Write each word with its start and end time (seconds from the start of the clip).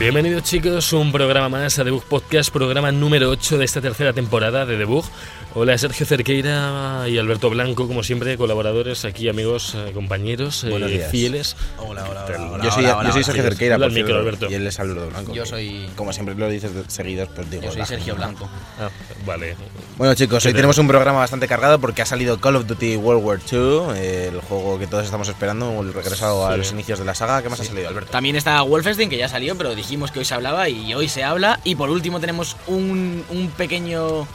Bienvenidos 0.00 0.44
chicos, 0.44 0.94
un 0.94 1.12
programa 1.12 1.50
más 1.50 1.78
a 1.78 1.84
Debug 1.84 2.02
Podcast, 2.04 2.50
programa 2.50 2.90
número 2.90 3.28
8 3.28 3.58
de 3.58 3.66
esta 3.66 3.82
tercera 3.82 4.14
temporada 4.14 4.64
de 4.64 4.78
Debug. 4.78 5.04
Hola 5.52 5.76
Sergio 5.76 6.06
Cerqueira 6.06 7.04
y 7.08 7.18
Alberto 7.18 7.50
Blanco, 7.50 7.86
como 7.86 8.02
siempre, 8.02 8.38
colaboradores 8.38 9.04
aquí, 9.04 9.28
amigos, 9.28 9.74
eh, 9.76 9.90
compañeros, 9.92 10.64
eh, 10.64 11.06
fieles. 11.10 11.54
Hola, 11.76 12.06
hola, 12.08 12.24
hola. 12.24 12.50
hola, 12.52 12.64
yo 12.64 12.70
soy, 12.70 12.84
hola, 12.86 13.04
yo 13.04 13.12
soy 13.12 13.24
Sergio. 13.24 13.42
Cerqueira, 13.42 13.76
por 13.76 13.88
micro, 13.88 14.06
cierto, 14.06 14.20
Alberto. 14.20 14.46
y 14.50 14.54
él 14.54 14.66
es 14.66 14.80
Alberto 14.80 15.08
Blanco. 15.10 15.34
Yo 15.34 15.44
soy- 15.44 15.90
Como 15.96 16.12
siempre 16.14 16.34
lo 16.36 16.48
dices 16.48 16.70
seguidos, 16.86 17.28
pero 17.34 17.46
digo. 17.50 17.62
Yo 17.64 17.72
soy. 17.72 17.84
Sergio 17.84 18.14
Blanco. 18.14 18.48
Ah, 18.78 18.88
vale. 19.26 19.54
Bueno 19.98 20.14
chicos, 20.14 20.46
hoy 20.46 20.52
¿Qué 20.52 20.56
tenemos 20.56 20.78
un 20.78 20.86
programa 20.88 21.18
bastante 21.18 21.46
cargado 21.46 21.78
porque 21.80 22.00
ha 22.00 22.06
salido 22.06 22.40
Call 22.40 22.56
of 22.56 22.66
Duty 22.66 22.96
World 22.96 23.22
War 23.24 23.38
II, 23.52 23.80
eh, 23.96 24.30
el 24.32 24.40
juego 24.40 24.78
que 24.78 24.86
todos 24.86 25.04
estamos 25.04 25.28
esperando, 25.28 25.78
el 25.82 25.92
regreso 25.92 26.46
a 26.46 26.52
Sí. 26.52 26.58
los 26.58 26.72
inicios 26.72 27.00
de 27.00 27.04
la 27.04 27.14
saga. 27.14 27.42
¿Qué 27.42 27.50
más 27.50 27.60
ha 27.60 27.64
salido, 27.64 27.88
Alberto? 27.88 28.10
También 28.12 28.36
está 28.36 28.62
Wolfenstein, 28.62 29.10
que 29.10 29.18
ya 29.18 29.28
salió, 29.28 29.58
pero 29.58 29.74
dijimos 29.90 30.12
que 30.12 30.20
hoy 30.20 30.24
se 30.24 30.34
hablaba 30.34 30.68
y 30.68 30.94
hoy 30.94 31.08
se 31.08 31.24
habla. 31.24 31.58
Y 31.64 31.74
por 31.74 31.90
último 31.90 32.20
tenemos 32.20 32.56
un, 32.68 33.24
un 33.28 33.48
pequeño... 33.48 34.26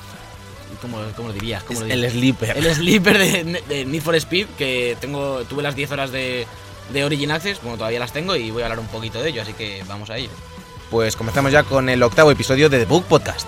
¿Cómo, 0.82 0.98
cómo 1.16 1.30
lo 1.30 1.34
dirías? 1.34 1.63
¿Cómo 1.63 1.80
lo 1.80 1.86
el 1.86 1.94
dirías? 1.94 2.12
Sleeper. 2.12 2.58
El 2.58 2.76
sleeper 2.76 3.18
de, 3.18 3.63
de 3.70 3.86
Need 3.86 4.02
for 4.02 4.16
Speed, 4.16 4.48
que 4.58 4.98
tengo 4.99 5.46
tuve 5.46 5.63
las 5.63 5.73
10 5.73 5.91
horas 5.91 6.12
de, 6.12 6.46
de 6.91 7.04
Origin 7.05 7.32
Access, 7.32 7.62
bueno, 7.62 7.77
todavía 7.77 7.99
las 7.99 8.12
tengo 8.12 8.35
y 8.35 8.52
voy 8.52 8.63
a 8.63 8.65
hablar 8.65 8.80
un 8.80 8.88
poquito 8.88 9.24
de 9.24 9.30
ello, 9.30 9.41
así 9.41 9.54
que 9.54 9.82
vamos 9.88 10.10
a 10.10 10.20
ir. 10.20 10.30
Pues 10.91 11.15
comenzamos 11.15 11.54
ya 11.54 11.63
con 11.63 11.87
el 11.87 12.04
octavo 12.04 12.30
episodio 12.32 12.68
de 12.68 12.80
The 12.80 12.85
Book 12.85 13.05
Podcast. 13.05 13.48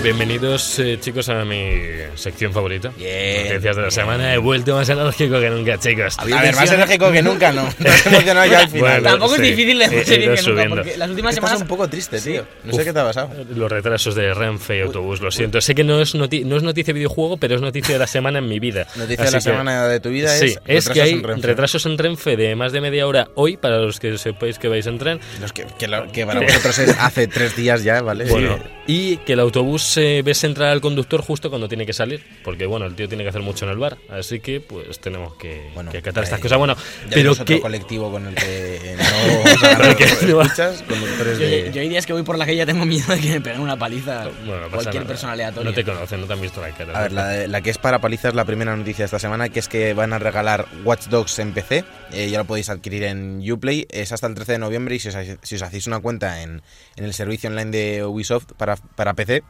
Bienvenidos 0.00 0.78
eh, 0.78 0.98
chicos 1.00 1.28
a 1.28 1.44
mi 1.44 1.80
sección 2.16 2.52
favorita. 2.52 2.90
Bien, 2.96 3.48
Noticias 3.48 3.62
de 3.76 3.82
la 3.82 3.88
bien. 3.88 3.90
semana. 3.90 4.34
He 4.34 4.38
vuelto 4.38 4.74
más 4.74 4.88
enérgico 4.88 5.38
que 5.40 5.50
nunca, 5.50 5.78
chicos. 5.78 6.18
A 6.18 6.24
ver, 6.24 6.54
más 6.56 6.70
enérgico 6.72 7.10
que 7.12 7.22
nunca, 7.22 7.52
¿no? 7.52 7.68
Emocionado 8.06 8.50
ya 8.50 8.60
al 8.60 8.68
final. 8.68 9.00
Bueno, 9.02 9.10
Tampoco 9.10 9.36
sí. 9.36 9.42
es 9.42 9.48
difícil 9.56 9.78
de 9.78 9.84
ido 9.86 10.04
que 10.04 10.26
nunca, 10.26 10.36
subiendo. 10.42 10.74
porque 10.76 10.96
las 10.96 11.10
últimas 11.10 11.34
Estás 11.34 11.48
semanas... 11.50 11.62
un 11.62 11.68
poco 11.68 11.88
triste, 11.88 12.20
tío. 12.20 12.44
No 12.64 12.70
Uf. 12.72 12.78
sé 12.78 12.84
qué 12.84 12.92
te 12.92 12.98
ha 12.98 13.04
pasado. 13.04 13.30
Los 13.54 13.70
retrasos 13.70 14.14
de 14.14 14.34
Renfe 14.34 14.78
y 14.78 14.80
autobús, 14.80 15.20
lo 15.20 15.30
siento. 15.30 15.60
Sé 15.60 15.74
que 15.74 15.84
no 15.84 16.00
es, 16.00 16.14
noti- 16.14 16.44
no 16.44 16.56
es 16.56 16.62
noticia 16.62 16.92
de 16.92 16.98
videojuego, 16.98 17.36
pero 17.36 17.54
es 17.54 17.60
noticia 17.60 17.94
de 17.94 17.98
la 18.00 18.06
semana 18.06 18.38
en 18.40 18.48
mi 18.48 18.58
vida. 18.58 18.86
Noticia 18.96 19.24
Así 19.24 19.26
de 19.26 19.30
la 19.32 19.38
que- 19.38 19.40
semana 19.42 19.86
de 19.88 20.00
tu 20.00 20.08
vida 20.10 20.28
Sí, 20.30 20.46
es, 20.46 20.58
es 20.66 20.88
que 20.88 20.94
retrasos 20.94 20.98
hay 21.04 21.10
en 21.12 21.22
Renfe. 21.22 21.46
retrasos 21.46 21.86
en 21.86 21.98
Renfe 21.98 22.36
de 22.36 22.56
más 22.56 22.72
de 22.72 22.80
media 22.80 23.06
hora 23.06 23.28
hoy, 23.34 23.56
para 23.56 23.78
los 23.78 24.00
que 24.00 24.18
sepáis 24.18 24.58
que 24.58 24.68
vais 24.68 24.86
en 24.86 24.98
tren. 24.98 25.20
Los 25.40 25.52
que, 25.52 25.66
que 25.78 25.86
lo- 25.86 26.10
que 26.10 26.26
para 26.26 26.40
vosotros 26.40 26.78
es 26.80 26.96
hace 26.98 27.28
tres 27.28 27.54
días 27.56 27.84
ya, 27.84 28.02
¿vale? 28.02 28.24
Bueno, 28.24 28.56
Sí. 28.58 28.62
y 28.86 29.16
que 29.18 29.34
el 29.34 29.40
autobús 29.40 29.81
eh, 29.96 30.22
ves 30.24 30.44
entrar 30.44 30.70
al 30.70 30.80
conductor 30.80 31.22
justo 31.22 31.48
cuando 31.50 31.68
tiene 31.68 31.86
que 31.86 31.92
salir, 31.92 32.22
porque 32.44 32.66
bueno, 32.66 32.86
el 32.86 32.94
tío 32.94 33.08
tiene 33.08 33.22
que 33.22 33.30
hacer 33.30 33.42
mucho 33.42 33.64
en 33.64 33.70
el 33.72 33.78
bar, 33.78 33.98
así 34.08 34.40
que 34.40 34.60
pues 34.60 34.98
tenemos 35.00 35.34
que, 35.34 35.70
Bueno, 35.74 35.90
que 35.90 35.98
acatar 35.98 36.22
eh, 36.22 36.26
estas 36.26 36.40
cosas. 36.40 36.58
Bueno, 36.58 36.74
Ya 37.04 37.10
pero 37.14 37.32
otro 37.32 37.44
que 37.44 37.60
colectivo 37.60 38.10
con 38.10 38.26
el 38.26 38.34
que 38.34 38.96
no 40.28 40.42
escuchas, 40.44 40.82
conductores 40.82 41.38
Yo, 41.38 41.44
de... 41.46 41.70
yo 41.72 41.80
hay 41.80 41.88
días 41.88 42.06
que 42.06 42.12
voy 42.12 42.22
por 42.22 42.38
la 42.38 42.44
calle 42.44 42.54
y 42.54 42.58
ya 42.58 42.66
tengo 42.66 42.84
miedo 42.84 43.12
de 43.12 43.20
que 43.20 43.30
me 43.30 43.40
peguen 43.40 43.60
una 43.60 43.76
paliza 43.76 44.24
bueno, 44.44 44.62
no 44.62 44.70
cualquier 44.70 44.94
nada. 44.96 45.06
persona 45.06 45.32
aleatoria. 45.32 45.70
No 45.70 45.74
te 45.74 45.84
conocen, 45.84 46.20
no 46.20 46.26
te 46.26 46.32
han 46.32 46.40
visto 46.40 46.60
la 46.60 46.70
cara. 46.70 46.98
A 46.98 47.02
ver, 47.02 47.12
la, 47.12 47.46
la 47.46 47.60
que 47.60 47.70
es 47.70 47.78
para 47.78 48.00
palizas 48.00 48.30
es 48.30 48.34
la 48.34 48.44
primera 48.44 48.76
noticia 48.76 49.02
de 49.02 49.06
esta 49.06 49.18
semana, 49.18 49.48
que 49.48 49.58
es 49.60 49.68
que 49.68 49.94
van 49.94 50.12
a 50.12 50.18
regalar 50.18 50.66
Watch 50.84 51.06
Dogs 51.06 51.38
en 51.38 51.52
PC. 51.52 51.84
Eh, 52.12 52.28
ya 52.30 52.38
lo 52.38 52.44
podéis 52.44 52.68
adquirir 52.70 53.04
en 53.04 53.42
Uplay. 53.50 53.86
Es 53.90 54.12
hasta 54.12 54.26
el 54.26 54.34
13 54.34 54.52
de 54.52 54.58
noviembre 54.58 54.94
y 54.94 54.98
si 54.98 55.08
os, 55.08 55.16
si 55.42 55.54
os 55.56 55.62
hacéis 55.62 55.86
una 55.86 56.00
cuenta 56.00 56.42
en, 56.42 56.62
en 56.96 57.04
el 57.04 57.14
servicio 57.14 57.48
online 57.50 57.70
de 57.70 58.04
Ubisoft 58.04 58.52
para, 58.56 58.76
para 58.76 59.14
PC, 59.14 59.42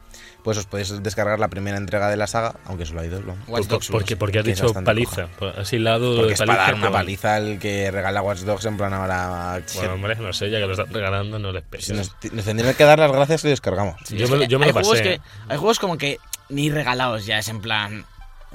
pues 0.43 0.57
os 0.57 0.65
podéis 0.65 1.01
descargar 1.03 1.39
la 1.39 1.47
primera 1.49 1.77
entrega 1.77 2.09
de 2.09 2.17
la 2.17 2.27
saga, 2.27 2.55
aunque 2.65 2.85
solo 2.85 3.01
hay 3.01 3.09
dos. 3.09 3.23
¿no? 3.23 3.35
Watch 3.47 3.67
Dogs 3.67 3.87
¿Por, 3.89 4.03
qué, 4.03 4.15
porque 4.17 4.39
has 4.39 4.45
dicho 4.45 4.73
paliza? 4.73 5.27
Por- 5.39 5.59
Así 5.59 5.77
lado 5.79 6.15
Porque 6.15 6.27
de 6.27 6.33
es 6.33 6.39
paliza. 6.39 6.55
para 6.57 6.65
dar 6.67 6.75
una 6.75 6.83
con- 6.87 6.93
paliza 6.93 7.35
al 7.35 7.59
que 7.59 7.91
regala 7.91 8.21
Watch 8.21 8.39
Dogs 8.39 8.65
en 8.65 8.77
plan 8.77 8.93
ahora... 8.93 9.61
Bueno, 9.75 9.93
hombre, 9.93 10.15
no 10.15 10.33
sé, 10.33 10.49
ya 10.49 10.59
que 10.59 10.65
lo 10.65 10.71
están 10.71 10.93
regalando, 10.93 11.39
no 11.39 11.51
les 11.51 11.63
si 11.79 11.93
nos, 11.93 12.11
nos 12.31 12.45
tendrían 12.45 12.73
que 12.75 12.83
dar 12.83 12.99
las 12.99 13.11
gracias 13.11 13.43
y 13.45 13.49
descargamos. 13.49 13.95
yo, 14.09 14.27
me, 14.27 14.37
lo- 14.37 14.43
yo 14.43 14.59
me 14.59 14.65
hay 14.65 14.71
lo 14.71 14.73
juegos 14.79 14.91
pasé. 14.99 15.03
que 15.03 15.21
hay 15.49 15.57
juegos 15.57 15.79
como 15.79 15.97
que 15.97 16.17
ni 16.49 16.69
regalados 16.69 17.25
ya 17.25 17.39
es 17.39 17.47
en 17.47 17.61
plan 17.61 18.05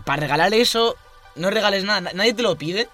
para 0.05 0.21
regalar 0.21 0.53
eso 0.55 0.97
no 1.37 1.51
regales 1.51 1.85
nada 1.85 2.01
na- 2.01 2.13
nadie 2.15 2.35
te 2.35 2.43
lo 2.43 2.57
pide 2.57 2.89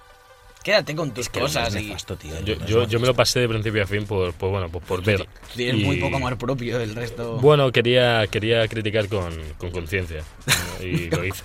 quédate 0.65 0.97
con 0.97 1.13
tus 1.13 1.27
Es 1.27 1.29
cosas 1.29 1.75
y 1.77 1.85
nefasto, 1.85 2.17
tío. 2.17 2.41
Yo, 2.41 2.55
yo, 2.67 2.89
yo 2.89 2.99
me 2.99 3.07
lo 3.07 3.15
pasé 3.15 3.39
de 3.41 3.49
principio 3.49 3.83
a 3.85 3.87
fin 3.87 4.05
por, 4.07 4.33
por 4.33 4.51
bueno, 4.51 4.69
por, 4.69 4.83
por 4.83 5.03
ver. 5.05 5.21
tú 5.21 5.29
tienes 5.57 5.81
Y- 5.81 5.85
muy 5.85 5.97
poco 6.01 6.17
amor 6.17 6.37
propio 6.39 6.81
el 6.81 6.95
resto 6.97 7.37
Bueno, 7.37 7.71
quería, 7.71 8.27
quería 8.27 8.67
criticar 8.67 9.07
con, 9.09 9.33
con 9.59 9.71
conciencia 9.71 10.25
¿no? 10.81 10.85
y 10.87 11.11
lo 11.11 11.25
hice. 11.25 11.45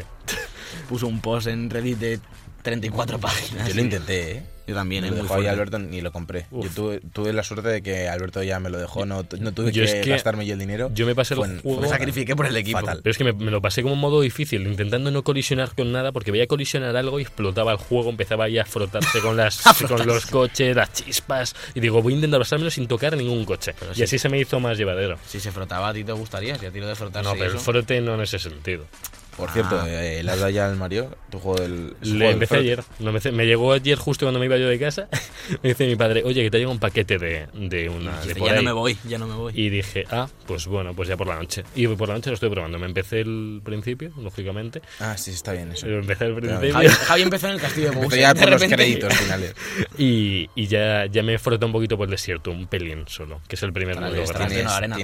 puso 0.88 1.06
un 1.08 1.22
post 1.22 1.48
en 1.48 1.70
Reddit 1.70 1.98
de 2.00 2.20
34 2.62 3.20
páginas 3.20 3.68
Yo 3.68 3.76
lo 3.76 3.82
intenté, 3.82 4.32
¿eh? 4.32 4.44
yo 4.68 4.76
también 4.76 5.02
Me 5.02 5.08
es 5.08 5.12
lo 5.12 5.18
muy 5.18 5.24
dejó 5.24 5.34
ahí 5.36 5.42
fuerte. 5.42 5.50
Alberto 5.62 5.80
ni 5.80 6.02
lo 6.02 6.12
compré. 6.12 6.46
Uf. 6.52 6.66
Yo 6.66 6.72
tuve, 6.76 7.00
tuve 7.12 7.34
la 7.34 7.42
suerte 7.44 7.70
de 7.70 7.82
que 7.82 8.08
Alberto 8.08 8.44
ya 8.44 8.60
me 8.60 8.70
lo 8.70 8.78
dejó, 8.78 9.04
no, 9.06 9.26
no 9.40 9.52
tuve 9.52 9.72
Yo 9.72 9.84
que, 9.84 9.90
es 9.90 10.06
que 10.06 10.12
gastarme 10.12 10.46
yo 10.46 10.54
el 10.54 10.60
dinero. 10.60 10.92
Yo 10.94 11.08
me 11.08 11.16
pasé 11.16 11.34
el 11.34 11.40
Fue 11.40 11.60
juego. 11.60 11.82
me 11.82 11.88
sacrifiqué 11.88 12.36
por 12.36 12.46
el 12.46 12.56
equipo 12.56 12.80
Fatal. 12.80 13.00
Pero 13.02 13.12
es 13.12 13.18
que 13.18 13.24
me, 13.24 13.34
me 13.34 13.50
lo 13.50 13.62
pasé 13.62 13.82
como 13.82 13.96
un 13.96 14.00
modo 14.00 14.22
difícil, 14.22 14.68
intentando 14.68 15.10
no 15.10 15.24
colisionar 15.24 15.74
con 15.74 15.92
nada, 15.92 16.12
porque 16.12 16.32
veía 16.32 16.46
colisionar 16.46 16.96
algo 16.96 17.20
y 17.20 17.24
explotaba 17.24 17.72
el 17.72 17.78
juego, 17.80 18.12
empezaba 18.12 18.46
ahí 18.46 18.60
a 18.60 18.66
frotarse 18.66 19.22
con, 19.22 19.36
las, 19.38 19.64
con 19.88 20.06
los 20.06 20.28
coches, 20.28 20.76
las 20.76 20.94
chispas. 20.94 21.56
Y 21.74 21.80
digo, 21.80 22.02
voy 22.04 22.14
a 22.14 22.16
intentar 22.18 22.40
pasármelo 22.40 22.70
sin 22.70 22.88
tocar 22.88 23.14
a 23.14 23.18
ningún 23.18 23.46
coche. 23.46 23.74
y 23.94 23.96
sí. 23.96 24.04
así 24.04 24.20
se 24.20 24.30
me 24.30 24.40
hizo 24.40 24.60
más 24.60 24.78
llevadero. 24.78 25.18
si 25.26 25.40
se 25.40 25.52
frotaba 25.52 25.90
a 25.90 25.94
ti 25.94 26.04
te 26.04 26.12
gustaría 26.12 26.56
si 26.60 26.68
a 26.68 26.72
tiro 26.72 26.88
de 26.88 26.96
frotarse 26.96 27.28
No, 27.28 27.36
pero 27.36 27.54
el 27.54 27.60
frote 27.60 28.02
no 28.02 28.14
en 28.14 28.22
ese 28.22 28.38
sentido. 28.38 28.86
Por 29.40 29.52
cierto, 29.52 29.80
Ah. 29.82 29.86
eh, 29.90 30.22
¿le 30.24 30.32
has 30.32 30.38
dado 30.40 30.50
ya 30.52 30.68
al 30.70 30.76
Mario? 30.76 31.16
Tu 31.32 31.40
juego 31.40 31.60
del. 31.62 31.96
Le 32.02 32.12
juego 32.18 32.32
empecé 32.32 32.58
ayer. 32.58 32.84
Empecé- 33.00 33.32
me 33.32 33.46
llegó 33.46 33.72
ayer 33.74 33.98
justo 33.98 34.26
cuando 34.26 34.40
me 34.40 34.46
iba 34.46 34.58
yo 34.58 34.68
de 34.68 34.78
casa. 34.80 35.08
me 35.64 35.70
dice 35.70 35.88
mi 35.88 35.96
padre, 35.96 36.24
oye, 36.26 36.44
que 36.44 36.52
te 36.52 36.58
llega 36.60 36.70
un 36.70 36.80
paquete 36.80 37.18
de, 37.18 37.48
de 37.54 37.90
una. 37.90 38.20
de 38.22 38.34
ya 38.34 38.40
no 38.54 38.60
ahí". 38.60 38.66
me 38.66 38.72
voy 38.72 38.98
ya 39.08 39.18
no 39.18 39.28
me 39.28 39.36
voy 39.36 39.54
Y 39.56 39.70
dije, 39.70 40.06
ah, 40.12 40.28
pues 40.46 40.68
bueno, 40.68 40.94
pues 40.94 41.08
ya 41.10 41.18
por 41.18 41.28
la 41.28 41.36
noche. 41.36 41.64
Y 41.76 41.88
por 41.88 42.08
la 42.10 42.16
noche 42.16 42.30
lo 42.30 42.34
estoy 42.36 42.50
probando. 42.50 42.78
Me 42.80 42.86
empecé 42.88 43.22
el 43.22 43.62
principio, 43.64 44.12
lógicamente. 44.18 44.82
Ah, 45.00 45.18
sí, 45.18 45.32
está 45.32 45.54
bien 45.54 45.72
eso. 45.72 45.86
Pero 45.86 46.00
empecé 46.00 46.26
el 46.26 46.36
principio. 46.36 46.74
Javi, 46.74 46.88
Javi 47.08 47.22
empezó 47.22 47.48
en 47.48 47.54
el 47.54 47.62
castillo 47.62 47.90
de 47.92 47.96
Bowser 47.96 48.20
ya 48.20 48.34
de 48.34 48.40
por 48.42 48.50
los 48.52 48.62
repente- 48.62 48.76
créditos 48.84 49.14
finales. 49.16 49.56
Y, 49.98 50.50
y 50.56 50.68
ya, 50.68 51.06
ya 51.08 51.24
me 51.24 51.38
frotó 51.38 51.66
un 51.66 51.72
poquito 51.74 51.98
por 51.98 52.06
el 52.06 52.12
desierto, 52.12 52.52
un 52.52 52.68
pelín 52.68 53.04
solo, 53.08 53.42
que 53.48 53.56
es 53.56 53.64
el 53.64 53.74
primer 53.74 54.00
mundo. 54.00 54.16
lleno 54.16 54.70
de 54.70 54.70
arena, 54.70 54.96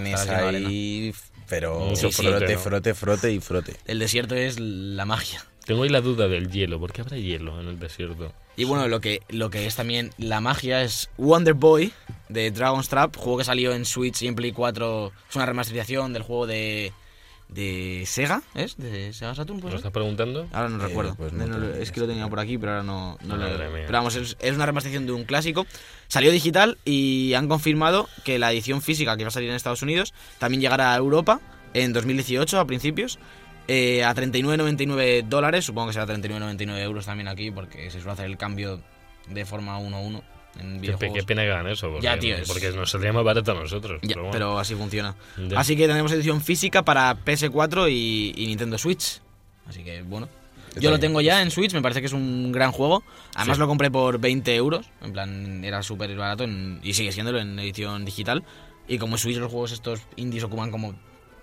Pero 1.48 1.80
Mucho 1.80 2.12
frote, 2.12 2.38
frote, 2.38 2.54
¿no? 2.54 2.60
frote, 2.60 2.94
frote 2.94 3.32
y 3.34 3.40
frote. 3.40 3.76
el 3.86 4.00
desierto 4.00 4.36
es 4.36 4.60
la 4.60 5.06
magia 5.06 5.46
Tengo 5.66 5.84
ahí 5.84 5.90
la 5.90 6.02
duda 6.02 6.28
del 6.28 6.50
hielo. 6.50 6.80
¿Por 6.80 6.92
qué 6.92 7.02
habrá 7.02 7.18
hielo 7.18 7.60
en 7.62 7.68
el 7.68 7.80
desierto? 7.80 8.34
Y 8.58 8.64
bueno, 8.64 8.88
lo 8.88 9.02
que, 9.02 9.22
lo 9.30 9.50
que 9.50 9.66
es 9.66 9.76
también 9.76 10.12
la 10.18 10.40
magia 10.40 10.82
es 10.82 11.10
Wonder 11.18 11.54
Boy 11.54 11.92
de 12.30 12.52
Dragon's 12.52 12.88
Trap, 12.88 13.16
juego 13.18 13.40
que 13.40 13.44
salió 13.44 13.74
en 13.74 13.86
Switch 13.86 14.22
y 14.22 14.28
en 14.28 14.36
Play 14.36 14.54
4. 14.54 15.12
Es 15.30 15.36
una 15.36 15.46
remasterización 15.46 16.14
del 16.14 16.24
juego 16.24 16.48
de, 16.48 16.94
de 17.56 18.04
Sega, 18.06 18.42
¿es? 18.54 18.78
¿De 18.78 19.14
Sega 19.14 19.34
Saturn? 19.34 19.58
¿Me 19.58 19.62
¿puede 19.62 19.72
lo 19.74 19.78
estás 19.78 19.92
preguntando? 19.92 20.48
Ahora 20.52 20.70
no 20.70 20.84
Eh, 20.84 20.88
recuerdo. 20.88 21.16
pues 21.16 21.34
no 21.34 21.48
No, 21.48 21.58
no, 21.58 21.66
tengo 21.68 21.82
es 21.82 21.92
que 21.92 22.00
lo 22.02 22.08
tenía 22.08 22.28
por 22.28 22.40
aquí, 22.40 22.58
pero 22.58 22.74
ahora 22.74 22.84
no, 22.84 23.18
lo. 23.24 23.38
Pero 23.38 23.92
vamos, 23.92 24.16
es, 24.16 24.38
es 24.40 24.56
una 24.56 24.66
remasterización 24.66 25.06
de 25.08 25.14
un 25.14 25.24
clásico. 25.24 25.66
Salió 26.08 26.32
digital 26.32 26.78
y 26.86 27.34
han 27.34 27.48
confirmado 27.48 28.08
que 28.24 28.38
la 28.38 28.52
edición 28.52 28.82
física 28.82 29.18
que 29.18 29.24
va 29.24 29.30
a 29.30 29.32
salir 29.32 29.50
en 29.50 29.56
Estados 29.56 29.82
Unidos 29.82 30.14
también 30.38 30.62
llegará 30.62 30.94
a 30.94 30.98
Europa 30.98 31.40
en 31.74 31.94
2018 31.94 32.60
a 32.60 32.68
principios. 32.68 33.18
eh, 33.68 34.04
a 34.04 34.14
39,99 34.14 35.24
dólares, 35.28 35.66
supongo 35.66 35.88
que 35.88 35.94
será 35.94 36.06
39,99 36.06 36.78
euros 36.84 37.06
también 37.08 37.28
aquí, 37.28 37.50
porque 37.50 37.90
se 37.90 37.98
suele 38.00 38.12
hacer 38.12 38.26
el 38.26 38.38
cambio 38.38 38.80
de 39.28 39.44
forma 39.46 39.80
1-1 39.80 40.22
en 40.60 40.82
Qué, 40.82 40.96
qué 41.14 41.24
pena 41.24 41.44
que 41.44 41.52
hagan 41.52 41.68
eso. 41.68 41.90
Porque, 41.90 42.04
Ya, 42.04 42.18
tío, 42.18 42.36
es- 42.36 42.48
porque 42.48 42.72
nos 42.72 42.90
saldría 42.92 43.12
más 43.14 43.24
barato 43.24 43.52
a 43.52 43.56
nosotros. 43.56 44.00
Ya, 44.02 44.10
pero 44.10 44.22
bueno. 44.22 44.32
pero 44.32 44.60
así 44.60 44.76
funciona. 44.76 45.16
Ya. 45.38 45.60
Así 45.60 45.76
que 45.76 45.88
tenemos 45.88 46.12
edición 46.12 46.42
física 46.42 46.84
para 46.84 47.16
PS4 47.24 47.90
y, 47.90 48.34
y 48.36 48.48
Nintendo 48.48 48.78
Switch. 48.78 49.20
Así 49.68 49.84
que 49.84 50.02
bueno. 50.04 50.30
Está 50.70 50.82
Yo 50.82 50.92
lo 50.92 51.00
tengo 51.00 51.22
ya 51.22 51.42
en 51.42 51.52
Switch, 51.52 51.74
me 51.74 51.82
parece 51.82 52.02
que 52.02 52.08
es 52.08 52.14
un 52.14 52.52
gran 52.52 52.72
juego. 52.74 53.02
Además 53.36 53.56
Sí. 53.58 53.62
lo 53.62 53.68
compré 53.68 53.90
por 53.90 54.20
20 54.20 54.54
euros. 54.56 54.86
En 55.02 55.14
plan, 55.14 55.64
era 55.64 55.82
súper 55.84 56.14
barato 56.18 56.44
en- 56.44 56.82
y 56.84 56.94
sigue 56.94 57.12
siéndolo 57.14 57.40
en 57.40 57.58
edición 57.60 58.04
digital. 58.04 58.44
Y 58.88 58.98
como 58.98 59.16
en 59.16 59.20
Switch 59.20 59.38
los 59.38 59.50
juegos 59.50 59.72
estos 59.72 60.02
indies 60.18 60.44
ocupan 60.44 60.72
como 60.72 60.94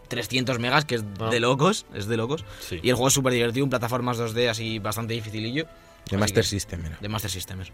300 0.08 0.58
megas, 0.58 0.84
que 0.84 0.96
es 0.96 1.04
Ah. 1.18 1.30
de 1.30 1.40
locos, 1.40 1.86
es 1.94 2.06
de 2.06 2.16
locos. 2.18 2.44
Sí. 2.60 2.78
Y 2.82 2.90
el 2.90 2.94
juego 2.94 3.08
es 3.08 3.14
súper 3.14 3.32
divertido, 3.32 3.64
en 3.64 3.70
plataformas 3.70 4.18
2D 4.18 4.48
así 4.50 4.78
bastante 4.78 5.14
dificilillo. 5.14 5.66
De 6.10 6.18
Master 6.18 6.42
que- 6.42 6.48
System, 6.48 6.84
era. 6.84 6.98
de 7.00 7.08
Master 7.08 7.30
System. 7.30 7.60
eso. 7.62 7.72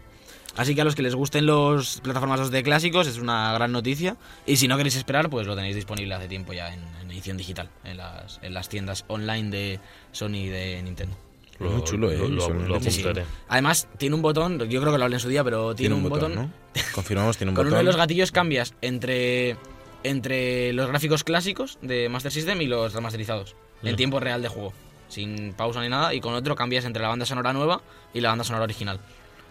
Así 0.57 0.75
que 0.75 0.81
a 0.81 0.83
los 0.83 0.95
que 0.95 1.01
les 1.01 1.15
gusten 1.15 1.45
los 1.45 2.01
plataformas 2.01 2.39
2D 2.41 2.63
clásicos 2.63 3.07
es 3.07 3.17
una 3.17 3.53
gran 3.53 3.71
noticia. 3.71 4.17
Y 4.45 4.57
si 4.57 4.67
no 4.67 4.75
queréis 4.77 4.95
esperar, 4.95 5.29
pues 5.29 5.47
lo 5.47 5.55
tenéis 5.55 5.75
disponible 5.75 6.13
hace 6.15 6.27
tiempo 6.27 6.53
ya 6.53 6.73
en, 6.73 6.81
en 7.01 7.11
edición 7.11 7.37
digital, 7.37 7.69
en 7.83 7.97
las, 7.97 8.39
en 8.41 8.53
las 8.53 8.67
tiendas 8.67 9.05
online 9.07 9.49
de 9.51 9.79
Sony 10.11 10.35
y 10.35 10.47
de 10.49 10.81
Nintendo. 10.83 11.15
Muy 11.59 11.83
chulo, 11.83 12.09
eh, 12.09 12.17
Lo, 12.17 12.27
lo- 12.29 12.49
lo 12.53 12.79
sí. 12.81 13.01
apuntaré. 13.01 13.25
Además, 13.49 13.87
tiene 13.97 14.15
un 14.15 14.21
botón, 14.21 14.59
yo 14.69 14.79
creo 14.81 14.93
que 14.93 14.97
lo 14.97 15.03
hablé 15.03 15.17
en 15.17 15.19
su 15.19 15.27
día, 15.29 15.43
pero 15.43 15.75
tiene, 15.75 15.93
un, 15.93 16.07
botón, 16.07 16.33
¿no? 16.33 16.51
Confirmamos, 16.95 17.35
tiene 17.37 17.51
un 17.51 17.55
con 17.55 17.65
botón. 17.65 17.73
uno 17.73 17.77
de 17.79 17.83
los 17.83 17.97
gatillos 17.97 18.31
cambias 18.31 18.73
entre, 18.81 19.57
entre 20.03 20.71
los 20.73 20.87
gráficos 20.87 21.23
clásicos 21.23 21.77
de 21.81 22.07
Master 22.09 22.31
System 22.31 22.61
y 22.61 22.67
los 22.67 22.93
remasterizados, 22.93 23.55
en 23.83 23.95
tiempo 23.97 24.19
real 24.21 24.41
de 24.41 24.47
juego, 24.47 24.73
sin 25.09 25.53
pausa 25.53 25.81
ni 25.81 25.89
nada, 25.89 26.13
y 26.13 26.21
con 26.21 26.33
otro 26.33 26.55
cambias 26.55 26.85
entre 26.85 27.01
la 27.01 27.09
banda 27.09 27.25
sonora 27.25 27.51
nueva 27.53 27.81
y 28.13 28.21
la 28.21 28.29
banda 28.29 28.43
sonora 28.45 28.63
original. 28.63 28.99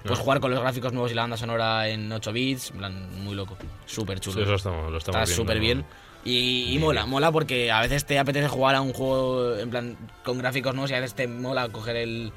Puedes 0.03 0.19
Ah. 0.19 0.23
jugar 0.23 0.41
con 0.41 0.51
los 0.51 0.61
gráficos 0.61 0.93
nuevos 0.93 1.11
y 1.11 1.15
la 1.15 1.23
banda 1.23 1.37
sonora 1.37 1.89
en 1.89 2.11
8 2.13 2.33
bits, 2.33 2.71
en 2.71 2.79
plan, 2.79 3.23
muy 3.25 3.35
loco, 3.35 3.57
súper 3.87 4.21
chulo. 4.21 4.37
Sí, 4.37 4.43
eso 4.43 4.55
estamos, 4.55 4.91
lo 4.93 4.99
estamos 4.99 5.23
Está 5.23 5.35
súper 5.35 5.59
bien. 5.59 5.85
Y, 6.25 6.73
y 6.75 6.79
mola, 6.79 7.07
mola 7.07 7.31
porque 7.33 7.71
a 7.71 7.81
veces 7.81 8.05
te 8.05 8.19
apetece 8.19 8.49
jugar 8.49 8.75
a 8.75 8.81
un 8.81 8.93
juego 8.93 9.57
en 9.57 9.71
plan 9.71 9.97
con 10.25 10.39
gráficos 10.39 10.75
nuevos 10.75 10.91
y 10.91 10.95
a 10.95 11.01
veces 11.01 11.15
te 11.15 11.27
mola 11.29 11.69
coger 11.69 11.97
el, 11.97 12.33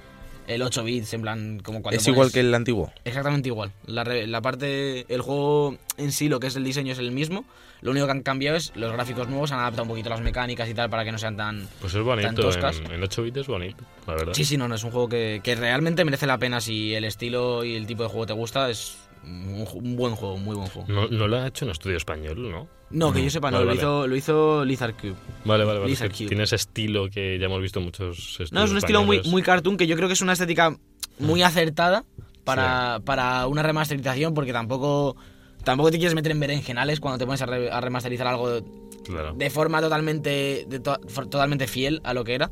el 0.48 0.62
8 0.62 0.84
bits, 0.84 1.14
en 1.14 1.22
plan 1.22 1.60
como 1.64 1.82
cuando 1.82 1.98
Es 2.00 2.08
igual 2.08 2.28
pones- 2.28 2.34
que 2.34 2.40
el 2.42 2.54
antiguo. 2.54 2.92
Exactamente 3.06 3.50
igual. 3.50 3.72
La, 3.86 4.04
re- 4.04 4.28
la 4.28 4.42
parte, 4.42 5.06
el 5.14 5.22
juego 5.22 5.78
en 5.98 6.12
sí, 6.12 6.30
lo 6.30 6.40
que 6.40 6.48
es 6.48 6.56
el 6.56 6.64
diseño 6.64 6.92
es 6.94 7.00
el 7.00 7.12
mismo. 7.12 7.46
Lo 7.82 7.90
único 7.92 8.06
que 8.06 8.12
han 8.12 8.22
cambiado 8.22 8.58
es 8.58 8.72
los 8.76 8.92
gráficos 8.92 9.28
nuevos, 9.28 9.52
han 9.52 9.60
adaptado 9.60 9.84
un 9.84 9.90
poquito 9.90 10.10
las 10.10 10.22
mecánicas 10.22 10.70
y 10.70 10.74
tal 10.76 10.90
para 10.92 11.04
que 11.04 11.12
no 11.12 11.18
sean 11.18 11.36
tan... 11.36 11.68
Pues 11.80 11.94
es 11.96 12.04
bonito, 12.04 12.28
en, 12.52 12.92
en 12.92 13.04
8 13.04 13.24
bits 13.24 13.38
es 13.38 13.48
bonito, 13.48 13.84
la 14.06 14.14
verdad. 14.14 14.34
Sí, 14.36 14.46
sí, 14.46 14.56
no, 14.56 14.68
no, 14.68 14.76
es 14.76 14.84
un 14.84 14.92
juego 14.92 15.10
que, 15.10 15.42
que 15.44 15.56
realmente 15.56 16.06
merece 16.06 16.28
la 16.28 16.38
pena 16.38 16.62
si 16.62 16.94
el 16.94 17.06
estilo 17.06 17.64
y 17.64 17.76
el 17.76 17.88
tipo 17.88 18.04
de 18.04 18.10
juego 18.10 18.28
te 18.28 18.34
gusta. 18.34 18.70
Es 18.70 18.98
un, 19.24 19.96
buen 19.96 20.16
juego, 20.16 20.38
muy 20.38 20.56
buen 20.56 20.68
juego. 20.70 20.88
No, 20.92 21.08
no 21.08 21.28
lo 21.28 21.38
ha 21.38 21.48
hecho 21.48 21.66
en 21.66 21.72
estudio 21.72 21.98
español, 21.98 22.52
¿no? 22.52 22.68
No, 22.90 23.14
que 23.14 23.24
yo 23.24 23.30
sepa, 23.30 23.52
no, 23.52 23.58
Vale, 23.60 23.66
lo, 23.66 23.70
vale. 23.70 23.80
hizo, 23.80 24.08
lo 24.08 24.16
hizo 24.16 24.66
Lizard 24.66 24.96
Cube. 24.96 25.16
Vale, 25.46 25.64
vale, 25.64 25.80
vale. 25.80 25.96
Cube. 25.96 26.10
tiene 26.28 26.44
ese 26.44 26.56
estilo 26.58 27.10
que 27.10 27.38
ya 27.40 27.46
hemos 27.46 27.62
visto 27.62 27.80
en 27.80 27.86
muchos 27.86 28.18
estudios 28.32 28.52
No, 28.52 28.64
es 28.64 28.72
un 28.72 28.78
estilo 28.78 29.04
muy, 29.04 29.22
muy 29.24 29.42
cartoon 29.42 29.78
que 29.78 29.88
yo 29.88 29.96
creo 29.96 30.08
que 30.10 30.14
es 30.14 30.22
una 30.22 30.34
estética 30.34 30.76
muy 31.20 31.42
acertada 31.44 32.04
para, 32.44 33.00
para 33.06 33.48
una 33.48 33.64
remasterización 33.64 34.34
porque 34.34 34.52
tampoco, 34.52 35.16
tampoco 35.64 35.92
te 35.92 35.98
quieres 36.00 36.16
meter 36.16 36.32
en 36.34 36.40
berenjenales 36.40 37.00
cuando 37.00 37.18
te 37.20 37.26
pones 37.26 37.42
a, 37.42 37.46
re- 37.46 37.72
a 37.72 37.80
remasterizar 37.80 38.28
algo 38.28 38.60
Claro. 39.06 39.34
de 39.36 39.50
forma 39.50 39.82
totalmente, 39.82 40.66
de 40.68 40.80
to- 40.80 40.98
totalmente 40.98 41.68
fiel 41.68 42.02
a 42.04 42.14
lo 42.14 42.24
que 42.24 42.36
era. 42.36 42.52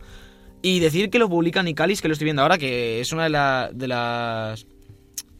Y 0.61 0.79
decir 0.79 1.09
que 1.09 1.19
lo 1.19 1.29
publica 1.29 1.61
Nicalis, 1.63 2.01
que 2.01 2.07
lo 2.07 2.13
estoy 2.13 2.25
viendo 2.25 2.41
ahora, 2.41 2.57
que 2.57 2.99
es 3.01 3.11
una 3.13 3.23
de, 3.23 3.29
la- 3.29 3.69
de 3.73 3.87
las 3.87 4.65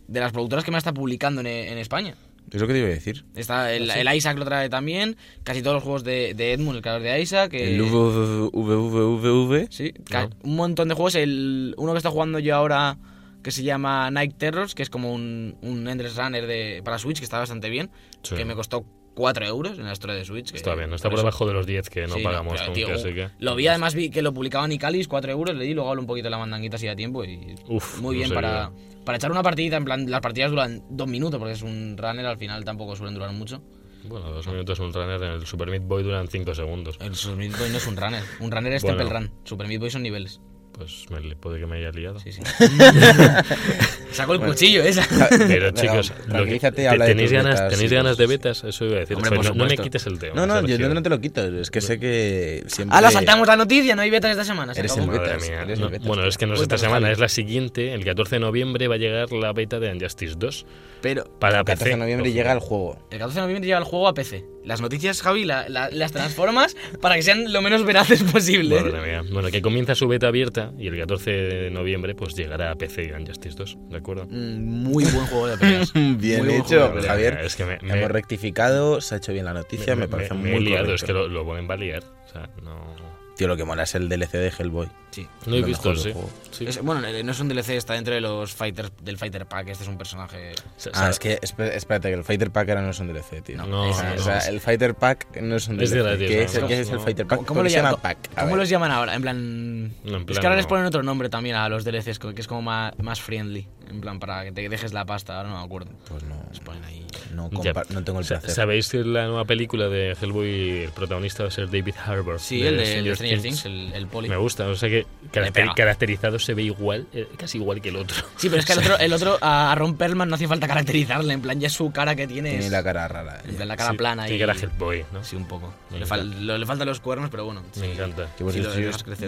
de 0.10 0.20
las 0.20 0.32
productoras 0.32 0.66
que 0.66 0.72
más 0.72 0.80
está 0.80 0.94
publicando 0.94 1.42
en, 1.42 1.48
en 1.48 1.78
España. 1.78 2.16
Es 2.52 2.60
lo 2.60 2.66
que 2.66 2.74
te 2.74 2.80
iba 2.80 2.88
a 2.88 2.92
decir. 2.92 3.26
Está 3.36 3.72
el, 3.74 3.92
el 3.92 4.16
Isaac 4.16 4.38
lo 4.40 4.46
trae 4.46 4.70
también, 4.70 5.18
casi 5.44 5.62
todos 5.62 5.76
los 5.76 5.84
juegos 5.84 6.04
de, 6.04 6.34
de 6.34 6.54
Edmund, 6.54 6.78
el 6.78 6.82
creador 6.82 7.04
de 7.04 7.22
Isaac. 7.22 7.54
El 7.54 7.80
VVVV. 7.84 9.68
Sí, 9.72 9.94
No. 10.12 10.30
un 10.44 10.56
montón 10.56 10.88
de 10.88 10.96
juegos. 10.96 11.16
El, 11.16 11.76
uno 11.78 11.92
que 11.94 11.98
está 11.98 12.10
jugando 12.10 12.40
yo 12.40 12.56
ahora 12.56 12.98
que 13.44 13.52
se 13.52 13.64
llama 13.64 14.10
Night 14.12 14.36
Terrors, 14.38 14.76
que 14.76 14.84
es 14.84 14.90
como 14.90 15.14
un, 15.14 15.56
un 15.62 15.88
Endless 15.88 16.16
Runner 16.18 16.46
de, 16.46 16.82
para 16.84 16.98
Switch, 16.98 17.20
que 17.20 17.24
está 17.24 17.40
bastante 17.40 17.70
bien, 17.70 17.90
Sí. 18.24 18.36
que 18.36 18.44
me 18.46 18.54
costó 18.56 18.84
4 19.20 19.46
euros 19.46 19.78
en 19.78 19.84
la 19.86 19.92
store 19.92 20.16
de 20.16 20.24
Switch. 20.24 20.50
que- 20.52 20.56
Está 20.58 20.76
bien, 20.76 20.90
no 20.90 20.96
está 20.96 21.10
por 21.10 21.20
debajo 21.20 21.46
de 21.46 21.52
los 21.54 21.66
10 21.66 21.90
que 21.90 22.08
no 22.08 22.16
Sí, 22.16 22.24
pagamos 22.24 22.58
tío, 22.74 22.94
así 22.94 23.14
que... 23.14 23.28
Lo 23.40 23.54
vi, 23.56 23.68
además 23.68 23.94
vi 23.94 24.10
que 24.10 24.22
lo 24.22 24.34
publicaba 24.34 24.66
Nicalis, 24.66 25.10
4 25.10 25.30
euros, 25.32 25.54
le 25.58 25.66
di, 25.66 25.74
luego 25.74 25.90
hablo 25.90 26.02
un 26.02 26.08
poquito 26.08 26.28
de 26.28 26.30
la 26.30 26.38
mandanguita 26.38 26.78
si 26.78 26.88
da 26.88 26.96
tiempo 26.96 27.26
y 27.26 27.54
Uf, 27.68 28.00
muy 28.00 28.16
bien 28.16 28.30
para, 28.34 28.72
para 29.04 29.18
echar 29.18 29.30
una 29.30 29.44
partidita, 29.44 29.76
en 29.76 29.84
plan, 29.84 30.10
las 30.10 30.22
partidas 30.22 30.52
duran 30.52 30.82
dos 30.90 31.08
minutos 31.10 31.38
porque 31.38 31.54
es 31.54 31.62
un 31.62 31.98
runner, 31.98 32.26
al 32.26 32.38
final 32.38 32.64
tampoco 32.64 32.96
suelen 32.96 33.14
durar 33.14 33.34
mucho. 33.34 33.62
Bueno, 34.06 34.32
dos 34.32 34.48
minutos 34.48 34.80
un 34.80 34.94
runner 34.94 35.22
en 35.22 35.32
el 35.34 35.46
Super 35.46 35.68
Meat 35.70 35.84
Boy 35.84 36.04
duran 36.04 36.30
5 36.30 36.56
segundos. 36.56 36.98
El 37.02 37.14
Super 37.16 37.36
Meat 37.38 37.60
Boy 37.60 37.70
no 37.70 37.78
es 37.78 37.88
un 37.88 37.98
runner, 37.98 38.24
un 38.40 38.50
runner 38.50 38.72
es 38.74 38.82
Bueno. 38.84 38.98
Temple 39.00 39.20
Run, 39.20 39.32
Super 39.44 39.68
Meat 39.68 39.82
Boy 39.82 39.90
son 39.92 40.04
niveles. 40.04 40.40
Pues 40.80 41.06
me, 41.12 41.36
puede 41.36 41.60
que 41.60 41.66
me 41.68 41.76
haya 41.78 41.92
liado. 41.92 42.20
Sí, 42.20 42.32
sí. 42.32 42.42
Saco 44.12 44.34
el 44.34 44.40
cuchillo 44.40 44.82
esa. 44.82 45.06
Pero 45.30 45.72
chicos, 45.72 46.14
lo 46.28 46.46
que- 46.46 46.60
te- 46.60 46.72
¿tenéis, 46.72 47.32
ganas, 47.32 47.56
betas 47.56 47.70
¿tenéis 47.74 47.92
ganas 47.92 48.18
de 48.18 48.28
betas? 48.28 48.64
Eso 48.64 48.86
iba 48.86 48.96
a 48.96 49.00
decir. 49.02 49.16
Hombre, 49.18 49.38
no, 49.38 49.54
no 49.54 49.66
me 49.66 49.78
quites 49.78 50.06
el 50.08 50.18
tema. 50.20 50.34
No, 50.36 50.48
no, 50.48 50.66
yo 50.68 50.90
no 50.90 51.02
te 51.04 51.10
lo 51.10 51.20
quito. 51.20 51.46
Es 51.60 51.70
que 51.70 51.82
sé 51.82 52.00
que 52.00 52.64
siempre. 52.68 52.96
Ahora 52.96 53.12
saltamos 53.12 53.48
la 53.48 53.56
noticia, 53.58 53.96
no 53.96 54.02
hay 54.02 54.10
betas 54.10 54.32
esta 54.32 54.46
semana. 54.46 54.74
se 54.74 54.80
Eres 54.80 54.94
acabó. 54.94 55.12
el 55.12 55.18
Madre 55.20 55.34
betas, 55.34 55.50
mía. 55.50 55.62
eres 55.64 55.80
No, 55.80 55.86
el 55.88 55.92
betas. 55.92 56.08
bueno, 56.08 56.26
es 56.26 56.38
que 56.38 56.46
no 56.48 56.54
es 56.56 56.62
esta 56.62 56.78
semana, 56.78 57.12
es 57.12 57.20
la 57.20 57.30
siguiente. 57.30 57.94
El 57.94 58.04
14 58.06 58.38
de 58.38 58.40
noviembre 58.40 58.88
va 58.88 58.96
a 58.96 58.98
llegar 58.98 59.32
la 59.32 59.54
beta 59.54 59.80
de 59.80 59.94
Injustice 59.94 60.36
2 60.38 60.66
Pero 61.02 61.26
para 61.40 61.60
El 61.60 61.66
14 61.66 61.84
PC. 61.84 61.90
de 61.92 61.98
noviembre 61.98 62.30
Ojo. 62.30 62.36
llega 62.38 62.52
el 62.54 62.60
juego. 62.60 63.00
el 63.12 63.20
14 63.20 63.36
de 63.36 63.42
noviembre 63.42 63.68
llega 63.68 63.78
el 63.80 63.84
juego 63.84 64.08
a 64.08 64.14
PC. 64.14 64.46
Las 64.66 64.82
noticias, 64.82 65.22
Javi, 65.22 65.46
la- 65.46 65.68
la- 65.70 65.90
las 65.92 66.12
transformas 66.12 66.76
para 67.02 67.16
que 67.16 67.22
sean 67.24 67.52
lo 67.54 67.62
menos 67.62 67.84
veraces 67.86 68.24
posible. 68.24 68.82
Madre 68.82 69.02
mía. 69.02 69.24
Bueno, 69.32 69.50
que 69.50 69.62
comienza 69.62 69.96
su 69.96 70.08
beta 70.08 70.28
abierta 70.28 70.69
y 70.78 70.88
el 70.88 70.98
14 70.98 71.32
de 71.32 71.72
noviembre 71.72 72.16
pues 72.16 72.36
llegará 72.36 72.72
a 72.72 72.76
PC 72.76 73.14
Injustice 73.20 73.56
2, 73.56 73.78
¿de 73.90 73.98
acuerdo? 73.98 74.26
Mm, 74.30 74.84
Muy 74.84 75.04
buen 75.06 75.26
juego 75.28 75.48
de 75.48 75.58
peleas. 75.58 75.92
Bien 76.18 76.46
Muy 76.46 76.56
hecho. 76.56 76.94
Javier. 77.06 77.40
Es 77.44 77.56
que 77.56 77.66
me, 77.66 77.78
me- 77.82 77.98
Hemos 78.00 78.12
rectificado, 78.12 79.02
se 79.02 79.16
ha 79.16 79.18
hecho 79.18 79.34
bien 79.34 79.46
la 79.46 79.54
noticia, 79.54 79.96
me, 79.96 80.08
parece 80.08 80.34
me 80.34 80.52
muy 80.52 80.60
liado, 80.66 80.86
correcto. 80.86 80.96
es 80.96 81.04
que 81.04 81.14
lo, 81.14 81.28
lo 81.28 81.46
va 81.46 81.74
a 81.74 81.78
liar. 81.78 82.04
O 82.26 82.32
sea, 82.32 82.50
no... 82.64 83.19
Tío, 83.40 83.48
lo 83.48 83.56
que 83.56 83.64
mola 83.64 83.84
es 83.84 83.96
el 83.96 84.10
DLC 84.10 84.34
de 84.34 84.50
Hellboy. 84.60 84.90
Sí. 85.12 85.26
No 85.46 85.56
he 85.56 85.62
Lo 85.62 85.68
visto, 85.68 85.96
sí. 85.96 86.12
juego. 86.12 86.30
sí. 86.52 86.66
Es- 86.68 86.82
bueno, 86.82 87.08
eh, 87.08 87.24
no 87.24 87.32
es 87.32 87.40
un 87.40 87.48
DLC, 87.48 87.70
está 87.78 87.94
dentro 87.94 88.14
de 88.14 88.20
los 88.20 88.52
fighters 88.54 88.92
del 89.02 89.18
Fighter 89.18 89.46
Pack. 89.46 89.70
Este 89.70 89.86
es 89.86 89.90
un 89.90 89.98
personaje. 89.98 90.52
Ah, 90.94 91.10
es 91.10 91.20
que 91.20 91.40
espé- 91.40 91.74
espérate, 91.74 92.10
que 92.10 92.16
el 92.16 92.26
Fighter 92.26 92.52
Pack 92.52 92.68
ahora 92.68 92.82
no 92.82 92.90
es 92.90 93.00
un 93.00 93.08
DLC, 93.08 93.42
tío. 93.42 93.56
No, 93.56 93.66
No, 93.66 93.90
o 93.90 93.94
sea, 93.94 94.10
no, 94.14 94.20
o 94.20 94.24
sea, 94.26 94.40
no. 94.40 94.46
el 94.50 94.60
Fighter 94.60 94.94
Pack 94.94 95.38
no 95.42 95.56
es 95.56 95.70
un 95.70 95.80
Es 95.82 95.90
DLC. 95.92 96.18
¿Qué 96.28 96.36
¿no? 96.36 96.42
es, 96.44 96.56
el- 96.56 96.68
qué 96.68 96.80
es 96.82 96.90
el 96.90 96.96
No. 96.96 97.02
Fighter 97.02 97.26
Pack? 97.28 97.38
¿Cómo, 97.38 97.46
¿Por 97.46 97.48
cómo 97.56 97.60
qué 97.64 97.70
lo 97.70 97.76
llaman? 97.76 97.96
Pack? 98.02 98.18
¿Cómo 98.38 98.56
los 98.58 98.68
llaman 98.68 98.92
ahora? 98.92 99.16
En 99.16 99.22
plan. 99.22 99.88
No, 100.04 100.18
en 100.18 100.26
es 100.30 100.38
que 100.38 100.46
ahora 100.46 100.58
les 100.58 100.68
ponen 100.68 100.86
otro 100.86 101.02
nombre 101.02 101.30
también 101.30 101.56
a 101.56 101.70
los 101.70 101.86
DLCs, 101.86 102.20
que 102.20 102.34
es 102.42 102.48
como 102.48 102.62
más, 102.64 102.94
más 103.00 103.22
friendly. 103.22 103.68
En 103.90 104.02
plan, 104.02 104.20
para 104.20 104.44
que 104.44 104.52
te 104.52 104.68
dejes 104.68 104.92
la 104.94 105.06
pasta. 105.06 105.38
Ahora 105.38 105.50
no 105.50 105.58
me 105.60 105.64
acuerdo. 105.66 105.90
Pues 106.10 106.22
no, 106.24 106.36
Les 106.52 106.60
ponen 106.60 106.84
ahí. 106.84 107.08
no, 107.34 107.50
Ya. 107.64 107.74
compa- 107.74 107.90
no 107.90 108.04
tengo 108.04 108.20
el 108.20 108.26
placer. 108.26 108.52
¿Sabéis 108.52 108.90
que 108.90 109.00
la 109.04 109.26
nueva 109.26 109.46
película 109.46 109.88
de 109.88 110.16
Hellboy, 110.22 110.84
el 110.84 110.92
protagonista 110.92 111.42
va 111.44 111.50
a 111.50 111.52
ser 111.52 111.66
David 111.72 111.96
Harbour? 112.06 112.40
Sí, 112.40 112.62
el 112.62 112.78
de, 112.78 113.00
el 113.00 113.04
de 113.06 113.29
Stranger 113.38 113.42
Things, 113.42 113.66
el, 113.66 113.94
el 113.94 114.08
poli. 114.08 114.30
Me 114.30 114.38
gusta, 114.38 114.68
o 114.68 114.76
sea 114.76 114.90
que 114.90 115.06
caracter- 115.32 115.74
caracterizado 115.76 116.40
se 116.40 116.54
ve 116.54 116.64
igual, 116.64 117.08
eh, 117.14 117.28
casi 117.38 117.58
igual 117.58 117.82
que 117.82 117.90
el 117.90 117.96
otro. 117.98 118.18
Sí, 118.38 118.50
pero 118.50 118.60
es 118.60 118.66
que 118.66 118.74
el 118.74 118.80
otro, 118.84 118.98
el 118.98 119.14
otro 119.14 119.38
a, 119.42 119.74
Ron 119.76 119.96
Perlman 119.98 120.30
no 120.30 120.36
hacía 120.36 120.48
falta 120.48 120.68
caracterizarle. 120.68 121.34
En 121.34 121.42
plan, 121.42 121.60
ya 121.60 121.70
su 121.70 121.92
cara 121.92 122.16
que 122.16 122.28
tiene. 122.28 122.50
Tiene 122.52 122.66
es- 122.66 122.72
la 122.72 122.84
cara 122.84 123.08
rara. 123.08 123.42
En 123.48 123.56
plan, 123.56 123.68
la 123.68 123.78
cara 123.78 123.92
Sí, 123.92 123.98
plana 123.98 124.26
y. 124.26 124.32
Tiene 124.32 124.46
cara 124.46 124.60
Hellboy, 124.60 125.06
¿no? 125.12 125.24
Sí, 125.24 125.36
un 125.36 125.46
poco. 125.48 125.74
Le, 125.92 126.06
fal- 126.06 126.40
lo- 126.42 126.58
le 126.58 126.66
faltan 126.66 126.88
los 126.88 127.00
cuernos, 127.00 127.30
pero 127.30 127.46
bueno. 127.46 127.62
Me 127.76 127.86
sí. 127.86 127.92
encanta. 127.92 128.28
Sí, 128.38 128.62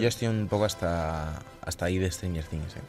yo, 0.00 0.08
estoy 0.08 0.28
un 0.28 0.48
poco 0.48 0.64
hasta, 0.64 1.40
hasta 1.62 1.84
ahí 1.86 1.98
de 1.98 2.10
Stranger 2.10 2.44
Things. 2.44 2.76
¿eh? 2.76 2.80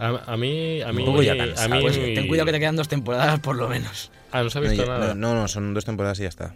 A, 0.00 0.32
a 0.32 0.36
mí, 0.36 0.80
a 0.80 0.92
mí, 0.92 1.04
poco 1.04 1.22
ya 1.22 1.32
a 1.32 1.68
mí, 1.68 1.80
Pues 1.82 1.96
ten 1.96 2.28
cuidado 2.28 2.46
que 2.46 2.52
te 2.52 2.60
quedan 2.60 2.76
dos 2.76 2.86
temporadas 2.88 3.40
por 3.40 3.56
lo 3.56 3.68
menos. 3.68 4.12
Ah, 4.30 4.42
no 4.44 4.50
se 4.50 4.58
ha 4.58 4.60
No, 4.62 4.68
visto 4.68 4.84
ya- 4.84 4.92
nada. 4.92 5.14
no, 5.14 5.34
no, 5.34 5.40
no, 5.40 5.48
son 5.48 5.74
dos 5.74 5.84
temporadas 5.84 6.20
y 6.20 6.22
ya 6.22 6.28
está. 6.28 6.54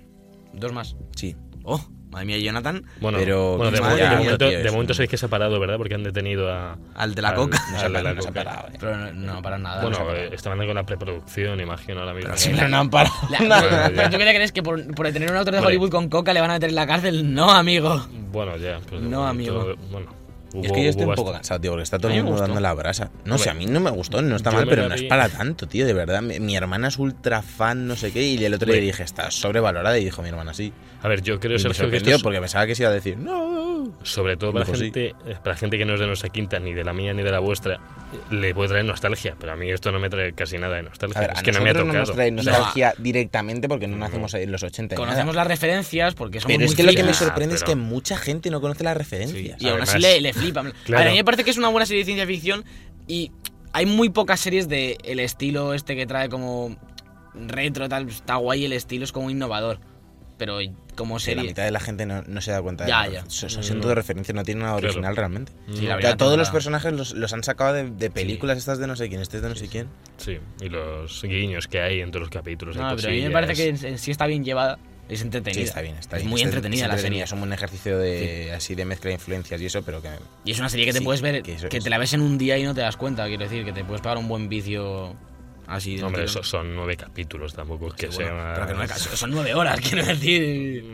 Dos 0.53 0.73
más. 0.73 0.95
Sí. 1.17 1.35
Oh, 1.65 1.85
madre 2.13 2.27
mía, 2.27 2.39
Jonathan. 2.39 2.85
Bueno, 3.01 3.19
Pero- 3.19 3.57
bueno, 3.57 3.73
de, 3.73 3.81
Madre 3.81 4.09
momento, 4.11 4.39
tío, 4.39 4.49
de 4.51 4.65
es 4.67 4.73
momento 4.73 4.93
un- 4.93 4.95
sabéis 4.95 5.11
que 5.11 5.17
se 5.17 5.27
ha 5.27 5.29
parado, 5.29 5.59
¿verdad? 5.59 5.79
Porque 5.79 5.95
han 5.97 6.05
detenido 6.05 6.53
a... 6.53 6.77
Al 6.95 7.15
de 7.17 7.23
la 7.23 7.31
al- 7.31 7.35
coca. 7.35 7.59
No 7.73 7.79
se 7.81 7.87
al 7.87 7.93
de 7.93 7.99
ha- 7.99 8.03
la 8.03 8.15
no 8.15 8.23
se 8.23 8.29
ha 8.29 8.31
coca. 8.31 8.45
parado, 8.45 8.69
eh. 8.69 8.77
Pero 8.79 8.97
no, 8.97 9.13
no 9.35 9.43
para 9.43 9.59
nada. 9.59 9.83
no 9.83 9.89
Bueno, 9.91 10.13
eh, 10.15 10.31
estaban 10.33 10.59
con 10.65 10.75
la 10.77 10.85
preproducción, 10.87 11.59
imagino, 11.61 12.01
ahora 12.01 12.15
mismo. 12.15 12.33
Sí, 12.37 12.53
Pero 12.55 12.69
no 12.69 12.77
han 12.79 12.91
parado. 12.91 13.15
La- 13.31 13.39
Bueno, 13.39 13.57
pero. 13.97 14.11
¿Tú 14.11 14.19
qué 14.19 14.25
te 14.25 14.35
crees 14.35 14.53
que 14.53 14.63
por, 14.63 14.95
por 14.95 15.11
tener 15.11 15.31
un 15.31 15.37
autor 15.39 15.55
de 15.55 15.61
Vale. 15.61 15.69
Hollywood 15.75 15.91
con 15.91 16.09
coca 16.09 16.33
le 16.33 16.41
van 16.41 16.51
a 16.51 16.55
meter 16.55 16.69
en 16.69 16.77
la 16.77 16.87
cárcel? 16.87 17.35
No, 17.35 17.51
amigo. 17.51 18.07
Bueno, 18.31 18.57
ya. 18.57 18.79
pero 18.85 19.01
de 19.01 19.09
No, 19.09 19.23
momento, 19.25 19.61
amigo. 19.61 19.77
Bueno, 19.91 20.07
hubo- 20.55 20.65
es 20.65 20.73
que 20.73 20.83
yo 20.85 20.91
estoy 20.91 21.05
un 21.07 21.15
poco 21.15 21.33
cansado, 21.33 21.61
tío, 21.61 21.71
porque 21.71 21.83
está 21.85 21.99
todo 21.99 22.09
el 22.13 22.23
mundo 22.25 22.39
dando 22.41 22.61
la 22.61 22.75
brasa. 22.75 23.11
No 23.25 23.39
sé, 23.39 23.51
a 23.51 23.55
mí 23.55 23.67
no 23.67 23.81
me 23.81 23.91
gustó, 23.91 24.21
no 24.23 24.37
está 24.37 24.51
yo 24.51 24.57
mal, 24.57 24.67
pero 24.69 24.89
no 24.89 24.95
es 24.95 25.03
para 25.05 25.29
tanto, 25.29 25.67
tío, 25.67 25.87
de 25.87 25.93
verdad. 25.95 26.23
Mi, 26.23 26.41
mi 26.41 26.57
hermana 26.57 26.89
es 26.89 26.99
ultra 26.99 27.43
fan, 27.43 27.87
no 27.87 27.97
sé 27.97 28.13
qué, 28.13 28.23
y 28.23 28.45
el 28.45 28.55
otro 28.55 28.71
día 28.73 28.81
dije, 28.81 29.03
está 29.03 29.31
sobrevalorada, 29.31 29.99
y 29.99 30.05
dijo 30.05 30.23
mi 30.23 30.29
hermana, 30.29 30.55
sí. 30.55 30.73
A 31.03 31.09
ver, 31.09 31.23
yo 31.23 31.41
creo, 31.41 31.53
Y 31.53 31.55
me 31.55 31.61
Sergio, 31.61 31.91
que 31.91 31.97
esto 31.97 32.11
es- 32.11 32.23
porque 32.23 32.41
pensaba 32.41 32.67
que 32.67 32.75
se 32.75 32.83
iba 32.83 32.91
a 32.91 32.95
decir, 32.95 33.19
no. 33.19 33.72
Sobre 34.03 34.37
todo 34.37 34.53
para 34.53 34.65
sí. 34.67 34.73
gente, 34.75 35.15
eh, 35.27 35.37
para 35.43 35.57
gente 35.57 35.79
que 35.79 35.85
no 35.85 35.95
es 35.95 36.01
de 36.01 36.07
nuestra 36.07 36.29
quinta, 36.29 36.59
ni 36.59 36.73
de 36.75 36.85
la 36.85 36.93
mía 36.93 37.13
ni 37.15 37.23
de 37.23 37.31
la 37.31 37.39
vuestra, 37.39 37.81
le 38.31 38.55
puede 38.55 38.71
traer 38.71 38.85
nostalgia, 38.85 39.37
pero 39.39 39.53
a 39.53 39.57
mí 39.57 39.71
esto 39.71 39.91
no 39.93 39.99
me 39.99 40.11
trae 40.11 40.33
casi 40.33 40.59
nada 40.59 40.77
de 40.77 40.83
nostalgia. 40.83 41.19
A 41.19 41.21
ver, 41.23 41.31
es 41.33 41.39
a 41.39 41.43
que 41.43 41.53
no 41.53 41.61
me 41.61 41.71
ha 41.71 41.73
no 41.75 41.85
nos 41.85 42.13
trae 42.13 42.31
nostalgia 42.31 42.95
directamente 42.99 43.69
porque 43.69 43.87
no 43.87 43.97
nacimos 43.97 44.35
en 44.35 44.51
los 44.53 44.63
80 44.63 44.95
y 44.95 44.97
nada. 44.97 45.07
Conocemos 45.07 45.35
las 45.35 45.47
referencias 45.47 46.15
porque 46.15 46.41
somos 46.41 46.49
Pero 46.49 46.59
muy 46.61 46.67
es 46.67 46.75
que 46.75 46.83
lo 46.83 46.93
que 46.93 47.05
me 47.05 47.15
sorprende 47.15 47.55
es 47.55 47.65
que 47.65 47.77
mucha 47.77 48.17
gente 48.17 48.51
no 48.51 48.61
conoce 48.61 48.85
las 48.85 48.97
referencias. 48.97 49.61
Y 49.61 49.69
aún 49.69 49.81
así 49.83 49.93
Además- 49.97 50.03
le, 50.15 50.21
le 50.21 50.33
flipan. 50.33 50.67
A 50.69 50.73
Claro. 50.85 50.99
ver, 51.01 51.09
a 51.09 51.11
mí 51.13 51.17
me 51.19 51.25
parece 51.25 51.45
que 51.45 51.51
es 51.51 51.59
una 51.59 51.69
buena 51.69 51.87
serie 51.87 52.01
de 52.03 52.05
ciencia 52.07 52.27
ficción 52.27 52.65
y 53.07 53.31
hay 53.73 53.87
muy 53.87 54.11
pocas 54.11 54.41
series 54.41 54.69
de 54.69 54.99
el 55.05 55.19
estilo 55.21 55.73
este 55.75 55.97
que 55.97 56.07
trae 56.07 56.29
como 56.29 56.77
retro, 57.35 57.89
tal. 57.89 58.09
Está 58.09 58.37
guay, 58.37 58.65
el 58.67 58.73
estilo 58.73 59.05
es 59.05 59.13
como 59.13 59.31
innovador. 59.31 59.79
Pero 60.39 60.59
como 60.97 61.17
Que 61.17 61.21
la 61.21 61.25
serie. 61.25 61.45
mitad 61.45 61.65
de 61.65 61.71
la 61.71 61.81
gente 61.81 62.05
no, 62.07 62.23
no 62.23 62.41
se 62.41 62.51
da 62.51 62.61
cuenta 62.63 62.87
Ya, 62.87 63.05
de 63.07 63.13
ya. 63.15 63.25
Son, 63.29 63.49
son 63.51 63.77
No. 63.77 63.83
todo 63.83 63.95
referencias, 63.95 64.35
no 64.35 64.43
tiene 64.45 64.61
nada 64.63 64.73
Claro. 64.75 64.87
original 64.89 65.17
realmente. 65.17 65.53
Sí, 65.73 65.83
la 65.87 65.95
O 65.95 65.97
verdad, 65.97 66.11
sea, 66.11 66.17
todos 66.17 66.37
los 66.39 66.51
personajes 66.51 66.93
los, 66.93 67.15
los 67.15 67.33
han 67.33 67.45
sacado 67.45 67.75
de, 67.75 67.91
de 67.91 68.11
películas 68.11 68.59
estas 68.59 68.79
de 68.79 68.87
no 68.87 68.97
sé 68.97 69.09
quién, 69.09 69.21
este 69.21 69.37
es 69.37 69.43
de 69.43 69.49
no 69.49 69.55
sé 69.55 69.69
quién. 69.69 69.87
Sí, 70.17 70.39
y 70.61 70.69
los 70.69 71.23
guiños 71.23 71.69
que 71.69 71.81
hay 71.81 72.01
entre 72.01 72.21
los 72.21 72.31
capítulos. 72.31 72.77
No, 72.77 72.95
pero 72.97 73.09
a 73.09 73.11
mí 73.13 73.21
me 73.23 73.31
parece 73.31 73.55
que 73.55 73.69
en, 73.69 73.85
en 73.85 73.99
sí 73.99 74.11
está 74.11 74.27
bien 74.27 74.45
llevada. 74.45 74.79
Es 75.09 75.21
entretenida. 75.21 75.61
Sí, 75.61 75.69
está 75.69 75.83
bien, 75.83 75.97
está 75.97 76.17
es 76.17 76.25
muy 76.25 76.41
Es- 76.41 76.47
entretenida 76.47 76.87
la 76.89 76.95
entretenida, 76.95 77.03
serie. 77.19 77.25
Es 77.25 77.33
un 77.33 77.41
buen 77.41 77.53
ejercicio 77.53 77.99
de 77.99 78.53
así 78.53 78.75
de 78.75 78.85
mezcla 78.85 79.09
de 79.09 79.15
influencias 79.15 79.61
y 79.61 79.67
eso, 79.67 79.83
pero 79.83 80.01
que 80.01 80.09
Y 80.45 80.53
es 80.53 80.59
una 80.59 80.69
serie 80.71 80.87
que 80.87 80.93
te 80.93 80.99
Sí, 81.01 81.05
puedes 81.05 81.21
ver, 81.21 81.43
que 81.43 81.57
que, 81.57 81.81
te 81.81 81.91
la 81.91 81.99
ves 81.99 82.15
en 82.15 82.23
un 82.23 82.39
día 82.39 82.57
y 82.57 82.63
no 82.63 82.73
te 82.75 82.81
das 82.81 82.97
cuenta. 82.97 83.27
Quiero 83.27 83.43
decir, 83.43 83.65
que 83.65 83.73
te 83.73 83.85
puedes 83.85 84.01
pegar 84.01 84.17
un 84.17 84.29
buen 84.29 84.49
vicio 84.49 85.15
así. 85.75 85.97
de 85.97 86.05
Hombre, 86.05 86.23
un 86.23 86.29
tirón. 86.29 86.43
eso 86.43 86.49
son 86.49 86.75
nueve 86.75 86.97
capítulos, 86.97 87.55
tampoco 87.55 87.89
es 87.89 87.95
que 87.95 88.11
Sí, 88.11 88.17
bueno, 88.23 88.31
sea. 88.41 88.55
pero 88.55 88.67
que 88.67 88.73
no 88.75 88.79
me 88.81 88.87
caso. 88.89 89.17
Son 89.17 89.31
nueve 89.31 89.55
horas, 89.55 89.81
quiero 89.89 90.05
decir. 90.07 90.85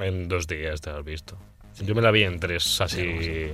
En 0.00 0.28
dos 0.28 0.46
días 0.46 0.80
te 0.80 0.90
has 0.90 1.04
visto. 1.04 1.36
Yo 1.80 1.94
me 1.94 2.02
la 2.02 2.10
vi 2.10 2.22
en 2.24 2.40
tres, 2.40 2.80
así. 2.80 3.50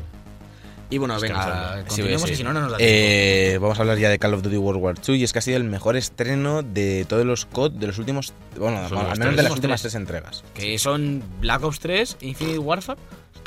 Y 0.90 0.98
bueno, 0.98 1.18
venga, 1.18 1.82
continuemos 1.88 2.22
sí. 2.22 2.28
que 2.30 2.36
si 2.36 2.44
no, 2.44 2.52
no 2.52 2.60
nos 2.60 2.72
da. 2.72 2.76
Eh, 2.78 3.58
vamos 3.60 3.78
a 3.78 3.82
hablar 3.82 3.98
ya 3.98 4.10
de 4.10 4.18
Call 4.18 4.34
of 4.34 4.42
Duty 4.42 4.58
World 4.58 4.80
War 4.82 4.94
II 5.06 5.14
y 5.16 5.24
es 5.24 5.32
que 5.32 5.38
ha 5.38 5.42
sido 5.42 5.56
el 5.56 5.64
mejor 5.64 5.96
estreno 5.96 6.62
de 6.62 7.04
todos 7.08 7.24
los 7.24 7.46
COD 7.46 7.72
de 7.72 7.86
los 7.86 7.98
últimos, 7.98 8.32
bueno, 8.58 8.78
al 8.78 8.90
menos 8.90 9.18
tres. 9.18 9.36
de 9.36 9.42
las 9.42 9.52
últimas 9.52 9.80
tres. 9.80 9.92
tres 9.92 10.00
entregas. 10.00 10.44
Que 10.54 10.78
son 10.78 11.22
Black 11.40 11.64
Ops 11.64 11.80
3, 11.80 12.18
Infinite 12.20 12.58
Warfare. 12.58 13.00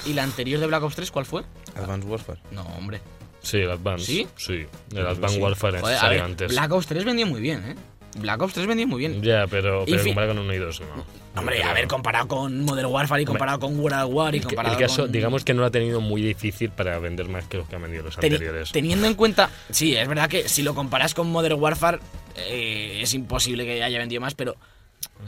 ¿Y 0.05 0.13
la 0.13 0.23
anterior 0.23 0.59
de 0.59 0.67
Black 0.67 0.83
Ops 0.83 0.95
3 0.95 1.11
cuál 1.11 1.25
fue? 1.25 1.43
Advanced 1.75 2.09
Warfare. 2.09 2.39
No, 2.51 2.63
hombre. 2.77 3.01
Sí, 3.47 3.57
el 3.57 3.71
Advance. 3.71 4.05
¿Sí? 4.05 4.27
Sí, 4.35 4.65
el 4.95 5.07
Advance 5.07 5.35
Sí. 5.35 5.41
Warfare 5.41 5.79
Joder, 5.79 5.97
salió 5.97 6.15
ver, 6.17 6.25
antes. 6.31 6.47
Black 6.51 6.71
Ops 6.71 6.87
3 6.87 7.05
vendía 7.05 7.25
muy 7.25 7.39
bien, 7.41 7.63
¿eh? 7.65 7.75
Black 8.19 8.41
Ops 8.41 8.53
3 8.53 8.67
vendía 8.67 8.87
muy 8.87 8.99
bien. 8.99 9.21
Ya, 9.21 9.45
pero, 9.47 9.85
pero 9.85 10.03
comparado 10.03 10.33
con 10.33 10.43
1 10.43 10.53
y 10.53 10.57
2, 10.57 10.81
no. 10.81 11.05
Hombre, 11.39 11.57
Pero- 11.59 11.69
a 11.69 11.73
ver, 11.73 11.87
comparado 11.87 12.27
con 12.27 12.61
Modern 12.61 12.87
Warfare 12.89 13.21
y 13.21 13.25
comparado 13.25 13.59
con 13.59 13.79
World 13.79 13.93
at 13.99 14.05
War 14.07 14.35
y 14.35 14.39
comparado 14.39 14.75
el 14.75 14.81
caso, 14.81 15.03
con... 15.03 15.11
digamos 15.11 15.45
que 15.45 15.53
no 15.53 15.61
lo 15.61 15.67
ha 15.67 15.71
tenido 15.71 16.01
muy 16.01 16.21
difícil 16.23 16.71
para 16.71 16.97
vender 16.99 17.29
más 17.29 17.45
que 17.45 17.57
los 17.57 17.67
que 17.69 17.75
han 17.75 17.81
vendido 17.83 18.03
los 18.03 18.17
Teni- 18.17 18.33
anteriores. 18.33 18.71
teniendo 18.71 19.05
en 19.05 19.13
cuenta, 19.13 19.49
sí, 19.69 19.95
es 19.95 20.07
verdad 20.07 20.27
que 20.29 20.49
si 20.49 20.63
lo 20.63 20.73
comparas 20.73 21.13
con 21.13 21.29
Modern 21.29 21.59
Warfare 21.61 21.99
eh, 22.37 22.99
es 23.03 23.13
imposible 23.13 23.65
que 23.65 23.83
haya 23.83 23.99
vendido 23.99 24.19
más, 24.19 24.33
pero 24.33 24.55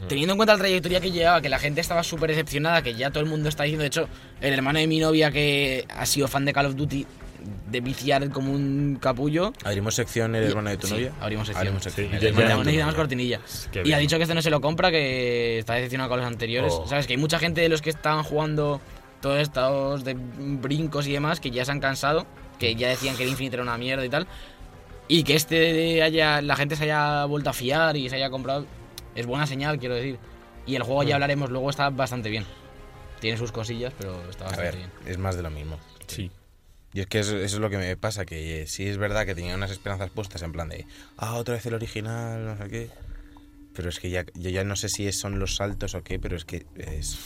teniendo 0.08 0.32
en 0.32 0.36
cuenta 0.38 0.54
la 0.54 0.58
trayectoria 0.58 1.00
que 1.00 1.12
llevaba, 1.12 1.40
que 1.40 1.48
la 1.48 1.60
gente 1.60 1.80
estaba 1.80 2.02
súper 2.02 2.30
decepcionada, 2.30 2.82
que 2.82 2.94
ya 2.94 3.10
todo 3.10 3.22
el 3.22 3.28
mundo 3.30 3.48
está 3.48 3.62
diciendo, 3.62 3.82
de 3.82 3.88
hecho, 3.88 4.08
el 4.40 4.52
hermano 4.52 4.80
de 4.80 4.88
mi 4.88 4.98
novia 4.98 5.30
que 5.30 5.86
ha 5.94 6.06
sido 6.06 6.26
fan 6.26 6.44
de 6.44 6.52
Call 6.52 6.66
of 6.66 6.74
Duty, 6.74 7.06
de 7.70 7.80
viciar 7.80 8.28
como 8.30 8.52
un 8.52 8.98
capullo. 9.00 9.52
¿Abrimos 9.64 9.94
sección 9.94 10.34
el 10.34 10.44
Y- 10.44 10.46
hermano 10.48 10.70
de 10.70 10.76
tu 10.76 10.86
sí, 10.86 10.94
novia? 10.94 11.12
abrimos 11.20 11.46
sección. 11.46 11.60
Abrimos 11.66 11.82
sección. 11.82 12.08
Sí, 12.10 12.16
El 12.26 12.34
ya- 12.34 12.56
necesitamos 12.56 12.94
cortinilla. 12.94 13.40
Qué 13.72 13.80
Y 13.80 13.82
bien. 13.84 13.94
ha 13.94 13.98
dicho 13.98 14.16
que 14.16 14.22
este 14.22 14.34
no 14.34 14.42
se 14.42 14.50
lo 14.50 14.60
compra, 14.60 14.90
que 14.90 15.58
está 15.58 15.74
decepcionado 15.74 16.10
con 16.10 16.18
los 16.18 16.26
anteriores. 16.26 16.72
Oh. 16.76 16.86
¿Sabes? 16.86 17.06
Que 17.06 17.14
hay 17.14 17.18
mucha 17.18 17.38
gente 17.38 17.60
de 17.60 17.68
los 17.68 17.82
que 17.82 17.90
estaban 17.90 18.22
jugando 18.24 18.80
todos 19.20 19.38
estos 19.38 20.04
de 20.04 20.14
brincos 20.16 21.06
y 21.06 21.12
demás 21.12 21.40
que 21.40 21.50
ya 21.50 21.64
se 21.64 21.72
han 21.72 21.80
cansado, 21.80 22.26
que 22.58 22.74
ya 22.74 22.88
decían 22.88 23.16
que 23.16 23.22
el 23.24 23.28
Infinite 23.30 23.56
era 23.56 23.62
una 23.62 23.76
mierda 23.78 24.04
y 24.04 24.08
tal. 24.08 24.26
Y 25.08 25.24
que 25.24 25.34
este 25.34 26.02
haya, 26.02 26.40
la 26.40 26.56
gente 26.56 26.76
se 26.76 26.84
haya 26.84 27.24
vuelto 27.24 27.50
a 27.50 27.52
fiar 27.52 27.96
y 27.96 28.08
se 28.08 28.16
haya 28.16 28.30
comprado, 28.30 28.64
es 29.14 29.26
buena 29.26 29.46
señal, 29.46 29.78
quiero 29.78 29.94
decir. 29.96 30.18
Y 30.66 30.76
el 30.76 30.82
juego 30.84 31.02
ya 31.02 31.14
hablaremos 31.16 31.50
luego, 31.50 31.68
está 31.70 31.90
bastante 31.90 32.30
bien. 32.30 32.44
Tiene 33.20 33.36
sus 33.36 33.50
cosillas, 33.52 33.92
pero 33.98 34.14
está 34.30 34.44
A 34.44 34.48
bastante 34.48 34.62
ver, 34.70 34.76
bien. 34.76 34.90
es 35.06 35.18
más 35.18 35.36
de 35.36 35.42
lo 35.42 35.50
mismo. 35.50 35.78
Sí. 36.06 36.30
Y 36.92 37.00
es 37.00 37.06
que 37.06 37.20
eso, 37.20 37.36
eso 37.36 37.56
es 37.56 37.60
lo 37.60 37.70
que 37.70 37.78
me 37.78 37.96
pasa, 37.96 38.24
que 38.26 38.62
eh, 38.62 38.66
sí 38.66 38.86
es 38.86 38.98
verdad 38.98 39.24
que 39.26 39.34
tenía 39.34 39.54
unas 39.54 39.70
esperanzas 39.70 40.10
puestas 40.10 40.42
en 40.42 40.52
plan 40.52 40.68
de, 40.68 40.86
ah, 41.16 41.34
otra 41.34 41.54
vez 41.54 41.64
el 41.66 41.74
original, 41.74 42.44
no 42.44 42.56
sé 42.56 42.68
qué. 42.68 42.90
Pero 43.74 43.88
es 43.88 44.00
que 44.00 44.10
ya, 44.10 44.24
yo 44.34 44.50
ya 44.50 44.64
no 44.64 44.74
sé 44.74 44.88
si 44.88 45.10
son 45.12 45.38
los 45.38 45.54
saltos 45.56 45.94
o 45.94 46.02
qué, 46.02 46.18
pero 46.18 46.36
es 46.36 46.44
que 46.44 46.66
es... 46.76 47.16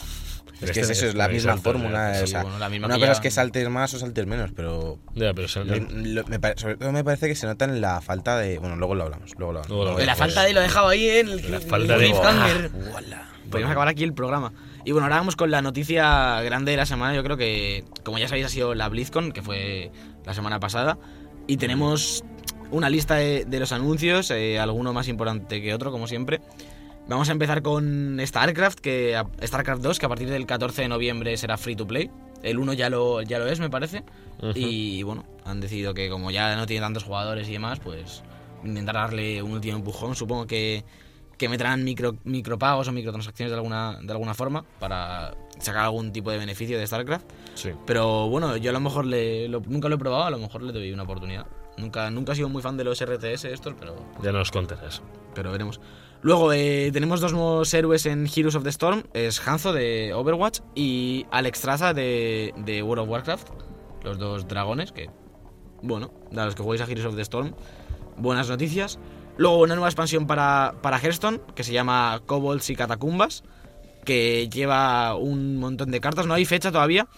Es 0.61 0.71
que 0.71 0.81
es 0.81 0.89
Este- 0.89 0.93
eso, 0.93 1.07
es 1.09 1.15
la 1.17 1.29
misma 1.29 1.57
fórmula. 1.57 2.21
o 2.23 2.27
sea, 2.27 2.43
bueno, 2.43 2.59
la 2.59 2.69
misma 2.69 2.87
una 2.87 2.95
cosa 2.97 3.07
ya- 3.07 3.13
es 3.13 3.21
que 3.21 3.31
saltes 3.31 3.69
más 3.71 3.93
o 3.95 3.99
saltes 3.99 4.25
menos, 4.27 4.51
pero 4.55 4.99
Ya, 5.15 5.35
pero 5.35 5.49
se- 5.49 5.65
lo- 5.65 5.77
lo- 5.77 6.25
me 6.27 6.39
pare- 6.39 6.55
sobre 6.61 6.77
todo 6.77 6.93
me 6.93 7.03
parece 7.03 7.27
que 7.29 7.35
se 7.35 7.47
nota 7.47 7.65
en 7.65 7.81
la 7.81 8.01
falta 8.01 8.39
de... 8.39 8.59
Bueno, 8.59 8.77
luego 8.77 8.95
lo 8.95 9.03
hablamos, 9.05 9.33
luego 9.37 9.53
lo 9.55 9.59
hablamos. 9.61 9.85
Luego 9.87 10.01
la 10.07 10.15
falta 10.15 10.43
de 10.45 10.53
lo 10.53 10.61
he 10.61 10.63
dejado 10.65 10.89
ahí 10.89 11.09
en 11.09 11.29
el 11.29 11.51
La 11.51 11.57
el 11.57 11.63
falta 11.63 11.99
de-. 11.99 12.11
Podríamos 13.51 13.71
acabar 13.73 13.89
aquí 13.89 14.05
el 14.05 14.13
programa. 14.15 14.53
Y 14.85 14.93
bueno, 14.93 15.07
ahora 15.07 15.17
vamos 15.17 15.37
con 15.37 15.51
la 15.51 15.63
noticia 15.63 16.43
grande 16.43 16.73
de 16.73 16.77
la 16.77 16.87
semana. 16.87 17.15
Yo 17.15 17.25
creo 17.25 17.37
que, 17.37 17.85
como 18.03 18.19
ya 18.19 18.29
sabéis, 18.29 18.47
ha 18.47 18.51
sido 18.51 18.75
la 18.75 18.89
BlizzCon, 18.89 19.33
que 19.33 19.43
fue 19.43 19.91
la 20.27 20.35
semana 20.35 20.61
pasada. 20.61 20.99
Y 21.47 21.57
tenemos 21.57 22.23
una 22.71 22.91
lista 22.91 23.15
de, 23.15 23.45
de 23.47 23.61
los 23.61 23.73
anuncios, 23.73 24.31
eh, 24.31 24.59
alguno 24.59 24.93
más 24.93 25.09
importante 25.09 25.63
que 25.63 25.73
otro, 25.73 25.91
como 25.91 26.07
siempre. 26.07 26.41
Vamos 27.09 27.29
a 27.29 27.33
empezar 27.33 27.63
con 27.63 28.19
StarCraft, 28.25 28.81
que 28.81 29.23
StarCraft 29.43 29.83
2, 29.83 29.99
que 29.99 30.07
a 30.07 30.09
partir 30.09 30.29
del 30.29 30.47
14 30.47 30.83
de 30.83 30.89
noviembre 30.89 31.37
será 31.37 31.57
free 31.57 31.77
to 31.77 31.87
play. 31.87 32.11
El 32.43 32.59
1 32.59 32.75
ya 32.75 32.91
lo, 32.91 33.23
ya 33.23 33.39
lo 33.39 33.47
es, 33.47 33.61
me 33.61 33.71
parece. 33.71 34.05
Ujú. 34.39 34.53
Y 34.55 35.03
bueno, 35.03 35.25
han 35.45 35.61
decidido 35.61 35.95
que 35.95 36.11
como 36.11 36.31
ya 36.31 36.57
no 36.57 36.67
tiene 36.67 36.83
tantos 36.83 37.05
jugadores 37.05 37.49
y 37.49 37.53
demás, 37.53 37.81
pues 37.81 38.23
intentar 38.63 38.95
darle 38.95 39.43
un 39.43 39.53
último 39.53 39.77
empujón. 39.77 40.15
Supongo 40.15 40.47
que, 40.47 40.85
que 41.39 41.49
meterán 41.49 41.85
micro, 41.85 42.17
micropagos 42.25 42.89
o 42.89 42.93
microtransacciones 42.93 43.51
de 43.51 43.57
alguna, 43.57 43.99
de 44.03 44.13
alguna 44.13 44.35
forma 44.35 44.65
para 44.79 45.35
sacar 45.59 45.85
algún 45.85 46.13
tipo 46.13 46.31
de 46.31 46.39
beneficio 46.39 46.79
de 46.79 46.87
StarCraft. 46.87 47.27
Sí. 47.55 47.71
Pero 47.87 48.29
bueno, 48.29 48.57
yo 48.57 48.71
a 48.71 48.73
lo 48.73 48.81
mejor 48.81 49.05
le, 49.07 49.49
lo- 49.49 49.63
nunca 49.67 49.89
lo 49.89 49.95
he 49.97 49.99
probado, 49.99 50.25
a 50.25 50.31
lo 50.31 50.39
mejor 50.39 50.63
le 50.63 50.73
doy 50.73 50.93
una 50.93 51.03
oportunidad. 51.05 51.47
Nunca, 51.77 52.11
nunca 52.11 52.33
he 52.33 52.37
sido 52.37 52.49
muy 52.49 52.63
fan 52.63 52.77
de 52.77 52.85
los 52.85 53.01
RTS 53.05 53.45
estos, 53.47 53.75
pero, 53.79 53.97
Ya 54.23 54.31
nos 54.33 54.51
contarás. 54.51 55.03
pero 55.35 55.51
veremos. 55.51 55.81
Luego 56.23 56.53
eh, 56.53 56.91
tenemos 56.93 57.21
dos 57.21 57.33
nuevos 57.33 57.75
héroes 57.75 58.07
en 58.07 58.27
Heroes 58.35 58.55
of 58.55 58.63
the 58.63 58.71
Storm. 58.71 59.03
Es 59.13 59.47
Hanzo 59.47 59.73
de 59.75 60.15
Overwatch 60.15 60.61
y 60.75 61.27
Alex 61.31 61.61
Traza 61.61 61.93
de, 61.93 62.55
de 62.57 62.83
World 62.83 63.03
of 63.05 63.11
Warcraft. 63.11 63.49
Los 64.05 64.19
dos 64.19 64.49
dragones 64.49 64.93
que, 64.93 65.11
bueno, 65.83 66.13
a 66.35 66.45
los 66.47 66.55
que 66.55 66.63
jugáis 66.63 66.81
a 66.81 66.85
Heroes 66.85 67.05
of 67.07 67.17
the 67.17 67.23
Storm, 67.23 67.55
buenas 68.17 68.49
noticias. 68.49 68.99
Luego 69.37 69.59
una 69.59 69.75
nueva 69.75 69.89
expansión 69.89 70.27
para, 70.27 70.75
para 70.81 70.99
Hearthstone 70.99 71.41
que 71.55 71.65
se 71.65 71.73
llama 71.73 72.21
Kobolds 72.27 72.71
y 72.71 72.77
Catacumbas. 72.77 73.43
Que 74.05 74.49
lleva 74.49 75.15
un 75.17 75.57
montón 75.57 75.91
de 75.91 76.01
cartas. 76.01 76.27
No 76.27 76.35
hay 76.35 76.45
fecha 76.45 76.71
todavía. 76.71 77.09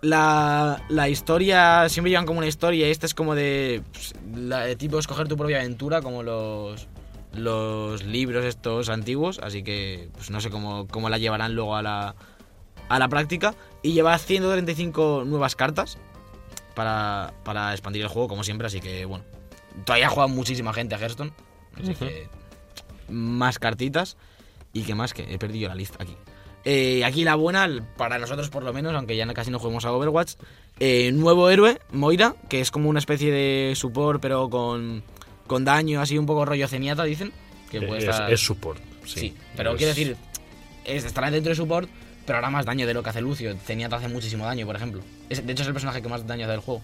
La, 0.00 0.82
la 0.88 1.08
historia, 1.10 1.88
siempre 1.90 2.10
llevan 2.10 2.26
como 2.26 2.38
una 2.38 2.48
historia. 2.48 2.88
y 2.88 2.90
Esta 2.90 3.06
es 3.06 3.14
como 3.14 3.34
de, 3.34 3.82
pues, 3.92 4.14
la, 4.34 4.60
de 4.60 4.76
tipo 4.76 4.98
escoger 4.98 5.28
tu 5.28 5.36
propia 5.36 5.58
aventura, 5.58 6.00
como 6.00 6.22
los, 6.22 6.88
los 7.34 8.02
libros 8.04 8.44
estos 8.44 8.88
antiguos. 8.88 9.38
Así 9.42 9.62
que 9.62 10.08
pues 10.14 10.30
no 10.30 10.40
sé 10.40 10.50
cómo, 10.50 10.88
cómo 10.88 11.10
la 11.10 11.18
llevarán 11.18 11.54
luego 11.54 11.76
a 11.76 11.82
la, 11.82 12.14
a 12.88 12.98
la 12.98 13.08
práctica. 13.08 13.54
Y 13.82 13.92
lleva 13.92 14.16
135 14.18 15.24
nuevas 15.26 15.54
cartas 15.54 15.98
para, 16.74 17.34
para 17.44 17.72
expandir 17.72 18.02
el 18.02 18.08
juego, 18.08 18.26
como 18.26 18.42
siempre. 18.42 18.66
Así 18.66 18.80
que 18.80 19.04
bueno, 19.04 19.24
todavía 19.84 20.08
juega 20.08 20.26
muchísima 20.26 20.72
gente 20.72 20.94
a 20.94 20.98
Hearthstone. 20.98 21.32
Así 21.80 21.94
que 21.94 22.28
más 23.08 23.58
cartitas. 23.58 24.16
Y 24.72 24.82
que 24.82 24.94
más 24.94 25.12
que 25.14 25.22
he 25.32 25.38
perdido 25.38 25.68
la 25.68 25.74
lista 25.74 25.96
aquí. 26.00 26.16
Eh, 26.64 27.04
aquí 27.04 27.24
la 27.24 27.34
buena, 27.34 27.68
para 27.96 28.18
nosotros 28.18 28.50
por 28.50 28.62
lo 28.62 28.72
menos, 28.72 28.94
aunque 28.94 29.16
ya 29.16 29.26
casi 29.34 29.50
no 29.50 29.58
juguemos 29.58 29.84
a 29.84 29.92
Overwatch, 29.92 30.34
eh, 30.78 31.10
nuevo 31.12 31.50
héroe, 31.50 31.80
Moira, 31.90 32.36
que 32.48 32.60
es 32.60 32.70
como 32.70 32.88
una 32.88 32.98
especie 33.00 33.32
de 33.32 33.74
support, 33.74 34.20
pero 34.22 34.48
con, 34.48 35.02
con 35.48 35.64
daño, 35.64 36.00
así 36.00 36.18
un 36.18 36.26
poco 36.26 36.44
rollo 36.44 36.68
ceniata, 36.68 37.02
dicen. 37.04 37.32
Que 37.70 37.80
puede 37.82 37.98
es, 38.02 38.04
estar- 38.08 38.30
es 38.32 38.40
support. 38.40 38.80
Sí, 39.06 39.20
Sí, 39.20 39.36
pero 39.56 39.72
Es- 39.72 39.78
quiero 39.78 39.88
decir, 39.88 40.16
es, 40.84 41.04
estará 41.04 41.30
dentro 41.32 41.50
de 41.50 41.56
support, 41.56 41.88
pero 42.26 42.38
hará 42.38 42.50
más 42.50 42.64
daño 42.64 42.86
de 42.86 42.94
lo 42.94 43.02
que 43.02 43.10
hace 43.10 43.20
Lucio. 43.22 43.56
Zenyatta 43.64 43.96
hace 43.96 44.08
muchísimo 44.08 44.44
daño, 44.44 44.66
por 44.66 44.76
ejemplo. 44.76 45.02
De 45.28 45.34
hecho, 45.52 45.62
es 45.62 45.66
el 45.68 45.72
personaje 45.72 46.00
que 46.02 46.08
más 46.08 46.24
daño 46.26 46.44
hace 46.44 46.52
del 46.52 46.60
juego. 46.60 46.82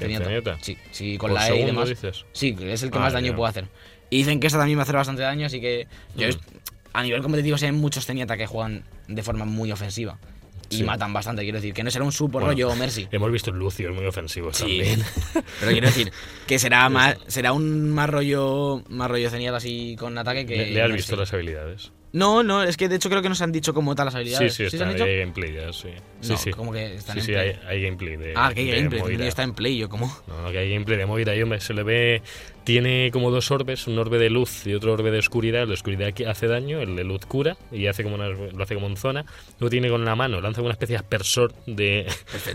¿El 0.00 0.16
Zenyatta? 0.16 0.58
Sí, 0.60 0.76
sí, 0.90 1.16
con 1.18 1.30
¿Por 1.30 1.38
la 1.40 1.48
E 1.48 1.60
y 1.60 1.64
demás. 1.64 1.88
dices? 1.88 2.24
Sí, 2.32 2.56
es 2.60 2.82
el 2.82 2.90
que 2.90 2.98
Ah, 2.98 3.02
más 3.02 3.12
daño 3.12 3.34
puede 3.36 3.50
hacer. 3.50 3.68
Y 4.10 4.18
dicen 4.18 4.38
que 4.40 4.46
esta 4.46 4.58
también 4.58 4.78
va 4.78 4.82
a 4.82 4.84
hacer 4.84 4.96
bastante 4.96 5.22
daño, 5.22 5.46
así 5.46 5.60
que 5.60 5.86
yo 6.14 6.28
Mm. 6.28 6.30
a 6.92 7.02
nivel 7.02 7.22
competitivo 7.22 7.58
sé 7.58 7.72
muchos 7.72 8.06
Zenyatta 8.06 8.36
que 8.36 8.46
juegan 8.46 8.84
de 9.08 9.22
forma 9.22 9.44
muy 9.44 9.72
ofensiva. 9.72 10.18
Y 10.68 10.78
Sí. 10.78 10.82
matan 10.82 11.12
bastante, 11.12 11.42
quiero 11.42 11.58
decir. 11.58 11.72
Que 11.72 11.84
no 11.84 11.90
será 11.92 12.04
un 12.04 12.10
super 12.10 12.40
Bueno, 12.42 12.48
rollo 12.48 12.74
Mercy. 12.74 13.06
Hemos 13.12 13.30
visto 13.30 13.52
Lucio, 13.52 13.90
es 13.90 13.94
muy 13.94 14.04
ofensivo 14.06 14.52
Sí. 14.52 14.64
también. 14.78 15.00
Pero 15.60 15.70
quiero 15.72 15.86
decir 15.86 16.12
que 16.48 16.58
será 16.58 16.88
más 16.88 17.16
será 17.28 17.52
un 17.52 17.90
más 17.90 18.10
rollo 18.10 18.82
más 18.88 19.08
rollo 19.08 19.30
Zenyatta 19.30 19.58
así 19.58 19.94
con 19.98 20.18
ataque 20.18 20.44
que 20.44 20.56
¿Le, 20.56 20.70
le 20.72 20.82
has 20.82 20.88
Mercy. 20.88 20.96
visto 20.96 21.16
las 21.16 21.32
habilidades? 21.32 21.92
No, 22.16 22.42
no, 22.42 22.62
es 22.62 22.76
que 22.76 22.88
de 22.88 22.96
hecho 22.96 23.10
creo 23.10 23.20
que 23.20 23.28
nos 23.28 23.42
han 23.42 23.52
dicho 23.52 23.74
como 23.74 23.94
tal 23.94 24.06
las 24.06 24.14
Sí, 24.14 24.18
habilidades. 24.20 24.54
sí, 24.54 24.70
se 24.70 24.76
está, 24.76 24.88
han 24.88 25.00
hay 25.02 25.18
gameplay 25.18 25.52
ya, 25.52 25.72
sí. 25.72 25.88
Sí, 26.22 26.32
No, 26.32 26.38
sí. 26.38 26.50
como 26.50 26.72
que 26.72 26.94
están 26.94 27.14
Sí, 27.14 27.20
en 27.20 27.26
sí, 27.26 27.32
play. 27.32 27.48
hay, 27.50 27.58
hay 27.66 27.82
gameplay 27.82 28.16
de 28.16 28.32
Ah, 28.34 28.52
que 28.54 28.60
hay 28.60 28.70
gameplay, 28.82 29.28
está 29.28 29.42
en 29.42 29.52
play, 29.54 29.76
yo 29.76 29.88
como. 29.88 30.06
No, 30.26 30.42
no, 30.42 30.50
que 30.50 30.58
hay 30.58 30.70
gameplay 30.70 30.96
de 30.98 31.04
Moira 31.06 31.34
y 31.36 31.42
hombre, 31.42 31.60
se 31.60 31.74
le 31.74 31.82
ve, 31.82 32.22
tiene 32.64 33.10
como 33.12 33.30
dos 33.30 33.50
orbes, 33.50 33.86
un 33.86 33.98
orbe 33.98 34.18
de 34.18 34.30
luz 34.30 34.66
y 34.66 34.72
otro 34.74 34.92
orbe 34.94 35.10
de 35.10 35.18
oscuridad. 35.18 35.62
El 35.62 35.68
de 35.68 35.74
oscuridad 35.74 36.12
hace 36.26 36.46
daño, 36.46 36.80
el 36.80 36.96
de 36.96 37.04
luz 37.04 37.26
cura 37.26 37.56
y 37.70 37.86
hace 37.86 38.02
como 38.02 38.14
una, 38.14 38.28
lo 38.28 38.62
hace 38.62 38.74
como 38.74 38.86
en 38.86 38.96
zona. 38.96 39.26
Luego 39.60 39.70
tiene 39.70 39.90
con 39.90 40.04
la 40.04 40.16
mano, 40.16 40.40
lanza 40.40 40.62
una 40.62 40.72
especie 40.72 40.94
de 40.94 40.98
aspersor 41.00 41.52
de, 41.66 42.06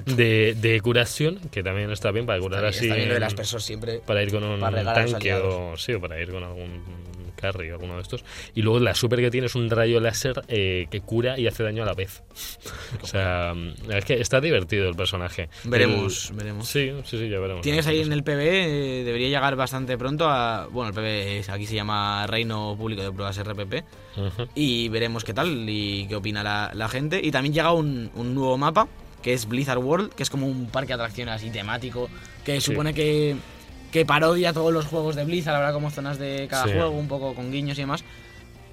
de, 0.07 0.55
de 0.59 0.81
curación, 0.81 1.39
que 1.51 1.61
también 1.61 1.91
está 1.91 2.09
bien 2.11 2.25
para 2.25 2.39
curar 2.39 2.65
Está, 2.65 2.77
así. 2.79 2.85
está 2.85 2.95
bien 2.95 3.07
lo 3.09 3.13
de 3.13 3.17
en- 3.17 3.21
las 3.21 3.33
personas 3.35 3.63
siempre. 3.63 3.99
para 4.05 4.23
ir 4.23 4.31
con 4.31 4.43
un 4.43 4.59
tanque 4.59 5.33
o 5.35 5.77
sí, 5.77 5.93
o 5.93 6.01
para 6.01 6.19
ir 6.19 6.31
con 6.31 6.43
algún 6.43 6.83
Carry 7.41 7.71
o 7.71 7.73
alguno 7.73 7.95
de 7.95 8.01
estos. 8.03 8.23
Y 8.55 8.61
luego 8.61 8.79
la 8.79 8.93
super 8.95 9.19
que 9.19 9.31
tiene 9.31 9.47
es 9.47 9.55
un 9.55 9.69
rayo 9.69 9.99
láser 9.99 10.43
eh, 10.47 10.87
que 10.91 11.01
cura 11.01 11.37
y 11.39 11.47
hace 11.47 11.63
daño 11.63 11.83
a 11.83 11.85
la 11.85 11.93
vez. 11.93 12.21
o 13.01 13.07
sea, 13.07 13.53
es 13.89 14.05
que 14.05 14.21
está 14.21 14.39
divertido 14.39 14.87
el 14.87 14.95
personaje. 14.95 15.49
Veremos, 15.63 16.29
El- 16.29 16.35
veremos. 16.37 16.67
Sí, 16.67 16.91
sí, 17.03 17.17
sí, 17.17 17.29
ya 17.29 17.39
veremos. 17.39 17.61
Tienes 17.61 17.85
ahí 17.87 17.99
en 18.01 18.13
el 18.13 18.23
PB, 18.23 18.39
eh, 18.39 19.03
debería 19.03 19.27
llegar 19.29 19.55
bastante 19.55 19.97
pronto 19.97 20.29
a... 20.29 20.67
Bueno, 20.71 20.89
el 20.89 20.95
PB 20.95 21.39
es- 21.39 21.49
aquí 21.49 21.65
se 21.65 21.75
llama 21.75 22.25
Reino 22.27 22.75
Público 22.77 23.01
de 23.01 23.11
Pruebas 23.11 23.37
RPP. 23.37 23.83
Ujú. 24.17 24.47
Y 24.55 24.89
veremos 24.89 25.23
qué 25.23 25.33
tal 25.33 25.67
y 25.69 26.05
qué 26.07 26.15
opina 26.15 26.43
la, 26.43 26.71
la 26.73 26.87
gente. 26.89 27.19
Y 27.23 27.31
también 27.31 27.53
llega 27.53 27.71
un, 27.71 28.11
un 28.15 28.35
nuevo 28.35 28.57
mapa, 28.57 28.87
que 29.23 29.33
es 29.33 29.47
Blizzard 29.47 29.79
World, 29.79 30.13
que 30.13 30.23
es 30.23 30.29
como 30.29 30.47
un 30.47 30.67
parque 30.69 30.89
de 30.89 30.93
atracciones 30.95 31.35
así 31.35 31.49
temático, 31.49 32.09
que 32.43 32.59
Sí. 32.59 32.71
supone 32.71 32.93
que, 32.93 33.35
que 33.91 34.05
parodia 34.05 34.53
todos 34.53 34.71
los 34.73 34.85
juegos 34.85 35.15
de 35.15 35.25
Blizzard, 35.25 35.55
habrá 35.55 35.73
como 35.73 35.89
zonas 35.91 36.17
de 36.17 36.47
cada 36.49 36.65
Sí. 36.65 36.71
juego, 36.73 36.91
un 36.91 37.07
poco 37.07 37.33
con 37.35 37.51
guiños 37.51 37.77
y 37.77 37.81
demás. 37.81 38.03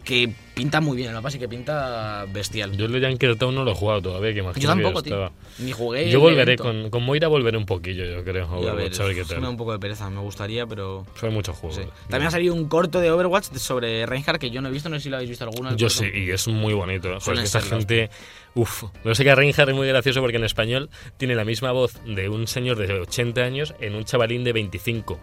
Que 0.05 0.33
pinta 0.59 0.81
muy 0.81 0.97
bien 0.97 1.09
el 1.11 1.15
mapa, 1.15 1.31
sí 1.31 1.39
que 1.39 1.49
pinta 1.49 2.27
bestial. 2.33 2.77
Yo 2.77 2.87
el 2.87 2.93
de 3.01 3.07
Junkertown 3.09 3.55
no 3.55 3.63
lo 3.65 3.71
he 3.71 3.75
jugado 3.75 4.03
todavía, 4.03 4.33
que 4.35 4.41
imagino 4.41 4.61
Yo 4.61 4.69
que 4.77 4.83
tampoco, 4.83 5.05
estaba- 5.05 5.29
tío. 5.29 5.65
Ni 5.65 5.73
jugué. 5.73 6.11
Yo 6.11 6.19
volveré, 6.21 6.57
con, 6.57 6.91
con 6.91 7.03
Moira 7.05 7.29
volveré 7.29 7.57
un 7.57 7.65
poquillo, 7.67 8.05
yo 8.05 8.25
creo. 8.25 8.45
a 8.53 8.59
Y 8.61 8.67
a 8.67 8.73
ver, 8.73 8.87
Overwatch, 8.87 9.01
a 9.01 9.05
ver 9.05 9.15
qué 9.15 9.23
me 9.23 9.29
da 9.29 9.39
un 9.39 9.45
tal. 9.45 9.57
poco 9.57 9.73
de 9.73 9.79
pereza, 9.79 10.11
me 10.11 10.21
gustaría, 10.21 10.67
pero... 10.67 11.07
Son 11.15 11.33
muchos 11.33 11.57
juegos. 11.57 11.77
sí. 11.79 11.83
También 12.11 12.27
ha 12.29 12.31
salido 12.33 12.55
un 12.55 12.69
corto 12.69 13.01
de 13.01 13.11
Overwatch 13.13 13.55
sobre 13.57 14.05
Reinhardt 14.07 14.41
que 14.41 14.51
yo 14.51 14.61
no 14.61 14.69
he 14.69 14.73
visto, 14.73 14.89
no 14.89 14.97
sé 14.97 15.03
si 15.05 15.09
lo 15.11 15.17
habéis 15.17 15.31
visto 15.31 15.45
alguno. 15.45 15.77
Yo 15.77 15.89
sí, 15.89 16.07
y 16.13 16.31
es 16.31 16.49
muy 16.49 16.75
bonito. 16.75 17.09
¿eh? 17.13 17.19
Joder, 17.21 17.35
es 17.45 17.53
que 17.53 17.59
esta 17.59 17.61
gente. 17.61 18.11
Uf, 18.55 18.85
no 19.05 19.15
sé 19.15 19.23
que 19.23 19.33
Reinhardt 19.35 19.69
es 19.71 19.77
muy 19.77 19.87
gracioso 19.87 20.21
porque 20.21 20.37
en 20.39 20.43
español 20.45 20.91
tiene 21.17 21.37
la 21.37 21.45
misma 21.45 21.71
voz 21.71 21.93
de 22.05 22.29
un 22.29 22.49
señor 22.49 22.77
de 22.79 22.93
80 23.01 23.43
años 23.43 23.75
en 23.79 23.95
un 23.95 24.05
chavalín 24.05 24.43
de 24.43 24.53
25. 24.53 25.21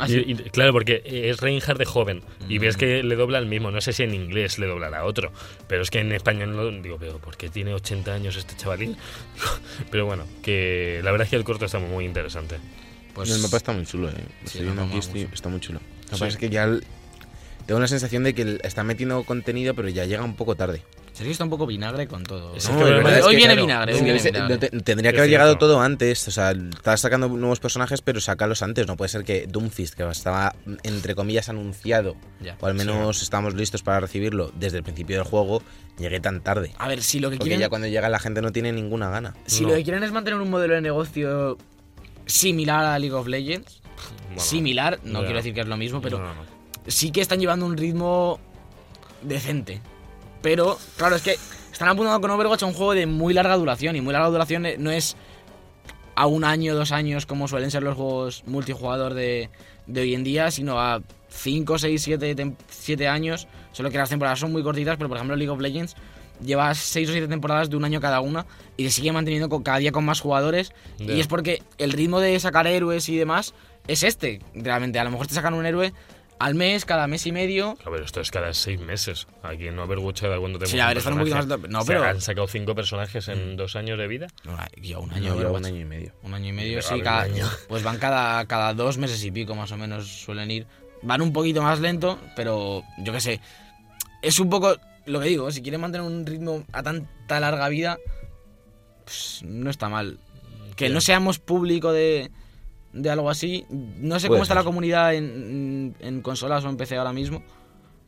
¿Ah, 0.00 0.06
Y- 0.08 0.12
sí? 0.12 0.24
y, 0.26 0.34
claro, 0.50 0.72
porque 0.72 1.02
es 1.04 1.40
Reinhardt 1.40 1.78
de 1.78 1.84
joven 1.84 2.22
y 2.48 2.58
Mm. 2.58 2.62
ves 2.62 2.76
que 2.78 3.02
le 3.02 3.16
dobla 3.16 3.38
el 3.38 3.46
mismo. 3.46 3.70
No 3.70 3.80
sé 3.82 3.92
si 3.92 4.02
en 4.04 4.14
inglés 4.14 4.37
le 4.58 4.66
doblará 4.66 5.04
otro, 5.04 5.32
pero 5.66 5.82
es 5.82 5.90
que 5.90 6.00
en 6.00 6.12
español 6.12 6.54
no 6.56 6.70
digo, 6.82 6.96
pero 6.98 7.18
¿por 7.18 7.36
qué 7.36 7.48
tiene 7.48 7.74
80 7.74 8.12
años 8.14 8.36
este 8.36 8.54
chavalín? 8.56 8.96
pero 9.90 10.06
bueno, 10.06 10.24
que 10.42 11.00
la 11.02 11.10
verdad 11.10 11.24
es 11.26 11.30
que 11.30 11.36
el 11.36 11.44
corto 11.44 11.64
está 11.64 11.78
muy 11.78 12.04
interesante. 12.04 12.56
Pues 13.14 13.30
el 13.30 13.40
mapa 13.40 13.56
está 13.56 13.72
muy 13.72 13.84
chulo, 13.84 14.08
eh. 14.10 14.14
Sí, 14.44 14.60
aquí, 14.66 14.98
estoy- 14.98 15.28
está 15.32 15.48
muy 15.48 15.60
chulo. 15.60 15.80
Lo 15.80 16.08
que 16.10 16.14
Sí. 16.14 16.20
pasa 16.20 16.28
es 16.28 16.36
que 16.36 16.50
ya 16.50 16.64
el- 16.64 16.84
tengo 17.66 17.80
la 17.80 17.88
sensación 17.88 18.22
de 18.22 18.34
que 18.34 18.42
el- 18.42 18.60
está 18.62 18.84
metiendo 18.84 19.24
contenido, 19.24 19.74
pero 19.74 19.88
ya 19.88 20.04
llega 20.04 20.22
un 20.22 20.36
poco 20.36 20.54
tarde. 20.54 20.82
Sergio 21.18 21.32
está 21.32 21.42
un 21.42 21.50
poco 21.50 21.66
vinagre 21.66 22.06
con 22.06 22.22
todo. 22.22 22.54
Es 22.54 22.70
No, 22.70 22.78
que 22.78 22.84
de 22.84 23.22
hoy- 23.22 23.34
viene 23.34 23.54
claro, 23.54 23.66
vinagre, 23.66 23.94
hoy 23.94 24.02
viene 24.02 24.30
no 24.72 24.82
tendría 24.84 25.10
que 25.12 25.18
haber 25.18 25.28
llegado 25.30 25.58
todo 25.58 25.80
antes. 25.80 26.28
O 26.28 26.30
sea, 26.30 26.52
estás 26.52 27.00
sacando 27.00 27.26
nuevos 27.28 27.58
personajes, 27.58 28.02
pero 28.02 28.20
sácalos 28.20 28.62
antes. 28.62 28.86
No 28.86 28.96
puede 28.96 29.08
ser 29.08 29.24
que 29.24 29.48
Doomfist, 29.48 29.94
que 29.94 30.08
estaba 30.08 30.54
entre 30.84 31.16
comillas 31.16 31.48
anunciado, 31.48 32.14
Ya. 32.40 32.56
o 32.60 32.66
al 32.66 32.74
menos 32.74 33.20
estamos 33.20 33.54
listos 33.54 33.82
para 33.82 33.98
recibirlo 33.98 34.52
desde 34.54 34.76
el 34.78 34.84
principio 34.84 35.16
del 35.16 35.24
juego, 35.24 35.60
llegue 35.98 36.20
tan 36.20 36.40
tarde. 36.40 36.72
A 36.78 36.86
ver, 36.86 37.02
si 37.02 37.18
lo 37.18 37.30
que 37.30 37.36
Porque 37.38 37.48
quieren, 37.48 37.60
ya 37.62 37.68
cuando 37.68 37.88
llega 37.88 38.08
la 38.08 38.20
gente 38.20 38.40
no 38.40 38.52
tiene 38.52 38.70
ninguna 38.70 39.10
gana. 39.10 39.34
si 39.46 39.62
No. 39.64 39.70
lo 39.70 39.74
que 39.74 39.82
quieren 39.82 40.04
es 40.04 40.12
mantener 40.12 40.40
un 40.40 40.48
modelo 40.50 40.74
de 40.74 40.82
negocio 40.82 41.58
similar 42.26 42.84
a 42.84 42.96
League 43.00 43.14
of 43.16 43.26
Legends, 43.26 43.80
Bueno, 44.28 44.40
similar, 44.40 45.00
no 45.02 45.20
ya. 45.20 45.26
quiero 45.26 45.38
decir 45.38 45.52
que 45.52 45.62
es 45.62 45.66
lo 45.66 45.76
mismo, 45.76 46.00
pero 46.00 46.20
no, 46.20 46.32
no. 46.32 46.42
sí 46.86 47.10
que 47.10 47.20
están 47.22 47.40
llevando 47.40 47.66
un 47.66 47.76
ritmo 47.76 48.38
decente. 49.22 49.80
Pero, 50.42 50.78
claro, 50.96 51.16
es 51.16 51.22
que 51.22 51.36
están 51.72 51.88
apuntando 51.88 52.20
con 52.20 52.30
Overwatch 52.30 52.62
a 52.62 52.66
un 52.66 52.74
juego 52.74 52.94
de 52.94 53.06
muy 53.06 53.34
larga 53.34 53.56
duración. 53.56 53.96
Y 53.96 54.00
muy 54.00 54.12
larga 54.12 54.28
duración 54.28 54.66
eh, 54.66 54.76
no 54.78 54.90
es 54.90 55.16
a 56.14 56.26
un 56.26 56.44
año, 56.44 56.74
dos 56.74 56.92
años, 56.92 57.26
como 57.26 57.46
suelen 57.48 57.70
ser 57.70 57.82
los 57.82 57.96
juegos 57.96 58.42
multijugador 58.46 59.14
de, 59.14 59.50
de 59.86 60.00
hoy 60.00 60.14
en 60.14 60.24
día, 60.24 60.50
sino 60.50 60.80
a 60.80 61.00
5, 61.28 61.78
6, 61.78 62.10
7, 62.68 63.08
años. 63.08 63.48
Solo 63.72 63.90
que 63.90 63.98
las 63.98 64.08
temporadas 64.08 64.38
son 64.38 64.52
muy 64.52 64.62
cortitas, 64.62 64.96
pero 64.96 65.08
por 65.08 65.16
ejemplo 65.16 65.36
League 65.36 65.50
of 65.50 65.60
Legends 65.60 65.96
lleva 66.44 66.72
6 66.74 67.08
o 67.08 67.12
7 67.12 67.28
temporadas 67.28 67.68
de 67.68 67.76
un 67.76 67.84
año 67.84 68.00
cada 68.00 68.20
una 68.20 68.46
y 68.76 68.84
se 68.84 68.90
sigue 68.90 69.12
manteniendo 69.12 69.48
con, 69.48 69.62
cada 69.62 69.78
día 69.78 69.92
con 69.92 70.04
más 70.04 70.20
jugadores. 70.20 70.72
Y 70.98 71.20
es 71.20 71.26
porque 71.26 71.62
el 71.78 71.92
ritmo 71.92 72.20
de 72.20 72.38
sacar 72.40 72.66
héroes 72.66 73.08
y 73.08 73.16
demás 73.16 73.54
es 73.86 74.02
este, 74.02 74.40
realmente. 74.54 74.98
A 74.98 75.04
lo 75.04 75.10
mejor 75.10 75.26
te 75.26 75.34
sacan 75.34 75.54
un 75.54 75.66
héroe 75.66 75.92
al 76.40 76.54
mes, 76.54 76.84
cada 76.84 77.06
mes 77.06 77.26
y 77.26 77.32
medio. 77.32 77.76
A 77.84 77.90
ver, 77.90 78.02
esto 78.02 78.20
es 78.20 78.30
cada 78.30 78.52
seis 78.54 78.80
meses. 78.80 79.26
Aquí 79.42 79.66
en 79.66 79.78
Overwatch 79.78 80.20
cada 80.22 80.38
cuando 80.38 80.58
tenemos 80.58 80.70
Sí, 80.72 80.78
a 80.80 80.86
ver, 80.88 80.98
están 80.98 81.14
un 81.14 81.18
poquito 81.20 81.36
más- 81.36 81.46
no, 81.68 81.84
pero- 81.84 82.00
Mm. 82.00 82.04
han 82.04 82.20
sacado 82.20 82.46
cinco 82.46 82.74
personajes 82.74 83.26
en 83.28 83.56
dos 83.56 83.74
años 83.76 83.98
de 83.98 84.06
vida. 84.06 84.26
No, 84.44 84.56
ya 84.80 84.98
un 84.98 85.08
No, 85.10 85.16
año, 85.16 85.34
Overwatch. 85.34 85.58
un 85.60 85.66
año 85.66 85.80
y 85.80 85.84
medio. 85.84 86.12
Un 86.22 86.34
año 86.34 86.48
y 86.48 86.52
medio, 86.52 86.82
sí, 86.82 87.00
cada, 87.00 87.22
año. 87.22 87.44
pues 87.68 87.82
van 87.82 87.98
cada, 87.98 88.46
cada 88.46 88.72
dos 88.74 88.98
meses 88.98 89.22
y 89.24 89.30
pico 89.30 89.54
más 89.54 89.72
o 89.72 89.76
menos 89.76 90.06
suelen 90.06 90.50
ir. 90.50 90.66
Van 91.02 91.22
un 91.22 91.32
poquito 91.32 91.62
más 91.62 91.80
lento, 91.80 92.18
pero 92.36 92.82
yo 92.98 93.12
qué 93.12 93.20
sé. 93.20 93.40
Es 94.22 94.38
un 94.40 94.50
poco 94.50 94.76
lo 95.06 95.20
que 95.20 95.28
digo, 95.28 95.50
si 95.50 95.62
quieren 95.62 95.80
mantener 95.80 96.06
un 96.06 96.26
ritmo 96.26 96.64
a 96.72 96.82
tanta 96.82 97.40
larga 97.40 97.68
vida, 97.68 97.98
pues 99.04 99.40
no 99.44 99.70
está 99.70 99.88
mal. 99.88 100.18
Que 100.76 100.88
no 100.90 101.00
seamos 101.00 101.38
público 101.38 101.92
de, 101.92 102.30
de 103.02 103.10
algo 103.10 103.30
así. 103.30 103.64
No 103.70 104.18
sé 104.20 104.26
Puede 104.28 104.38
cómo 104.38 104.42
está 104.42 104.54
ser. 104.54 104.60
la 104.60 104.64
comunidad 104.64 105.14
en, 105.14 105.94
en 106.00 106.20
consolas 106.22 106.64
o 106.64 106.68
en 106.68 106.76
PC 106.76 106.96
ahora 106.96 107.12
mismo. 107.12 107.42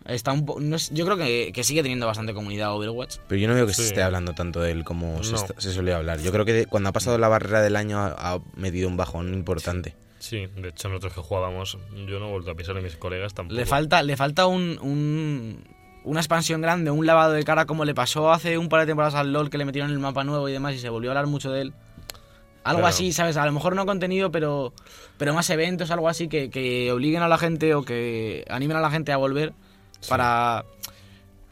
Está 0.07 0.33
un 0.33 0.47
po- 0.47 0.59
no 0.61 0.77
es- 0.77 0.91
yo 0.95 1.05
creo 1.05 1.17
que, 1.19 1.53
que 1.55 1.63
sigue 1.63 1.83
teniendo 1.83 2.07
bastante 2.07 2.33
comunidad 2.33 2.75
Overwatch. 2.75 3.19
Pero 3.29 3.41
yo 3.41 3.49
no 3.49 3.55
veo 3.55 3.67
que 3.67 3.75
Sí. 3.75 3.83
se 3.83 3.89
esté 3.89 4.03
hablando 4.03 4.33
tanto 4.33 4.61
de 4.61 4.71
él 4.73 4.83
como 4.85 5.23
se, 5.23 5.35
está- 5.35 5.55
se 5.61 5.73
suele 5.73 5.93
hablar. 5.93 6.21
Yo 6.21 6.33
creo 6.33 6.45
que 6.45 6.53
de- 6.55 6.67
cuando 6.67 6.89
ha 6.89 6.93
pasado 6.93 7.19
la 7.19 7.29
barrera 7.29 7.61
del 7.61 7.77
año 7.77 7.99
ha, 7.99 8.15
ha 8.19 8.39
medido 8.57 8.89
un 8.89 8.97
bajón 8.97 9.35
importante. 9.35 9.95
Sí, 10.19 10.47
de 10.57 10.69
hecho 10.69 10.89
nosotros 10.89 11.15
que 11.15 11.21
jugábamos, 11.21 11.79
yo 12.07 12.19
no 12.19 12.29
he 12.29 12.31
vuelto 12.33 12.51
a 12.51 12.55
pisar 12.55 12.77
a 12.77 12.81
mis 12.81 12.97
colegas 12.97 13.35
tampoco. 13.35 13.57
Le 13.59 13.67
falta, 13.67 14.03
le 14.03 14.17
falta 14.17 14.47
un, 14.47 14.79
un- 14.83 15.65
una 16.05 16.21
expansión 16.21 16.63
grande, 16.63 16.91
un 16.91 17.05
lavado 17.07 17.33
de 17.33 17.43
cara 17.45 17.67
como 17.67 17.85
le 17.85 17.95
pasó 17.95 18.33
hace 18.33 18.57
un 18.57 18.69
par 18.71 18.81
de 18.81 18.87
temporadas 18.87 19.15
al 19.15 19.33
LOL 19.33 19.51
que 19.51 19.59
le 19.59 19.67
metieron 19.67 19.91
el 19.91 19.99
mapa 19.99 20.25
nuevo 20.25 20.49
y 20.49 20.53
demás 20.53 20.75
y 20.75 20.79
se 20.79 20.89
volvió 20.89 21.11
a 21.11 21.13
hablar 21.13 21.27
mucho 21.27 21.51
de 21.53 21.61
él. 21.63 21.75
Algo 22.63 22.81
Claro. 22.81 22.87
así, 22.87 23.13
¿sabes? 23.13 23.37
A 23.37 23.47
lo 23.47 23.53
mejor 23.53 23.75
no 23.75 23.87
contenido, 23.87 24.31
pero, 24.31 24.73
pero 25.17 25.33
más 25.35 25.49
eventos, 25.51 25.91
algo 25.91 26.09
así 26.09 26.29
que, 26.29 26.51
que 26.51 26.93
obliguen 26.93 27.23
a 27.23 27.29
la 27.29 27.39
gente 27.39 27.75
o 27.75 27.83
que 27.83 28.45
animen 28.51 28.77
a 28.77 28.81
la 28.81 28.91
gente 28.91 29.13
a 29.13 29.17
volver 29.17 29.53
para... 30.09 30.65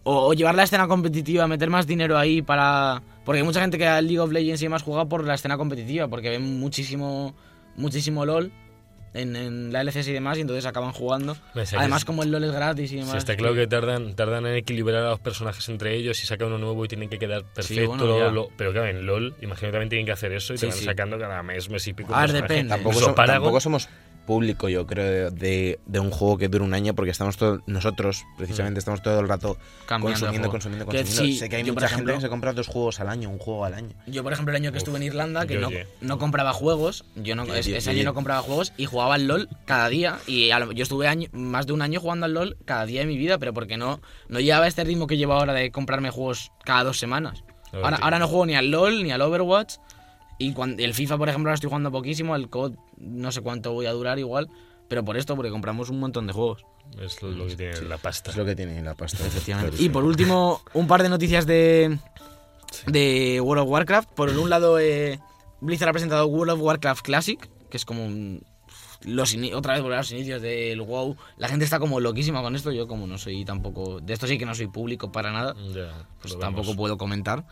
O, 0.04 0.28
o 0.28 0.32
llevar 0.34 0.54
la 0.54 0.62
escena 0.62 0.86
competitiva, 0.88 1.46
meter 1.46 1.70
más 1.70 1.86
dinero 1.86 2.16
ahí 2.18 2.42
para... 2.42 3.02
Porque 3.24 3.40
hay 3.40 3.44
mucha 3.44 3.60
gente 3.60 3.76
que 3.78 3.86
a 3.86 4.00
League 4.00 4.20
of 4.20 4.32
Legends 4.32 4.62
y 4.62 4.66
demás 4.66 4.82
juega 4.82 5.04
por 5.06 5.24
la 5.24 5.34
escena 5.34 5.56
competitiva, 5.58 6.08
porque 6.08 6.30
ven 6.30 6.58
muchísimo, 6.60 7.34
muchísimo 7.76 8.24
LOL 8.24 8.50
en, 9.20 9.37
en 9.37 9.72
la 9.72 9.83
LCS 9.83 10.09
y 10.09 10.12
demás 10.12 10.38
y 10.38 10.42
entonces 10.42 10.64
acaban 10.66 10.92
jugando. 10.92 11.37
Además, 11.76 12.04
como 12.04 12.22
el 12.22 12.31
LOL 12.31 12.44
es 12.44 12.52
gratis 12.52 12.92
y 12.92 12.96
demás. 12.96 13.12
Sí, 13.12 13.18
está 13.18 13.37
claro 13.37 13.54
que 13.54 13.66
tardan, 13.66 14.14
tardan 14.14 14.46
en 14.46 14.54
equilibrar 14.57 15.04
a 15.04 15.11
los 15.11 15.20
personajes 15.20 15.68
entre 15.68 15.94
ellos 15.96 16.22
y 16.22 16.26
sacan 16.26 16.48
uno 16.48 16.59
nuevo 16.59 16.85
y 16.85 16.88
tienen 16.88 17.09
que 17.09 17.18
quedar 17.18 17.44
perfecto. 17.44 17.88
bueno, 17.88 18.18
ya. 18.18 18.31
lo- 18.31 18.48
pero 18.57 18.72
claro, 18.72 18.87
en 18.88 19.04
LOL, 19.07 19.35
imagino 19.40 19.68
que 19.68 19.72
también 19.72 19.88
tienen 19.88 20.07
que 20.07 20.12
hacer 20.12 20.33
eso 20.33 20.54
y 20.54 20.59
Sí, 20.59 20.62
te 20.62 20.66
van 20.68 20.78
sí. 20.78 20.85
sacando 20.85 21.18
cada 21.18 21.42
mes, 21.42 21.68
mes 21.68 21.87
y 21.88 21.92
pico. 21.92 22.14
A 22.14 22.20
ver, 22.20 22.31
personaje. 22.31 22.52
depende. 22.54 22.74
Tampoco, 22.74 22.98
so- 22.98 23.14
tampoco 23.14 23.61
somos 23.61 23.88
público, 24.28 24.68
yo 24.68 24.86
creo, 24.86 25.30
de, 25.30 25.80
de 25.86 25.98
un 26.00 26.10
juego 26.10 26.36
que 26.38 26.48
dure 26.48 26.62
un 26.62 26.74
año 26.74 26.94
porque 26.94 27.10
estamos 27.10 27.38
todos, 27.38 27.60
nosotros, 27.66 28.24
precisamente, 28.36 28.78
estamos 28.78 29.00
todo 29.02 29.18
el 29.20 29.26
rato 29.28 29.56
Cambiando 29.86 30.20
consumiendo, 30.20 30.50
consumiendo, 30.50 30.84
consumiendo. 30.84 31.22
sí, 31.24 31.38
sé 31.38 31.48
que 31.48 31.56
hay 31.56 31.64
yo, 31.64 31.72
mucha 31.72 31.88
gente 31.88 32.02
ejemplo- 32.02 32.14
que 32.16 32.20
se 32.20 32.28
compra 32.28 32.52
dos 32.52 32.66
juegos 32.68 33.00
al 33.00 33.08
año, 33.08 33.30
un 33.30 33.38
juego 33.38 33.64
al 33.64 33.72
año. 33.74 33.88
Yo, 34.06 34.22
por 34.22 34.32
ejemplo, 34.34 34.52
el 34.54 34.62
año 34.62 34.70
que 34.70 34.76
Uf, 34.76 34.82
estuve 34.82 34.98
en 34.98 35.02
Irlanda, 35.04 35.46
que 35.46 35.54
yo 35.54 35.60
no, 35.60 35.70
no 36.02 36.18
compraba 36.18 36.52
juegos, 36.52 37.04
yo 37.16 37.34
no, 37.34 37.46
Yo- 37.46 37.54
ese 37.54 37.70
yo- 37.70 37.76
ese 37.78 37.86
yo- 37.86 37.90
año 37.92 37.98
yo- 38.00 38.04
no 38.04 38.14
compraba 38.14 38.42
juegos 38.42 38.72
y 38.76 38.84
jugaba 38.84 39.14
al 39.14 39.26
LOL 39.26 39.48
cada 39.64 39.88
día. 39.88 40.18
Y 40.26 40.50
a 40.50 40.58
lo- 40.58 40.72
yo 40.72 40.82
estuve 40.82 41.08
año- 41.08 41.28
más 41.32 41.66
de 41.66 41.72
un 41.72 41.80
año 41.82 41.98
jugando 41.98 42.26
al 42.26 42.34
LOL 42.34 42.56
cada 42.66 42.84
día 42.84 43.00
de 43.00 43.06
mi 43.06 43.16
vida, 43.16 43.38
pero 43.38 43.54
porque 43.54 43.78
no, 43.78 44.00
no 44.28 44.40
llevaba 44.40 44.66
este 44.68 44.84
ritmo 44.84 45.06
que 45.06 45.16
llevo 45.16 45.32
ahora 45.32 45.54
de 45.54 45.72
comprarme 45.72 46.10
juegos 46.10 46.52
cada 46.64 46.84
dos 46.84 46.98
semanas. 46.98 47.42
Ahora, 47.72 47.98
ahora 48.02 48.18
no 48.18 48.28
juego 48.28 48.44
ni 48.46 48.54
al 48.54 48.70
LOL 48.70 49.02
ni 49.02 49.10
al 49.10 49.22
Overwatch. 49.22 49.76
Y 50.38 50.53
cuando, 50.53 50.83
el 50.83 50.94
FIFA, 50.94 51.18
por 51.18 51.29
ejemplo, 51.29 51.51
ahora 51.51 51.55
estoy 51.57 51.68
jugando 51.68 51.90
poquísimo. 51.90 52.37
El 52.37 52.48
COD, 52.48 52.74
no 52.98 53.33
sé 53.33 53.40
cuánto 53.40 53.72
voy 53.72 53.87
a 53.87 53.92
durar 53.92 54.18
igual. 54.18 54.48
Pero 54.88 55.05
por 55.05 55.16
esto, 55.16 55.35
porque 55.37 55.51
compramos 55.51 55.90
un 55.90 55.98
montón 56.01 56.27
de 56.27 56.33
juegos. 56.33 56.64
Es 57.01 57.20
lo 57.22 57.46
que 57.46 57.57
tiene 57.57 57.83
la 57.83 57.98
pasta. 57.98 58.31
Es 58.31 58.37
lo 58.37 58.44
que 58.46 58.57
tiene 58.57 58.83
la 58.83 58.94
pasta. 58.94 59.27
Efectivamente. 59.27 59.77
Y 59.77 59.81
sí. 59.85 59.88
por 59.90 60.05
último, 60.05 60.62
un 60.72 60.87
par 60.87 61.03
de 61.03 61.09
noticias 61.11 61.44
de, 61.46 61.98
de 62.87 63.40
World 63.42 63.64
of 63.64 63.68
Warcraft. 63.70 64.09
Por 64.12 64.31
un 64.31 64.48
lado, 64.48 64.79
eh, 64.79 65.18
Blizzard 65.61 65.90
ha 65.90 65.92
presentado 65.92 66.27
World 66.27 66.53
of 66.55 66.61
Warcraft 66.62 67.03
Classic, 67.05 67.51
que 67.68 67.77
es 67.77 67.85
como 67.85 68.07
un- 68.07 68.42
los 69.03 69.37
otra 69.55 69.74
vez 69.74 69.83
volver 69.83 69.98
a 69.98 70.01
los 70.01 70.11
inicios 70.12 70.42
del 70.42 70.81
WoW. 70.81 71.16
La 71.37 71.48
gente 71.48 71.64
está 71.64 71.79
como 71.79 72.01
loquísima 72.01 72.42
con 72.42 72.57
esto. 72.57 72.72
Yo 72.72 72.88
como 72.88 73.07
no 73.07 73.16
soy 73.18 73.44
tampoco... 73.44 74.01
De 74.01 74.12
esto 74.14 74.27
sí 74.27 74.38
que 74.38 74.46
no 74.46 74.55
soy 74.55 74.66
público 74.68 75.12
para 75.12 75.31
nada. 75.31 75.55
Ya, 75.74 76.07
Pues 76.20 76.37
tampoco 76.38 76.62
vemos. 76.68 76.77
puedo 76.77 76.96
comentar. 76.98 77.44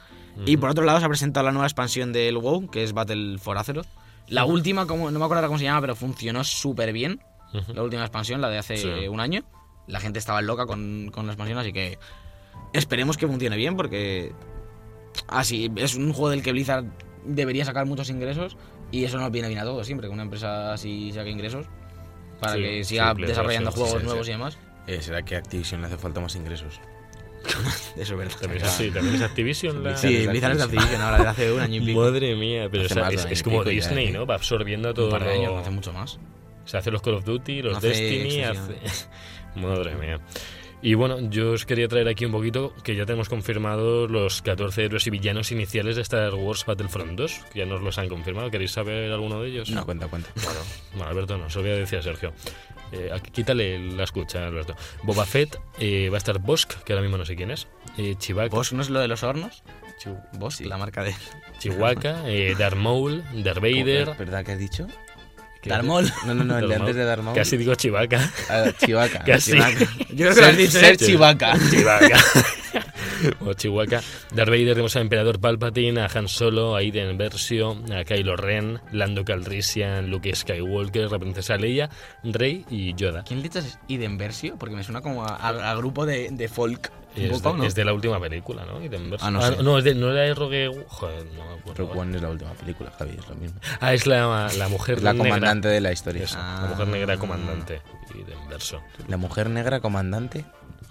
Y 0.45 0.57
por 0.59 0.71
otro 0.71 0.85
lado 0.85 0.99
se 0.99 1.07
ha 1.07 1.09
presentado 1.09 1.47
la 1.47 1.53
nueva 1.53 1.67
expansión 1.67 2.13
del 2.13 2.37
WoW, 2.39 2.69
que 2.71 2.83
es 2.85 2.93
Battle 2.93 3.39
for 3.39 3.57
Azeroth. 3.57 3.87
La 4.29 4.45
última, 4.45 4.87
como, 4.87 5.11
no 5.11 5.19
me 5.19 5.25
acuerdo 5.25 5.47
cómo 5.47 5.59
se 5.59 5.65
llama, 5.65 5.81
pero 5.81 5.95
funcionó 5.97 6.45
súper 6.45 6.93
bien. 6.93 7.21
La 7.69 7.83
última 7.83 8.03
expansión, 8.03 8.41
la 8.41 8.49
de 8.51 8.59
hace 8.59 8.77
Sí. 8.77 9.09
un 9.09 9.21
año. 9.21 9.43
La 9.87 10.01
gente 10.01 10.19
estaba 10.19 10.43
loca 10.43 10.67
con, 10.67 11.11
con 11.13 11.27
la 11.27 11.33
expansión, 11.33 11.59
así 11.59 11.73
que 11.73 11.99
esperemos 12.73 13.17
que 13.17 13.27
funcione 13.27 13.57
bien, 13.57 13.77
porque 13.77 14.33
así 15.29 15.71
es 15.77 15.95
un 15.95 16.13
juego 16.13 16.31
del 16.31 16.43
que 16.43 16.53
Blizzard 16.53 16.85
debería 17.25 17.65
sacar 17.65 17.87
muchos 17.87 18.11
ingresos 18.11 18.57
y 18.91 19.05
eso 19.05 19.19
nos 19.19 19.31
viene 19.31 19.49
bien 19.49 19.61
a 19.61 19.65
todos 19.65 19.87
siempre, 19.87 20.09
que 20.09 20.13
una 20.15 20.25
empresa 20.25 20.73
así 20.73 21.13
saque 21.13 21.31
ingresos 21.31 21.67
para 22.41 22.55
Sí, 22.55 22.61
que 22.63 22.85
siga 22.85 23.15
sí, 23.17 23.23
desarrollando 23.23 23.71
sí, 23.73 23.79
juegos 23.81 24.03
nuevos 24.05 24.29
y 24.29 24.33
demás. 24.33 24.59
Eh, 24.87 25.01
¿Será 25.01 25.23
que 25.23 25.37
a 25.37 25.39
Activision 25.39 25.81
le 25.81 25.87
hace 25.87 25.97
falta 25.97 26.21
más 26.21 26.35
ingresos? 26.37 26.81
Eso 27.97 28.13
es 28.15 28.19
verdad. 28.19 28.37
También 28.41 28.63
es 28.63 28.69
así, 28.69 28.91
también 28.91 29.15
es 29.17 29.23
Activision 29.23 29.83
la... 29.83 29.97
Sí, 29.97 30.27
Blizzard 30.27 30.57
es 30.57 30.63
Activision 30.63 31.01
ahora 31.03 31.17
desde 31.19 31.31
hace 31.31 31.53
un 31.53 31.61
año 31.61 31.83
y 31.83 31.87
pico. 31.87 32.01
Madre 32.01 32.35
mía, 32.37 32.69
pero 32.71 32.85
o 32.85 32.89
sea, 32.89 33.09
es, 33.09 33.27
es 33.31 33.43
como 33.43 33.59
pico 33.59 33.71
ya, 33.71 33.77
Disney, 33.77 34.09
¿eh? 34.09 34.13
¿no? 34.13 34.27
Va 34.27 34.35
absorbiendo 34.35 34.93
todo 34.93 35.07
Un 35.07 35.13
par 35.13 35.25
de 35.25 35.33
años, 35.33 35.53
no 35.53 35.59
hace 35.59 35.71
mucho 35.71 35.93
más. 35.93 36.19
Se 36.65 36.77
hace 36.77 36.91
los 36.91 37.03
Call 37.03 37.15
of 37.15 37.25
Duty, 37.25 37.63
los 37.63 37.77
Hace 37.77 37.89
Destiny, 37.89 38.43
hace... 38.43 38.77
Madre 39.61 39.95
mía. 39.95 40.21
Y 40.83 40.95
bueno, 40.95 41.19
yo 41.31 41.53
os 41.53 41.65
quería 41.65 41.89
traer 41.89 42.07
aquí 42.09 42.27
un 42.27 42.33
poquito 42.33 42.75
que 42.85 42.95
ya 42.95 43.07
tenemos 43.07 43.29
confirmados 43.29 44.11
los 44.11 44.43
14 44.43 44.85
héroes 44.85 45.07
y 45.07 45.11
villanos 45.11 45.51
iniciales 45.51 45.97
de 45.97 46.03
Star 46.03 46.35
Wars 46.35 46.65
Battlefront 46.67 47.13
2, 47.13 47.41
que 47.53 47.61
ya 47.61 47.67
nos 47.67 47.81
los 47.81 47.99
han 47.99 48.09
confirmado. 48.09 48.51
¿Queréis 48.51 48.73
saber 48.73 49.11
alguno 49.11 49.41
de 49.41 49.49
ellos? 49.49 49.71
No, 49.71 49.85
cuenta, 49.85 50.07
cuenta. 50.07 50.29
Bueno, 50.37 50.61
no, 50.97 51.05
Alberto 51.05 51.39
no, 51.39 51.49
se 51.49 51.59
lo 51.59 51.63
voy 51.63 51.73
a 51.73 51.77
decir 51.77 51.99
a 51.99 52.03
Sergio. 52.03 52.33
Eh, 52.93 53.11
aquí- 53.13 53.31
quítale 53.31 53.79
la 53.79 54.05
escucha, 54.05 54.47
Alberto. 54.47 54.77
Boba 55.03 55.25
Fett, 55.27 55.59
eh, 55.79 56.09
va 56.11 56.17
a 56.17 56.19
estar 56.19 56.39
Bosk, 56.39 56.83
que 56.85 56.93
ahora 56.93 57.03
mismo 57.03 57.19
no 57.19 57.25
sé 57.25 57.35
quién 57.37 57.51
es. 57.51 57.67
Eh, 57.99 58.15
Chewbacca, 58.19 58.55
¿Bosch 58.55 58.73
no 58.73 58.83
es 58.83 58.91
lo 58.91 59.01
de 59.01 59.09
los 59.09 59.23
hornos? 59.23 59.63
Chiu- 60.03 60.21
Bosch, 60.35 60.57
Sí. 60.59 60.65
la 60.65 60.77
marca 60.79 61.03
de... 61.03 61.15
Chihuahua, 61.59 61.95
eh, 62.27 62.55
Darth 62.59 62.77
Maul, 62.77 63.25
Darth 63.43 63.61
Vader. 63.61 64.15
¿Verdad 64.19 64.45
que 64.45 64.53
has 64.53 64.59
dicho? 64.59 64.87
¿qué- 65.63 65.71
Darmol. 65.71 66.13
No, 66.27 66.35
no, 66.35 66.45
no, 66.45 66.59
el 66.59 66.69
de 66.69 66.69
Darth 66.69 66.81
antes 66.89 66.97
de 66.97 67.17
Maul. 67.23 67.35
Casi 67.37 67.57
digo 67.57 67.75
Chivaca. 67.75 68.31
Ah, 68.49 68.67
Chewbacca. 68.79 69.25
Casi. 69.27 69.53
Yo 69.57 69.65
creo 70.17 70.35
que 70.35 70.41
lo 70.41 70.47
has 70.47 70.57
dicho, 70.57 70.79
Ser 70.79 70.93
¿eh? 70.93 70.97
Chewbacca. 70.97 71.55
Chivaca. 71.71 72.19
o 73.41 73.53
Chihuahua. 73.53 74.01
Darth 74.35 74.51
Vader 74.51 74.69
tenemos 74.69 74.97
a 74.97 75.01
Emperador 75.01 75.41
Palpatine, 75.41 76.01
a 76.01 76.09
Han 76.13 76.29
Solo, 76.29 76.77
a 76.77 76.83
Iden 76.83 77.17
Versio, 77.19 77.77
a 77.95 78.05
Kylo 78.05 78.37
Ren, 78.37 78.81
Lando 78.93 79.25
Calrissian, 79.25 80.11
Luke 80.11 80.35
Skywalker, 80.35 81.11
la 81.11 81.19
princesa 81.19 81.57
Leia, 81.57 81.91
Rey 82.25 82.65
y 82.71 82.95
Yoda. 82.95 83.25
¿Quién 83.25 83.41
le 83.41 83.49
echas 83.49 83.79
Iden 83.89 84.19
Versio? 84.19 84.57
Porque 84.57 84.75
me 84.75 84.83
suena 84.83 85.01
como 85.01 85.25
a, 85.25 85.75
grupo 85.77 86.07
de 86.07 86.51
folk. 86.53 86.91
Es 87.17 87.41
poco, 87.41 87.53
de, 87.53 87.59
¿no? 87.59 87.65
es 87.65 87.75
de 87.75 87.85
la 87.85 87.93
última 87.93 88.21
película, 88.21 88.65
¿no? 88.65 88.79
Ah, 89.21 89.31
no 89.31 89.43
sé. 89.43 89.63
no, 89.63 89.79
es 89.79 89.85
de, 89.85 89.95
no 89.95 90.11
era 90.13 90.23
de 90.23 90.35
Rogue... 90.35 90.71
Joder, 90.89 91.25
no 91.37 91.45
me 91.47 91.55
acuerdo. 91.61 91.87
Rogue 91.87 91.99
One 92.01 92.17
es 92.17 92.23
la 92.23 92.29
última 92.31 92.53
película, 92.55 92.93
Javi, 92.99 93.17
es 93.19 93.29
lo 93.29 93.35
mismo. 93.37 93.61
Ah, 93.81 93.95
es 93.95 94.07
la, 94.07 94.49
la 94.57 94.69
mujer 94.69 95.03
la 95.03 95.13
negra. 95.13 95.29
comandante 95.31 95.69
de 95.69 95.81
la 95.81 95.93
historia. 95.93 96.25
Eso, 96.25 96.37
Ah. 96.39 96.61
la 96.63 96.69
mujer 96.69 96.89
negra 96.89 97.17
comandante. 97.17 97.81
Iden 98.15 98.49
Verso. 98.49 98.81
La 99.09 99.17
mujer 99.17 99.51
negra 99.51 99.81
comandante. 99.81 100.45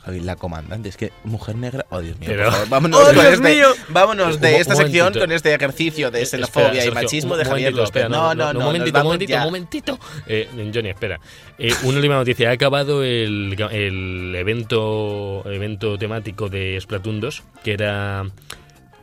Javi, 0.04 0.20
la 0.20 0.36
comandante. 0.36 0.88
Es 0.90 0.98
que 0.98 1.12
mujer 1.24 1.56
negra. 1.56 1.84
Oh, 1.90 2.00
Dios 2.00 2.20
mío. 2.20 2.30
Pero- 2.30 2.44
por 2.44 2.52
favor, 2.54 2.70
vámonos, 2.70 3.00
¡Oh, 3.08 3.12
Dios 3.12 3.26
este- 3.26 3.56
mío! 3.56 3.68
vámonos 3.90 4.40
de 4.40 4.58
esta 4.60 4.76
sección 4.76 5.12
con 5.14 5.32
este 5.32 5.52
ejercicio 5.52 6.12
de 6.12 6.22
Eh, 6.22 6.26
xenofobia 6.28 6.68
espera, 6.68 6.78
y 6.78 6.82
Sergio, 6.84 6.94
machismo 7.02 7.32
un- 7.34 7.40
de 7.40 7.46
Javier 7.46 7.72
López. 7.74 7.86
espera, 7.86 8.10
No, 8.10 8.36
no, 8.36 8.54
no. 8.54 8.60
Un 8.60 8.66
momentito, 8.66 9.00
un 9.00 9.04
momentito, 9.06 9.40
momentito. 9.40 10.00
Eh, 10.28 10.48
Johnny, 10.72 10.90
espera. 10.90 11.20
Eh, 11.58 11.74
una 11.86 11.98
última 11.98 12.16
noticia. 12.16 12.50
Ha 12.50 12.54
acabado 12.54 13.02
el, 13.04 13.56
el 13.72 14.36
evento, 14.36 15.42
evento 15.50 15.98
temático 15.98 16.15
de 16.22 16.80
Splatoon 16.82 17.20
2, 17.20 17.44
que 17.64 17.74
era 17.74 18.24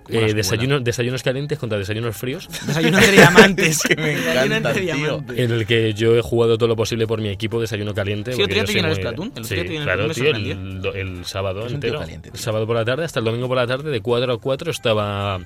eh, 0.08 0.12
Buena 0.14 0.28
desayuno- 0.34 0.80
desayunos 0.80 1.22
calientes 1.22 1.58
contra 1.58 1.78
desayunos 1.78 2.16
fríos, 2.16 2.48
Desayuno 2.66 2.98
de 2.98 3.12
diamantes. 3.12 3.82
que 3.88 3.94
me 3.96 4.14
tío. 4.16 4.80
diamantes. 4.80 5.38
en 5.38 5.50
el 5.52 5.66
que 5.66 5.94
yo 5.94 6.16
he 6.16 6.22
jugado 6.22 6.58
todo 6.58 6.68
lo 6.68 6.76
posible 6.76 7.06
por 7.06 7.20
mi 7.20 7.28
equipo 7.28 7.60
desayuno 7.60 7.94
caliente. 7.94 8.32
Sí, 8.32 8.42
otro 8.42 8.62
día 8.64 8.82
muy- 8.82 8.94
Splatoon, 8.96 9.32
el 9.36 9.44
Sí, 9.44 9.54
llenas 9.54 9.84
claro, 9.84 10.08
tío, 10.10 10.26
el, 10.30 10.86
el 10.94 11.24
sábado 11.24 11.66
entero. 11.68 12.00
caliente, 12.00 12.30
el 12.32 12.38
sábado 12.38 12.66
por 12.66 12.76
la 12.76 12.84
tarde 12.84 13.04
hasta 13.04 13.20
el 13.20 13.24
domingo 13.24 13.46
por 13.48 13.56
la 13.56 13.66
tarde, 13.66 13.90
de 13.90 14.00
4 14.00 14.32
a 14.32 14.38
4 14.40 14.70
estaba 14.70 15.40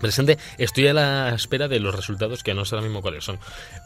presente. 0.00 0.38
Estoy 0.56 0.86
a 0.86 0.94
la 0.94 1.34
espera 1.34 1.68
de 1.68 1.78
los 1.78 1.94
resultados, 1.94 2.42
que 2.42 2.54
no 2.54 2.64
sé 2.64 2.74
ahora 2.74 2.86
mismo 2.86 3.02
cuáles 3.02 3.22
son. 3.22 3.38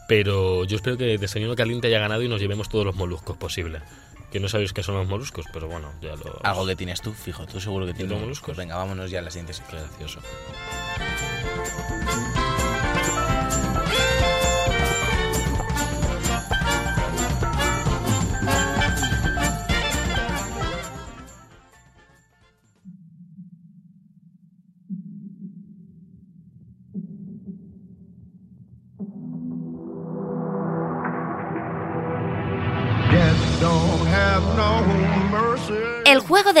Pero 0.07 0.63
yo 0.63 0.77
espero 0.77 0.97
que 0.97 1.17
Desayuno 1.17 1.55
Caliente 1.57 1.87
haya 1.87 1.99
ganado 1.99 2.21
y 2.23 2.29
nos 2.29 2.39
llevemos 2.39 2.69
todos 2.69 2.85
los 2.85 2.95
moluscos 2.95 3.35
posible. 3.35 3.79
Que 4.35 4.41
no 4.41 4.49
sabéis 4.49 4.73
qué 4.73 4.83
son 4.83 4.95
los 4.95 5.07
moluscos, 5.07 5.45
pero 5.53 5.69
bueno, 5.69 5.93
ya 6.01 6.13
lo... 6.17 6.41
Algo 6.43 6.65
que 6.65 6.75
tienes 6.75 6.99
tú, 6.99 7.13
fijo, 7.13 7.45
tú 7.45 7.61
seguro 7.61 7.85
que 7.85 7.93
tienes 7.93 8.09
tengo 8.09 8.21
moluscos. 8.21 8.57
Venga, 8.57 8.75
vámonos 8.75 9.09
ya 9.09 9.19
a 9.19 9.21
la 9.21 9.31
siguiente 9.31 9.53
sección. 9.53 9.81
gracioso. 9.81 10.19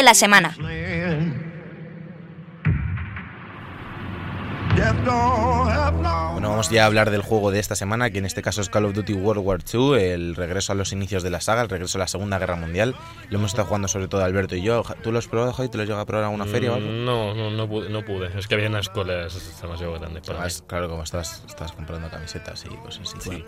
La 0.05 0.13
semana. 0.13 0.55
Bueno, 6.33 6.49
vamos 6.49 6.69
ya 6.69 6.83
a 6.83 6.85
hablar 6.85 7.09
del 7.09 7.21
juego 7.21 7.49
de 7.49 7.59
esta 7.59 7.75
semana, 7.75 8.09
que 8.09 8.19
en 8.19 8.25
este 8.25 8.41
caso 8.41 8.61
es 8.61 8.69
Call 8.69 8.85
of 8.85 8.93
Duty 8.93 9.13
World 9.13 9.43
War 9.43 9.59
II, 9.71 9.95
el 9.95 10.35
regreso 10.35 10.73
a 10.73 10.75
los 10.75 10.91
inicios 10.91 11.23
de 11.23 11.29
la 11.29 11.41
saga, 11.41 11.61
el 11.61 11.69
regreso 11.69 11.97
a 11.97 11.99
la 11.99 12.07
Segunda 12.07 12.37
Guerra 12.37 12.55
Mundial. 12.55 12.95
Lo 13.29 13.39
hemos 13.39 13.51
estado 13.51 13.67
jugando 13.67 13.87
sobre 13.87 14.07
todo 14.07 14.23
Alberto 14.23 14.55
y 14.55 14.61
yo. 14.61 14.83
¿Tú 15.01 15.11
lo 15.11 15.17
has 15.19 15.27
probado, 15.27 15.53
Javi? 15.53 15.69
¿Te 15.69 15.77
lo 15.77 15.83
has 15.83 15.87
llegado 15.87 16.03
a 16.03 16.05
probar 16.05 16.25
en 16.25 16.31
alguna 16.31 16.45
feria 16.45 16.71
o 16.71 16.75
algo? 16.75 16.87
No, 16.87 17.33
no, 17.33 17.49
no 17.49 17.67
pude, 17.67 17.89
no 17.89 18.05
pude. 18.05 18.37
Es 18.37 18.47
que 18.47 18.55
había 18.55 18.67
unas 18.67 18.89
colas 18.89 19.59
demasiado 19.61 19.93
grandes 19.93 20.21
para 20.21 20.33
mí. 20.33 20.43
Además, 20.43 20.63
claro, 20.67 20.89
como 20.89 21.03
estás, 21.03 21.43
estás 21.47 21.71
comprando 21.71 22.09
camisetas 22.09 22.63
y 22.65 22.75
cosas 22.75 23.13
así. 23.17 23.29
Bueno, 23.29 23.45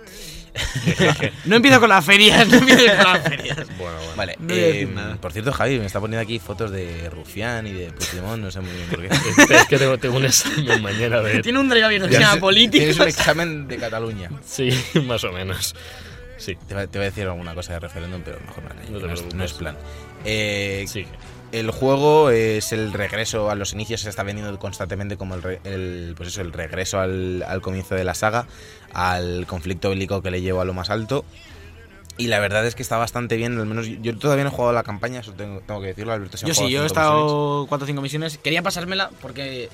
No 1.46 1.56
empiezo 1.58 1.80
con 1.80 1.90
las 1.90 2.04
ferias, 2.06 2.48
no 2.48 2.58
empiezo 2.58 2.86
con 2.86 3.14
las 3.14 3.24
ferias. 3.24 3.58
Bueno, 3.78 3.98
bueno. 3.98 4.14
Vale, 4.16 4.36
No 4.40 4.54
eh, 4.54 4.88
por 5.22 5.32
cierto, 5.32 5.52
Javi, 5.52 5.80
me 5.80 5.86
está 5.86 6.00
poniendo 6.00 6.22
aquí 6.22 6.40
fotos 6.40 6.72
de 6.72 7.10
Rufián 7.10 7.68
y 7.68 7.74
de 7.74 7.92
Puigdemont, 7.92 8.42
no 8.42 8.52
sé 8.52 8.60
muy 8.62 8.72
bien 8.72 8.88
por 8.90 9.02
qué. 9.02 9.54
es 9.56 9.68
que 9.68 9.78
tengo, 9.78 9.98
tengo 9.98 10.18
un 10.18 10.26
examen 10.26 10.82
mañana 10.82 11.22
de... 11.22 11.42
Tiene 11.42 11.60
un 11.60 11.70
drive 11.70 11.86
abierto 11.86 12.08
que 12.08 12.16
se 12.16 12.22
llama 12.22 12.34
sé, 12.34 12.40
políticos. 12.40 12.80
Tienes 12.80 13.00
un 13.00 13.08
examen 13.08 13.68
de 13.68 13.78
Cataluña. 13.78 14.30
Sí, 14.46 14.70
más 15.06 15.24
o 15.24 15.32
menos. 15.32 15.76
Sí, 16.38 16.58
Te 16.68 16.76
va, 16.76 16.88
te 16.88 16.98
voy 16.98 17.08
a 17.08 17.10
decir 17.10 17.26
alguna 17.26 17.54
cosa 17.54 17.74
de 17.74 17.80
referéndum, 17.80 18.22
pero 18.24 18.40
mejor 18.40 18.64
no, 18.90 19.00
No 19.00 19.16
no 19.36 19.44
es 19.44 19.54
plan. 19.54 19.76
Eh, 20.26 20.86
sí. 20.88 21.06
El 21.52 21.72
juego 21.72 22.30
es 22.30 22.74
el 22.74 22.92
regreso 22.92 23.50
a 23.50 23.56
los 23.56 23.72
inicios, 23.74 24.02
se 24.02 24.10
está 24.10 24.24
vendiendo 24.24 24.58
constantemente 24.60 25.16
como 25.18 25.36
el, 25.36 25.60
el- 25.64 26.14
pues 26.18 26.30
eso, 26.30 26.42
el 26.42 26.52
regreso 26.52 27.00
al, 27.00 27.44
al 27.48 27.62
comienzo 27.62 27.96
de 27.96 28.04
la 28.04 28.14
saga, 28.14 28.48
al 28.94 29.46
conflicto 29.48 29.90
bélico 29.90 30.22
que 30.22 30.30
le 30.32 30.42
llevó 30.42 30.62
a 30.62 30.66
lo 30.66 30.74
más 30.74 30.90
alto. 30.90 31.24
Y 32.18 32.28
la 32.28 32.40
verdad 32.40 32.66
es 32.66 32.74
que 32.76 32.82
está 32.82 32.98
bastante 32.98 33.38
bien, 33.38 33.58
al 33.60 33.66
menos 33.68 33.88
yo, 34.02 34.18
todavía 34.18 34.44
no 34.44 34.50
he 34.50 34.54
jugado 34.54 34.74
la 34.74 34.84
campaña, 34.84 35.20
eso 35.22 35.34
tengo, 35.34 35.62
tengo 35.62 35.80
que 35.82 35.88
decirlo, 35.88 36.14
Alberto. 36.14 36.36
ha 36.42 36.48
Yo 36.48 36.54
sí, 36.54 36.70
yo 36.70 36.84
he 36.84 36.86
estado 36.88 37.66
4 37.70 37.84
o 37.84 37.88
5 37.88 38.02
misiones. 38.02 38.38
Quería 38.40 38.62
pasármela 38.64 39.12
porque 39.22 39.70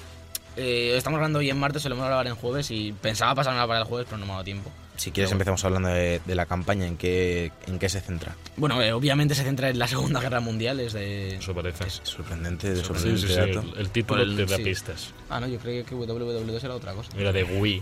eh, 0.57 0.93
estamos 0.97 1.17
grabando 1.17 1.39
hoy 1.39 1.49
en 1.49 1.57
martes, 1.57 1.81
solemos 1.81 2.05
grabar 2.05 2.27
en 2.27 2.35
jueves 2.35 2.69
y 2.69 2.91
pensaba 2.91 3.33
pasármela 3.33 3.65
para 3.65 3.79
el 3.79 3.85
jueves, 3.85 4.07
pero 4.09 4.17
no 4.19 4.25
me 4.25 4.31
ha 4.33 4.35
dado 4.35 4.43
tiempo. 4.43 4.69
Si 4.95 5.11
quieres 5.11 5.31
empezamos 5.31 5.63
hablando 5.65 5.89
de, 5.89 6.21
de 6.23 6.35
la 6.35 6.45
campaña, 6.45 6.85
¿en 6.85 6.97
qué, 6.97 7.51
en 7.67 7.79
qué 7.79 7.89
se 7.89 7.99
centra? 7.99 8.35
Bueno, 8.57 8.81
eh, 8.81 8.93
obviamente 8.93 9.33
se 9.35 9.43
centra 9.43 9.69
en 9.69 9.79
la 9.79 9.87
Segunda 9.87 10.19
Guerra 10.21 10.39
Mundial, 10.39 10.79
es 10.79 10.93
de... 10.93 11.35
Eso 11.35 11.53
parece. 11.53 11.89
Sorprendente, 12.03 12.69
de 12.69 12.75
Sí, 12.77 12.83
sorprendente 12.85 13.21
sí, 13.21 13.27
sí, 13.27 13.33
dato. 13.39 13.59
El, 13.73 13.79
el 13.79 13.89
título 13.89 14.21
el- 14.21 14.35
te 14.35 14.45
da 14.45 14.57
sí. 14.57 14.63
pistas. 14.63 15.09
Ah, 15.29 15.39
no, 15.39 15.47
yo 15.47 15.57
creía 15.59 15.83
que 15.83 15.95
WW2 15.95 16.63
era 16.63 16.75
otra 16.75 16.93
cosa. 16.93 17.09
Era 17.17 17.31
de 17.31 17.43
Wii. 17.43 17.81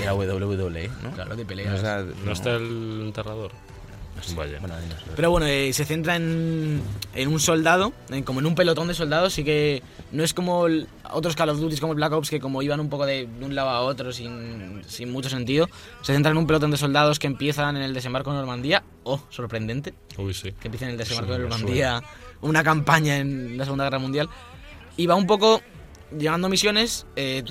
Era 0.00 0.14
WWE, 0.14 0.88
¿no? 1.02 1.10
Claro, 1.10 1.34
de 1.36 1.42
No, 1.42 1.48
peleas. 1.48 1.74
es 1.74 1.82
la- 1.82 2.02
¿No, 2.02 2.14
no, 2.24 2.32
está 2.32 2.54
el 2.54 3.00
enterrador? 3.06 3.50
sé. 4.22 4.34
Vaya. 4.36 4.60
Pero 5.16 5.30
bueno, 5.32 5.46
eh, 5.46 5.72
se 5.72 5.84
centra 5.84 6.14
en, 6.16 6.80
en 7.14 7.28
un 7.28 7.40
soldado, 7.40 7.92
en- 8.10 8.22
como 8.22 8.38
en 8.40 8.46
un 8.46 8.54
pelotón 8.54 8.86
de 8.86 8.94
soldados, 8.94 9.32
sí 9.34 9.42
que 9.42 9.82
no 10.12 10.22
es 10.22 10.34
como 10.34 10.66
el- 10.66 10.86
otros 11.12 11.34
Call 11.34 11.48
of 11.48 11.58
Duty 11.58 11.78
como 11.78 11.92
el 11.92 11.96
Black 11.96 12.12
Ops 12.12 12.30
que 12.30 12.38
como 12.40 12.62
iban 12.62 12.78
un 12.80 12.88
poco 12.88 13.06
de, 13.06 13.26
de 13.26 13.44
un 13.44 13.54
lado 13.54 13.70
a 13.70 13.80
otro 13.80 14.12
sin, 14.12 14.82
sin 14.86 15.10
mucho 15.10 15.28
sentido. 15.28 15.68
Se 16.02 16.12
centra 16.12 16.30
en 16.32 16.38
un 16.38 16.46
pelotón 16.46 16.70
de 16.70 16.76
soldados 16.76 17.18
que 17.18 17.26
empiezan 17.26 17.76
en 17.76 17.82
el 17.82 17.94
desembarco 17.94 18.30
de 18.30 18.36
Normandía. 18.38 18.82
Oh, 19.04 19.20
sorprendente, 19.30 19.94
Uy, 20.18 20.34
sí. 20.34 20.52
que 20.52 20.68
empiecen 20.68 20.88
en 20.88 20.92
el 20.92 20.98
desembarco 20.98 21.32
Sí, 21.34 21.38
de 21.40 21.48
Normandía, 21.48 22.02
una 22.42 22.62
campaña 22.62 23.16
en 23.18 23.56
la 23.58 23.64
Segunda 23.64 23.84
Guerra 23.84 23.98
Mundial. 23.98 24.28
Y 24.96 25.06
va 25.06 25.14
un 25.14 25.26
poco 25.26 25.60
llevando 26.16 26.48
misiones 26.50 27.06
eh, 27.16 27.42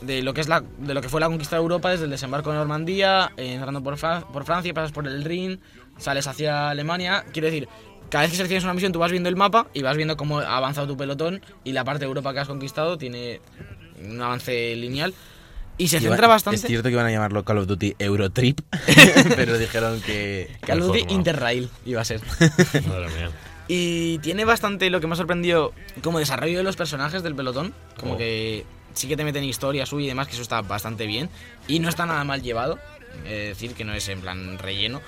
de 0.00 0.22
lo 0.22 0.32
que 0.34 0.40
es 0.40 0.48
la 0.48 0.62
de 0.78 0.94
lo 0.94 1.00
que 1.00 1.08
fue 1.08 1.20
la 1.20 1.26
conquista 1.26 1.56
de 1.56 1.62
Europa 1.62 1.90
desde 1.90 2.04
el 2.04 2.10
desembarco 2.10 2.50
de 2.50 2.56
Normandía, 2.58 3.32
eh, 3.36 3.54
entrando 3.54 3.82
por, 3.82 3.96
Fra- 3.96 4.20
por 4.32 4.44
Francia, 4.44 4.72
pasas 4.72 4.92
por 4.92 5.06
el 5.08 5.24
Rin, 5.24 5.60
sales 5.98 6.26
hacia 6.28 6.70
Alemania. 6.70 7.24
Quiero 7.32 7.46
decir, 7.46 7.68
cada 8.10 8.22
vez 8.22 8.30
que 8.30 8.36
seleccionas 8.36 8.64
una 8.64 8.74
misión 8.74 8.92
tú 8.92 8.98
vas 8.98 9.10
viendo 9.10 9.28
el 9.28 9.36
mapa 9.36 9.66
y 9.74 9.82
vas 9.82 9.96
viendo 9.96 10.16
cómo 10.16 10.38
ha 10.40 10.56
avanzado 10.56 10.86
tu 10.86 10.96
pelotón 10.96 11.40
y 11.64 11.72
la 11.72 11.84
parte 11.84 12.00
de 12.00 12.06
Europa 12.06 12.32
que 12.32 12.40
has 12.40 12.48
conquistado 12.48 12.98
tiene 12.98 13.40
un 14.04 14.20
avance 14.20 14.74
lineal. 14.76 15.14
Y 15.76 15.88
se 15.88 15.98
centra 15.98 16.28
bastante 16.28 16.56
Es 16.56 16.66
cierto 16.66 16.88
que 16.88 16.92
iban 16.92 17.06
a 17.06 17.10
llamarlo 17.10 17.44
Call 17.44 17.58
of 17.58 17.66
Duty 17.66 17.96
Eurotrip, 17.98 18.60
pero 19.36 19.58
dijeron 19.58 20.00
que... 20.02 20.48
que 20.60 20.66
Call 20.66 20.82
of 20.82 20.86
Duty. 20.88 21.06
Interrail 21.12 21.68
iba 21.84 22.00
a 22.00 22.04
ser. 22.04 22.20
Madre 22.88 23.08
mía. 23.08 23.30
Y 23.66 24.18
tiene 24.18 24.44
bastante 24.44 24.90
lo 24.90 25.00
que 25.00 25.06
me 25.06 25.14
ha 25.14 25.16
sorprendido 25.16 25.72
como 26.02 26.18
desarrollo 26.18 26.58
de 26.58 26.64
los 26.64 26.76
personajes 26.76 27.22
del 27.22 27.34
pelotón. 27.34 27.74
Como 27.98 28.14
Oh. 28.14 28.16
que 28.16 28.64
sí 28.92 29.08
que 29.08 29.16
te 29.16 29.24
meten 29.24 29.42
historia 29.42 29.86
suya 29.86 30.04
y 30.04 30.08
demás, 30.08 30.28
que 30.28 30.34
eso 30.34 30.42
está 30.42 30.60
bastante 30.62 31.06
bien. 31.06 31.28
Y 31.66 31.80
no 31.80 31.88
está 31.88 32.06
nada 32.06 32.22
mal 32.24 32.42
llevado. 32.42 32.78
Es 33.24 33.48
decir, 33.48 33.74
que 33.74 33.84
no 33.84 33.94
es 33.94 34.08
en 34.08 34.20
plan 34.20 34.58
relleno. 34.58 35.00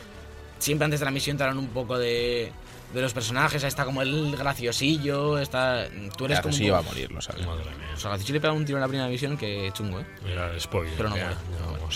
Siempre 0.58 0.84
antes 0.84 1.00
de 1.00 1.06
la 1.06 1.10
misión 1.12 1.36
te 1.36 1.42
hablan 1.44 1.58
un 1.58 1.68
poco 1.68 1.98
de, 1.98 2.52
de 2.94 3.00
los 3.02 3.12
personajes. 3.14 3.62
Ahí 3.64 3.68
está 3.68 3.84
como 3.84 4.02
el 4.02 4.36
graciosillo, 4.36 5.38
está... 5.38 5.86
Tú 6.16 6.24
eres 6.26 6.40
como... 6.40 6.54
va 6.72 6.78
a 6.78 6.82
morir, 6.82 7.10
lo 7.12 7.20
sabes. 7.20 7.46
Madre 7.46 7.64
mía. 7.76 7.90
O 7.94 7.98
sea, 7.98 8.10
graciosillo 8.10 8.34
le 8.34 8.40
pega 8.40 8.52
un 8.52 8.64
tiro 8.64 8.78
en 8.78 8.82
la 8.82 8.88
primera 8.88 9.08
misión 9.08 9.36
que 9.36 9.70
chungo, 9.74 10.00
¿eh? 10.00 10.06
Mira, 10.24 10.50
spoiler. 10.58 10.94
Pero 10.96 11.08
no 11.10 11.16
muere. 11.16 11.34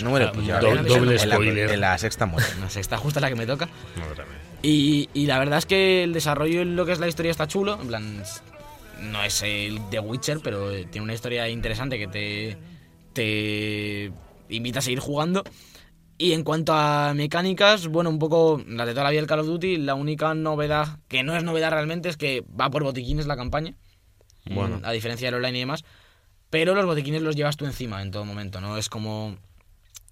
no, 0.02 0.10
muere, 0.10 0.28
pues 0.34 0.46
ya, 0.46 0.58
do- 0.60 0.68
en 0.68 0.76
la- 0.76 0.82
doble 0.82 1.16
en 1.22 1.28
la, 1.28 1.34
spoiler. 1.36 1.70
en 1.70 1.80
la 1.80 1.98
sexta 1.98 2.26
muere. 2.26 2.46
No 2.60 2.68
sé, 2.70 2.80
está 2.80 2.96
justa 2.96 3.20
la 3.20 3.28
que 3.28 3.36
me 3.36 3.46
toca. 3.46 3.66
Madre 3.96 4.24
mía. 4.24 4.38
Y, 4.62 5.08
y 5.14 5.26
la 5.26 5.38
verdad 5.38 5.58
es 5.58 5.66
que 5.66 6.02
el 6.04 6.12
desarrollo 6.12 6.60
en 6.60 6.76
lo 6.76 6.84
que 6.84 6.92
es 6.92 6.98
la 6.98 7.08
historia 7.08 7.30
está 7.30 7.46
chulo. 7.48 7.78
En 7.80 7.88
plan, 7.88 8.22
no 9.00 9.22
es 9.24 9.42
el 9.42 9.80
The 9.90 10.00
Witcher, 10.00 10.40
pero 10.44 10.70
tiene 10.86 11.00
una 11.02 11.14
historia 11.14 11.48
interesante 11.48 11.98
que 11.98 12.06
te, 12.08 12.58
te 13.14 14.12
invita 14.50 14.80
a 14.80 14.82
seguir 14.82 14.98
jugando. 15.00 15.42
Y 16.20 16.34
en 16.34 16.44
cuanto 16.44 16.74
a 16.74 17.14
mecánicas, 17.14 17.86
bueno, 17.86 18.10
un 18.10 18.18
poco 18.18 18.62
las 18.66 18.86
de 18.86 18.92
toda 18.92 19.04
la 19.04 19.10
vida 19.10 19.22
del 19.22 19.26
Call 19.26 19.40
of 19.40 19.46
Duty, 19.46 19.78
la 19.78 19.94
única 19.94 20.34
novedad, 20.34 20.98
que 21.08 21.22
no 21.22 21.34
es 21.34 21.44
novedad 21.44 21.70
realmente, 21.70 22.10
es 22.10 22.18
que 22.18 22.44
va 22.60 22.68
por 22.68 22.84
botiquines 22.84 23.26
la 23.26 23.38
campaña. 23.38 23.74
Bueno. 24.44 24.80
Mm, 24.80 24.84
A 24.84 24.92
diferencia 24.92 25.28
del 25.28 25.36
online 25.36 25.56
y 25.56 25.60
demás. 25.60 25.82
Pero 26.50 26.74
los 26.74 26.84
botiquines 26.84 27.22
los 27.22 27.36
llevas 27.36 27.56
tú 27.56 27.64
encima 27.64 28.02
en 28.02 28.10
todo 28.10 28.26
momento, 28.26 28.60
¿no? 28.60 28.76
Es 28.76 28.90
como 28.90 29.38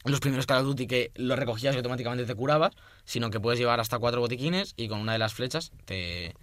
los 0.07 0.21
primeros 0.21 0.47
Call 0.47 0.63
of 0.63 0.69
Duty 0.69 0.87
que 0.87 1.11
los 1.15 1.39
recogías 1.39 1.75
y 1.75 1.77
automáticamente 1.77 2.25
te 2.25 2.35
curabas, 2.35 2.73
sino 3.05 3.29
que 3.29 3.39
puedes 3.39 3.61
llevar 3.61 3.79
hasta 3.79 3.99
cuatro 3.99 4.23
botiquines 4.23 4.73
y 4.79 4.89
con 4.89 5.01
una 5.01 5.13
de 5.13 5.19
las 5.19 5.35
flechas 5.35 5.73
te, 5.85 6.35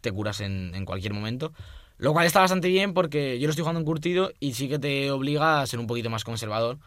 te 0.00 0.12
curas 0.12 0.40
en, 0.40 0.74
en 0.74 0.86
cualquier 0.86 1.12
momento. 1.12 1.52
Lo 1.98 2.14
cual 2.14 2.24
está 2.24 2.40
bastante 2.40 2.68
bien 2.68 2.94
porque 2.94 3.38
yo 3.38 3.48
lo 3.48 3.50
estoy 3.50 3.64
jugando 3.64 3.80
en 3.80 3.84
curtido 3.84 4.32
y 4.40 4.54
sí 4.54 4.66
que 4.70 4.78
te 4.78 5.10
obliga 5.10 5.60
a 5.60 5.66
ser 5.66 5.78
un 5.78 5.86
poquito 5.86 6.08
más 6.08 6.24
conservador. 6.24 6.78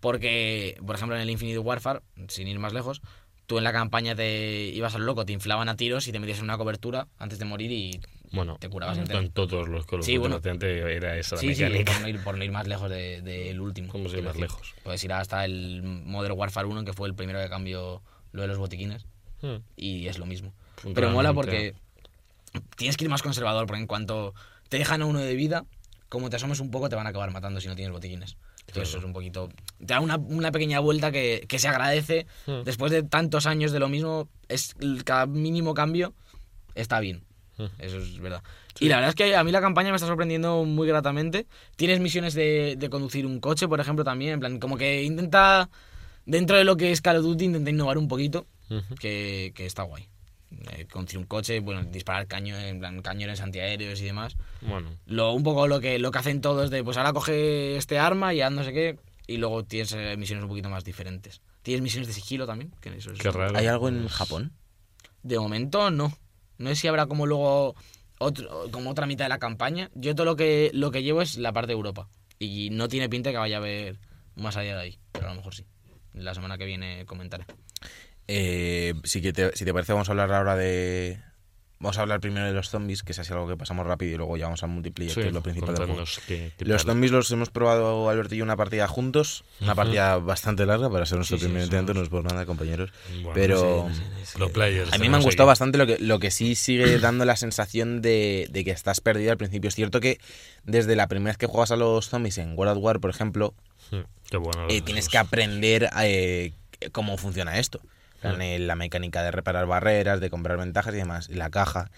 Porque, 0.00 0.76
por 0.86 0.94
ejemplo, 0.96 1.16
en 1.16 1.22
el 1.22 1.30
Infinite 1.30 1.58
Warfare, 1.58 2.00
sin 2.28 2.46
ir 2.48 2.58
más 2.58 2.72
lejos, 2.72 3.02
tú 3.46 3.58
en 3.58 3.64
la 3.64 3.72
campaña 3.72 4.14
te 4.14 4.66
ibas 4.66 4.94
al 4.94 5.04
loco, 5.06 5.24
te 5.24 5.32
inflaban 5.32 5.68
a 5.68 5.76
tiros 5.76 6.06
y 6.08 6.12
te 6.12 6.20
metías 6.20 6.38
en 6.38 6.44
una 6.44 6.58
cobertura 6.58 7.08
antes 7.18 7.38
de 7.38 7.44
morir 7.44 7.72
y 7.72 8.00
Bueno, 8.30 8.58
te 8.60 8.68
curabas 8.68 8.98
en 8.98 9.04
entero. 9.04 9.28
todos 9.30 9.68
los 9.68 9.86
Call 9.86 10.02
Sí, 10.02 10.18
bueno. 10.18 10.38
era 10.44 11.16
esa 11.16 11.36
la 11.36 11.40
Sí, 11.40 11.54
sí, 11.54 11.62
mecánica. 11.64 11.92
por 11.92 12.00
no 12.02 12.08
ir, 12.08 12.22
por 12.24 12.36
no 12.38 12.44
ir 12.44 12.52
más 12.52 12.68
lejos 12.68 12.90
del 12.90 13.24
de, 13.24 13.44
del 13.44 13.60
último. 13.60 13.90
¿Cómo 13.90 14.04
se 14.08 14.16
quiero 14.16 14.28
más 14.28 14.34
decir. 14.36 14.50
lejos? 14.50 14.74
Puedes 14.84 15.02
ir 15.02 15.12
hasta 15.12 15.44
el 15.44 15.82
Modern 15.82 16.38
Warfare 16.38 16.66
1, 16.68 16.84
que 16.84 16.92
fue 16.92 17.08
el 17.08 17.14
primero 17.14 17.40
que 17.42 17.48
cambió 17.48 18.02
lo 18.32 18.42
de 18.42 18.48
los 18.48 18.58
botiquines, 18.58 19.06
Hmm. 19.40 19.58
y 19.76 20.08
es 20.08 20.18
lo 20.18 20.26
mismo. 20.26 20.52
Pero 20.94 21.10
mola 21.10 21.32
porque 21.32 21.74
tienes 22.76 22.96
que 22.96 23.04
ir 23.04 23.10
más 23.10 23.22
conservador, 23.22 23.66
porque 23.66 23.80
en 23.80 23.86
cuanto 23.86 24.34
te 24.68 24.78
dejan 24.78 25.00
a 25.02 25.06
uno 25.06 25.20
de 25.20 25.34
vida, 25.34 25.64
como 26.08 26.28
te 26.28 26.36
asomes 26.36 26.60
un 26.60 26.70
poco, 26.70 26.88
te 26.88 26.96
van 26.96 27.06
a 27.06 27.10
acabar 27.10 27.30
matando 27.30 27.60
si 27.60 27.68
no 27.68 27.76
tienes 27.76 27.92
botiquines. 27.92 28.36
Entonces 28.68 28.90
eso 28.90 28.98
es 28.98 29.04
un 29.04 29.12
poquito... 29.12 29.48
Te 29.78 29.86
da 29.86 30.00
una, 30.00 30.16
una 30.16 30.52
pequeña 30.52 30.80
vuelta 30.80 31.10
que, 31.10 31.44
que 31.48 31.58
se 31.58 31.68
agradece. 31.68 32.26
Hmm. 32.46 32.62
Después 32.64 32.92
de 32.92 33.02
tantos 33.02 33.46
años 33.46 33.72
de 33.72 33.80
lo 33.80 33.88
mismo, 33.88 34.28
es 34.48 34.74
cada 35.04 35.26
mínimo 35.26 35.74
cambio 35.74 36.14
está 36.74 37.00
bien. 37.00 37.24
Hmm. 37.56 37.66
Eso 37.78 37.98
es 37.98 38.18
verdad. 38.20 38.42
Y 38.80 38.88
la 38.88 38.96
verdad 38.96 39.10
es 39.10 39.14
que 39.16 39.34
a 39.34 39.42
mí 39.42 39.50
la 39.50 39.60
campaña 39.60 39.90
me 39.90 39.96
está 39.96 40.06
sorprendiendo 40.06 40.64
muy 40.64 40.86
gratamente. 40.86 41.46
Tienes 41.76 41.98
misiones 42.00 42.34
de, 42.34 42.76
de 42.78 42.90
conducir 42.90 43.26
un 43.26 43.40
coche, 43.40 43.66
por 43.66 43.80
ejemplo, 43.80 44.04
también. 44.04 44.34
En 44.34 44.40
plan, 44.40 44.60
como 44.60 44.76
que 44.76 45.02
intenta, 45.02 45.68
dentro 46.24 46.56
de 46.56 46.64
lo 46.64 46.76
que 46.76 46.92
es 46.92 47.00
Call 47.00 47.16
of 47.16 47.24
Duty, 47.24 47.46
intenta 47.46 47.70
innovar 47.70 47.98
un 47.98 48.06
poquito, 48.06 48.46
que, 49.00 49.52
que 49.56 49.66
está 49.66 49.82
guay. 49.82 50.08
Eh, 50.50 50.86
conducir 50.86 51.18
un 51.18 51.26
coche, 51.26 51.60
bueno, 51.60 51.84
disparar 51.84 52.26
caño, 52.26 52.58
en 52.58 52.78
plan, 52.78 53.02
cañones 53.02 53.40
antiaéreos 53.40 54.00
y 54.00 54.04
demás. 54.04 54.36
Bueno, 54.62 54.90
Lo, 55.06 55.32
un 55.32 55.42
poco 55.42 55.66
lo 55.66 55.80
que, 55.80 55.98
lo 55.98 56.10
que 56.10 56.18
hacen 56.18 56.40
todos 56.40 56.70
de, 56.70 56.82
pues 56.82 56.96
ahora 56.96 57.12
coge 57.12 57.76
este 57.76 57.98
arma 57.98 58.32
y 58.32 58.40
haz 58.40 58.52
no 58.52 58.64
sé 58.64 58.72
qué. 58.72 58.98
Y 59.26 59.36
luego 59.36 59.64
tienes 59.64 59.92
eh, 59.92 60.16
misiones 60.16 60.42
un 60.44 60.48
poquito 60.48 60.70
más 60.70 60.84
diferentes. 60.84 61.42
Tienes 61.62 61.82
misiones 61.82 62.08
de 62.08 62.14
sigilo 62.14 62.46
también, 62.46 62.72
que 62.80 62.88
eso 62.96 63.12
es 63.12 63.18
qué 63.18 63.30
raro. 63.30 63.58
¿Hay 63.58 63.66
algo 63.66 63.88
en 63.88 64.08
Japón? 64.08 64.52
de 65.22 65.38
momento 65.38 65.90
no. 65.90 66.12
No 66.56 66.68
sé 66.70 66.76
si 66.76 66.88
habrá 66.88 67.06
como 67.06 67.26
luego 67.26 67.74
otro, 68.18 68.70
como 68.70 68.90
otra 68.90 69.06
mitad 69.06 69.26
de 69.26 69.28
la 69.28 69.38
campaña. 69.38 69.90
Yo 69.94 70.14
todo 70.14 70.24
lo 70.24 70.36
que 70.36 70.70
lo 70.72 70.90
que 70.90 71.02
llevo 71.02 71.22
es 71.22 71.36
la 71.36 71.52
parte 71.52 71.68
de 71.68 71.74
Europa. 71.74 72.08
Y 72.38 72.70
no 72.70 72.88
tiene 72.88 73.08
pinta 73.08 73.30
que 73.30 73.36
vaya 73.36 73.56
a 73.56 73.60
haber 73.60 73.98
más 74.34 74.56
allá 74.56 74.76
de 74.76 74.82
ahí. 74.82 74.98
Pero 75.12 75.26
a 75.26 75.30
lo 75.30 75.36
mejor 75.36 75.54
sí. 75.54 75.64
La 76.14 76.34
semana 76.34 76.58
que 76.58 76.64
viene 76.64 77.04
comentaré. 77.06 77.44
Eh, 78.28 78.94
sí 79.04 79.22
que 79.22 79.32
te- 79.32 79.56
si 79.56 79.64
te 79.64 79.72
parece, 79.72 79.92
vamos 79.92 80.08
a 80.08 80.12
hablar 80.12 80.32
ahora 80.32 80.54
de. 80.56 81.18
Vamos 81.80 81.96
a 81.96 82.00
hablar 82.02 82.18
primero 82.18 82.44
de 82.44 82.52
los 82.52 82.70
zombies, 82.70 83.04
que 83.04 83.12
es 83.12 83.18
así 83.20 83.32
algo 83.32 83.46
que 83.46 83.56
pasamos 83.56 83.86
rápido 83.86 84.12
y 84.12 84.16
luego 84.16 84.36
ya 84.36 84.46
vamos 84.46 84.64
al 84.64 84.70
multiplayer, 84.70 85.14
Sí, 85.14 85.20
que 85.20 85.28
es 85.28 85.32
lo 85.32 85.42
principal 85.44 85.76
del 85.76 85.86
juego. 85.86 86.04
Los 86.58 86.82
zombies 86.82 87.12
los 87.12 87.30
hemos 87.30 87.50
probado 87.50 88.10
Alberto 88.10 88.34
y 88.34 88.38
yo 88.38 88.44
una 88.44 88.56
partida 88.56 88.88
juntos, 88.88 89.44
una 89.60 89.76
partida 89.76 90.18
bastante 90.18 90.66
larga 90.66 90.90
para 90.90 91.06
ser 91.06 91.18
nuestro 91.18 91.36
Sí, 91.38 91.42
sí, 91.44 91.46
primer 91.46 91.62
somos- 91.62 91.72
intento, 91.74 91.94
no 91.94 92.02
es 92.02 92.08
por 92.08 92.24
nada, 92.24 92.44
compañeros. 92.46 92.90
Bueno, 93.12 93.30
pero. 93.32 93.88
Pro 94.34 94.48
players. 94.52 94.92
a 94.92 94.98
mí 94.98 95.08
me 95.08 95.18
han 95.18 95.22
gustado 95.22 95.44
aquí. 95.48 95.52
bastante 95.52 95.78
lo 95.78 95.86
que, 95.86 95.98
lo 96.00 96.18
que 96.18 96.32
sí 96.32 96.56
sigue 96.56 96.98
dando 96.98 97.24
la 97.24 97.36
sensación 97.36 98.02
de, 98.02 98.48
de 98.50 98.64
que 98.64 98.72
estás 98.72 99.00
perdido 99.00 99.30
al 99.30 99.38
principio. 99.38 99.68
Es 99.68 99.76
cierto 99.76 100.00
que 100.00 100.18
desde 100.64 100.96
la 100.96 101.06
primera 101.06 101.30
vez 101.30 101.38
que 101.38 101.46
juegas 101.46 101.70
a 101.70 101.76
los 101.76 102.08
zombies 102.08 102.38
en 102.38 102.58
World 102.58 102.72
at 102.76 102.82
War, 102.82 102.98
por 102.98 103.10
ejemplo, 103.10 103.54
Hmm, 103.92 104.00
Qué 104.28 104.36
bueno. 104.36 104.66
eh, 104.68 104.74
los- 104.78 104.84
tienes 104.84 105.04
los- 105.04 105.12
que 105.12 105.18
aprender 105.18 105.88
eh, 106.02 106.52
cómo 106.90 107.16
funciona 107.18 107.56
esto. 107.60 107.80
En 108.22 108.66
La 108.66 108.74
mecánica 108.74 109.22
de 109.22 109.30
reparar 109.30 109.66
barreras, 109.66 110.20
de 110.20 110.30
comprar 110.30 110.58
ventajas 110.58 110.94
y 110.94 110.98
demás, 110.98 111.28
y 111.28 111.34
la 111.34 111.50
caja. 111.50 111.90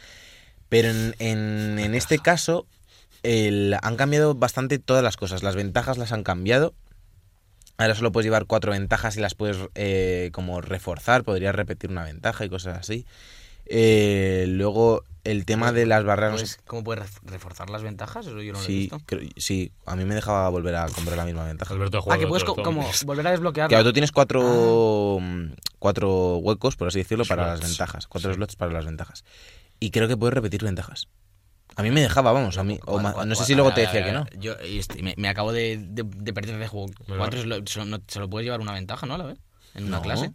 Pero 0.69 0.89
en, 0.91 1.15
en- 1.19 1.79
en 1.79 1.95
este 1.95 2.19
caso 2.19 2.67
el- 3.23 3.77
han 3.83 3.97
cambiado 3.97 4.35
bastante 4.35 4.79
todas 4.79 5.03
las 5.03 5.17
cosas. 5.17 5.43
Las 5.43 5.57
ventajas 5.57 5.99
las 5.99 6.13
han 6.13 6.23
cambiado. 6.23 6.75
Ahora 7.79 7.95
solo 7.95 8.13
puedes 8.13 8.27
llevar 8.27 8.45
cuatro 8.47 8.73
ventajas 8.73 9.17
y 9.17 9.21
las 9.21 9.35
puedes 9.35 9.57
eh, 9.75 10.31
como 10.33 10.61
reforzar. 10.61 11.25
Podrías 11.25 11.55
repetir 11.55 11.91
una 11.91 12.05
ventaja 12.05 12.45
y 12.45 12.49
cosas 12.51 12.79
así. 12.79 13.07
Eh, 13.67 14.45
luego 14.49 15.05
el 15.25 15.45
tema 15.45 15.73
de 15.73 15.87
las 15.87 16.05
barreras... 16.05 16.41
Pues, 16.41 16.59
¿Cómo 16.67 16.83
puedes 16.85 17.05
ref- 17.05 17.21
reforzar 17.25 17.69
las 17.71 17.83
ventajas? 17.83 18.27
Eso 18.27 18.41
yo 18.41 18.53
no 18.53 18.59
lo 18.59 18.65
he 18.65 18.67
sí, 18.67 18.79
visto. 18.81 19.01
creo- 19.07 19.29
sí, 19.37 19.73
a 19.87 19.97
mí 19.97 20.05
me 20.05 20.15
dejaba 20.15 20.49
volver 20.49 20.75
a 20.77 20.87
comprar 20.89 21.17
la 21.17 21.25
misma 21.25 21.45
ventaja. 21.45 21.73
Alberto 21.75 22.03
Ah, 22.11 22.19
que 22.19 22.27
puedes 22.27 22.45
co- 22.45 22.57
como 22.57 22.89
volver 23.05 23.27
a 23.27 23.31
desbloquear. 23.33 23.69
Claro, 23.69 23.85
tú 23.85 23.93
tienes 23.93 24.13
cuatro, 24.13 25.19
mm, 25.21 25.45
cuatro 25.79 26.37
huecos, 26.39 26.77
por 26.77 26.89
así 26.89 26.99
decirlo, 26.99 27.25
para 27.25 27.47
las 27.49 27.59
Slots. 27.61 27.71
ventajas. 27.71 28.07
Cuatro 28.07 28.31
Sí. 28.33 28.37
slots 28.37 28.57
para 28.57 28.73
las 28.73 28.85
ventajas. 28.87 29.25
Y 29.79 29.91
creo 29.91 30.09
que 30.09 30.17
puedes 30.17 30.35
repetir 30.35 30.63
ventajas. 30.63 31.09
A 31.77 31.83
mí 31.83 31.91
me 31.91 32.01
dejaba, 32.01 32.33
vamos, 32.33 32.59
a 32.59 32.65
mí. 32.65 32.79
o 32.87 33.01
no 33.25 33.35
sé 33.35 33.45
si 33.45 33.55
luego 33.55 33.73
te 33.73 33.83
decía 33.83 34.05
que 34.05 34.13
no. 34.13 34.27
Yo 34.39 34.55
este, 34.63 35.03
me, 35.03 35.15
me 35.17 35.29
acabo 35.29 35.53
de, 35.53 35.79
de, 35.79 36.03
de 36.05 36.33
perder 36.33 36.59
de 36.59 36.67
juego. 36.69 36.87
Cuatro 37.17 37.41
slo- 37.43 37.67
solo, 37.69 37.85
no- 37.87 38.01
solo 38.09 38.29
puedes 38.29 38.45
llevar 38.45 38.61
una 38.61 38.73
ventaja, 38.73 39.07
¿no? 39.07 39.15
A 39.15 39.19
la 39.19 39.25
vez. 39.27 39.39
En 39.75 39.85
una 39.85 39.99
No. 39.99 40.03
clase. 40.03 40.33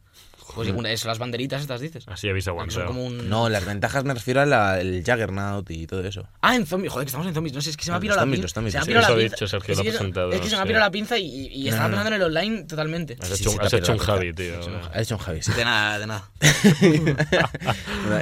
Pues 0.54 0.70
una- 0.70 0.92
es 0.92 1.04
las 1.06 1.18
banderitas 1.18 1.62
estas 1.62 1.82
dices. 1.82 2.06
Así 2.08 2.30
habéis 2.30 2.46
Que 2.46 2.52
son 2.52 2.54
aguantado. 2.60 2.88
como 2.88 3.06
un... 3.06 3.30
No, 3.30 3.50
las 3.50 3.66
ventajas 3.66 4.04
me 4.04 4.14
refiero 4.14 4.42
al 4.42 5.04
Juggernaut 5.06 5.70
y 5.72 5.88
todo 5.88 6.02
eso. 6.06 6.28
Ah, 6.42 6.56
en 6.56 6.66
zombies. 6.66 6.94
Joder, 6.94 7.06
que 7.06 7.10
estamos 7.10 7.28
en 7.28 7.34
zombies. 7.34 7.54
No 7.56 7.62
sé, 7.62 7.72
es 7.72 7.78
que 7.78 7.84
se 7.84 7.92
me 7.92 7.96
ha 7.96 7.98
Los 7.98 8.02
pirado 8.02 8.20
la 8.26 8.32
pinza. 8.32 8.48
se 8.48 8.62
me 8.62 8.68
ha 9.00 9.16
dicho 9.16 9.48
Sergio, 9.48 9.72
Es 9.74 9.78
lo 9.78 9.82
ha 9.82 9.84
que 9.86 9.92
se- 9.92 9.98
presentado, 9.98 10.32
Es 10.32 10.42
que 10.42 10.50
se 10.50 10.56
me 10.56 10.62
ha 10.62 10.66
pirado 10.66 10.86
la 10.86 10.92
pinza 10.92 11.18
y, 11.18 11.26
y- 11.26 11.48
y 11.48 11.64
No, 11.64 11.70
estaba 11.70 11.88
no, 11.90 11.96
no. 11.98 12.04
pensando 12.04 12.08
en 12.08 12.14
el 12.22 12.28
online 12.28 12.64
totalmente. 12.66 13.18
Has 13.20 13.32
hecho, 13.40 13.52
has 13.62 13.74
ha 13.74 13.78
hecho 13.78 13.92
un 13.94 13.98
Javi, 13.98 14.34
tío. 14.34 14.54
Ha 14.94 15.02
hecho 15.02 15.16
un 15.16 15.22
Javi, 15.22 15.42
sí. 15.42 15.52
De 15.54 15.66
nada, 15.66 16.00
de 16.00 16.08
nada. 16.08 16.30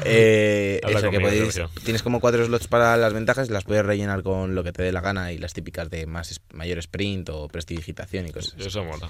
Eh, 0.05 0.79
eso, 0.87 1.09
que 1.11 1.19
podéis, 1.19 1.59
tienes 1.83 2.03
como 2.03 2.19
cuatro 2.19 2.45
slots 2.45 2.67
para 2.67 2.95
las 2.97 3.13
ventajas, 3.13 3.49
las 3.49 3.63
puedes 3.63 3.85
rellenar 3.85 4.23
con 4.23 4.55
lo 4.55 4.63
que 4.63 4.71
te 4.71 4.83
dé 4.83 4.91
la 4.91 5.01
gana 5.01 5.31
y 5.31 5.37
las 5.37 5.53
típicas 5.53 5.89
de 5.89 6.05
más 6.05 6.39
mayor 6.53 6.77
sprint 6.79 7.29
o 7.29 7.47
prestidigitación 7.47 8.27
y 8.27 8.31
cosas 8.31 8.55
así. 8.57 8.67
Eso 8.67 8.83
mola. 8.83 9.09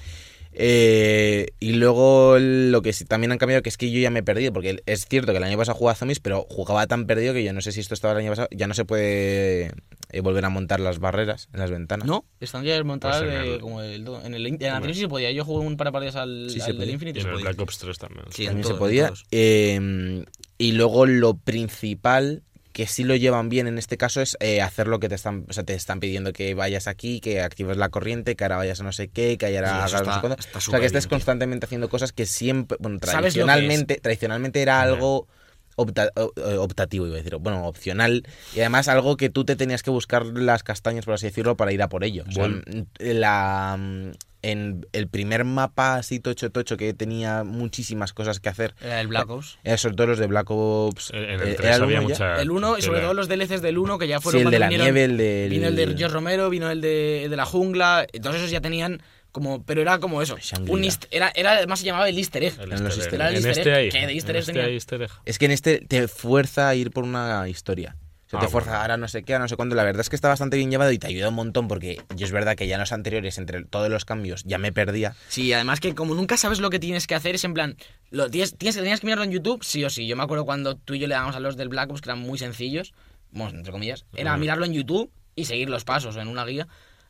Eh, 0.56 1.48
y 1.60 1.74
luego 1.74 2.38
lo 2.40 2.82
que 2.82 2.94
sí 2.94 3.06
también 3.06 3.32
han 3.32 3.38
cambiado 3.38 3.62
que 3.64 3.70
es 3.70 3.78
que 3.78 3.92
yo 3.92 4.00
ya 4.00 4.10
me 4.10 4.20
he 4.20 4.24
perdido, 4.24 4.54
porque 4.54 4.82
es 4.86 5.06
cierto 5.08 5.32
que 5.32 5.38
el 5.40 5.44
año 5.44 5.58
pasado 5.58 5.78
jugaba 5.78 5.96
zombies, 5.96 6.20
pero 6.20 6.46
jugaba 6.50 6.86
tan 6.88 7.06
perdido 7.08 7.34
que 7.34 7.44
yo 7.44 7.54
no 7.54 7.62
sé 7.62 7.72
si 7.72 7.80
esto 7.80 7.94
estaba 7.94 8.14
el 8.14 8.20
año 8.20 8.32
pasado, 8.32 8.48
ya 8.52 8.68
no 8.68 8.74
se 8.74 8.86
puede 8.86 9.72
eh, 10.12 10.22
volver 10.22 10.46
a 10.46 10.50
montar 10.50 10.80
las 10.80 11.00
barreras 11.00 11.50
en 11.54 11.60
las 11.60 11.72
ventanas. 11.72 12.08
No, 12.08 12.26
están 12.40 12.64
ya 12.64 12.82
montadas 12.84 13.22
Pues 13.24 13.34
en 13.34 13.42
el- 13.42 13.60
como 13.60 13.82
el, 13.82 14.08
en 14.26 14.34
el 14.34 14.46
en 14.48 14.54
anterior 14.54 14.94
sí 14.94 15.02
se 15.02 15.08
podía. 15.08 15.32
Yo 15.32 15.44
jugué 15.46 15.66
un 15.66 15.76
par 15.78 15.88
de 15.88 15.92
partidas 15.92 16.16
al, 16.16 16.50
Sí, 16.50 16.60
se 16.60 16.66
al 16.66 16.68
del 16.72 16.78
podía. 16.78 16.94
Infinite 16.94 17.20
Y 17.20 17.22
y 17.22 17.24
se 17.24 17.30
en 17.30 17.36
el. 17.36 17.42
Black 17.42 17.60
Ops 17.62 17.78
3 17.80 17.98
también. 17.98 18.26
Sí, 18.32 18.46
también 18.46 18.64
se 18.64 18.70
todo- 18.72 18.80
podía. 18.80 19.12
Eh, 19.32 20.24
y 20.58 20.72
luego 20.74 21.06
lo 21.06 21.34
principal 21.36 22.44
que 22.74 22.88
sí 22.88 23.04
lo 23.04 23.16
llevan 23.16 23.50
bien 23.50 23.68
en 23.68 23.78
este 23.78 23.98
caso 23.98 24.20
es 24.20 24.36
eh, 24.40 24.62
hacer 24.62 24.88
lo 24.88 25.00
que 25.00 25.08
te 25.08 25.16
están, 25.16 25.46
o 25.48 25.54
sea, 25.54 25.64
te 25.64 25.76
están 25.76 26.00
pidiendo 26.00 26.34
que 26.34 26.56
vayas 26.56 26.88
aquí, 26.88 27.22
que 27.22 27.42
actives 27.42 27.78
la 27.78 27.90
corriente, 27.90 28.36
que 28.36 28.44
ahora 28.44 28.58
vayas 28.58 28.82
a 28.82 28.84
no 28.84 28.92
sé 28.92 29.10
qué, 29.10 29.38
que 29.38 29.46
eso 29.46 29.66
hagas 29.66 29.94
no 30.06 30.14
sé 30.14 30.20
cuánto. 30.20 30.40
está 30.40 30.58
O 30.58 30.62
sea, 30.62 30.80
que 30.80 30.88
estés 30.88 31.04
bien, 31.04 31.10
tío. 31.10 31.10
constantemente 31.10 31.66
haciendo 31.66 31.88
cosas 31.88 32.12
que 32.12 32.26
siempre, 32.26 32.78
bueno, 32.82 33.00
tradicionalmente, 33.00 34.00
tradicionalmente 34.02 34.62
era 34.62 34.82
algo 34.82 35.28
opta- 35.76 36.12
o- 36.16 36.32
eh, 36.38 36.58
optativo, 36.58 37.06
iba 37.08 37.16
a 37.16 37.18
decir, 37.18 37.36
bueno, 37.38 37.66
opcional, 37.68 38.24
y 38.56 38.60
además 38.60 38.88
algo 38.88 39.18
que 39.18 39.30
tú 39.30 39.46
te 39.46 39.56
tenías 39.56 39.84
que 39.84 39.90
buscar 39.90 40.26
las 40.26 40.64
castañas, 40.64 41.06
por 41.06 41.14
así 41.16 41.26
decirlo, 41.28 41.56
para 41.58 41.72
ir 41.72 41.82
a 41.82 41.90
por 41.90 42.04
ello. 42.04 42.24
O 42.28 42.32
sea, 42.32 42.44
Bueno. 42.44 42.62
mm, 42.66 42.82
la, 43.00 43.76
mm, 43.80 44.12
en 44.46 44.86
el 44.92 45.08
primer 45.08 45.46
mapa 45.46 45.96
así 45.96 46.20
tocho 46.20 46.52
tocho 46.52 46.76
que 46.76 46.94
tenía 46.94 47.46
muchísimas 47.46 48.12
cosas 48.12 48.42
que 48.42 48.50
hacer, 48.50 48.76
Era 48.82 49.00
el 49.00 49.08
Black 49.08 49.30
Ops. 49.30 49.58
era 49.64 49.78
sobre 49.78 49.96
todo 49.96 50.08
los 50.08 50.20
de 50.20 50.28
Black 50.28 50.52
Ops. 50.52 51.12
En 51.12 51.24
en 51.24 51.30
eh, 51.30 51.44
el 51.52 51.56
3 51.56 51.60
¿era 51.68 51.76
el 51.78 51.84
había 51.84 52.00
uno 52.02 52.10
ya? 52.10 52.14
mucha. 52.16 52.42
El 52.42 52.52
1 52.52 52.78
y 52.78 52.82
sobre 52.82 53.00
todo 53.00 53.14
los 53.14 53.30
DLCs 53.30 53.62
del 53.62 53.78
1 53.78 53.98
que 53.98 54.08
ya 54.10 54.18
Sí, 54.18 54.24
fueron 54.24 54.42
el 54.44 54.52
de 54.52 54.60
la 54.60 54.68
vinieron- 54.68 54.86
nieve, 54.86 55.04
el 55.06 55.18
del... 55.18 55.50
Vino 55.50 55.68
el 55.68 55.76
de 55.78 55.86
George 55.98 56.08
Romero, 56.14 56.50
vino 56.50 56.70
el 56.70 56.82
de, 56.82 57.24
el 57.24 57.30
de 57.32 57.38
la 57.38 57.46
jungla, 57.46 58.06
todos 58.22 58.36
esos 58.36 58.52
ya 58.52 58.60
tenían 58.60 59.02
Como, 59.34 59.64
pero 59.66 59.82
era 59.82 60.00
como 60.00 60.22
eso. 60.22 60.38
Un 60.70 60.88
era, 61.12 61.32
era, 61.36 61.52
además 61.54 61.80
se 61.80 61.86
llamaba 61.86 62.08
el 62.08 62.18
easter 62.18 62.44
egg. 62.46 62.54
El 62.62 62.72
En 62.72 62.84
los 62.84 62.98
easter 62.98 63.20
easter 63.20 63.22
egg. 63.22 63.26
En 63.26 63.26
Era 63.26 63.30
el 63.30 63.36
este 63.36 63.50
easter 63.50 63.74
hay. 63.74 63.86
egg. 63.88 63.92
¿Qué 63.92 64.08
de 64.08 64.14
easter 64.14 64.30
En 64.30 64.36
egg 64.36 64.40
este 64.42 64.52
tenía? 64.54 64.68
hay 64.68 64.74
easter 64.76 65.02
egg. 65.02 65.12
Es 65.26 65.40
que 65.40 65.46
en 65.46 65.52
este 65.52 65.80
te 65.80 66.08
fuerza 66.08 66.70
a 66.70 66.76
ir 66.76 66.92
por 66.92 67.04
una 67.04 67.50
historia. 67.50 67.98
O 67.98 68.30
sea, 68.30 68.40
Ah, 68.40 68.42
te 68.44 68.48
fuerza 68.48 68.70
bueno. 68.72 68.82
ahora 68.82 68.98
no 68.98 69.08
sé 69.08 69.24
qué, 69.24 69.34
a 69.36 69.40
no 69.40 69.48
sé 69.48 69.56
cuándo. 69.56 69.76
La 69.76 69.84
verdad 69.84 70.02
es 70.02 70.10
que 70.10 70.16
está 70.16 70.28
bastante 70.28 70.58
bien 70.58 70.70
llevado 70.72 70.92
y 70.92 70.98
te 71.00 71.08
ayuda 71.08 71.30
un 71.30 71.36
montón 71.36 71.68
porque 71.68 72.02
yo 72.16 72.26
es 72.26 72.32
verdad 72.32 72.56
que 72.56 72.68
ya 72.68 72.76
en 72.76 72.82
los 72.82 72.92
anteriores, 72.92 73.38
entre 73.40 73.64
todos 73.66 73.90
los 73.90 74.06
cambios, 74.06 74.44
ya 74.46 74.58
me 74.60 74.72
perdía. 74.72 75.16
Sí, 75.30 75.52
además 75.52 75.80
que 75.80 75.94
como 75.96 76.14
nunca 76.16 76.38
sabes 76.38 76.60
lo 76.60 76.70
que 76.70 76.80
tienes 76.80 77.06
que 77.08 77.16
hacer, 77.16 77.36
es 77.36 77.44
en 77.44 77.54
plan, 77.56 77.76
lo 78.12 78.30
tienes, 78.30 78.56
tienes, 78.56 78.76
tenías 78.76 79.00
que 79.02 79.08
mirarlo 79.08 79.24
en 79.26 79.32
YouTube, 79.32 79.64
sí 79.64 79.84
o 79.84 79.90
sí. 79.90 80.06
Yo 80.08 80.16
me 80.16 80.24
acuerdo 80.24 80.46
cuando 80.46 80.76
tú 80.76 80.94
y 80.94 81.00
yo 81.00 81.08
le 81.08 81.16
dábamos 81.16 81.36
a 81.36 81.40
los 81.40 81.58
del 81.58 81.70
Black 81.70 81.90
Ops, 81.92 82.02
que 82.02 82.10
eran 82.10 82.20
muy 82.20 82.38
sencillos, 82.40 82.94
bueno, 83.32 83.58
entre 83.58 83.72
comillas, 83.72 84.06
era 84.16 84.38
mirarlo 84.38 84.66
en 84.66 84.74
YouTube 84.74 85.12
y 85.36 85.46
seguir 85.46 85.70
los 85.72 85.84
pasos 85.86 86.16
en 86.18 86.28
una 86.28 86.46
guía. 86.46 86.68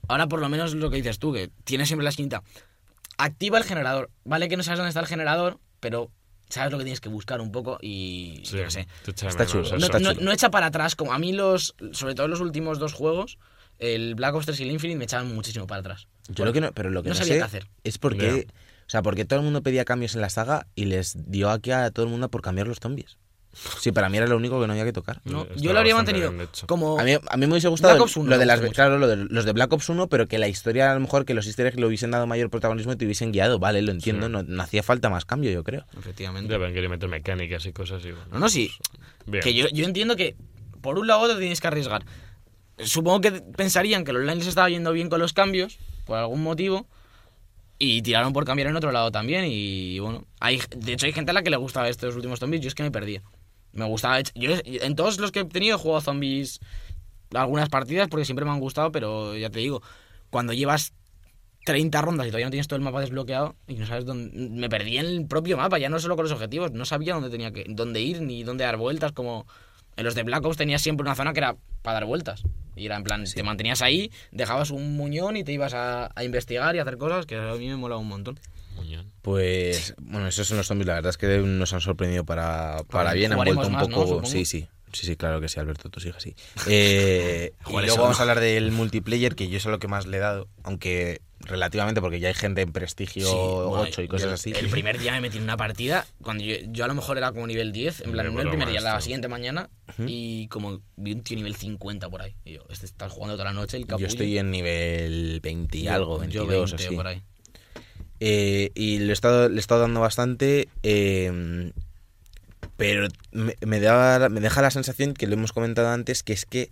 Ahora 0.08 0.28
por 0.28 0.40
lo 0.42 0.50
menos 0.50 0.74
lo 0.76 0.90
que 0.90 0.98
dices 0.98 1.20
tú, 1.20 1.34
que 1.34 1.50
tienes 1.64 1.88
siempre 1.88 2.04
la 2.04 2.10
esquinita. 2.10 2.44
Activa 3.18 3.58
el 3.58 3.64
generador. 3.64 4.10
Vale 4.26 4.50
que 4.50 4.58
no 4.58 4.64
sabes 4.64 4.78
dónde 4.80 4.90
está 4.90 5.00
el 5.00 5.08
generador, 5.08 5.60
pero 5.80 6.12
sabes 6.50 6.72
lo 6.72 6.78
que 6.78 6.84
tienes 6.84 7.00
que 7.02 7.10
buscar 7.10 7.42
un 7.42 7.52
poco 7.52 7.78
y 7.82 8.42
Sí, 8.46 8.58
yo 8.58 8.64
qué 8.66 8.72
sé. 8.72 8.88
Está 9.28 9.46
chulo. 9.46 9.70
No, 9.70 9.78
está 9.86 10.00
no- 10.00 10.14
chulo. 10.14 10.26
no 10.26 10.32
echa 10.32 10.50
para 10.52 10.68
atrás, 10.68 10.96
como 10.96 11.14
a 11.14 11.20
mí 11.20 11.32
los, 11.32 11.76
sobre 11.92 12.16
todo 12.16 12.28
los 12.28 12.42
últimos 12.42 12.80
dos 12.80 12.94
juegos, 12.94 13.38
el 13.80 14.16
Black 14.16 14.36
Ops 14.36 14.46
3 14.48 14.60
y 14.60 14.64
el 14.64 14.72
Infinite 14.72 14.98
me 14.98 15.06
echaban 15.06 15.34
muchísimo 15.34 15.68
para 15.68 15.80
atrás. 15.80 16.08
Yo 16.30 16.46
lo 16.46 16.54
que 16.54 16.62
no, 16.62 16.72
pero 16.74 16.90
lo 16.90 17.02
que 17.04 17.10
No 17.10 17.16
no, 17.16 17.20
sabía 17.20 17.34
sé 17.34 17.40
qué 17.40 17.44
hacer. 17.46 17.68
es 17.84 17.98
porque, 17.98 18.48
o 18.86 18.90
sea, 18.90 19.02
porque 19.02 19.26
todo 19.26 19.40
el 19.40 19.46
mundo 19.46 19.62
pedía 19.64 19.84
cambios 19.86 20.16
en 20.16 20.22
la 20.22 20.30
saga 20.30 20.68
y 20.76 20.86
les 20.86 21.16
dio 21.32 21.50
aquí 21.50 21.72
a 21.72 21.90
todo 21.92 22.06
el 22.06 22.12
mundo 22.12 22.30
por 22.30 22.42
cambiar 22.42 22.68
los 22.68 22.80
zombies. 22.80 23.18
Sí, 23.80 23.92
para 23.92 24.10
mí 24.10 24.18
era 24.18 24.26
lo 24.28 24.36
único 24.36 24.60
que 24.60 24.66
no 24.68 24.74
había 24.74 24.84
que 24.84 24.94
tocar. 24.94 25.22
¿no? 25.26 25.48
Yo 25.56 25.74
lo 25.74 25.80
habría 25.80 25.96
mantenido 25.96 26.34
como... 26.68 27.00
A 27.00 27.04
mí, 27.04 27.14
a 27.14 27.38
mí 27.38 27.46
me 27.46 27.54
hubiese 27.54 27.68
gustado 27.68 27.94
Black 27.94 28.04
Ops 28.04 28.18
1 28.18 28.30
lo 28.30 28.36
de 28.38 28.40
me 28.40 28.46
las 28.48 28.60
gusta 28.60 28.68
mucho. 28.68 28.76
claro, 28.76 28.98
lo 28.98 29.08
de, 29.08 29.16
los 29.30 29.46
de 29.46 29.52
Black 29.54 29.72
Ops 29.72 29.90
1, 29.90 30.08
pero 30.08 30.28
que 30.28 30.40
la 30.40 30.48
historia 30.48 30.92
a 30.92 30.94
lo 30.96 31.00
mejor 31.00 31.26
que 31.26 31.34
los 31.34 31.46
easter 31.46 31.68
eggs 31.68 31.78
le 31.80 31.86
hubiesen 31.86 32.10
dado 32.12 32.26
mayor 32.28 32.50
protagonismo 32.50 32.94
y 32.94 32.96
te 32.96 33.06
hubiesen 33.06 33.32
guiado, 33.32 33.60
vale, 33.60 33.82
lo 33.84 33.92
entiendo, 33.92 34.26
Sí. 34.26 34.32
no, 34.32 34.42
no 34.44 34.64
hacía 34.64 34.82
falta 34.84 35.10
más 35.10 35.26
cambio, 35.26 35.52
yo 35.52 35.64
creo. 35.64 35.86
Efectivamente. 35.98 36.52
Ya 36.52 36.58
ven, 36.58 36.74
quería 36.74 36.90
meter 36.90 37.08
mecánicas 37.10 37.66
y 37.68 37.74
cosas 37.74 38.04
y 38.06 38.12
bueno, 38.12 38.26
No, 38.32 38.40
no, 38.40 38.50
sí. 38.50 38.72
Bien. 39.28 39.44
Que 39.44 39.54
yo, 39.54 39.68
yo 39.72 39.86
entiendo 39.86 40.16
que 40.16 40.36
por 40.82 40.98
un 40.98 41.08
lado 41.08 41.28
te 41.28 41.40
tienes 41.40 41.62
que 41.62 41.68
arriesgar. 41.68 42.04
Supongo 42.80 43.22
que 43.22 43.32
pensarían 43.32 44.04
que 44.04 44.12
el 44.12 44.18
online 44.18 44.38
les 44.38 44.48
estaba 44.48 44.68
yendo 44.70 44.92
bien 44.92 45.10
con 45.10 45.20
los 45.20 45.32
cambios, 45.34 45.78
por 46.06 46.18
algún 46.18 46.42
motivo, 46.42 46.88
y 47.80 48.02
tiraron 48.02 48.34
por 48.34 48.46
cambiar 48.46 48.70
en 48.70 48.76
otro 48.76 48.92
lado 48.92 49.12
también. 49.12 49.46
Y 49.48 50.00
bueno, 50.00 50.26
hay, 50.40 50.60
de 50.76 50.94
hecho 50.94 51.06
hay 51.06 51.14
gente 51.14 51.32
a 51.32 51.34
la 51.34 51.44
que 51.44 51.50
le 51.52 51.58
gustaba 51.58 51.88
estos 51.88 52.16
últimos 52.16 52.40
zombies, 52.40 52.62
yo 52.62 52.68
es 52.68 52.76
que 52.76 52.84
me 52.84 52.92
perdía. 52.92 53.22
Me 53.74 53.86
gustaba. 53.86 54.22
Yo 54.36 54.52
en 54.64 54.96
todos 54.96 55.20
los 55.20 55.32
que 55.32 55.42
he 55.42 55.46
tenido 55.46 55.76
he 55.76 55.80
jugado 55.80 56.02
zombies 56.02 56.60
algunas 57.34 57.70
partidas 57.70 58.08
porque 58.08 58.26
siempre 58.26 58.46
me 58.46 58.52
han 58.52 58.60
gustado, 58.60 58.92
pero 58.92 59.36
ya 59.36 59.50
te 59.50 59.60
digo, 59.60 59.82
cuando 60.30 60.54
llevas 60.54 60.94
30 61.66 62.02
rondas 62.02 62.28
y 62.28 62.30
todavía 62.30 62.48
no 62.48 62.52
tienes 62.52 62.68
todo 62.68 62.78
el 62.78 62.84
mapa 62.84 63.02
desbloqueado 63.02 63.56
y 63.68 63.76
no 63.76 63.86
sabes 63.86 64.06
dónde. 64.06 64.32
Me 64.50 64.70
perdí 64.70 64.98
en 64.98 65.06
el 65.06 65.28
propio 65.28 65.58
mapa, 65.58 65.80
ya 65.80 65.90
no 65.90 66.00
solo 66.00 66.16
con 66.16 66.24
los 66.24 66.32
objetivos, 66.32 66.72
no 66.72 66.86
sabía 66.86 67.14
dónde 67.14 67.30
tenía 67.30 67.52
que 67.52 67.66
dónde 67.68 68.02
ir 68.02 68.22
ni 68.22 68.44
dónde 68.44 68.64
dar 68.64 68.78
vueltas. 68.78 69.12
Como 69.12 69.48
en 69.98 70.04
los 70.04 70.16
de 70.16 70.24
Black 70.24 70.46
Ops 70.46 70.58
tenías 70.58 70.82
siempre 70.82 71.04
una 71.04 71.16
zona 71.16 71.34
que 71.34 71.40
era 71.40 71.56
para 71.82 71.96
dar 71.96 72.06
vueltas. 72.06 72.44
Y 72.76 72.86
era 72.86 72.96
en 72.96 73.04
plan, 73.04 73.24
te 73.24 73.44
mantenías 73.44 73.82
ahí, 73.82 74.12
dejabas 74.32 74.72
un 74.72 74.98
muñón 74.98 75.38
y 75.38 75.44
te 75.44 75.52
ibas 75.52 75.74
a, 75.74 76.12
a 76.16 76.24
investigar 76.24 76.76
y 76.76 76.80
a 76.80 76.82
hacer 76.82 76.98
cosas 76.98 77.26
que 77.26 77.36
a 77.36 77.54
mí 77.54 77.68
me 77.68 77.76
molaba 77.76 78.02
un 78.02 78.08
montón. 78.08 78.40
Muñón. 78.76 79.12
Pues, 79.22 79.94
bueno, 80.00 80.28
esos 80.28 80.48
son 80.48 80.58
los 80.58 80.68
zombies, 80.68 80.88
la 80.88 80.96
verdad 80.96 81.12
es 81.12 81.18
que 81.18 81.38
nos 81.38 81.72
han 81.74 81.82
sorprendido 81.82 82.26
para, 82.26 82.84
para 82.90 83.14
bien, 83.14 83.32
han 83.32 83.38
vuelto 83.38 83.68
un 83.68 83.78
poco... 83.78 84.26
Sí, 84.26 84.46
sí, 84.46 84.68
sí, 84.92 85.06
sí, 85.06 85.16
claro 85.16 85.40
que 85.40 85.48
sí, 85.48 85.60
Alberto, 85.60 85.90
tú 85.90 86.00
sigas 86.00 86.18
así. 86.18 86.36
Eh, 86.68 87.54
y 87.68 87.72
luego 87.72 87.98
vamos 87.98 88.18
¿no? 88.18 88.20
a 88.20 88.22
hablar 88.22 88.40
del 88.40 88.72
multiplayer, 88.72 89.36
que 89.36 89.48
yo 89.48 89.58
es 89.58 89.66
a 89.68 89.70
lo 89.70 89.80
que 89.80 89.88
más 89.88 90.08
le 90.08 90.18
he 90.18 90.20
dado, 90.20 90.48
aunque 90.64 91.22
relativamente, 91.46 92.00
porque 92.02 92.20
ya 92.20 92.30
hay 92.30 92.34
gente 92.34 92.62
en 92.62 92.72
Prestigio 92.72 93.28
Sí, 93.28 93.34
bueno, 93.36 93.72
8 93.82 94.02
y 94.02 94.08
cosas 94.08 94.28
yo 94.28 94.34
así. 94.34 94.54
El 94.56 94.70
primer 94.70 94.98
día 94.98 95.12
me 95.14 95.22
metí 95.22 95.38
en 95.38 95.44
una 95.44 95.58
partida, 95.58 96.06
cuando 96.22 96.44
yo, 96.44 96.56
yo 96.70 96.86
a 96.86 96.88
lo 96.88 96.94
mejor 96.96 97.18
era 97.18 97.32
como 97.32 97.46
nivel 97.48 97.72
10, 97.72 98.02
en 98.02 98.12
plan, 98.14 98.34
no 98.34 98.42
el 98.42 98.48
primer 98.50 98.70
día, 98.70 98.80
la 98.82 99.00
siguiente 99.02 99.28
mañana, 99.28 99.70
y 100.08 100.48
como 100.48 100.82
vi 100.96 101.14
un 101.14 101.22
tío 101.24 101.36
nivel 101.36 101.56
50 101.56 102.10
por 102.10 102.22
ahí. 102.22 102.36
Y 102.46 102.54
yo, 102.54 102.62
este 102.70 102.86
está 102.86 103.10
jugando 103.10 103.36
toda 103.36 103.46
la 103.46 103.54
noche, 103.54 103.78
el 103.78 103.84
Yo 103.84 103.88
capullo. 103.88 104.08
estoy 104.08 104.38
en 104.38 104.52
nivel 104.52 105.40
20 105.42 105.78
y 105.78 105.84
Yo- 105.84 105.94
algo, 105.94 106.14
yo 106.26 106.46
22 106.48 106.72
20 106.72 106.86
así. 106.88 106.96
por 106.96 107.08
ahí. 107.08 107.22
Eh, 108.20 108.72
y 108.76 109.00
le 109.00 109.10
he, 109.10 109.14
estado, 109.14 109.50
le 109.50 109.56
he 109.58 109.60
estado 109.60 109.82
dando 109.82 110.00
bastante, 110.00 110.70
eh, 110.84 111.72
pero 112.78 113.08
me, 113.32 113.56
me, 113.66 113.80
da- 113.82 114.30
me 114.30 114.40
deja 114.40 114.62
la 114.62 114.72
sensación, 114.72 115.14
que 115.14 115.28
lo 115.28 115.34
hemos 115.34 115.52
comentado 115.52 115.90
antes, 115.90 116.24
que 116.24 116.34
es 116.34 116.46
que 116.46 116.70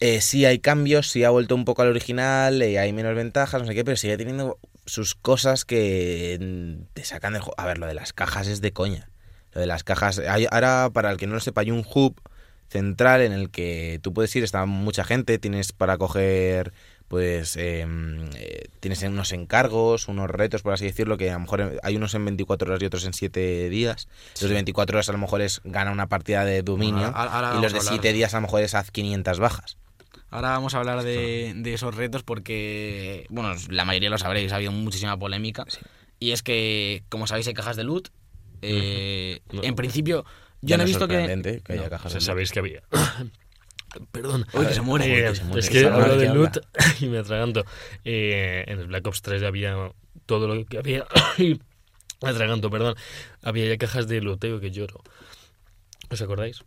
eh, 0.00 0.20
sí 0.20 0.44
hay 0.44 0.58
cambios, 0.58 1.08
sí 1.10 1.24
ha 1.24 1.30
vuelto 1.30 1.54
un 1.54 1.64
poco 1.64 1.82
al 1.82 1.88
original, 1.88 2.60
eh, 2.62 2.78
hay 2.78 2.92
menos 2.92 3.14
ventajas, 3.14 3.60
no 3.60 3.68
sé 3.68 3.74
qué, 3.74 3.84
pero 3.84 3.96
sigue 3.96 4.16
teniendo 4.16 4.58
sus 4.86 5.14
cosas 5.14 5.64
que 5.64 6.38
mm, 6.40 6.84
te 6.94 7.04
sacan 7.04 7.34
del 7.34 7.42
juego. 7.42 7.54
A 7.58 7.66
ver, 7.66 7.78
lo 7.78 7.86
de 7.86 7.94
las 7.94 8.12
cajas 8.12 8.46
es 8.48 8.60
de 8.60 8.72
coña. 8.72 9.10
Lo 9.52 9.60
de 9.60 9.66
las 9.66 9.84
cajas, 9.84 10.18
hay, 10.18 10.46
ahora 10.50 10.90
para 10.92 11.10
el 11.10 11.16
que 11.16 11.26
no 11.26 11.34
lo 11.34 11.40
sepa, 11.40 11.60
hay 11.62 11.70
un 11.70 11.84
hub 11.94 12.20
central 12.68 13.20
en 13.22 13.32
el 13.32 13.50
que 13.50 13.98
tú 14.02 14.12
puedes 14.14 14.34
ir, 14.36 14.44
está 14.44 14.64
mucha 14.64 15.02
gente, 15.04 15.38
tienes 15.38 15.72
para 15.72 15.98
coger 15.98 16.72
pues 17.08 17.56
eh, 17.56 17.84
eh, 18.36 18.68
tienes 18.78 19.02
unos 19.02 19.32
encargos, 19.32 20.06
unos 20.06 20.30
retos, 20.30 20.62
por 20.62 20.72
así 20.72 20.84
decirlo, 20.84 21.16
que 21.16 21.28
a 21.30 21.32
lo 21.34 21.40
mejor 21.40 21.80
hay 21.82 21.96
unos 21.96 22.14
en 22.14 22.24
24 22.24 22.70
horas 22.70 22.80
y 22.80 22.86
otros 22.86 23.04
en 23.04 23.12
7 23.12 23.68
días. 23.68 24.06
Los 24.40 24.48
de 24.48 24.54
24 24.54 24.96
horas 24.96 25.08
a 25.08 25.12
lo 25.12 25.18
mejor 25.18 25.40
es 25.40 25.60
gana 25.64 25.90
una 25.90 26.08
partida 26.08 26.44
de 26.44 26.62
dominio 26.62 27.06
Ahora- 27.08 27.32
ahora 27.32 27.54
y 27.58 27.60
los 27.62 27.72
de 27.72 27.78
a 27.78 27.80
hablar 27.80 27.94
7 27.94 28.06
de- 28.08 28.14
días 28.14 28.32
a 28.34 28.36
lo 28.36 28.42
mejor 28.42 28.62
es 28.62 28.76
haz 28.76 28.92
500 28.92 29.40
bajas. 29.40 29.76
Ahora 30.30 30.50
vamos 30.50 30.74
a 30.74 30.78
hablar 30.78 31.02
de, 31.02 31.52
de 31.56 31.74
esos 31.74 31.94
retos 31.94 32.22
porque, 32.22 33.26
bueno, 33.30 33.54
la 33.68 33.84
mayoría 33.84 34.10
lo 34.10 34.18
sabréis, 34.18 34.52
ha 34.52 34.56
habido 34.56 34.72
muchísima 34.72 35.18
polémica. 35.18 35.64
Y 36.20 36.30
es 36.32 36.42
que, 36.42 37.02
como 37.08 37.26
sabéis, 37.26 37.46
hay 37.48 37.54
cajas 37.54 37.76
de 37.76 37.84
loot. 37.84 38.08
Eh, 38.62 39.40
No. 39.52 39.62
En 39.64 39.74
principio, 39.74 40.24
yo 40.62 40.68
Ya 40.68 40.76
no 40.76 40.82
he 40.84 40.86
visto 40.86 41.08
que... 41.08 41.60
que 41.64 41.72
haya 41.72 41.82
No. 41.84 41.90
cajas 41.90 42.06
O 42.06 42.10
sea, 42.10 42.18
de 42.20 42.24
sabéis 42.24 42.52
que 42.52 42.58
había. 42.60 42.82
Perdón. 44.12 44.46
Uy, 44.52 44.66
que 44.66 44.74
se 44.74 44.82
muere. 44.82 45.06
Eh, 45.06 45.22
Uy, 45.24 45.28
que 45.30 45.34
se 45.36 45.44
muere. 45.44 45.60
Es 45.60 45.70
que 45.70 45.86
hablo 45.86 46.16
de 46.16 46.28
loot 46.32 46.58
y 47.00 47.06
me 47.06 47.18
atraganto. 47.18 47.64
Eh, 48.04 48.64
en 48.68 48.78
el 48.78 48.86
Black 48.86 49.06
Ops 49.06 49.22
3 49.22 49.42
había 49.42 49.90
todo 50.26 50.46
lo 50.46 50.64
que 50.64 50.78
había. 50.78 51.06
me 51.38 52.28
atraganto, 52.28 52.70
perdón. 52.70 52.94
Había 53.42 53.66
ya 53.66 53.78
cajas 53.78 54.06
de 54.06 54.20
looteo 54.20 54.60
que 54.60 54.70
lloro. 54.70 55.00
¿Os 56.10 56.22
acordáis? 56.22 56.62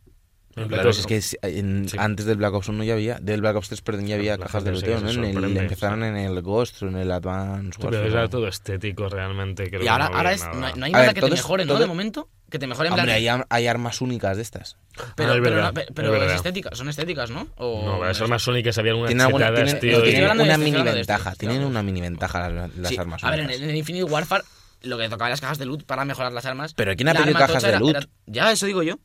Claro, 0.55 0.89
es 0.89 1.05
que 1.07 1.21
si- 1.21 1.37
en- 1.41 1.89
Sí. 1.89 1.97
antes 1.99 2.25
del 2.25 2.37
Black 2.37 2.53
Ops 2.53 2.69
1 2.69 2.83
ya 2.83 2.93
había, 2.93 3.17
del 3.19 3.41
Black 3.41 3.55
Ops 3.55 3.69
3 3.69 3.81
perdón, 3.81 4.05
ya 4.07 4.15
había 4.15 4.37
cajas 4.37 4.63
de 4.63 4.71
looteo, 4.71 4.99
¿no? 5.01 5.09
En 5.09 5.23
el- 5.43 5.57
empezaron 5.57 6.01
sí. 6.01 6.05
en 6.05 6.15
el 6.17 6.41
Ghost, 6.41 6.81
en 6.83 6.95
el 6.97 7.11
Advance 7.11 7.77
Pero 7.79 7.89
Warfare. 7.97 8.11
era 8.11 8.29
todo 8.29 8.47
estético 8.47 9.09
realmente. 9.09 9.67
Creo 9.69 9.81
Y 9.81 9.83
que 9.85 9.89
ahora, 9.89 10.09
no 10.09 10.17
ahora 10.17 10.31
es, 10.33 10.41
nada. 10.41 10.53
no, 10.53 10.65
hay- 10.67 10.73
no 10.75 10.85
hay 10.85 10.91
A 10.91 10.93
nada 10.93 11.05
ver, 11.07 11.15
que 11.15 11.21
te 11.21 11.25
es- 11.27 11.31
mejore, 11.33 11.65
¿no? 11.65 11.79
De 11.79 11.87
momento, 11.87 12.29
que 12.51 12.59
te 12.59 12.67
mejore 12.67 12.89
en 12.89 12.93
plan... 12.93 13.05
Hombre, 13.05 13.13
hay, 13.15 13.27
ar- 13.27 13.47
hay 13.49 13.65
armas 13.67 13.99
únicas 14.01 14.35
de 14.37 14.43
estas. 14.43 14.77
Pero, 15.15 15.31
Ah, 15.31 15.35
es 15.35 15.41
pero, 15.41 15.55
verdad, 15.55 15.71
pero, 15.73 15.87
pero 15.95 16.11
verdad. 16.11 16.29
es 16.29 16.35
estética, 16.35 16.69
son 16.75 16.87
estéticas, 16.87 17.31
¿no? 17.31 17.47
O- 17.57 17.83
No, 17.97 18.05
las 18.05 18.21
armas 18.21 18.43
sónicas 18.43 18.77
había 18.77 18.91
algunas 18.91 19.09
Tienen, 19.09 19.25
alguna, 19.25 19.47
chetadas, 19.47 19.79
tienen, 19.79 19.81
tío. 19.81 19.97
no, 19.99 20.05
y- 20.05 20.09
tienen 20.11 20.37
de 20.37 20.43
una 20.43 20.57
mini 20.59 20.83
ventaja, 20.83 21.33
tienen 21.35 21.63
una 21.63 21.81
mini 21.81 22.01
ventaja 22.01 22.49
las, 22.49 22.97
armas 22.99 23.23
A 23.23 23.31
ver, 23.31 23.39
en, 23.39 23.45
únicas. 23.47 23.61
el- 23.63 23.75
Infinite 23.75 24.03
Warfare, 24.03 24.43
lo 24.83 24.97
que 24.99 25.09
tocaba 25.09 25.29
las 25.31 25.41
cajas 25.41 25.57
de 25.57 25.65
loot 25.65 25.83
para 25.85 26.05
mejorar 26.05 26.31
las 26.31 26.45
armas... 26.45 26.75
Pero 26.75 26.95
¿quién 26.95 27.07
ha 27.09 27.13
pedido 27.15 27.39
cajas 27.39 27.63
de 27.63 27.79
loot? 27.79 28.07
ya, 28.27 28.51
eso 28.51 28.67
digo 28.67 28.83
yo. 28.83 28.99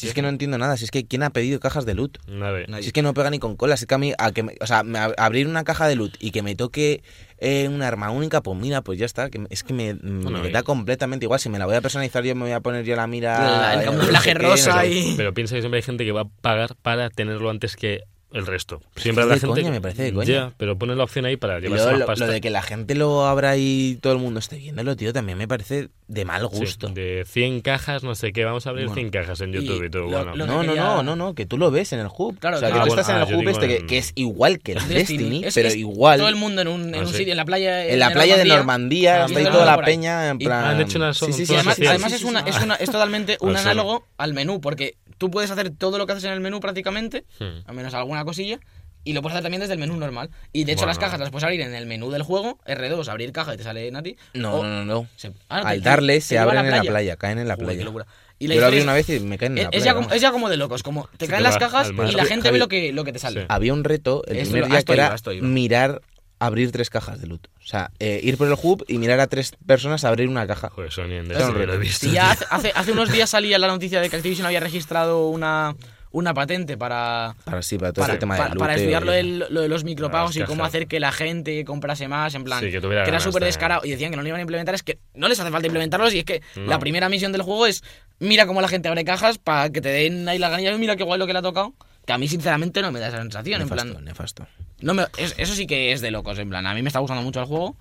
Si 0.00 0.08
es 0.08 0.14
que 0.14 0.22
no 0.22 0.28
entiendo 0.28 0.58
nada, 0.58 0.76
si 0.76 0.84
es 0.84 0.90
que 0.90 1.06
¿quién 1.06 1.22
ha 1.22 1.30
pedido 1.30 1.60
cajas 1.60 1.84
de 1.86 1.94
loot? 1.94 2.18
Nadie. 2.28 2.66
Si 2.80 2.86
es 2.88 2.92
que 2.92 3.02
no 3.02 3.14
pega 3.14 3.30
ni 3.30 3.38
con 3.38 3.56
cola, 3.56 3.76
si 3.76 3.84
es 3.84 3.86
que 3.86 3.94
a 3.94 3.98
mí, 3.98 4.12
a 4.18 4.32
que 4.32 4.42
me- 4.42 4.54
o 4.60 4.66
sea, 4.66 4.82
me- 4.82 4.98
a- 4.98 5.12
abrir 5.18 5.46
una 5.46 5.64
caja 5.64 5.86
de 5.88 5.96
loot 5.96 6.16
y 6.20 6.30
que 6.30 6.42
me 6.42 6.54
toque 6.54 7.02
eh, 7.40 7.68
una 7.68 7.86
arma 7.86 8.10
única, 8.10 8.42
pues 8.42 8.58
mira, 8.58 8.82
pues 8.82 8.98
ya 8.98 9.06
está, 9.06 9.30
que 9.30 9.46
es 9.50 9.62
que 9.62 9.72
me, 9.72 9.94
Bueno, 9.94 10.40
me 10.42 10.48
y- 10.48 10.52
da 10.52 10.62
completamente 10.64 11.24
igual, 11.26 11.38
si 11.40 11.48
me 11.48 11.58
la 11.58 11.66
voy 11.66 11.76
a 11.76 11.80
personalizar 11.80 12.24
yo 12.24 12.34
me 12.34 12.42
voy 12.42 12.52
a 12.52 12.60
poner 12.60 12.84
yo 12.84 12.96
la 12.96 13.06
mira... 13.06 13.38
La- 13.38 13.74
el 13.74 13.86
no 13.86 13.92
camuflaje 13.92 14.32
qué, 14.32 14.38
rosa 14.38 14.74
no 14.74 14.80
sé- 14.80 14.88
y- 14.92 15.14
Pero 15.16 15.32
piensa 15.34 15.54
que 15.54 15.60
siempre 15.62 15.78
hay 15.78 15.82
gente 15.82 16.04
que 16.04 16.12
va 16.12 16.22
a 16.22 16.28
pagar 16.28 16.74
para 16.82 17.10
tenerlo 17.10 17.48
antes 17.50 17.76
que 17.76 18.02
el 18.32 18.44
resto. 18.46 18.82
Siempre 18.96 19.22
es 19.22 19.28
la 19.28 19.34
de 19.36 19.40
gente. 19.40 19.60
coña, 19.60 19.70
me 19.70 19.80
parece 19.80 20.02
de 20.02 20.12
coña. 20.12 20.28
Ya, 20.28 20.52
pero 20.58 20.76
pone 20.76 20.94
la 20.96 21.04
opción 21.04 21.24
ahí 21.24 21.36
para 21.36 21.60
llevarse 21.60 21.84
luego 21.84 21.90
más 21.92 22.00
lo, 22.00 22.06
pasta. 22.06 22.26
lo 22.26 22.32
de 22.32 22.40
que 22.42 22.50
la 22.50 22.60
gente 22.62 22.94
lo 22.94 23.24
abra 23.26 23.56
y 23.56 23.98
todo 24.02 24.12
el 24.12 24.18
mundo 24.18 24.38
esté 24.40 24.56
viéndolo, 24.58 24.96
tío, 24.96 25.12
también 25.12 25.38
me 25.38 25.48
parece 25.48 25.88
de 26.08 26.24
mal 26.24 26.48
Sí, 26.50 26.58
gusto. 26.60 26.88
de 26.88 27.24
100 27.28 27.60
cajas, 27.60 28.02
no 28.02 28.14
sé 28.14 28.32
qué, 28.32 28.44
vamos 28.44 28.66
a 28.66 28.70
abrir 28.70 28.86
Bueno, 28.86 28.94
100 29.02 29.10
cajas 29.10 29.40
en 29.42 29.52
YouTube 29.52 29.84
y, 29.84 29.90
todo. 29.90 30.02
lo- 30.04 30.08
bueno, 30.08 30.36
lo- 30.36 30.46
No, 30.46 30.62
no, 30.62 30.68
quería- 30.72 30.82
no, 30.84 31.02
no, 31.02 31.16
no, 31.16 31.34
que 31.34 31.44
tú 31.44 31.58
lo 31.58 31.70
ves 31.70 31.92
en 31.92 32.00
el 32.00 32.06
hub. 32.06 32.38
Claro, 32.38 32.56
o 32.56 32.60
sea, 32.60 32.68
que- 32.68 32.72
que 32.74 32.78
Ah, 32.80 32.82
tú 32.84 32.88
bueno, 32.88 33.00
estás 33.02 33.14
en 33.14 33.20
ah, 33.20 33.24
el 33.24 33.28
yo 33.30 33.36
hub 33.36 33.40
digo 33.40 33.50
este, 33.52 33.68
que, 33.68 33.76
en- 33.76 33.86
que 33.86 33.98
es 33.98 34.12
igual 34.14 34.58
que 34.60 34.72
el 34.72 34.78
Es 34.78 34.88
Destiny, 34.88 35.44
es- 35.44 35.54
pero 35.54 35.68
es 35.68 35.76
igual. 35.76 36.18
Todo 36.18 36.28
el 36.30 36.36
mundo 36.36 36.62
en 36.62 36.68
un, 36.68 36.88
en 36.88 36.94
Ah, 36.94 37.00
un 37.00 37.08
sí. 37.08 37.18
sitio, 37.18 37.32
en 37.32 37.36
la 37.36 37.44
playa. 37.44 37.84
En 37.86 37.98
la 37.98 38.10
playa 38.10 38.36
de 38.38 38.44
Normandía, 38.46 39.26
está 39.26 39.38
ahí 39.38 39.44
toda 39.44 39.66
la 39.66 39.82
peña, 39.84 40.28
en 40.30 40.38
plan... 40.38 40.64
han 40.64 40.80
hecho 40.80 40.98
unas- 40.98 41.18
sí, 41.18 41.32
sí, 41.32 41.44
sí, 41.46 41.54
además, 41.54 41.76
sí, 41.76 41.82
sí, 41.82 41.88
además 41.88 42.10
sí, 42.10 42.14
es, 42.16 42.20
sí, 42.22 42.26
una, 42.26 42.42
sí. 42.42 42.50
es, 42.50 42.62
una, 42.62 42.74
es 42.76 42.90
totalmente 42.90 43.36
un 43.40 43.54
sí. 43.54 43.60
análogo 43.60 44.06
al 44.16 44.32
menú, 44.32 44.60
porque 44.62 44.94
tú 45.18 45.30
puedes 45.30 45.50
hacer 45.50 45.70
todo 45.70 45.98
lo 45.98 46.06
que 46.06 46.12
haces 46.12 46.24
en 46.24 46.32
el 46.32 46.40
menú 46.40 46.60
prácticamente, 46.60 47.24
Hmm. 47.38 47.66
al 47.68 47.74
menos 47.74 47.92
alguna 47.92 48.24
cosilla, 48.24 48.58
y 49.04 49.12
lo 49.12 49.22
puedes 49.22 49.34
hacer 49.34 49.42
también 49.44 49.60
desde 49.60 49.72
el 49.74 49.78
menú 49.78 49.96
normal. 49.96 50.30
Y 50.52 50.64
de 50.64 50.72
hecho 50.72 50.80
Bueno. 50.80 50.90
las 50.90 50.98
cajas 50.98 51.20
las 51.20 51.30
puedes 51.30 51.44
abrir 51.44 51.60
en 51.62 51.74
el 51.74 51.86
menú 51.86 52.10
del 52.10 52.22
juego, 52.22 52.58
R2, 52.66 53.08
abrir 53.08 53.32
caja 53.32 53.54
y 53.54 53.56
te 53.56 53.62
sale 53.62 53.90
Nati. 53.90 54.16
No, 54.34 54.54
o- 54.56 54.62
no, 54.64 54.84
no, 54.84 54.84
no. 54.84 55.08
se- 55.16 55.32
ah, 55.48 55.60
Al 55.64 55.78
te- 55.82 55.88
darle 55.88 56.14
te 56.14 56.20
se 56.20 56.38
a 56.38 56.42
abren 56.42 56.64
en 56.66 56.70
la 56.72 56.82
playa, 56.82 57.16
caen 57.16 57.38
en 57.38 57.48
la 57.48 57.54
Joder, 57.54 57.66
playa. 57.66 57.78
qué 57.78 57.84
locura. 57.84 58.06
Y 58.40 58.46
la 58.46 58.54
Yo 58.54 58.60
lo 58.60 58.66
abrí 58.68 58.80
una 58.80 58.96
es- 58.98 59.06
vez 59.08 59.20
y 59.20 59.24
me 59.24 59.36
caen 59.38 59.52
en 59.52 59.56
la 59.56 59.62
es, 59.64 59.68
playa. 59.70 59.84
ya 59.84 59.94
como, 59.94 60.10
es 60.12 60.20
ya 60.22 60.30
como 60.32 60.48
de 60.48 60.56
locos, 60.56 60.82
como 60.82 61.08
te 61.16 61.26
Sí, 61.26 61.30
caen 61.30 61.42
te 61.42 61.48
las 61.48 61.58
cajas 61.58 61.90
y 61.90 62.12
la 62.12 62.24
gente 62.24 62.50
ve 62.50 62.58
lo 62.58 62.68
que, 62.68 62.92
lo 62.92 63.04
que 63.04 63.12
te 63.12 63.18
sale. 63.18 63.40
Sí. 63.42 63.46
Había 63.48 63.72
un 63.72 63.82
reto 63.84 64.22
el 64.26 64.36
Esto- 64.36 64.52
primer 64.52 64.64
a 64.64 64.74
día 64.74 64.82
que 64.84 64.92
iba, 64.92 65.06
era 65.06 65.14
a 65.14 65.42
mirar 65.42 66.00
abrir 66.40 66.70
tres 66.70 66.88
cajas 66.88 67.20
de 67.20 67.26
loot. 67.26 67.48
O 67.60 67.66
sea, 67.66 67.90
eh, 67.98 68.20
ir 68.22 68.36
por 68.38 68.46
el 68.46 68.54
hub 68.62 68.84
y 68.86 68.98
mirar 68.98 69.18
a 69.18 69.26
tres 69.26 69.52
personas 69.66 70.04
abrir 70.04 70.28
una 70.28 70.46
caja. 70.46 70.70
Joder, 70.70 70.88
eso 70.90 71.04
ni 71.04 71.16
en 71.16 71.26
Destiny 71.28 71.66
lo 71.66 71.74
he 71.74 71.78
visto. 71.78 72.08
Tío. 72.08 72.22
hace, 72.22 72.44
hace, 72.48 72.72
hace 72.76 72.92
unos 72.92 73.10
días 73.10 73.28
salía 73.30 73.58
la 73.58 73.66
noticia 73.66 74.00
de 74.00 74.08
que 74.08 74.14
Activision 74.16 74.46
había 74.46 74.60
registrado 74.60 75.26
una, 75.30 75.74
una 76.10 76.32
patente 76.34 76.76
para, 76.76 77.34
Para 77.44 77.62
sí, 77.62 77.78
para 77.78 77.92
todo 77.92 78.02
para, 78.04 78.14
este 78.14 78.20
tema 78.20 78.36
para- 78.36 78.50
de 78.50 78.56
para 78.56 78.72
looteo 78.76 78.92
estudiar 78.92 79.02
lo, 79.04 79.58
y- 79.58 79.62
de 79.62 79.68
los 79.68 79.84
micropagos 79.84 80.36
y 80.36 80.42
cómo 80.44 80.64
hacer 80.64 80.86
que 80.86 81.00
la 81.00 81.12
gente 81.12 81.64
comprase 81.64 82.08
más, 82.08 82.34
en 82.34 82.44
plan, 82.44 82.60
Sí, 82.62 82.70
que 82.70 82.80
tuviera 82.80 83.04
era 83.04 83.20
súper 83.20 83.40
de- 83.42 83.46
descarado. 83.46 83.82
Y 83.84 83.90
decían 83.90 84.10
que 84.10 84.16
no 84.16 84.22
lo 84.22 84.28
iban 84.28 84.38
a 84.38 84.42
implementar, 84.42 84.74
es 84.74 84.82
que 84.82 84.98
no 85.14 85.28
les 85.28 85.38
hace 85.40 85.50
falta 85.50 85.66
implementarlos 85.66 86.14
y 86.14 86.20
es 86.20 86.24
que 86.24 86.42
No. 86.56 86.66
la 86.66 86.78
primera 86.78 87.08
misión 87.08 87.32
del 87.32 87.42
juego 87.42 87.66
es 87.66 87.82
mira 88.20 88.46
cómo 88.46 88.60
la 88.60 88.68
gente 88.68 88.88
abre 88.88 89.04
cajas 89.04 89.38
para 89.38 89.70
que 89.70 89.80
te 89.80 89.88
den 89.90 90.28
ahí 90.28 90.38
las 90.38 90.50
ganillas, 90.50 90.78
mira 90.78 90.96
qué 90.96 91.04
guay 91.04 91.18
lo 91.18 91.26
que 91.26 91.32
le 91.32 91.38
ha 91.40 91.42
tocado. 91.42 91.74
Que 92.06 92.14
a 92.14 92.18
mí 92.18 92.26
sinceramente 92.26 92.80
no 92.80 92.90
me 92.90 93.00
da 93.00 93.08
esa 93.08 93.18
sensación, 93.18 93.60
en 93.60 93.68
plan... 93.68 94.02
nefasto. 94.02 94.46
No 94.80 94.94
me, 94.94 95.04
es- 95.18 95.34
eso 95.36 95.54
sí 95.54 95.66
que 95.66 95.92
es 95.92 96.00
de 96.00 96.10
locos, 96.10 96.38
en 96.38 96.48
plan, 96.48 96.66
a 96.66 96.72
mí 96.72 96.80
me 96.80 96.88
está 96.88 97.00
gustando 97.00 97.22
mucho 97.22 97.40
el 97.40 97.46
juego, 97.46 97.76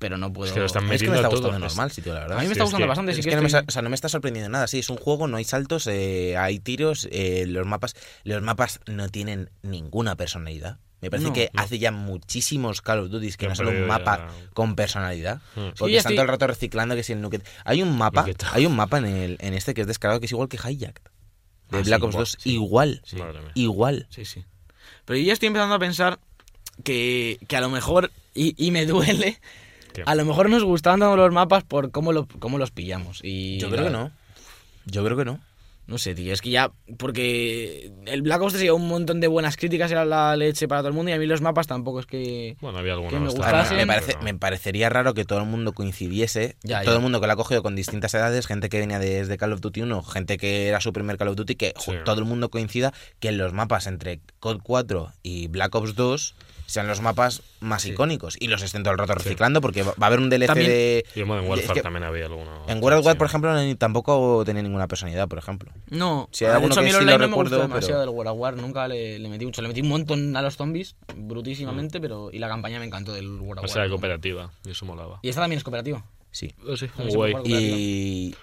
pero 0.00 0.18
no 0.18 0.32
puedo... 0.32 0.48
Es 0.48 0.52
que 0.54 0.58
lo 0.60 0.66
están 0.66 0.90
es 0.90 1.00
que 1.00 1.08
me 1.10 1.14
está 1.16 1.28
todo. 1.28 1.40
gustando 1.42 1.64
Es- 1.66 1.72
normal, 1.76 1.92
sitio, 1.92 2.12
la 2.14 2.20
verdad. 2.20 2.38
A 2.38 2.40
mí 2.40 2.48
me 2.48 2.54
Sí, 2.54 2.58
está 2.60 2.64
es 2.64 2.70
gustando 2.70 2.84
que- 2.84 2.88
bastante, 2.88 3.14
sí 3.14 3.22
que 3.22 3.36
no 3.36 3.42
me, 3.42 3.46
o 3.48 3.70
sea, 3.70 3.82
no 3.82 3.88
me 3.90 3.94
está 3.94 4.08
sorprendiendo 4.08 4.48
nada. 4.50 4.66
Sí, 4.66 4.80
es 4.80 4.90
un 4.90 4.96
juego, 4.96 5.28
no 5.28 5.36
hay 5.36 5.44
saltos, 5.44 5.86
eh, 5.86 6.36
hay 6.36 6.58
tiros, 6.58 7.06
eh, 7.12 7.44
los 7.46 7.64
mapas, 7.66 7.94
los 8.24 8.42
mapas 8.42 8.80
no 8.86 9.08
tienen 9.10 9.50
ninguna 9.62 10.16
personalidad. 10.16 10.78
Me 11.02 11.08
parece 11.10 11.28
No, 11.28 11.32
que 11.34 11.50
no. 11.54 11.62
hace 11.62 11.78
ya 11.78 11.92
muchísimos 11.92 12.82
Call 12.82 12.98
of 12.98 13.10
Duty 13.10 13.32
que 13.32 13.48
no 13.48 13.54
son 13.54 13.68
un 13.68 13.86
mapa 13.86 14.26
ya- 14.28 14.50
con 14.52 14.74
personalidad. 14.74 15.36
Hmm. 15.54 15.70
Porque 15.78 15.92
Sí, 15.92 15.96
están 15.96 16.12
estoy- 16.12 16.16
todo 16.16 16.22
el 16.24 16.28
rato 16.28 16.46
reciclando 16.48 16.94
que 16.96 17.02
si 17.02 17.12
el 17.12 17.20
Nuket. 17.22 17.46
Hay 17.64 17.82
un 17.82 17.96
mapa, 17.96 18.26
hay 18.52 18.66
un 18.66 18.76
mapa 18.76 18.98
en 18.98 19.06
el, 19.06 19.36
en 19.40 19.54
este 19.54 19.72
que 19.74 19.82
es 19.82 19.86
descargado 19.86 20.20
que 20.20 20.26
es 20.26 20.32
igual 20.32 20.48
que 20.48 20.56
Hijacked. 20.58 21.02
De 21.70 21.78
Ah, 21.78 21.82
Black 21.84 22.02
Ops 22.02 22.36
igual, 22.44 23.00
2. 23.02 23.06
sí. 23.06 23.16
Igual. 23.16 23.42
Igual. 23.54 24.06
Sí, 24.10 24.24
sí. 24.24 24.44
Pero 25.04 25.18
yo 25.18 25.24
ya 25.26 25.32
estoy 25.32 25.46
empezando 25.46 25.74
a 25.74 25.78
pensar 25.78 26.18
que, 26.84 27.38
que 27.48 27.56
a 27.56 27.60
lo 27.60 27.68
mejor, 27.70 28.10
y, 28.34 28.54
y 28.64 28.70
me 28.70 28.86
duele, 28.86 29.40
¿Qué? 29.92 30.02
a 30.06 30.14
lo 30.14 30.24
mejor 30.24 30.48
nos 30.50 30.64
gustan 30.64 31.00
tanto 31.00 31.16
los 31.16 31.32
mapas 31.32 31.64
por 31.64 31.90
cómo, 31.90 32.12
lo, 32.12 32.26
cómo 32.26 32.58
los 32.58 32.70
pillamos. 32.70 33.20
Y 33.22 33.58
Yo 33.58 33.70
creo 33.70 33.84
que 33.84 33.90
no. 33.90 34.10
Yo 34.86 35.04
creo 35.04 35.16
que 35.16 35.24
no. 35.24 35.40
No 35.90 35.98
sé, 35.98 36.14
tío, 36.14 36.32
es 36.32 36.40
que 36.40 36.50
ya, 36.50 36.70
porque 36.98 37.90
el 38.06 38.22
Black 38.22 38.40
Ops 38.40 38.52
3 38.52 38.62
llevó 38.62 38.76
un 38.76 38.86
montón 38.86 39.18
de 39.18 39.26
buenas 39.26 39.56
críticas, 39.56 39.90
era 39.90 40.04
la 40.04 40.36
leche 40.36 40.68
para 40.68 40.82
todo 40.82 40.88
el 40.88 40.94
mundo, 40.94 41.10
y 41.10 41.14
a 41.14 41.18
mí 41.18 41.26
los 41.26 41.40
mapas 41.40 41.66
tampoco 41.66 41.98
es 41.98 42.06
que... 42.06 42.56
Bueno, 42.60 42.78
había 42.78 42.92
alguna 42.92 43.10
que 43.10 43.18
me 43.18 43.28
gustasen. 43.30 43.76
me, 43.76 43.86
parece- 43.86 44.16
me 44.22 44.34
parecería 44.34 44.88
raro 44.88 45.14
que 45.14 45.24
todo 45.24 45.40
el 45.40 45.46
mundo 45.46 45.72
coincidiese. 45.72 46.56
Ya, 46.62 46.82
todo 46.82 46.92
ya. 46.92 46.96
el 46.98 47.02
mundo 47.02 47.20
que 47.20 47.26
lo 47.26 47.32
ha 47.32 47.36
cogido 47.36 47.62
con 47.64 47.74
distintas 47.74 48.14
edades, 48.14 48.46
gente 48.46 48.68
que 48.68 48.78
venía 48.78 49.00
desde 49.00 49.36
Call 49.36 49.52
of 49.52 49.60
Duty 49.60 49.82
1, 49.82 50.02
gente 50.04 50.36
que 50.38 50.68
era 50.68 50.80
su 50.80 50.92
primer 50.92 51.16
Call 51.18 51.28
of 51.28 51.36
Duty, 51.36 51.56
que 51.56 51.74
Sí. 51.78 51.92
todo 52.04 52.20
el 52.20 52.24
mundo 52.24 52.50
coincida 52.50 52.92
que 53.18 53.28
en 53.28 53.38
los 53.38 53.52
mapas 53.52 53.88
entre 53.88 54.20
COD 54.38 54.60
4 54.62 55.12
y 55.24 55.48
Black 55.48 55.74
Ops 55.74 55.96
2 55.96 56.34
sean 56.66 56.86
los 56.86 57.00
mapas 57.00 57.42
más 57.58 57.82
Sí. 57.82 57.90
icónicos. 57.90 58.36
Y 58.38 58.46
los 58.46 58.62
estén 58.62 58.84
todo 58.84 58.92
el 58.92 58.98
rato 58.98 59.12
reciclando 59.14 59.60
porque 59.60 59.82
va 59.82 59.92
a 59.98 60.06
haber 60.06 60.20
un 60.20 60.30
DLC 60.30 60.46
También- 60.46 60.70
de... 60.70 61.04
Y 61.16 61.20
en 61.22 61.26
Modern 61.26 61.44
es 61.46 61.50
Warfare 61.50 61.74
que 61.74 61.82
también 61.82 62.04
había 62.04 62.26
alguno. 62.26 62.64
En 62.68 62.80
World 62.80 63.00
of 63.00 63.06
War, 63.06 63.18
por 63.18 63.26
ejemplo, 63.26 63.52
no- 63.52 63.76
tampoco 63.76 64.44
tenía 64.46 64.62
ninguna 64.62 64.86
personalidad, 64.86 65.26
por 65.26 65.38
ejemplo. 65.40 65.72
No, 65.88 66.28
hay 66.40 66.46
de 66.60 66.66
hecho 66.66 66.80
a 66.80 66.82
mí 66.82 66.88
el 66.90 66.94
sí 66.94 67.00
online 67.00 67.12
lo 67.12 67.18
no 67.18 67.28
me 67.28 67.34
gustó 67.36 67.42
recuerdo, 67.56 67.62
demasiado 67.62 67.92
pero- 67.92 68.00
del 68.00 68.08
World 68.10 68.30
of 68.32 68.38
War, 68.38 68.56
nunca 68.56 68.88
le, 68.88 69.18
le 69.18 69.28
metí 69.28 69.44
mucho, 69.46 69.62
le 69.62 69.68
metí 69.68 69.80
un 69.80 69.88
montón 69.88 70.36
a 70.36 70.42
los 70.42 70.56
zombies, 70.56 70.96
brutísimamente, 71.16 72.00
pero 72.00 72.30
y 72.32 72.38
la 72.38 72.48
campaña 72.48 72.78
me 72.78 72.84
encantó 72.86 73.12
del 73.12 73.28
World 73.28 73.58
of 73.58 73.64
O 73.64 73.68
War. 73.68 73.70
sea, 73.70 73.88
cooperativa. 73.88 74.50
Y 74.66 74.70
eso 74.70 74.84
molaba. 74.84 75.18
Y 75.22 75.28
esta 75.28 75.40
también 75.40 75.58
es 75.58 75.64
cooperativa. 75.64 76.04
Sí. 76.30 76.52
Oh, 76.66 76.76
sí, 76.76 76.86
guay. 77.12 77.34
Y 77.44 78.34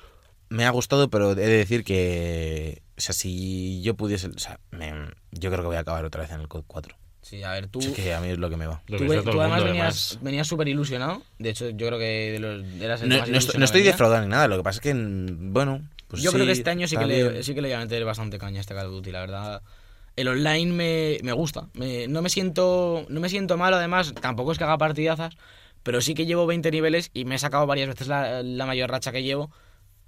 me 0.49 0.65
ha 0.65 0.69
gustado, 0.71 1.09
pero 1.09 1.31
he 1.31 1.35
de 1.35 1.45
decir 1.47 1.83
que, 1.83 2.81
o 2.97 3.01
sea, 3.01 3.13
si 3.13 3.81
yo 3.81 3.95
pudiese, 3.95 4.27
o 4.27 4.39
sea, 4.39 4.59
me- 4.71 4.93
yo 5.31 5.49
creo 5.49 5.61
que 5.61 5.67
voy 5.67 5.75
a 5.77 5.81
acabar 5.81 6.03
otra 6.05 6.21
vez 6.21 6.31
en 6.31 6.41
el 6.41 6.47
COD 6.47 6.63
4. 6.67 6.95
Sí, 7.21 7.43
a 7.43 7.51
ver, 7.51 7.67
tú... 7.67 7.79
Es 7.79 7.89
que 7.89 8.13
a 8.13 8.21
mí 8.21 8.29
es 8.29 8.37
lo 8.37 8.49
que 8.49 8.55
me 8.55 8.67
va. 8.67 8.81
Tú, 8.85 8.95
tú 8.95 9.03
el 9.03 9.19
además 9.19 9.25
mundo, 9.35 9.65
venías, 9.65 10.11
además. 10.11 10.19
venías 10.21 10.47
súper 10.47 10.69
ilusionado. 10.69 11.21
De 11.39 11.49
hecho, 11.49 11.69
yo 11.71 11.87
creo 11.87 11.99
que 11.99 12.31
de 12.31 12.39
los, 12.39 12.63
eras 12.81 13.01
el 13.01 13.09
No, 13.09 13.19
más 13.19 13.29
no 13.29 13.37
estoy, 13.37 13.59
no 13.59 13.65
estoy 13.65 13.81
defraudado 13.81 14.23
ni 14.23 14.29
nada, 14.29 14.47
lo 14.47 14.55
que 14.55 14.63
pasa 14.63 14.77
es 14.77 14.81
que, 14.81 14.93
mm, 14.93 15.51
bueno, 15.51 15.81
pues 16.07 16.21
yo 16.21 16.31
creo 16.31 16.43
sí, 16.43 16.47
que 16.47 16.51
este 16.53 16.69
año 16.69 16.87
sí 16.87 16.95
que, 16.97 17.05
le, 17.05 17.43
sí 17.43 17.53
que 17.53 17.61
le 17.61 17.67
voy 17.69 17.75
a 17.75 17.79
meter 17.79 18.03
bastante 18.05 18.37
caña 18.37 18.57
a 18.59 18.61
este 18.61 18.73
Call 18.73 18.87
of 18.87 18.93
Duty, 18.93 19.11
la 19.11 19.19
verdad. 19.21 19.61
El 20.15 20.27
online 20.29 20.71
me, 20.73 21.17
me 21.23 21.31
gusta. 21.33 21.67
Me- 21.73 22.07
no, 22.07 22.21
me 22.21 22.29
siento, 22.29 23.05
no 23.09 23.19
me 23.19 23.29
siento 23.29 23.57
malo, 23.57 23.75
además, 23.75 24.13
tampoco 24.19 24.51
es 24.51 24.57
que 24.57 24.63
haga 24.63 24.77
partidazas, 24.77 25.35
pero 25.83 26.01
sí 26.01 26.13
que 26.15 26.25
llevo 26.25 26.47
20 26.47 26.71
niveles 26.71 27.11
y 27.13 27.25
me 27.25 27.35
he 27.35 27.39
sacado 27.39 27.67
varias 27.67 27.87
veces 27.89 28.07
la, 28.07 28.41
la 28.41 28.65
mayor 28.65 28.89
racha 28.89 29.11
que 29.11 29.21
llevo. 29.23 29.51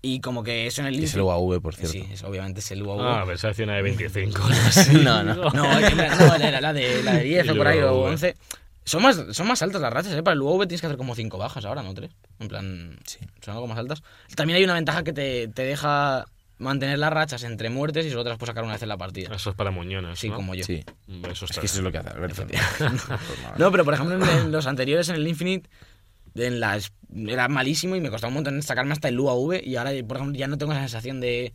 Y 0.01 0.21
como 0.21 0.43
que 0.43 0.65
eso 0.65 0.79
en 0.79 0.87
el 0.87 1.03
es 1.03 1.13
el 1.13 1.21
UAV, 1.21 1.61
por 1.61 1.75
cierto. 1.75 1.91
Sí, 1.91 2.07
es- 2.11 2.23
obviamente 2.23 2.61
es 2.61 2.71
el 2.71 2.81
UAV. 2.83 3.01
Ah, 3.01 3.23
pensaba 3.27 3.53
que 3.53 3.63
una 3.63 3.75
de 3.75 3.81
25. 3.81 4.41
No, 5.03 5.23
no. 5.23 5.35
No, 5.53 5.79
que 5.89 5.95
la- 5.95 6.15
no, 6.15 6.37
la, 6.37 6.61
la 6.61 6.73
de, 6.73 7.03
la 7.03 7.13
de 7.15 7.23
10 7.25 7.45
Y 7.45 7.49
o 7.49 7.55
por 7.57 7.67
ahí, 7.67 7.79
o 7.79 7.93
bueno. 7.95 8.13
11. 8.13 8.35
Son 8.89 9.03
más, 9.03 9.21
son 9.31 9.47
más 9.47 9.61
altas 9.61 9.79
las 9.81 9.93
rachas, 9.93 10.13
¿eh? 10.13 10.23
Para 10.23 10.33
el 10.33 10.41
UAV 10.41 10.61
tienes 10.67 10.81
que 10.81 10.87
hacer 10.87 10.97
como 10.97 11.13
5 11.13 11.37
bajas 11.37 11.63
ahora, 11.65 11.83
¿no? 11.83 11.93
3. 11.93 12.09
En 12.39 12.47
plan, 12.47 12.99
Sí. 13.05 13.19
son 13.41 13.53
algo 13.53 13.67
más 13.67 13.77
altas. 13.77 14.01
También 14.35 14.57
hay 14.57 14.63
una 14.63 14.73
ventaja 14.73 15.03
que 15.03 15.13
te, 15.13 15.47
te 15.47 15.61
deja 15.61 16.25
mantener 16.57 16.97
las 16.97 17.13
rachas 17.13 17.43
entre 17.43 17.69
muertes 17.69 18.05
y 18.05 18.09
solo 18.09 18.23
te 18.23 18.29
las 18.29 18.39
puedes 18.39 18.49
sacar 18.49 18.63
una 18.63 18.73
vez 18.73 18.81
en 18.81 18.89
la 18.89 18.97
partida. 18.97 19.29
Eso 19.35 19.51
es 19.51 19.55
para 19.55 19.69
muñones. 19.69 20.17
Sí, 20.17 20.29
¿no? 20.29 20.35
como 20.35 20.55
yo. 20.55 20.63
Sí, 20.63 20.83
Eso 21.29 21.45
es 21.45 21.51
que 21.59 21.65
eso 21.67 21.77
es 21.77 21.83
lo 21.83 21.91
que 21.91 21.99
hace 21.99 22.09
Alberto. 22.09 22.45
No, 23.57 23.71
pero 23.71 23.85
por 23.85 23.93
ejemplo 23.93 24.15
en, 24.15 24.23
en 24.23 24.51
los 24.51 24.65
anteriores, 24.65 25.07
en 25.09 25.15
el 25.17 25.27
Infinite, 25.27 25.69
en 26.35 26.59
las, 26.59 26.91
era 27.15 27.47
malísimo 27.47 27.95
y 27.95 28.01
me 28.01 28.09
costaba 28.09 28.29
un 28.29 28.35
montón 28.35 28.61
sacarme 28.63 28.93
hasta 28.93 29.07
el 29.09 29.19
UAV 29.19 29.61
y 29.63 29.75
ahora, 29.75 29.91
por 30.07 30.17
ejemplo, 30.17 30.37
ya 30.37 30.47
no 30.47 30.57
tengo 30.57 30.71
esa 30.71 30.81
sensación 30.81 31.19
de, 31.21 31.53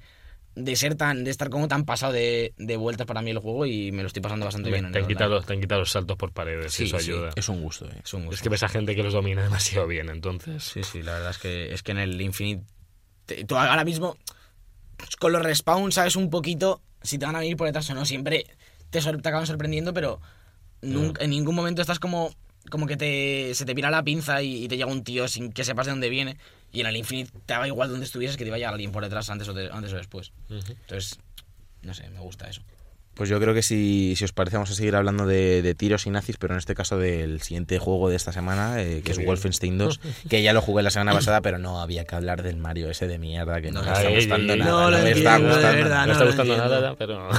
de 0.56 0.76
ser 0.76 0.94
tan, 0.94 1.24
de 1.24 1.30
estar 1.30 1.50
como 1.50 1.66
tan 1.68 1.84
pasado 1.84 2.12
de, 2.12 2.54
de 2.58 2.76
vueltas 2.76 3.06
para 3.06 3.22
mí 3.22 3.30
el 3.30 3.38
juego 3.38 3.66
y 3.66 3.90
me 3.92 4.02
lo 4.02 4.06
estoy 4.06 4.22
pasando 4.22 4.44
bastante 4.44 4.70
bien. 4.70 4.84
en 4.86 4.92
Te 4.92 5.00
han, 5.00 5.06
quitado, 5.08 5.40
te 5.42 5.52
han 5.52 5.60
quitado 5.60 5.80
los 5.80 5.90
saltos 5.90 6.16
por 6.16 6.32
paredes 6.32 6.72
Sí, 6.72 6.84
eso 6.84 6.98
sí. 7.00 7.10
ayuda. 7.10 7.30
Es 7.34 7.48
un 7.48 7.60
gusto, 7.62 7.86
eh. 7.86 8.00
Es 8.04 8.14
un 8.14 8.22
gusto. 8.26 8.34
Es 8.36 8.42
que 8.42 8.48
ves 8.48 8.62
a 8.62 8.68
gente 8.68 8.94
que 8.94 9.02
los 9.02 9.12
domina 9.12 9.42
demasiado 9.42 9.86
bien, 9.88 10.08
entonces. 10.10 10.62
Sí, 10.62 10.82
sí, 10.84 11.02
la 11.02 11.14
verdad 11.14 11.30
es 11.30 11.38
que, 11.38 11.72
es 11.74 11.82
que 11.82 11.92
en 11.92 11.98
el 11.98 12.20
Infinite. 12.20 12.64
te- 13.26 13.44
tú 13.44 13.56
ahora 13.56 13.84
mismo, 13.84 14.16
con 15.18 15.32
los 15.32 15.42
respawns, 15.42 15.94
sabes 15.94 16.14
un 16.16 16.30
poquito 16.30 16.80
si 17.02 17.18
te 17.18 17.26
van 17.26 17.36
a 17.36 17.40
venir 17.40 17.56
por 17.56 17.66
detrás 17.66 17.88
o 17.90 17.94
no. 17.94 18.04
Siempre 18.06 18.46
te, 18.90 19.00
sor- 19.00 19.20
te 19.20 19.28
acaban 19.28 19.46
sorprendiendo, 19.46 19.92
pero 19.92 20.20
nunca- 20.82 21.24
en 21.24 21.30
ningún 21.30 21.54
momento 21.56 21.82
estás 21.82 21.98
como, 21.98 22.32
como 22.70 22.86
que 22.86 22.96
te, 22.96 23.54
se 23.54 23.64
te 23.64 23.74
pira 23.74 23.90
la 23.90 24.02
pinza 24.02 24.42
y, 24.42 24.64
y 24.64 24.68
te 24.68 24.76
llega 24.76 24.90
un 24.90 25.04
tío 25.04 25.28
sin 25.28 25.52
que 25.52 25.64
sepas 25.64 25.86
de 25.86 25.92
dónde 25.92 26.08
viene. 26.08 26.36
Y 26.72 26.80
en 26.80 26.86
el 26.86 26.96
Infinite 26.96 27.30
te 27.46 27.54
daba 27.54 27.66
igual 27.68 27.88
donde 27.90 28.04
estuvieses 28.04 28.36
que 28.36 28.44
te 28.44 28.48
iba 28.48 28.56
a 28.56 28.58
llegar 28.58 28.74
alguien 28.74 28.90
por 28.92 29.02
detrás 29.04 29.30
antes 29.30 29.48
o, 29.48 29.54
de- 29.54 29.70
antes 29.72 29.92
o 29.92 29.96
después. 29.96 30.32
Ujú. 30.50 30.72
Entonces, 30.72 31.18
no 31.82 31.94
sé, 31.94 32.08
me 32.10 32.18
gusta 32.20 32.48
eso. 32.48 32.62
Pues 33.14 33.30
yo 33.30 33.38
creo 33.38 33.54
que 33.54 33.62
si, 33.62 34.14
si 34.16 34.24
os 34.24 34.32
parece 34.32 34.56
vamos 34.56 34.72
a 34.72 34.74
seguir 34.74 34.96
hablando 34.96 35.24
de, 35.24 35.62
de 35.62 35.74
tiros 35.76 36.04
y 36.06 36.10
nazis, 36.10 36.36
pero 36.36 36.54
en 36.54 36.58
este 36.58 36.74
caso 36.74 36.98
del 36.98 37.40
siguiente 37.42 37.78
juego 37.78 38.08
de 38.08 38.16
esta 38.16 38.32
semana, 38.32 38.82
eh, 38.82 39.02
que 39.04 39.12
es 39.12 39.18
bien. 39.18 39.28
Wolfenstein 39.28 39.78
2, 39.78 40.00
que 40.28 40.42
ya 40.42 40.52
lo 40.52 40.60
jugué 40.60 40.82
la 40.82 40.90
semana 40.90 41.12
pasada, 41.12 41.40
pero 41.40 41.58
no 41.58 41.80
había 41.80 42.04
que 42.04 42.16
hablar 42.16 42.42
del 42.42 42.56
Mario 42.56 42.90
ese 42.90 43.06
de 43.06 43.18
mierda 43.20 43.60
que 43.60 43.70
no, 43.70 43.82
No, 43.84 43.92
me 43.92 43.92
está 43.92 44.08
gustando 44.08 44.56
nada. 44.56 44.88
no 44.90 44.90
me 45.04 45.10
está 45.12 46.24
gustando. 46.24 46.56
nada, 46.56 46.96
pero. 46.96 47.28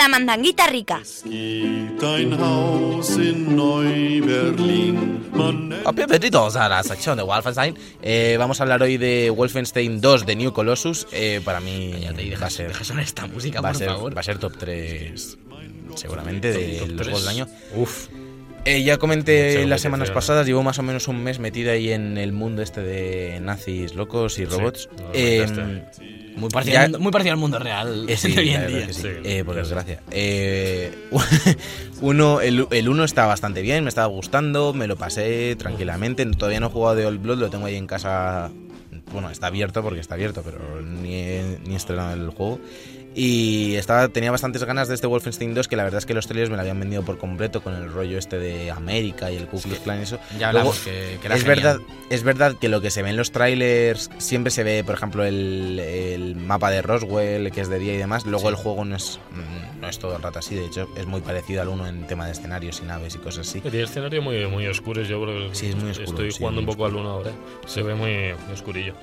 La 0.00 0.08
mandanguita 0.08 0.66
rica. 0.66 1.02
Bienvenidos 5.94 6.56
a 6.56 6.68
la 6.70 6.82
sección 6.82 7.18
de 7.18 7.22
Wolfenstein. 7.22 7.76
Eh, 8.00 8.36
vamos 8.38 8.58
a 8.58 8.62
hablar 8.62 8.82
hoy 8.82 8.96
de 8.96 9.28
Wolfenstein 9.28 10.00
2 10.00 10.24
de 10.24 10.36
New 10.36 10.54
Colossus. 10.54 11.06
Eh, 11.12 11.42
para 11.44 11.60
mí 11.60 11.90
Cállate 12.00 12.22
y 12.22 12.30
va 12.30 12.36
a 12.36 12.38
deja, 12.38 12.48
ser, 12.48 12.68
deja 12.68 12.82
sonar 12.82 13.04
esta 13.04 13.26
música, 13.26 13.60
va 13.60 13.68
a 13.68 13.72
por 13.72 13.78
ser, 13.78 13.88
favor. 13.90 14.16
va 14.16 14.20
a 14.20 14.22
ser 14.24 14.38
top 14.38 14.56
3 14.56 15.38
seguramente 15.96 16.50
de 16.50 16.78
Top 16.78 16.88
los 16.92 17.02
juegos 17.02 17.20
del 17.20 17.28
año. 17.28 17.46
Uf. 17.76 18.08
Eh, 18.64 18.82
ya 18.82 18.96
comenté 18.96 19.66
las 19.66 19.82
semanas 19.82 20.10
pasadas, 20.10 20.46
llevo 20.46 20.62
más 20.62 20.78
o 20.78 20.82
menos 20.82 21.08
un 21.08 21.22
mes 21.22 21.38
metido 21.40 21.72
ahí 21.72 21.92
en 21.92 22.16
el 22.16 22.32
mundo 22.32 22.62
este 22.62 22.80
de 22.80 23.38
nazis 23.40 23.94
locos 23.94 24.38
y 24.38 24.46
robots. 24.46 24.88
Eh, 25.12 25.44
comentaste. 25.44 26.19
Muy 26.36 26.48
parecido, 26.48 26.74
Ya- 26.74 26.80
al 26.82 26.90
mundo, 26.90 27.00
muy 27.00 27.12
parecido 27.12 27.32
al 27.34 27.38
mundo 27.40 27.58
real 27.58 28.06
eh, 28.08 28.16
sí, 28.18 28.32
de 28.32 28.40
hoy 28.40 28.50
en 28.50 28.66
día. 28.66 28.86
sí, 28.92 29.02
Sí. 29.02 29.08
eh, 29.24 29.42
por 29.44 29.56
desgracia. 29.56 30.00
Eh, 30.10 30.92
uno, 32.00 32.40
el, 32.40 32.66
el 32.70 32.88
uno 32.88 33.04
está 33.04 33.26
bastante 33.26 33.62
bien, 33.62 33.84
me 33.84 33.88
estaba 33.88 34.06
gustando, 34.06 34.72
me 34.72 34.86
lo 34.86 34.96
pasé 34.96 35.56
tranquilamente. 35.56 36.24
Todavía 36.26 36.60
no 36.60 36.66
he 36.68 36.70
jugado 36.70 36.96
de 36.96 37.06
Old 37.06 37.20
Blood, 37.22 37.38
lo 37.38 37.50
tengo 37.50 37.66
ahí 37.66 37.76
en 37.76 37.86
casa. 37.86 38.50
Bueno, 39.12 39.28
está 39.30 39.48
abierto 39.48 39.82
porque 39.82 40.00
está 40.00 40.14
abierto, 40.14 40.42
pero 40.44 40.80
ni 40.82 41.14
he, 41.14 41.58
ni 41.66 41.74
he 41.74 41.76
estrenado 41.76 42.12
el 42.14 42.30
juego. 42.30 42.60
Y 43.12 43.74
estaba, 43.74 44.08
tenía 44.08 44.30
bastantes 44.30 44.62
ganas 44.62 44.86
de 44.86 44.94
este 44.94 45.08
Wolfenstein 45.08 45.52
2, 45.52 45.66
que 45.66 45.74
la 45.74 45.82
verdad 45.82 45.98
es 45.98 46.06
que 46.06 46.14
los 46.14 46.26
trailers 46.28 46.48
me 46.48 46.54
lo 46.56 46.62
habían 46.62 46.78
vendido 46.78 47.02
por 47.02 47.18
completo 47.18 47.60
con 47.60 47.74
el 47.74 47.90
rollo 47.92 48.16
este 48.18 48.38
de 48.38 48.70
América 48.70 49.32
y 49.32 49.36
el 49.36 49.46
Ku 49.48 49.60
Klux 49.60 49.80
Klan 49.80 49.98
y 49.98 50.02
eso. 50.04 50.20
Ya 50.38 50.52
Luego, 50.52 50.72
que, 50.84 51.18
que 51.20 51.26
era 51.26 51.34
es 51.34 51.42
genial. 51.42 51.56
verdad, 51.62 51.78
es 52.08 52.22
verdad 52.22 52.54
que 52.60 52.68
lo 52.68 52.80
que 52.80 52.90
se 52.92 53.02
ve 53.02 53.10
en 53.10 53.16
los 53.16 53.32
trailers 53.32 54.10
siempre 54.18 54.52
se 54.52 54.62
ve, 54.62 54.84
por 54.84 54.94
ejemplo, 54.94 55.24
el, 55.24 55.80
el 55.80 56.36
mapa 56.36 56.70
de 56.70 56.82
Roswell, 56.82 57.50
que 57.50 57.60
es 57.62 57.68
de 57.68 57.80
día 57.80 57.94
y 57.94 57.96
demás. 57.96 58.24
Luego 58.26 58.42
Sí. 58.42 58.48
el 58.48 58.54
juego 58.54 58.84
no 58.84 58.94
es, 58.94 59.18
no 59.80 59.88
es 59.88 59.98
todo 59.98 60.14
el 60.16 60.22
rato 60.22 60.38
así, 60.38 60.54
de 60.54 60.66
hecho 60.66 60.88
es 60.96 61.06
muy 61.06 61.20
parecido 61.20 61.62
al 61.62 61.68
uno 61.68 61.88
en 61.88 62.06
tema 62.06 62.26
de 62.26 62.32
escenarios 62.32 62.80
y 62.80 62.86
naves 62.86 63.16
y 63.16 63.18
cosas 63.18 63.48
así. 63.48 63.60
Tiene 63.60 63.82
escenario 63.82 64.22
muy, 64.22 64.46
muy 64.46 64.68
oscuros, 64.68 65.08
yo 65.08 65.20
creo 65.22 65.48
que 65.50 65.54
Sí, 65.56 65.66
es 65.70 65.74
muy 65.74 65.90
oscuro, 65.90 66.10
Estoy 66.10 66.30
sí, 66.30 66.38
jugando 66.38 66.60
un 66.60 66.66
poco 66.66 66.86
al 66.86 66.94
1 66.94 67.10
ahora. 67.10 67.32
Se 67.66 67.82
ve 67.82 67.94
muy, 67.96 68.12
muy 68.44 68.54
oscurillo. 68.54 68.94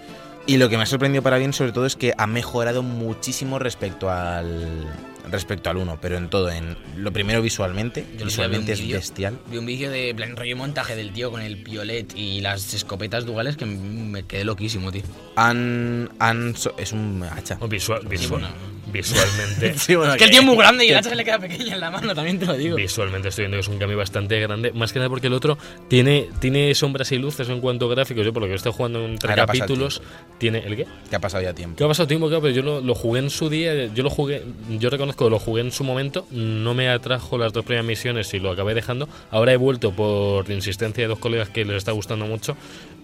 Y 0.48 0.58
lo 0.58 0.70
que 0.70 0.78
me 0.78 0.84
ha 0.84 0.86
sorprendido 0.86 1.22
para 1.22 1.38
bien 1.38 1.52
sobre 1.54 1.72
todo 1.74 1.86
es 1.86 1.96
que 1.96 2.14
ha 2.18 2.26
mejorado 2.26 2.82
muchísimo 2.82 3.60
respecto 3.60 4.10
al 4.10 4.86
respecto 5.30 5.70
al 5.70 5.76
1, 5.76 6.00
pero 6.02 6.16
en 6.16 6.30
todo, 6.30 6.50
en 6.50 6.78
lo 6.96 7.12
primero 7.12 7.42
visualmente, 7.42 8.06
Yo 8.18 8.24
visualmente 8.26 8.72
es 8.72 8.88
bestial. 8.88 9.38
Vi 9.48 9.58
un 9.58 9.66
vídeo 9.66 9.92
de 9.92 10.16
plan 10.16 10.38
rollo 10.38 10.56
montaje 10.56 10.96
del 10.96 11.12
tío 11.12 11.32
con 11.32 11.42
el 11.42 11.58
piolet 11.62 12.14
y 12.16 12.40
las 12.40 12.74
escopetas 12.74 13.26
duales 13.26 13.58
que 13.58 13.66
me 13.66 14.24
quedé 14.24 14.46
loquísimo, 14.46 14.90
tío. 14.90 15.02
Han, 15.36 16.10
han 16.20 16.56
so- 16.56 16.74
es 16.78 16.94
un 16.94 17.24
hacha. 17.30 17.56
Visual, 17.68 18.08
visual- 18.08 18.40
bueno. 18.42 18.77
Visualmente. 18.92 19.76
Sí, 19.88 19.96
bueno, 19.96 20.14
Es 20.14 20.18
que 20.18 20.26
el 20.26 20.32
tío 20.32 20.40
es 20.40 20.46
muy 20.46 20.58
grande 20.58 20.86
y 20.86 20.90
el 20.90 20.98
hacha 20.98 21.10
se 21.10 21.16
le 21.16 21.24
queda 21.24 21.40
pequeña 21.40 21.76
en 21.76 21.80
la 21.80 21.92
mano, 21.92 22.14
también 22.14 22.40
te 22.40 22.46
lo 22.46 22.54
digo. 22.54 22.76
Visualmente 22.76 23.30
estoy 23.30 23.44
viendo 23.44 23.58
que 23.58 23.62
es 23.62 23.68
un 23.68 23.78
cambio 23.78 23.98
bastante 23.98 24.40
grande, 24.40 24.72
más 24.72 24.92
que 24.92 25.00
nada 25.00 25.10
porque 25.10 25.28
el 25.28 25.34
otro 25.34 25.58
tiene, 25.88 26.30
tiene 26.40 26.74
sombras 26.76 27.12
y 27.12 27.18
luces 27.18 27.48
en 27.50 27.62
cuanto 27.62 27.86
a 27.86 27.90
gráficos. 27.90 28.26
Yo 28.26 28.34
por 28.34 28.42
lo 28.42 28.48
que 28.48 28.56
estoy 28.56 28.72
jugando 28.72 29.08
pasa 29.20 29.34
el 29.34 29.36
capítulos, 29.36 30.02
tiene 30.38 30.60
el 30.60 30.76
qué? 30.76 30.88
que 31.10 31.16
ha 31.16 31.20
pasado 31.20 31.44
ya 31.44 31.54
tiempo. 31.54 31.78
¿Qué 31.78 31.84
ha 31.84 31.88
pasado 31.88 32.08
tiempo? 32.08 32.28
Claro, 32.28 32.42
pero 32.42 32.54
yo 32.54 32.62
lo, 32.64 32.82
lo 32.82 32.96
jugué 32.96 33.20
en 33.20 33.30
su 33.30 33.50
día, 33.50 33.86
yo 33.94 34.04
lo 34.04 34.10
jugué, 34.10 34.44
yo 34.80 34.90
reconozco 34.90 35.26
que 35.26 35.32
lo 35.32 35.40
jugué 35.40 35.62
en 35.62 35.72
su 35.72 35.84
momento, 35.84 36.28
no 36.32 36.74
me 36.74 36.90
atrajo 36.90 37.38
las 37.38 37.54
dos 37.54 37.66
primeras 37.66 37.86
misiones 37.86 38.34
y 38.34 38.40
lo 38.40 38.52
acabé 38.52 38.74
dejando. 38.74 39.08
Ahora 39.32 39.54
he 39.54 39.58
vuelto 39.58 39.92
por 39.92 40.50
insistencia 40.52 41.04
de 41.04 41.08
dos 41.08 41.20
colegas 41.20 41.50
que 41.50 41.66
les 41.66 41.78
está 41.78 41.92
gustando 41.92 42.26
mucho. 42.26 42.58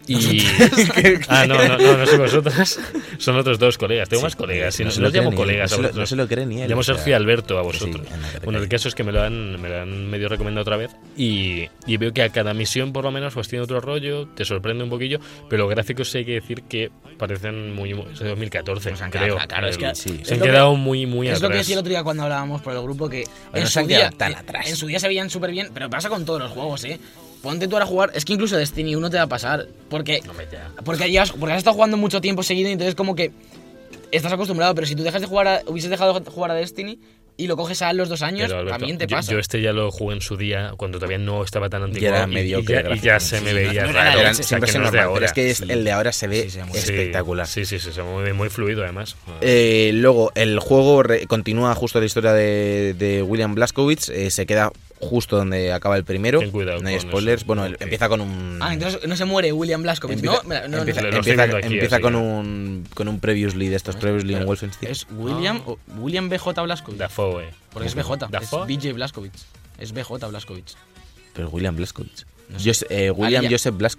Y. 0.07 0.45
ah, 1.29 1.45
no, 1.47 1.55
no, 1.67 1.77
no, 1.77 1.97
no 1.97 2.05
soy 2.05 2.17
vosotras. 2.17 2.79
Son 3.17 3.37
otros 3.37 3.57
dos 3.59 3.77
colegas. 3.77 4.09
Tengo 4.09 4.23
más 4.23 4.35
colegas. 4.35 4.75
Si 4.75 4.83
no, 4.83 4.91
se 4.91 4.99
no 4.99 5.03
lo 5.03 5.07
os 5.09 5.13
llamo 5.15 5.33
colegas 5.33 5.71
no 5.71 5.75
a 5.75 5.77
se 5.77 5.81
vosotros. 5.81 5.99
no 5.99 6.05
se 6.05 6.15
lo 6.17 6.27
cree 6.27 6.45
ni 6.45 6.61
él, 6.61 6.69
Llamo 6.69 6.83
Sergio 6.83 7.11
y 7.11 7.13
Alberto 7.13 7.57
a 7.57 7.63
que 7.71 7.77
sí, 7.77 7.85
vosotros. 7.85 8.07
te 8.33 8.39
bueno, 8.39 8.59
el 8.59 8.67
caso 8.67 8.89
es 8.89 8.95
que 8.95 9.03
me 9.03 9.11
lo 9.11 9.21
han, 9.21 9.61
me 9.61 9.69
lo 9.69 9.81
han 9.81 10.07
medio 10.09 10.27
recomendado 10.29 10.61
otra 10.63 10.75
vez. 10.77 10.91
Y, 11.15 11.69
y 11.87 11.97
veo 11.97 12.11
que 12.13 12.21
a 12.23 12.29
cada 12.29 12.53
misión, 12.53 12.91
por 12.91 13.05
lo 13.05 13.11
menos, 13.11 13.33
pues 13.33 13.47
tiene 13.47 13.63
otro 13.63 13.79
rollo, 13.79 14.27
te 14.27 14.43
sorprende 14.45 14.83
un 14.83 14.89
poquillo. 14.89 15.19
Pero 15.49 15.63
los 15.63 15.69
gráficos 15.71 16.11
sí 16.11 16.17
hay 16.19 16.25
que 16.25 16.33
decir 16.33 16.63
que 16.63 16.91
parecen 17.17 17.73
muy. 17.73 17.91
es 17.91 18.19
de 18.19 18.27
2014, 18.29 18.89
Pues 18.89 19.01
han 19.01 19.11
creo. 19.11 19.35
quedado- 19.35 19.47
claro, 19.47 19.67
es 19.67 19.77
que- 19.77 19.85
El- 19.85 19.95
sí. 19.95 20.09
se 20.09 20.15
han 20.15 20.19
es 20.21 20.29
lo 20.31 20.37
que- 20.37 20.51
quedado 20.51 20.75
muy, 20.75 21.05
muy 21.05 21.27
es 21.27 21.33
atrás. 21.35 21.41
lo 21.43 21.49
que 21.49 21.57
decía 21.57 21.75
el 21.75 21.79
otro 21.79 21.89
día 21.91 22.03
cuando 22.03 22.23
hablábamos 22.23 22.61
por 22.61 22.73
el 22.73 22.81
grupo 22.81 23.07
que 23.09 23.23
en 23.53 23.67
se 23.67 23.81
su, 23.81 23.87
día, 23.87 23.99
quedado 23.99 24.17
tan 24.17 24.35
atrás. 24.35 24.67
en 24.69 24.75
su 24.75 24.87
día 24.87 24.99
se 24.99 25.07
veían 25.07 25.29
súper 25.29 25.51
bien, 25.51 25.69
pero 25.73 25.89
pasa 25.89 26.09
con 26.09 26.25
todos 26.25 26.41
los 26.41 26.51
juegos, 26.51 26.83
¿eh? 26.83 26.99
Ponte 27.43 27.67
tú 27.67 27.75
ahora 27.75 27.85
a 27.85 27.87
jugar, 27.87 28.11
es 28.15 28.25
que 28.25 28.33
incluso 28.33 28.57
Destiny 28.57 28.95
1 28.95 29.09
te 29.11 29.17
va 29.17 29.23
a 29.23 29.27
pasar, 29.27 29.67
porque, 29.89 30.21
No 30.25 30.33
me 30.33 30.45
ya. 30.51 30.71
porque, 30.83 31.11
llevas, 31.11 31.31
porque 31.33 31.51
has 31.53 31.57
estado 31.59 31.75
jugando 31.75 31.97
mucho 31.97 32.21
tiempo 32.21 32.41
seguido 32.41 32.69
y 32.69 32.71
entonces 32.71 32.95
como 32.95 33.13
que 33.15 33.31
estás 34.11 34.31
acostumbrado, 34.33 34.73
pero 34.73 34.87
si 34.87 34.95
tú 34.95 35.03
dejas 35.03 35.21
de 35.21 35.27
jugar 35.27 35.47
a, 35.47 35.61
hubieses 35.67 35.91
dejado 35.91 36.19
de 36.19 36.31
jugar 36.31 36.49
a 36.51 36.53
Destiny 36.55 36.99
y 37.35 37.47
lo 37.47 37.57
coges 37.57 37.81
a 37.81 37.91
los 37.93 38.09
dos 38.09 38.21
años, 38.21 38.47
Pero, 38.47 38.59
Alberto, 38.59 38.77
también 38.79 38.97
te 38.99 39.07
pasa. 39.07 39.31
yo 39.31 39.39
este 39.39 39.59
ya 39.59 39.73
lo 39.73 39.89
jugué 39.91 40.13
en 40.15 40.21
su 40.21 40.37
día, 40.37 40.73
cuando 40.77 40.99
todavía 40.99 41.17
no 41.17 41.43
estaba 41.43 41.67
tan 41.67 41.81
antiguo. 41.83 42.07
era 42.09 42.21
y- 42.27 42.31
y, 42.31 42.33
mediocre 42.35 42.83
ya, 42.87 42.95
y 42.95 42.99
ya 42.99 43.19
se 43.19 43.41
me 43.41 43.49
Sí, 43.49 43.55
veía 43.55 43.85
no 43.87 43.91
raro. 43.91 44.13
la 44.15 44.21
Eran- 44.21 44.31
o 44.31 44.35
sea, 44.35 44.45
siempre 44.45 44.71
que 44.71 44.77
no 44.77 44.85
es 44.85 44.91
de 44.91 44.97
pero 44.99 45.09
ahora. 45.09 45.25
es 45.25 45.33
que 45.33 45.49
es- 45.49 45.57
sí. 45.57 45.65
el 45.67 45.83
de 45.83 45.91
ahora 45.91 46.11
se 46.13 46.27
ve 46.27 46.47
Sí, 46.49 46.59
espectacular. 46.75 47.47
Sí, 47.47 47.65
sí, 47.65 47.79
sí, 47.79 47.91
se 47.91 48.03
mueve 48.03 48.33
muy 48.33 48.49
fluido 48.49 48.83
además. 48.83 49.15
Eh, 49.41 49.89
luego, 49.95 50.31
el 50.35 50.59
juego 50.59 51.01
re- 51.01 51.25
continúa 51.25 51.73
justo 51.73 51.99
la 51.99 52.05
historia 52.05 52.33
de, 52.33 52.93
de 52.93 53.23
William 53.23 53.55
Blaskowitz. 53.55 54.09
eh, 54.09 54.29
se 54.29 54.45
queda 54.45 54.71
justo 55.09 55.37
donde 55.37 55.71
acaba 55.73 55.95
el 55.97 56.03
primero. 56.03 56.39
Ten 56.39 56.51
cuidado 56.51 56.81
no 56.81 56.87
hay 56.89 56.99
spoilers. 56.99 57.41
eso. 57.41 57.45
Bueno, 57.47 57.65
empieza 57.65 58.09
con 58.09 58.21
un. 58.21 58.59
Ah, 58.61 58.73
entonces 58.73 59.07
no 59.07 59.15
se 59.15 59.25
muere 59.25 59.51
William 59.51 59.81
Blaskowitz, 59.83 60.15
empieza, 60.17 60.37
¿no? 60.43 60.49
Mira, 60.49 60.67
no, 60.67 60.77
empieza, 60.79 61.01
empieza- 61.01 61.43
aquí, 61.43 61.67
empieza 61.67 61.99
con 61.99 62.15
un 62.15 62.87
con 62.93 63.07
un 63.07 63.19
previously 63.19 63.67
de 63.69 63.75
estos 63.75 63.95
previously 63.95 64.35
en 64.35 64.45
Wolfenstein. 64.45 64.91
Es 64.91 65.07
William, 65.11 65.61
o- 65.65 65.77
William 65.97 66.29
BJ 66.29 66.61
Blaskowitz. 66.63 66.99
Dafoe. 66.99 67.49
Porque 67.71 67.87
es 67.87 67.95
BJ, 67.95 68.27
Dafoe. 68.29 68.61
es 68.61 68.67
BJ 68.81 68.93
Blaskowitz. 68.93 69.45
Es 69.77 69.91
BJ 69.93 70.27
Blaskowitz. 70.29 70.75
Pero 71.33 71.49
William 71.49 71.75
Blaskowitz. 71.75 72.25
No 72.49 72.59
sé. 72.59 72.69
Jose- 72.69 72.87
eh, 72.89 73.11
William. 73.11 73.45
Joseph 73.49 73.75
es 73.81 73.97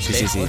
Sí, 0.00 0.12
sí, 0.12 0.28
sí. 0.28 0.40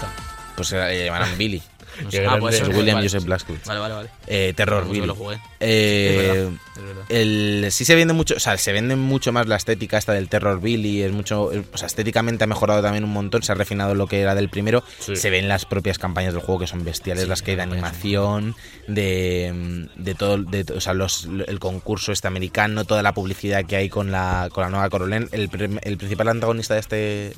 Pues 0.55 0.71
eh, 0.71 0.77
le 0.77 1.05
llamarán 1.05 1.37
Billy. 1.37 1.61
No 2.03 2.11
sé. 2.11 2.25
Ah, 2.27 2.37
pues 2.39 2.55
Es 2.61 2.67
William 2.67 2.95
vale, 2.95 3.07
Joseph. 3.07 3.23
Blaskowitz. 3.25 3.65
Vale, 3.65 3.79
vale, 3.79 3.93
vale. 3.95 4.09
Eh, 4.27 4.53
terror, 4.55 4.85
Yo 4.85 4.91
Billy. 4.91 5.07
lo 5.07 5.15
jugué. 5.15 5.37
Eh, 5.59 6.09
Es 6.09 6.17
verdad, 6.17 6.53
es 6.77 6.83
verdad. 6.83 7.03
el, 7.09 7.67
sí 7.71 7.85
se 7.85 7.95
vende 7.95 8.13
mucho, 8.13 8.35
o 8.35 8.39
sea, 8.39 8.57
se 8.57 8.71
vende 8.71 8.95
mucho 8.95 9.31
más 9.31 9.47
la 9.47 9.55
estética 9.55 9.97
esta 9.97 10.13
del 10.13 10.29
Terror 10.29 10.61
Billy, 10.61 11.01
es 11.01 11.11
mucho, 11.11 11.51
eh, 11.51 11.63
o 11.73 11.77
sea, 11.77 11.87
estéticamente 11.87 12.43
ha 12.43 12.47
mejorado 12.47 12.81
también 12.81 13.03
un 13.03 13.11
montón, 13.11 13.41
se 13.43 13.51
ha 13.51 13.55
refinado 13.55 13.95
lo 13.95 14.07
que 14.07 14.21
era 14.21 14.35
del 14.35 14.49
primero, 14.49 14.83
Sí. 14.99 15.15
se 15.15 15.29
ven 15.29 15.47
las 15.47 15.65
propias 15.65 15.97
campañas 15.97 16.33
del 16.33 16.43
juego 16.43 16.59
que 16.61 16.67
son 16.67 16.83
bestiales, 16.83 17.23
Sí, 17.23 17.29
las 17.29 17.41
que 17.41 17.51
hay 17.51 17.57
de 17.57 17.63
animación, 17.63 18.55
de, 18.87 19.51
mm, 19.95 20.03
de 20.03 20.15
todo, 20.15 20.37
de, 20.37 20.65
o 20.75 20.81
sea, 20.81 20.93
los, 20.93 21.27
el 21.47 21.59
concurso 21.59 22.11
este 22.11 22.27
americano, 22.27 22.85
toda 22.85 23.01
la 23.03 23.13
publicidad 23.13 23.65
que 23.65 23.75
hay 23.75 23.89
con 23.89 24.11
la, 24.11 24.49
con 24.51 24.63
la 24.63 24.69
nueva 24.69 24.87
el, 25.31 25.49
prim- 25.49 25.79
el 25.81 25.97
principal 25.97 26.27
antagonista 26.29 26.73
de 26.75 26.79
este 26.79 27.33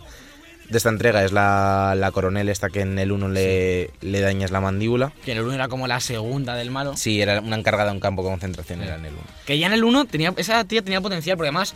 de 0.70 0.78
esta 0.78 0.89
entrega 0.89 1.24
es 1.24 1.32
la, 1.32 1.95
la 1.97 2.11
coronel 2.11 2.49
esta 2.49 2.70
que 2.70 2.82
en 2.82 2.99
el 2.99 3.11
1 3.11 3.30
le, 3.30 3.91
le 4.01 4.22
dañas 4.22 4.51
la 4.51 4.61
mandíbula. 4.61 5.11
Que 5.26 5.32
en 5.32 5.39
el 5.39 5.45
1 5.45 5.53
era 5.53 5.67
como 5.67 5.88
la 5.88 5.99
segunda 5.99 6.55
del 6.55 6.72
malo. 6.72 6.95
Sí, 6.95 7.22
era 7.22 7.39
una 7.41 7.55
encargada 7.55 7.89
de 7.89 7.95
un 7.95 7.99
campo 7.99 8.24
de 8.24 8.30
concentración, 8.30 8.82
era 8.84 8.95
en 8.95 9.05
el 9.05 9.13
1. 9.13 9.24
Que 9.45 9.57
ya 9.57 9.67
en 9.67 9.74
el 9.74 9.84
1 9.84 10.05
tenía, 10.05 10.34
esa 10.38 10.63
tía 10.65 10.82
tenía 10.82 11.01
potencial, 11.01 11.38
porque 11.38 11.47
además, 11.47 11.74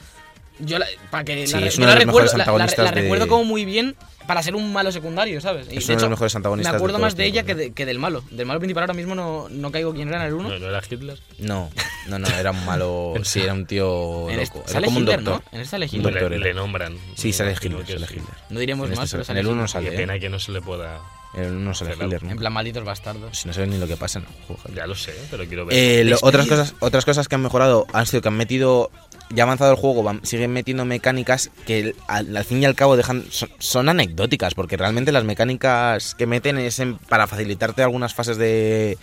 yo 0.59 0.79
la, 0.79 0.85
para 1.11 1.23
que 1.23 1.47
Sí, 1.47 1.53
la, 1.59 1.67
es 1.67 1.75
yo 1.77 1.81
la 1.85 1.95
los 1.95 2.03
recuerdo, 2.05 2.31
la- 2.31 2.37
la- 2.37 2.43
antagonistas 2.43 2.85
la 2.85 2.91
de- 2.91 3.01
recuerdo 3.01 3.27
como 3.27 3.43
muy 3.43 3.65
bien 3.65 3.95
para 4.27 4.41
ser 4.41 4.55
un 4.55 4.71
malo 4.71 4.89
secundario, 4.91 5.41
¿sabes? 5.41 5.67
Y 5.69 5.77
Es 5.77 5.87
de 5.87 5.93
uno 5.93 5.99
de 5.99 6.03
los 6.05 6.09
mejores 6.11 6.35
antagonistas 6.35 6.73
Me 6.73 6.77
acuerdo 6.77 6.97
de 6.97 7.01
más 7.01 7.15
de 7.17 7.25
ella 7.25 7.43
que, 7.43 7.55
de- 7.55 7.73
que 7.73 7.85
del 7.85 7.99
malo. 7.99 8.23
Del 8.31 8.45
malo 8.45 8.59
principal 8.61 8.83
ahora 8.83 8.93
mismo 8.93 9.15
no, 9.15 9.47
no 9.49 9.71
caigo 9.71 9.93
quién 9.93 10.07
era 10.07 10.21
en 10.21 10.27
el 10.27 10.33
1. 10.33 10.49
No, 10.49 10.59
no 10.59 10.67
era 10.69 10.81
Hitler. 10.89 11.19
No, 11.39 11.69
no, 12.07 12.19
no, 12.19 12.27
era 12.29 12.51
un 12.51 12.65
malo. 12.65 13.13
sí, 13.23 13.41
era 13.41 13.53
un 13.53 13.65
tío 13.65 14.29
En 14.29 14.37
loco. 14.37 14.59
este- 14.59 14.59
Era 14.59 14.67
sale 14.69 14.85
como 14.85 14.97
un 14.97 15.03
Hitler, 15.03 15.23
doctor. 15.23 15.43
¿no? 15.51 15.57
En 15.57 15.61
este 15.61 15.71
sale 15.71 15.85
Un 15.87 15.95
Hitler. 15.95 16.13
doctor 16.13 16.31
le, 16.31 16.39
le 16.39 16.53
nombran. 16.53 16.97
Sí, 17.15 17.33
sale 17.33 17.51
Hitler, 17.51 17.85
sale. 17.85 18.05
Hitler. 18.05 18.23
No 18.49 18.59
diremos 18.59 18.89
En, 18.89 18.95
más, 18.95 19.05
este 19.05 19.15
pero 19.17 19.23
sale- 19.25 19.39
en 19.41 19.45
el 19.45 19.51
1 19.51 19.55
Hitler. 19.63 19.69
sale, 19.69 19.89
Qué 19.89 19.97
pena 19.97 20.19
que 20.19 20.29
no 20.29 20.39
se 20.39 20.51
le 20.53 20.61
pueda. 20.61 21.01
En 21.35 21.43
el 21.43 21.51
1 21.53 21.73
sale. 21.73 21.93
Hitler, 21.95 22.23
¿no? 22.23 22.31
En 22.31 22.37
plan, 22.37 22.53
malditos 22.53 22.85
bastardos. 22.85 23.37
Si 23.39 23.47
no 23.47 23.53
sabes 23.53 23.67
ni 23.67 23.77
lo 23.77 23.87
que 23.87 23.97
pasa 23.97 24.21
juego. 24.47 24.61
joder. 24.61 24.77
Ya 24.77 24.87
lo 24.87 24.95
sé, 24.95 25.13
pero 25.31 25.45
quiero 25.45 25.65
ver. 25.65 25.77
Eh, 25.77 26.03
lo- 26.05 26.17
otras 26.21 26.47
cosas 26.47 26.75
otras 26.79 27.03
cosas 27.03 27.27
que 27.27 27.35
han 27.35 27.41
mejorado 27.41 27.87
han 27.91 28.05
sido 28.05 28.21
que 28.21 28.27
han 28.29 28.37
metido 28.37 28.89
ya 29.33 29.43
avanzado 29.43 29.71
el 29.71 29.77
juego 29.77 30.03
van- 30.03 30.25
siguen 30.25 30.51
metiendo 30.53 30.85
mecánicas 30.85 31.49
que 31.65 31.95
al, 32.07 32.35
al 32.37 32.45
fin 32.45 32.61
y 32.61 32.65
al 32.65 32.75
cabo 32.75 32.95
dejan 32.97 33.25
son, 33.29 33.49
son 33.59 33.89
anecdóticas 33.89 34.53
porque 34.53 34.77
realmente 34.77 35.11
las 35.11 35.23
mecánicas 35.23 36.15
que 36.15 36.25
meten 36.27 36.57
es 36.57 36.79
en- 36.79 36.97
para 36.97 37.27
facilitarte 37.27 37.83
algunas 37.83 38.13
fases 38.13 38.37
de 38.37 38.97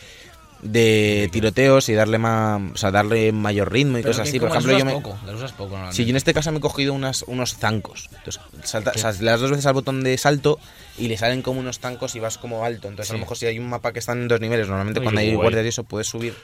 de 0.63 1.31
tiroteos 1.33 1.89
y 1.89 1.95
darle 1.95 2.19
más 2.19 2.61
o 2.75 2.77
sea 2.77 2.91
darle 2.91 3.33
mayor 3.33 3.73
ritmo 3.73 3.97
y 3.97 4.03
Pero 4.03 4.13
cosas 4.13 4.29
así 4.29 4.39
por 4.39 4.51
las 4.51 4.59
ejemplo 4.59 4.79
yo 4.79 4.85
me 4.85 4.93
poco, 4.93 5.19
las 5.25 5.35
usas 5.37 5.53
poco. 5.53 5.79
Sí, 5.91 6.05
yo 6.05 6.11
en 6.11 6.17
este 6.17 6.35
caso 6.35 6.53
me 6.53 6.59
he 6.59 6.61
cogido 6.61 6.93
unas, 6.93 7.23
unos 7.27 7.57
zancos. 7.57 8.11
Entonces, 8.19 8.43
salta- 8.65 8.93
o 8.95 8.99
sea, 8.99 9.13
le 9.13 9.31
das 9.31 9.41
dos 9.41 9.51
veces 9.51 9.65
al 9.65 9.73
botón 9.73 10.03
de 10.03 10.19
salto 10.19 10.59
y 10.99 11.09
le 11.09 11.17
salen 11.17 11.41
como 11.41 11.61
unos 11.61 11.79
zancos 11.79 12.15
y 12.15 12.21
vas 12.21 12.37
como 12.37 12.63
alto. 12.63 12.89
Entonces, 12.89 13.11
a 13.11 13.15
lo 13.15 13.21
mejor 13.21 13.39
si 13.39 13.47
hay 13.47 13.59
un 13.59 13.71
mapa 13.71 13.95
que 13.95 14.01
está 14.01 14.13
en 14.13 14.29
dos 14.29 14.39
niveles, 14.41 14.69
normalmente 14.69 15.01
cuando 15.01 15.23
hay 15.23 15.29
guardias 15.35 15.65
y 15.65 15.69
eso, 15.69 15.85
puedes 15.85 16.09
subir 16.09 16.35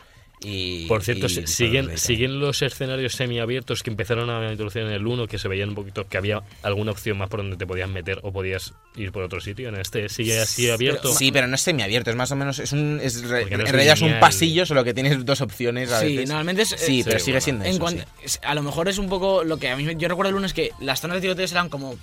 y... 0.46 0.86
Por 0.86 1.02
cierto, 1.02 1.26
y 1.26 1.46
siguen, 1.46 1.98
siguen 1.98 2.38
los 2.38 2.62
escenarios 2.62 3.14
semiabiertos 3.14 3.82
que 3.82 3.90
empezaron 3.90 4.30
a 4.30 4.50
introducir 4.50 4.82
en 4.82 4.92
el 4.92 5.06
1, 5.06 5.26
que 5.26 5.38
se 5.38 5.48
veían 5.48 5.70
un 5.70 5.74
poquito 5.74 6.06
que 6.08 6.16
había 6.16 6.42
alguna 6.62 6.92
opción 6.92 7.18
más 7.18 7.28
por 7.28 7.40
donde 7.40 7.56
te 7.56 7.66
podías 7.66 7.88
meter 7.88 8.20
o 8.22 8.32
podías 8.32 8.72
ir 8.96 9.10
por 9.12 9.24
otro 9.24 9.40
sitio. 9.40 9.68
En 9.68 9.76
este 9.76 10.08
sigue 10.08 10.38
así 10.40 10.70
abierto. 10.70 11.12
Sí, 11.12 11.32
pero 11.32 11.46
no 11.48 11.56
es 11.56 11.60
semiabierto, 11.62 12.10
es 12.10 12.16
más 12.16 12.30
o 12.30 12.36
menos. 12.36 12.58
Es 12.60 12.72
un, 12.72 13.00
es 13.02 13.22
re- 13.28 13.40
Porque 13.42 13.56
no 13.56 13.62
en 13.62 13.66
es 13.66 13.72
realidad 13.72 13.94
es 13.96 14.02
un 14.02 14.20
pasillo, 14.20 14.64
solo 14.66 14.84
que 14.84 14.94
tienes 14.94 15.24
dos 15.24 15.40
opciones 15.40 15.90
a 15.90 16.00
Sí, 16.00 16.12
veces. 16.16 16.28
normalmente 16.28 16.62
es. 16.62 16.68
Sí, 16.68 17.00
eh, 17.00 17.04
pero 17.04 17.18
Sí, 17.18 17.24
sigue 17.26 17.32
bueno. 17.34 17.44
siendo 17.44 17.64
en 17.64 17.70
eso. 17.72 17.88
sí. 17.88 17.98
es- 18.24 18.40
A 18.44 18.54
lo 18.54 18.62
mejor 18.62 18.88
es 18.88 18.98
un 18.98 19.08
poco 19.08 19.42
lo 19.44 19.58
que 19.58 19.68
a 19.70 19.76
mí 19.76 19.82
me- 19.84 19.96
yo 19.96 20.06
recuerdo 20.08 20.28
el 20.30 20.34
lunes 20.36 20.52
que 20.54 20.70
las 20.80 21.00
zonas 21.00 21.16
de 21.16 21.20
tiroteos 21.22 21.50
eran 21.52 21.68
como 21.68 21.96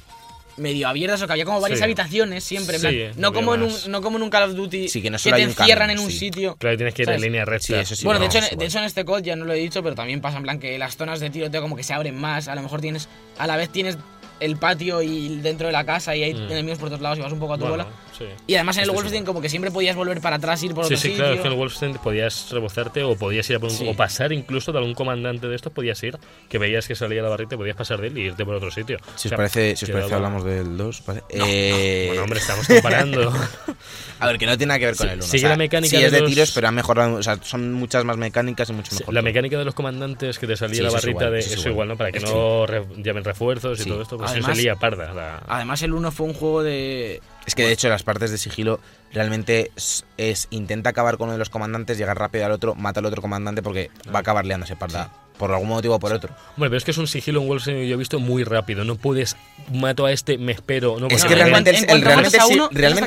medio 0.58 0.88
abiertas 0.88 1.22
o 1.22 1.26
que 1.28 1.34
había 1.34 1.46
como 1.46 1.60
varias 1.60 1.80
Sí. 1.80 1.84
habitaciones 1.84 2.44
siempre, 2.44 2.76
en 2.76 2.82
Sí, 2.82 2.88
plan, 2.88 3.12
no 3.18 3.34
como 3.34 3.56
en 3.56 3.64
un 3.64 3.74
no 3.88 4.02
como 4.02 4.18
en 4.18 4.24
un 4.24 4.30
Call 4.30 4.50
of 4.50 4.56
Duty 4.56 4.88
Sí, 4.88 5.02
que 5.02 5.10
no 5.10 5.18
solo 5.18 5.36
te 5.36 5.42
encierran 5.44 5.90
en 5.90 6.00
un 6.00 6.12
sitio. 6.12 6.56
Claro, 6.58 6.78
tienes 6.78 6.94
que 6.94 7.02
ir 7.02 7.06
¿Sabes? 7.08 7.22
en 7.22 7.26
línea 7.32 7.46
recta. 7.46 7.66
Sí, 7.68 7.74
eso 7.74 7.96
sí. 7.96 8.06
bueno, 8.06 8.20
de 8.20 8.28
hecho, 8.28 8.38
en, 8.40 8.58
de 8.58 8.66
hecho 8.66 8.78
en 8.80 8.84
este 8.86 9.04
COD 9.06 9.22
ya 9.24 9.36
no 9.36 9.46
lo 9.46 9.54
he 9.54 9.58
dicho, 9.58 9.82
pero 9.82 9.96
también 9.96 10.22
pasa 10.22 10.38
en 10.38 10.44
plan 10.44 10.60
que 10.60 10.78
las 10.78 10.96
zonas 10.96 11.20
de 11.20 11.30
tiroteo 11.30 11.62
como 11.62 11.76
que 11.76 11.84
se 11.84 11.94
abren 11.94 12.16
más, 12.16 12.48
a 12.48 12.56
lo 12.56 12.62
mejor 12.62 12.82
tienes 12.82 13.08
a 13.38 13.48
la 13.48 13.56
vez 13.58 13.70
tienes 13.70 13.98
el 14.46 14.58
patio 14.58 15.02
y 15.02 15.38
dentro 15.42 15.68
de 15.68 15.74
la 15.74 15.86
casa 15.86 16.16
y 16.16 16.24
hay 16.24 16.34
Mm. 16.34 16.52
enemigos 16.52 16.80
por 16.80 16.90
todos 16.90 17.02
lados 17.02 17.18
y 17.20 17.22
vas 17.22 17.32
un 17.32 17.40
poco 17.40 17.54
a 17.54 17.58
tu 17.58 17.66
Bueno, 17.66 17.84
bola. 17.86 17.96
sí. 18.18 18.26
Y 18.48 18.56
además 18.56 18.78
en 18.78 18.84
el 18.84 18.92
Wolfenstein 18.92 19.26
como 19.26 19.42
que 19.42 19.50
siempre 19.50 19.72
podías 19.72 19.96
volver 19.96 20.20
para 20.22 20.36
atrás 20.38 20.62
y 20.64 20.68
ir 20.68 20.74
por 20.74 20.84
Sí, 20.86 20.94
otro 20.94 20.98
sí, 20.98 21.02
sitio. 21.10 21.18
claro, 21.18 21.34
es 21.36 21.42
que 21.42 21.48
en 21.48 21.54
el 21.54 21.60
Wolfenstein 21.60 21.94
podías 21.98 22.50
rebozarte 22.52 23.04
o 23.04 23.16
podías 23.16 23.50
ir 23.50 23.56
a 23.56 23.60
por 23.60 23.70
un, 23.70 23.76
Sí. 23.78 23.88
o 23.88 23.96
pasar 23.96 24.32
incluso 24.34 24.72
de 24.72 24.78
algún 24.80 24.94
comandante 24.94 25.48
de 25.48 25.56
estos, 25.56 25.72
podías 25.74 26.02
ir, 26.04 26.18
que 26.50 26.58
veías 26.58 26.88
que 26.88 26.96
salía 26.96 27.22
la 27.22 27.30
barrita 27.30 27.56
y 27.56 27.58
podías 27.58 27.76
pasar 27.76 28.02
de 28.02 28.08
él 28.08 28.18
y 28.18 28.22
irte 28.22 28.46
por 28.46 28.56
otro 28.56 28.72
sitio. 28.72 28.98
Si 29.00 29.04
O 29.04 29.14
os 29.16 29.22
sea, 29.30 29.38
parece, 29.38 29.76
si 29.76 29.86
os 29.86 29.92
parece 29.92 30.14
hablamos 30.14 30.44
del 30.44 30.78
2. 30.78 31.04
¿vale? 31.06 31.24
Eh, 31.30 32.06
Bueno, 32.08 32.24
hombre, 32.24 32.40
estamos 32.40 32.68
comparando. 32.68 33.32
A 34.20 34.28
ver, 34.28 34.38
que 34.38 34.46
no 34.46 34.58
tiene 34.58 34.70
nada 34.70 34.80
que 34.80 34.86
ver 34.86 34.96
con 34.96 35.08
Sí, 35.08 35.12
el 35.14 35.20
1. 35.20 35.28
sigue 35.28 35.50
la 35.50 35.58
mecánica 35.58 35.90
sí 35.98 36.02
de 36.02 36.06
es 36.08 36.12
de 36.14 36.22
los- 36.22 36.30
tiros, 36.30 36.52
pero 36.54 36.68
han 36.70 36.76
mejorado. 36.76 37.16
O 37.16 37.24
sea, 37.24 37.38
son 37.44 37.74
muchas 37.74 38.06
más 38.06 38.16
mecánicas 38.16 38.70
y 38.70 38.74
mucho 38.74 38.92
Sí, 38.92 39.00
mejor. 39.00 39.14
la 39.14 39.22
mecánica 39.22 39.58
de 39.58 39.66
los 39.66 39.74
comandantes 39.74 40.40
que 40.40 40.48
te 40.48 40.56
salía 40.56 40.76
Sí, 40.76 40.82
la 40.82 40.88
eso 40.90 40.98
es 40.98 41.04
barrita 41.04 41.20
igual, 41.26 41.34
de 41.34 41.40
eso 41.40 41.50
es 41.54 41.60
eso 41.60 41.70
igual. 41.70 41.88
¿no? 41.90 41.98
Para 41.98 42.12
que 42.12 42.20
no 42.22 42.66
llamen 42.98 43.24
refuerzos 43.24 43.80
y 43.80 43.84
Sí. 43.84 43.90
todo 43.90 44.02
esto, 44.02 44.18
pues 44.18 44.32
Además- 44.34 44.58
se 44.58 44.64
lía 44.64 44.76
parda. 44.76 45.14
la- 45.14 45.44
Además 45.48 45.82
el 45.82 45.94
1 45.94 46.12
fue 46.12 46.28
un 46.28 46.34
juego 46.34 46.64
de... 46.64 47.22
Es 47.46 47.56
que 47.56 47.64
de 47.66 47.72
hecho 47.74 47.90
las 47.90 48.04
partes 48.04 48.32
de 48.32 48.38
sigilo 48.38 48.80
realmente 49.12 49.72
es, 49.76 50.06
es 50.18 50.48
intenta 50.50 50.90
acabar 50.92 51.18
con 51.18 51.26
uno 51.26 51.34
de 51.34 51.40
los 51.40 51.50
comandantes, 51.50 51.98
llegar 51.98 52.18
rápido 52.18 52.46
al 52.46 52.52
otro, 52.52 52.76
mata 52.76 53.00
al 53.00 53.06
otro 53.06 53.22
comandante 53.22 53.62
porque 53.62 53.92
va 54.14 54.20
a 54.20 54.22
acabar 54.22 54.46
liándose 54.46 54.76
parda. 54.76 55.12
Por 55.38 55.52
algún 55.52 55.68
motivo 55.70 55.96
o 55.96 56.00
por 56.00 56.14
otro. 56.14 56.30
Bueno, 56.58 56.70
pero 56.70 56.78
es 56.78 56.84
que 56.84 56.92
es 56.92 56.98
un 57.00 57.08
sigilo 57.08 57.42
en 57.42 57.48
Wolfenstein 57.48 57.88
yo 57.90 57.96
he 57.96 57.98
visto 57.98 58.20
muy 58.20 58.44
rápido. 58.44 58.86
No 58.86 58.98
puedes, 58.98 59.36
mato 59.74 60.06
a 60.06 60.12
este, 60.12 60.38
me 60.38 60.52
espero. 60.52 61.00
No, 61.00 61.08
es 61.08 61.26
que 61.26 61.34
en 61.34 61.40
realmente, 61.40 61.72
el, 61.72 62.02
realmente, 62.04 62.38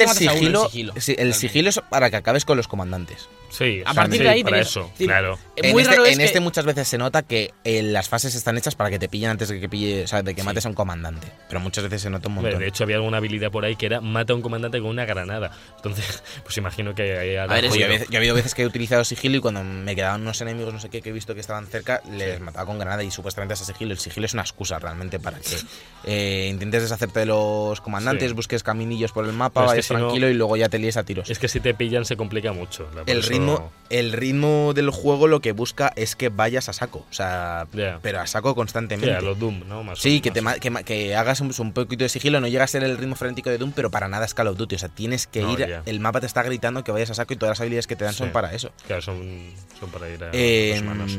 el 0.05 0.11
sigilo, 0.11 0.69
el 1.07 1.35
sigilo 1.35 1.69
es 1.69 1.81
para 1.89 2.11
que 2.11 2.17
acabes 2.17 2.45
con 2.45 2.57
los 2.57 2.67
comandantes. 2.67 3.29
Sí, 3.51 3.83
A 3.87 3.95
partir 3.95 4.19
sí, 4.19 4.23
de 4.25 4.29
ahí 4.29 4.45
para 4.45 4.61
eso, 4.61 4.91
claro. 4.99 5.39
Eh, 5.57 5.63
En, 5.69 5.73
Muy 5.73 5.83
este, 5.83 5.95
raro 5.95 6.05
es 6.07 6.13
en 6.13 6.19
que- 6.19 6.25
este 6.25 6.41
muchas 6.41 6.65
veces 6.65 6.87
se 6.89 6.99
nota 6.99 7.23
que 7.23 7.53
eh, 7.65 7.83
las 7.83 8.09
fases 8.09 8.35
están 8.35 8.59
hechas 8.59 8.75
para 8.75 8.91
que 8.91 8.99
te 8.99 9.09
pillen 9.09 9.31
antes 9.31 9.49
de 9.49 9.59
que 9.61 9.69
pille, 9.69 10.05
o 10.05 10.07
sea, 10.07 10.23
de 10.23 10.35
que 10.35 10.43
mates 10.43 10.67
a 10.67 10.69
un 10.69 10.75
comandante. 10.75 11.29
Pero 11.49 11.61
muchas 11.61 11.85
veces 11.85 12.03
se 12.03 12.11
nota 12.11 12.29
un 12.29 12.35
montón. 12.35 12.59
De 12.59 12.67
hecho, 12.67 12.85
había 12.85 12.97
alguna 12.97 13.19
habilidad 13.19 13.51
por 13.51 13.65
ahí 13.65 13.77
que 13.77 13.87
era 13.87 14.01
mata 14.01 14.33
a 14.33 14.37
un 14.37 14.43
comandante 14.43 14.81
con 14.81 14.91
una 14.91 15.05
granada. 15.07 15.51
Entonces, 15.77 16.23
pues 16.45 16.57
imagino 16.59 16.95
que 16.95 17.17
ahí 17.19 17.37
A 17.37 17.47
ver, 17.47 17.65
yo, 17.71 17.75
he 17.85 17.89
veces- 17.89 18.09
yo 18.09 18.15
he 18.15 18.19
habido 18.19 18.35
veces 18.35 18.55
que 18.55 18.63
he 18.63 18.67
utilizado 18.67 19.05
sigilo 19.05 19.37
y 19.37 19.41
cuando 19.41 19.63
me 19.65 19.95
quedaban 19.97 20.21
unos 20.23 20.41
enemigos, 20.41 20.73
no 20.75 20.81
sé 20.81 20.89
qué, 20.91 21.01
que 21.01 21.11
he 21.11 21.13
visto 21.13 21.33
que 21.35 21.41
estaban 21.41 21.67
cerca, 21.67 22.03
les 22.11 22.41
mataba 22.41 22.67
con 22.67 22.79
granada 22.79 23.03
y 23.05 23.11
supuestamente 23.11 23.55
ese 23.55 23.65
sigilo. 23.65 23.93
El 23.93 23.99
sigilo 23.99 24.27
es 24.27 24.35
una 24.35 24.43
excusa 24.43 24.79
realmente 24.79 25.19
para 25.19 25.39
que 25.39 25.57
eh, 26.05 26.49
intentes 26.51 26.83
deshacerte 26.83 27.21
de 27.21 27.27
los 27.27 27.81
comandantes, 27.81 28.29
Sí. 28.31 28.35
busques 28.35 28.63
caminillos 28.63 29.13
por 29.13 29.25
el 29.25 29.33
mapa, 29.33 29.61
Pero 29.63 29.65
es 29.67 29.71
que 29.71 29.73
vayas 29.77 29.87
si 29.87 29.93
no- 29.95 29.99
tranquilo 30.01 30.29
y 30.29 30.35
luego 30.35 30.57
ya 30.57 30.69
te 30.69 30.79
líes 30.79 30.97
a 30.97 31.05
tiros. 31.05 31.31
Es 31.31 31.39
que 31.39 31.49
si 31.49 31.61
te 31.61 31.75
pillan 31.75 32.05
se 32.05 32.17
complica 32.17 32.53
mucho. 32.53 32.89
El 33.07 33.19
eso- 33.21 33.31
ritmo, 33.55 33.73
el 33.89 34.13
ritmo 34.13 34.73
del 34.75 34.91
juego 34.91 35.29
lo 35.29 35.41
que 35.41 35.53
busca 35.53 35.93
es 35.97 36.17
que 36.17 36.29
vayas 36.29 36.69
a 36.69 36.73
saco, 36.73 37.07
o 37.09 37.13
sea, 37.13 37.67
pero 38.03 38.21
a 38.21 38.27
saco 38.27 38.55
constantemente. 38.55 39.15
a 39.15 39.21
los 39.21 39.39
Doom, 39.39 39.63
¿no? 39.69 39.85
Más 39.85 39.99
o- 39.99 40.03
Sí, 40.03 40.21
que, 40.21 40.31
más 40.41 40.83
hagas 41.17 41.41
un, 41.41 41.53
un 41.59 41.73
poquito 41.73 42.03
de 42.05 42.09
sigilo, 42.09 42.41
no 42.41 42.49
llega 42.49 42.65
a 42.65 42.67
ser 42.67 42.83
el 42.83 42.99
ritmo 42.99 43.15
frenético 43.15 43.49
de 43.51 43.59
Doom, 43.59 43.73
pero 43.75 43.91
para 43.91 44.09
nada 44.09 44.25
es 44.27 44.35
Call 44.35 44.49
of 44.49 44.57
Duty. 44.57 44.75
O 44.75 44.79
sea, 44.79 44.89
tienes 44.89 45.27
que 45.27 45.43
No, 45.43 45.53
ir, 45.53 45.83
el 45.87 46.01
mapa 46.01 46.21
te 46.21 46.27
está 46.27 46.43
gritando 46.43 46.83
que 46.85 46.91
vayas 46.93 47.11
a 47.11 47.15
saco 47.15 47.33
y 47.33 47.37
todas 47.37 47.51
las 47.53 47.61
habilidades 47.61 47.87
que 47.87 47.97
te 47.97 48.05
dan 48.05 48.15
son 48.15 48.31
para 48.31 48.53
eso. 48.53 48.71
Claro, 48.87 49.03
son, 49.03 49.53
son 49.79 49.91
para 49.91 50.09
ir 50.09 50.23
a 50.25 50.31
Eh, 50.33 50.81
manos. 50.85 51.19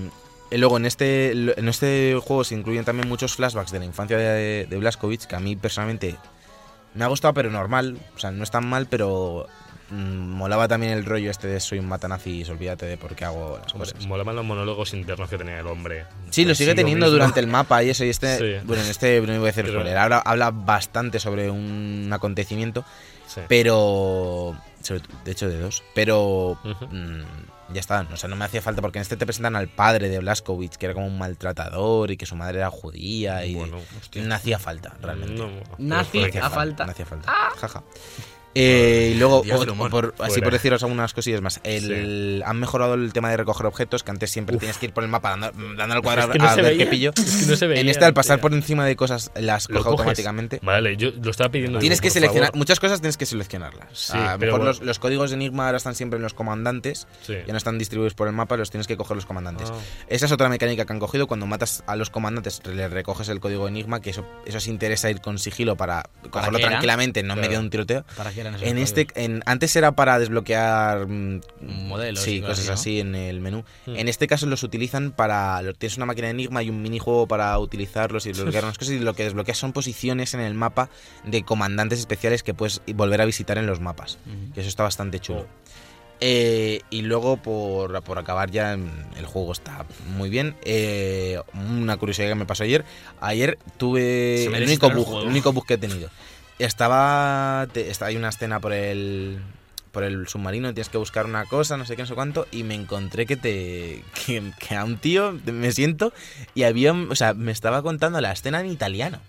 luego, 0.51 0.77
en 0.77 0.85
este, 0.85 1.31
en 1.31 1.67
este 1.69 2.17
juego 2.23 2.43
se 2.43 2.55
incluyen 2.55 2.85
también 2.85 3.07
muchos 3.07 3.35
flashbacks 3.35 3.71
de 3.71 3.79
la 3.79 3.85
infancia 3.85 4.17
de, 4.17 4.65
de 4.69 4.77
que 5.27 5.35
a 5.35 5.39
mí 5.39 5.55
personalmente 5.55 6.15
me 6.93 7.03
ha 7.05 7.07
gustado, 7.07 7.33
pero 7.33 7.49
normal. 7.51 7.97
O 8.15 8.19
sea, 8.19 8.31
no 8.31 8.43
es 8.43 8.51
tan 8.51 8.65
mal, 8.65 8.87
pero 8.87 9.47
molaba 9.91 10.67
también 10.67 10.91
el 10.93 11.05
rollo 11.05 11.31
este 11.31 11.47
de 11.47 11.59
soy 11.59 11.79
un 11.79 11.87
matanazis, 11.87 12.49
olvídate 12.49 12.85
de 12.85 12.97
por 12.97 13.15
qué 13.15 13.25
hago 13.25 13.59
las 13.63 13.73
Hombre, 13.73 13.91
cosas. 13.91 14.05
Molaban 14.07 14.35
los 14.35 14.43
monólogos 14.45 14.93
internos 14.93 15.29
que 15.29 15.37
tenía 15.37 15.59
el 15.59 15.67
hombre. 15.67 16.05
Sí, 16.29 16.43
lo 16.43 16.49
Pues 16.49 16.57
sigue 16.57 16.75
teniendo 16.75 17.05
mismo. 17.05 17.13
durante 17.17 17.39
el 17.39 17.47
mapa 17.47 17.83
y 17.83 17.89
eso. 17.89 18.03
Y 18.03 18.09
este, 18.09 18.37
Sí. 18.59 18.65
bueno, 18.65 18.83
en 18.83 18.89
este 18.89 19.21
no 19.21 19.27
voy 19.27 19.35
a 19.35 19.41
decir 19.45 19.63
Pero- 19.65 19.79
spoiler, 19.79 19.97
habla, 19.97 20.19
habla 20.19 20.51
bastante 20.51 21.19
sobre 21.19 21.49
un 21.49 22.09
acontecimiento, 22.11 22.83
Sí. 23.27 23.41
pero. 23.47 24.55
sobre- 24.81 25.01
de 25.25 25.31
hecho, 25.31 25.47
de 25.49 25.59
dos. 25.59 25.83
Pero. 25.95 26.57
Mm, 26.91 27.21
ya 27.73 27.81
está, 27.81 28.07
o 28.11 28.15
sea, 28.15 28.29
no 28.29 28.37
me 28.37 28.45
hacía 28.45 28.61
falta 28.61 28.81
porque 28.81 28.97
en 28.97 29.01
este 29.01 29.17
te 29.17 29.25
presentan 29.25 29.57
al 29.57 29.67
padre 29.67 30.07
de 30.07 30.19
Blazkowicz, 30.19 30.77
que 30.77 30.85
era 30.85 30.93
como 30.93 31.07
un 31.07 31.17
maltratador 31.17 32.11
y 32.11 32.15
que 32.17 32.25
su 32.25 32.35
madre 32.37 32.59
era 32.59 32.69
judía 32.71 33.45
y 33.45 33.55
Bueno, 33.55 33.79
hostia. 33.99 34.23
no 34.23 34.33
hacía 34.35 34.57
falta 34.57 34.95
realmente. 35.01 35.43
No, 35.77 35.97
hacía 35.99 36.49
falta. 36.49 36.85
No 36.85 36.91
hacía 36.91 37.05
falta. 37.05 37.29
Jaja. 37.57 37.83
Eh, 38.59 39.11
y 39.15 39.17
luego, 39.19 39.37
o- 39.41 39.89
por- 39.89 40.15
así 40.19 40.41
por 40.41 40.51
deciros 40.51 40.81
algunas 40.83 41.13
cosillas 41.13 41.41
más, 41.41 41.59
el, 41.63 42.41
han 42.45 42.59
mejorado 42.59 42.93
el 42.95 43.13
tema 43.13 43.29
de 43.29 43.37
recoger 43.37 43.65
objetos, 43.65 44.03
que 44.03 44.11
antes 44.11 44.31
siempre 44.31 44.57
tienes 44.57 44.77
que 44.77 44.87
ir 44.87 44.93
por 44.93 45.03
el 45.03 45.09
mapa 45.09 45.31
dando, 45.31 45.51
dando 45.75 45.95
al 45.95 46.01
cuadrado 46.01 46.29
Es 46.29 46.33
que 46.33 46.39
no 46.39 46.47
a 46.49 46.55
ver 46.55 46.65
veía, 46.65 46.77
qué 46.85 46.89
pillo. 46.89 47.11
es 47.15 47.35
que 47.45 47.51
no 47.51 47.55
se 47.55 47.67
veía, 47.67 47.81
en 47.81 47.89
este, 47.89 48.05
al 48.05 48.13
pasar 48.13 48.39
por 48.41 48.53
encima 48.53 48.85
de 48.85 48.95
cosas, 48.95 49.31
las 49.35 49.67
coge 49.67 49.89
automáticamente. 49.89 50.59
Vale, 50.63 50.97
yo 50.97 51.09
lo 51.21 51.31
estaba 51.31 51.49
pidiendo. 51.51 51.79
Tienes 51.79 51.99
digo, 51.99 52.03
que 52.07 52.11
seleccionar, 52.11 52.47
favor. 52.49 52.57
muchas 52.57 52.79
cosas 52.79 52.99
tienes 53.01 53.17
que 53.17 53.25
seleccionarlas. 53.25 53.87
Sí, 53.93 54.17
a 54.17 54.33
lo 54.33 54.37
mejor 54.39 54.49
bueno. 54.59 54.65
los, 54.65 54.81
los 54.81 54.99
códigos 54.99 55.29
de 55.29 55.35
Enigma 55.35 55.65
ahora 55.65 55.77
están 55.77 55.95
siempre 55.95 56.17
en 56.17 56.23
los 56.23 56.33
comandantes, 56.33 57.07
Sí. 57.25 57.33
ya 57.45 57.51
no 57.51 57.57
están 57.57 57.77
distribuidos 57.77 58.13
por 58.13 58.27
el 58.27 58.33
mapa, 58.33 58.57
los 58.57 58.69
tienes 58.71 58.87
que 58.87 58.97
coger 58.97 59.15
los 59.15 59.25
comandantes. 59.25 59.69
Ah. 59.71 59.77
Esa 60.07 60.25
es 60.25 60.31
otra 60.31 60.49
mecánica 60.49 60.85
que 60.85 60.93
han 60.93 60.99
cogido. 60.99 61.27
Cuando 61.27 61.45
matas 61.45 61.83
a 61.87 61.95
los 61.95 62.09
comandantes, 62.09 62.61
le 62.65 62.87
recoges 62.87 63.29
el 63.29 63.39
código 63.39 63.67
Enigma, 63.67 64.01
que 64.01 64.09
eso, 64.11 64.25
eso 64.45 64.57
os 64.57 64.67
interesa 64.67 65.09
ir 65.09 65.21
con 65.21 65.37
sigilo 65.39 65.75
para 65.75 66.09
cogerlo 66.29 66.59
tranquilamente, 66.59 67.23
no 67.23 67.33
en 67.33 67.39
medio 67.41 67.57
de 67.59 67.63
un 67.65 67.69
tiroteo. 67.69 68.05
¿Para 68.15 68.31
qué 68.31 68.43
eran 68.47 68.55
esos 68.55 68.67
En 68.67 68.77
este, 68.77 69.07
en, 69.15 69.43
antes 69.45 69.75
era 69.75 69.91
para 69.93 70.19
desbloquear 70.19 71.07
mm, 71.07 71.41
Modelos 71.61 72.21
sí, 72.21 72.41
cosas 72.41 72.59
así, 72.59 72.71
así 72.71 72.99
en 72.99 73.15
el 73.15 73.39
menú. 73.39 73.63
Hmm. 73.85 73.95
En 73.95 74.07
este 74.07 74.27
caso 74.27 74.45
los 74.45 74.63
utilizan 74.63 75.11
para, 75.11 75.61
tienes 75.77 75.97
una 75.97 76.05
máquina 76.05 76.27
de 76.27 76.31
Enigma 76.31 76.63
y 76.63 76.69
un 76.69 76.81
minijuego 76.81 77.27
para 77.27 77.57
utilizarlos 77.59 78.25
y 78.25 78.29
desbloquear 78.29 78.63
unas 78.65 78.77
cosas 78.77 78.95
y 78.95 78.99
lo 78.99 79.13
que 79.13 79.23
desbloqueas 79.23 79.57
son 79.57 79.73
posiciones 79.73 80.33
en 80.33 80.39
el 80.39 80.53
mapa 80.53 80.89
de 81.25 81.43
comandantes 81.43 81.99
especiales 81.99 82.43
que 82.43 82.53
puedes 82.53 82.81
volver 82.95 83.21
a 83.21 83.25
visitar 83.25 83.57
en 83.57 83.67
los 83.67 83.79
mapas. 83.79 84.17
Que 84.53 84.61
eso 84.61 84.69
está 84.69 84.83
bastante 84.83 85.19
chulo. 85.19 85.41
Oh. 85.41 85.67
Eh, 86.19 86.81
y 86.89 87.03
luego, 87.03 87.37
por, 87.37 88.01
por 88.03 88.17
acabar 88.17 88.49
ya, 88.49 88.75
mm, 88.75 89.17
el 89.17 89.25
juego 89.25 89.51
está 89.51 89.85
muy 90.15 90.29
bien. 90.29 90.55
Eh, 90.63 91.39
una 91.53 91.97
curiosidad 91.97 92.29
que 92.29 92.35
me 92.35 92.45
pasó 92.45 92.63
ayer. 92.63 92.85
Ayer 93.21 93.57
tuve 93.77 94.45
el 94.45 94.63
único 94.63 94.89
bug, 94.89 95.21
el 95.21 95.27
único 95.27 95.53
bug 95.53 95.65
que 95.65 95.75
he 95.75 95.77
tenido. 95.77 96.09
Estaba, 96.59 97.67
te- 97.71 97.89
está, 97.89 98.07
hay 98.07 98.15
una 98.15 98.29
escena 98.29 98.59
por 98.59 98.73
el 98.73 99.39
por 99.91 100.03
el 100.03 100.27
submarino, 100.27 100.73
tienes 100.75 100.89
que 100.89 100.97
buscar 100.99 101.25
una 101.25 101.45
cosa, 101.45 101.75
no 101.75 101.83
sé 101.85 101.95
qué, 101.95 102.03
no 102.03 102.07
sé 102.07 102.13
cuánto, 102.13 102.45
y 102.51 102.61
me 102.63 102.75
encontré 102.75 103.25
que 103.25 103.35
te 103.35 104.03
que, 104.25 104.43
que 104.59 104.75
a 104.75 104.83
un 104.83 104.97
tío 104.97 105.39
me 105.45 105.71
siento 105.71 106.13
y 106.53 106.63
había, 106.63 106.93
o 106.93 107.15
sea, 107.15 107.33
me 107.33 107.51
estaba 107.51 107.81
contando 107.81 108.21
la 108.21 108.31
escena 108.31 108.59
en 108.59 108.67
italiano. 108.67 109.19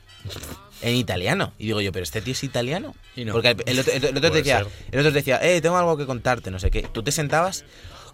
En 0.83 0.95
italiano. 0.95 1.53
Y 1.59 1.67
digo 1.67 1.81
yo, 1.81 1.91
pero 1.91 2.03
este 2.03 2.21
tío 2.21 2.33
es 2.33 2.45
italiano. 2.45 2.95
Y 3.17 3.25
no. 3.25 3.33
Porque 3.33 3.51
el, 3.51 3.59
el 3.67 3.79
otro, 3.79 3.93
el 3.95 4.17
otro 4.17 4.31
te 4.31 4.37
decía, 4.39 4.59
ser. 4.59 4.67
el 4.93 4.99
otro 5.01 5.13
te 5.13 5.19
decía, 5.19 5.41
eh, 5.43 5.61
tengo 5.63 5.79
algo 5.79 5.97
que 5.97 6.07
contarte, 6.07 6.51
no 6.51 6.59
sé 6.59 6.71
qué. 6.71 6.83
Tú 6.83 7.03
te 7.03 7.13
sentabas, 7.13 7.65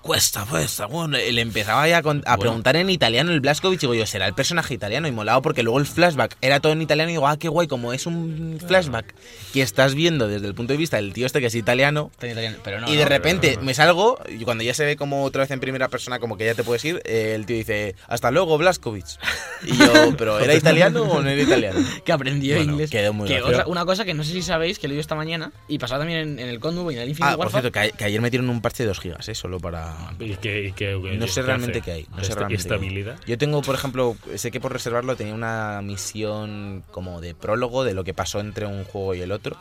cuesta, 0.05 0.45
cuesta, 0.45 0.85
bueno, 0.85 1.17
le 1.17 1.41
empezaba 1.41 1.89
ya 1.89 1.99
a, 2.05 2.33
a 2.33 2.37
preguntar 2.37 2.77
en 2.77 2.91
italiano 2.91 3.33
el 3.33 3.41
Blaskovich, 3.41 3.79
y 3.79 3.81
digo 3.81 3.95
yo, 3.95 4.05
será 4.07 4.27
el 4.27 4.35
personaje 4.35 4.75
italiano, 4.75 5.09
y 5.09 5.13
molado 5.13 5.41
porque 5.41 5.63
luego 5.63 5.79
el 5.79 5.87
flashback 5.87 6.37
era 6.43 6.61
todo 6.61 6.73
en 6.75 6.83
italiano, 6.83 7.09
y 7.11 7.15
digo, 7.15 7.27
ah, 7.27 7.39
qué 7.39 7.49
guay, 7.49 7.67
como 7.69 7.93
es 7.95 8.05
un 8.07 8.59
flashback 8.67 9.15
que 9.55 9.63
estás 9.63 9.95
viendo 9.95 10.29
desde 10.29 10.47
el 10.47 10.55
punto 10.55 10.75
de 10.75 10.77
vista 10.77 10.99
del 10.99 11.15
tío 11.15 11.25
este 11.25 11.41
que 11.41 11.47
es 11.47 11.55
italiano, 11.55 12.11
italiano, 12.19 12.59
Pero 12.63 12.81
no, 12.83 12.93
y 12.93 12.97
de 12.97 13.05
no. 13.05 13.09
repente 13.09 13.59
me 13.63 13.73
salgo, 13.73 14.19
y 14.29 14.45
cuando 14.45 14.63
ya 14.63 14.75
se 14.75 14.85
ve 14.85 14.97
como 14.97 15.25
otra 15.25 15.41
vez 15.43 15.51
en 15.53 15.61
primera 15.61 15.89
persona, 15.89 16.19
como 16.19 16.37
que 16.37 16.45
ya 16.45 16.55
te 16.55 16.65
puedes 16.65 16.85
ir, 16.85 17.01
eh, 17.07 17.33
el 17.35 17.47
tío 17.47 17.57
dice, 17.57 17.97
hasta 18.07 18.31
luego, 18.31 18.59
Blaskovich. 18.59 19.19
Y 19.65 19.75
yo, 19.75 20.15
¿pero 20.19 20.39
era 20.45 20.55
italiano 20.55 21.03
o 21.05 21.23
no 21.23 21.31
era 21.31 21.41
italiano? 21.43 21.81
que 22.05 22.13
aprendió 22.13 22.57
Bueno, 22.57 22.73
inglés. 22.73 22.91
quedó 22.91 23.15
muy 23.15 23.27
que 23.27 23.41
otra, 23.41 23.67
una 23.69 23.87
cosa 23.87 24.05
que 24.05 24.13
no 24.13 24.23
sé 24.23 24.33
si 24.33 24.43
sabéis, 24.43 24.79
que 24.79 24.87
lo 24.87 24.93
he 24.95 24.99
esta 24.99 25.15
mañana, 25.15 25.51
y 25.67 25.79
pasaba 25.79 26.01
también 26.01 26.21
en, 26.21 26.39
en 26.41 26.49
el 26.51 26.61
Condubo 26.61 26.91
y 26.91 26.97
en 26.97 27.01
el 27.01 27.09
Infinite 27.09 27.33
Ah, 27.35 27.37
por 27.39 27.51
cierto, 27.51 27.73
que, 27.73 27.79
a- 27.79 27.89
que 27.91 28.05
ayer 28.05 28.21
metieron 28.21 28.51
un 28.51 28.61
parche 28.61 28.83
de 28.83 28.89
2 28.89 29.01
gigas, 29.01 29.27
¿eh? 29.31 29.35
Solo 29.35 29.59
para... 29.61 29.94
¿Y 30.21 30.37
qué- 30.37 30.65
y 30.69 30.73
qué- 30.73 30.93
No 30.95 31.27
qué 31.27 31.31
sé 31.33 31.43
realmente 31.43 31.79
hace? 31.79 31.85
qué 31.85 31.93
hay. 31.93 32.07
No 32.17 32.23
sé 32.25 32.35
realmente 32.35 32.37
qué 32.37 32.45
hay. 32.45 32.55
¿Estabilidad? 32.55 33.21
Yo 33.27 33.39
tengo, 33.39 33.63
por 33.63 33.75
ejemplo, 33.75 34.17
sé 34.37 34.51
que 34.51 34.61
por 34.61 34.73
reservarlo 34.73 35.17
tenía 35.17 35.35
una 35.35 35.81
misión 35.83 36.85
como 36.91 37.21
de 37.21 37.35
prólogo 37.35 37.85
de 37.85 37.95
lo 37.95 38.05
que 38.05 38.15
pasó 38.15 38.41
entre 38.41 38.67
un 38.67 38.85
juego 38.85 39.15
y 39.15 39.21
el 39.21 39.33
otro. 39.33 39.57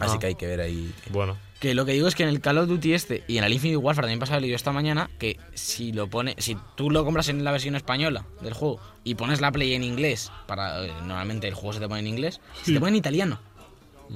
Así 0.00 0.14
Ah. 0.16 0.18
que 0.20 0.26
hay 0.26 0.34
que 0.34 0.46
ver 0.46 0.60
ahí. 0.60 0.92
Bueno, 1.10 1.36
Que 1.58 1.74
lo 1.76 1.84
que 1.86 1.92
digo 1.92 2.08
es 2.08 2.16
que 2.16 2.24
en 2.24 2.28
el 2.28 2.40
Call 2.40 2.58
of 2.58 2.66
Duty 2.68 2.92
este 2.92 3.22
y 3.28 3.38
en 3.38 3.44
el 3.44 3.52
Infinite 3.52 3.76
Warfare 3.76 4.06
también 4.06 4.18
pasaba 4.18 4.40
leído 4.40 4.56
esta 4.56 4.72
mañana 4.72 5.08
que 5.20 5.38
si 5.54 5.92
lo 5.92 6.08
pone, 6.10 6.34
si 6.38 6.56
tú 6.76 6.90
lo 6.90 7.04
compras 7.04 7.28
en 7.28 7.44
la 7.44 7.52
versión 7.52 7.76
española 7.76 8.24
del 8.40 8.52
juego 8.52 8.80
y 9.04 9.14
pones 9.14 9.40
la 9.40 9.52
play 9.52 9.74
en 9.74 9.84
inglés, 9.84 10.32
para 10.48 10.84
eh, 10.84 10.92
normalmente 11.04 11.46
el 11.46 11.54
juego 11.54 11.72
se 11.72 11.78
te 11.78 11.86
pone 11.88 12.00
en 12.00 12.08
inglés, 12.08 12.40
se 12.64 12.72
te 12.72 12.80
pone 12.80 12.90
en 12.90 12.96
italiano. 12.96 13.38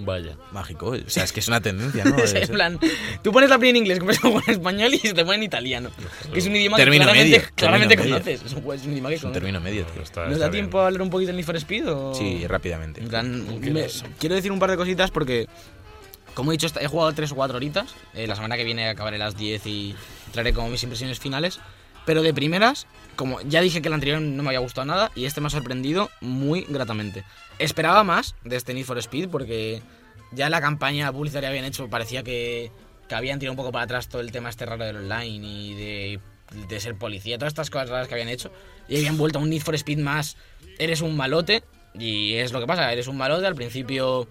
Vaya. 0.05 0.37
Mágico. 0.53 0.89
O 0.91 0.97
sea, 1.11 1.25
es 1.25 1.33
que 1.33 1.41
es 1.41 1.49
una 1.49 1.61
tendencia, 1.61 2.05
¿no? 2.05 2.17
Es 2.23 2.35
en 2.35 2.49
plan, 2.49 2.79
tú 3.23 3.33
pones 3.33 3.51
la 3.51 3.59
play 3.59 3.71
en 3.71 3.77
inglés, 3.77 3.99
compras 3.99 4.19
juego 4.21 4.41
en 4.47 4.53
español 4.55 4.95
y 4.95 4.99
se 4.99 5.15
te 5.15 5.25
pone 5.25 5.37
en 5.39 5.43
italiano. 5.45 5.91
Que 6.33 6.39
es 6.39 6.47
un 6.47 6.55
idioma 6.57 6.77
Término 6.77 7.05
que 7.07 7.11
claramente, 7.13 7.39
medio, 7.39 7.49
claramente 7.57 7.97
conoces. 7.97 8.43
Es 8.45 8.53
un, 8.53 8.75
es 8.75 8.85
un 8.85 8.93
idioma 8.93 9.09
que 9.09 9.15
Es 9.15 9.21
un 9.21 9.31
conoces. 9.31 9.33
término 9.33 9.61
medio, 9.61 9.85
tío. 9.87 10.03
Está- 10.03 10.25
¿Nos 10.25 10.33
está 10.35 10.45
da 10.45 10.51
bien. 10.51 10.65
tiempo 10.65 10.81
a 10.81 10.87
hablar 10.87 11.03
un 11.03 11.11
poquito 11.11 11.29
del 11.29 11.37
Need 11.37 11.47
for 11.47 11.57
Speed? 11.57 11.89
O... 11.93 12.15
Sí, 12.15 12.47
rápidamente. 12.47 13.01
En 13.01 13.09
plan, 13.09 13.61
¿Qué 13.63 13.71
me- 13.71 13.87
quiero 14.19 14.35
decir 14.35 14.53
un 14.53 14.59
par 14.59 14.71
de 14.71 14.77
cositas 14.77 15.11
porque, 15.11 15.47
como 16.35 16.53
he 16.53 16.57
dicho, 16.57 16.67
he 16.81 16.87
jugado 16.87 17.13
3 17.13 17.33
o 17.33 17.35
4 17.35 17.57
horitas. 17.57 17.95
Eh, 18.15 18.27
la 18.27 18.37
semana 18.37 18.57
que 18.57 18.65
viene 18.65 18.89
acabaré 18.89 19.19
las 19.19 19.37
10 19.37 19.67
y 19.67 19.95
traeré 20.33 20.53
como 20.53 20.69
mis 20.69 20.83
impresiones 20.83 21.19
finales. 21.19 21.61
Pero 22.05 22.23
de 22.23 22.33
primeras, 22.33 22.87
como 23.17 23.41
ya 23.41 23.61
dije 23.61 23.83
que 23.83 23.89
el 23.89 23.95
anterior 23.95 24.21
no 24.21 24.43
me 24.43 24.51
había 24.51 24.61
gustado 24.61 24.85
nada, 24.85 25.11
y 25.15 25.25
este 25.25 25.41
me 25.41 25.49
ha 25.49 25.51
sorprendido 25.51 26.11
muy 26.21 26.67
gratamente. 26.69 27.25
Esperaba 27.59 28.05
más 28.05 28.35
de 28.45 28.57
este 28.57 28.75
Need 28.75 28.85
for 28.85 28.99
Speed 28.99 29.29
porque 29.29 29.83
ya 30.33 30.51
la 30.51 30.61
campaña 30.61 31.11
publicitaria 31.13 31.49
habían 31.49 31.65
hecho 31.65 31.89
parecía 31.89 32.23
que, 32.23 32.71
que 33.09 33.15
habían 33.15 33.39
tirado 33.39 33.53
un 33.53 33.57
poco 33.57 33.73
para 33.73 33.85
atrás 33.85 34.09
todo 34.09 34.21
el 34.21 34.33
tema 34.33 34.51
este 34.51 34.67
raro 34.67 34.85
del 34.85 34.97
online 34.97 35.47
y 35.47 35.75
de, 36.69 36.81
ser 36.81 36.97
policía, 36.97 37.39
todas 37.39 37.53
estas 37.53 37.71
cosas 37.71 37.89
raras 37.89 38.09
que 38.09 38.15
habían 38.15 38.29
hecho. 38.29 38.53
Y 38.89 38.97
habían 38.97 39.17
vuelto 39.17 39.39
a 39.39 39.43
un 39.43 39.51
Need 39.51 39.63
for 39.63 39.75
Speed 39.75 39.99
más, 39.99 40.37
eres 40.79 41.01
un 41.01 41.17
malote, 41.17 41.65
y 41.99 42.35
es 42.35 42.53
lo 42.53 42.61
que 42.61 42.67
pasa, 42.67 42.93
eres 42.93 43.09
un 43.09 43.17
malote, 43.17 43.47
al 43.47 43.55
principio, 43.55 44.29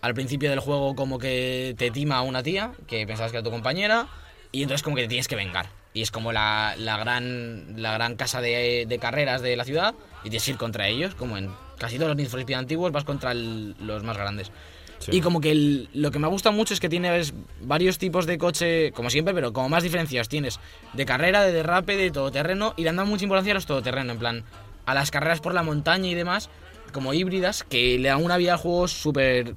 al 0.00 0.14
principio 0.14 0.50
del 0.50 0.58
juego 0.58 0.94
como 0.94 1.18
que 1.18 1.74
te 1.78 1.90
tima 1.90 2.20
una 2.22 2.42
tía, 2.42 2.72
que 2.86 3.06
pensabas 3.06 3.30
que 3.30 3.38
era 3.38 3.44
tu 3.44 3.50
compañera, 3.50 4.08
y 4.52 4.62
entonces 4.62 4.82
como 4.82 4.96
que 4.96 5.02
te 5.02 5.08
tienes 5.08 5.28
que 5.28 5.36
vengar. 5.36 5.83
Y 5.94 6.02
es 6.02 6.10
como 6.10 6.32
la, 6.32 6.74
la 6.76 6.98
gran, 6.98 7.80
la 7.80 7.94
gran 7.94 8.16
casa 8.16 8.40
de, 8.40 8.84
de 8.86 8.98
carreras 8.98 9.40
de 9.40 9.56
la 9.56 9.64
ciudad, 9.64 9.94
y 10.24 10.28
tienes 10.28 10.44
que 10.44 10.50
ir 10.50 10.56
contra 10.58 10.88
ellos, 10.88 11.14
como 11.14 11.38
en 11.38 11.48
casi 11.78 11.96
todos 11.96 12.08
los 12.08 12.16
Need 12.16 12.28
for 12.28 12.40
Speed 12.40 12.56
antiguos, 12.56 12.90
vas 12.92 13.04
contra 13.04 13.30
el- 13.30 13.76
los 13.80 14.02
más 14.02 14.16
grandes. 14.16 14.50
Y 15.12 15.20
como 15.20 15.40
que 15.40 15.52
el- 15.52 15.88
lo 15.92 16.10
que 16.10 16.18
me 16.18 16.26
gusta 16.26 16.50
mucho 16.50 16.74
es 16.74 16.80
que 16.80 16.88
tienes 16.88 17.32
varios 17.60 17.98
tipos 17.98 18.26
de 18.26 18.38
coche, 18.38 18.90
como 18.92 19.08
siempre, 19.08 19.34
pero 19.34 19.52
como 19.52 19.68
más 19.68 19.82
diferenciados. 19.84 20.28
Tienes 20.28 20.58
de 20.94 21.06
carrera, 21.06 21.42
de 21.42 21.52
derrape, 21.52 21.96
de 21.96 22.10
todoterreno, 22.10 22.74
y 22.76 22.82
le 22.82 22.88
han 22.88 22.96
dado 22.96 23.08
mucha 23.08 23.24
importancia 23.24 23.52
a 23.52 23.54
los 23.54 23.66
todoterreno, 23.66 24.12
en 24.12 24.18
plan, 24.18 24.44
a 24.86 24.94
las 24.94 25.12
carreras 25.12 25.40
por 25.40 25.54
la 25.54 25.62
montaña 25.62 26.08
y 26.08 26.14
demás, 26.14 26.50
como 26.92 27.14
híbridas, 27.14 27.62
que 27.62 27.98
le 28.00 28.08
dan 28.08 28.24
una 28.24 28.36
vida 28.36 28.54
al 28.54 28.58
juego 28.58 28.88
súper... 28.88 29.54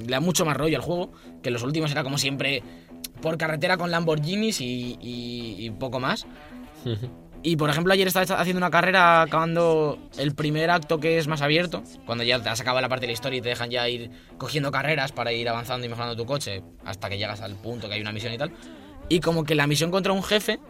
le 0.00 0.06
da 0.06 0.20
mucho 0.20 0.44
más 0.44 0.56
rollo 0.56 0.76
al 0.76 0.82
juego, 0.84 1.12
que 1.42 1.50
los 1.50 1.62
últimos 1.64 1.90
era 1.90 2.02
como 2.04 2.18
siempre 2.18 2.62
por 3.22 3.36
carretera 3.38 3.76
con 3.76 3.90
Lamborghinis 3.90 4.60
y, 4.60 4.96
y- 5.00 5.56
y 5.66 5.70
poco 5.70 6.00
más. 6.00 6.26
Y 7.42 7.56
por 7.56 7.70
ejemplo, 7.70 7.92
ayer 7.94 8.06
estaba 8.06 8.38
haciendo 8.40 8.58
una 8.58 8.70
carrera 8.70 9.22
acabando 9.22 9.98
el 10.18 10.34
primer 10.34 10.70
acto 10.70 10.98
que 11.00 11.16
es 11.18 11.26
más 11.26 11.40
abierto, 11.40 11.82
cuando 12.04 12.22
ya 12.22 12.38
te 12.42 12.50
has 12.50 12.60
acabado 12.60 12.82
la 12.82 12.88
parte 12.90 13.02
de 13.02 13.08
la 13.08 13.12
historia 13.14 13.38
y 13.38 13.40
te 13.40 13.48
dejan 13.48 13.70
ya 13.70 13.88
ir 13.88 14.10
cogiendo 14.36 14.70
carreras 14.70 15.12
para 15.12 15.32
ir 15.32 15.48
avanzando 15.48 15.86
y 15.86 15.88
mejorando 15.88 16.16
tu 16.16 16.26
coche 16.26 16.62
hasta 16.84 17.08
que 17.08 17.16
llegas 17.16 17.40
al 17.40 17.54
punto 17.56 17.88
que 17.88 17.94
hay 17.94 18.00
una 18.02 18.12
misión 18.12 18.32
y 18.34 18.38
tal. 18.38 18.52
Y 19.08 19.20
como 19.20 19.44
que 19.44 19.54
la 19.54 19.66
misión 19.66 19.90
contra 19.90 20.12
un 20.12 20.22
jefe 20.22 20.60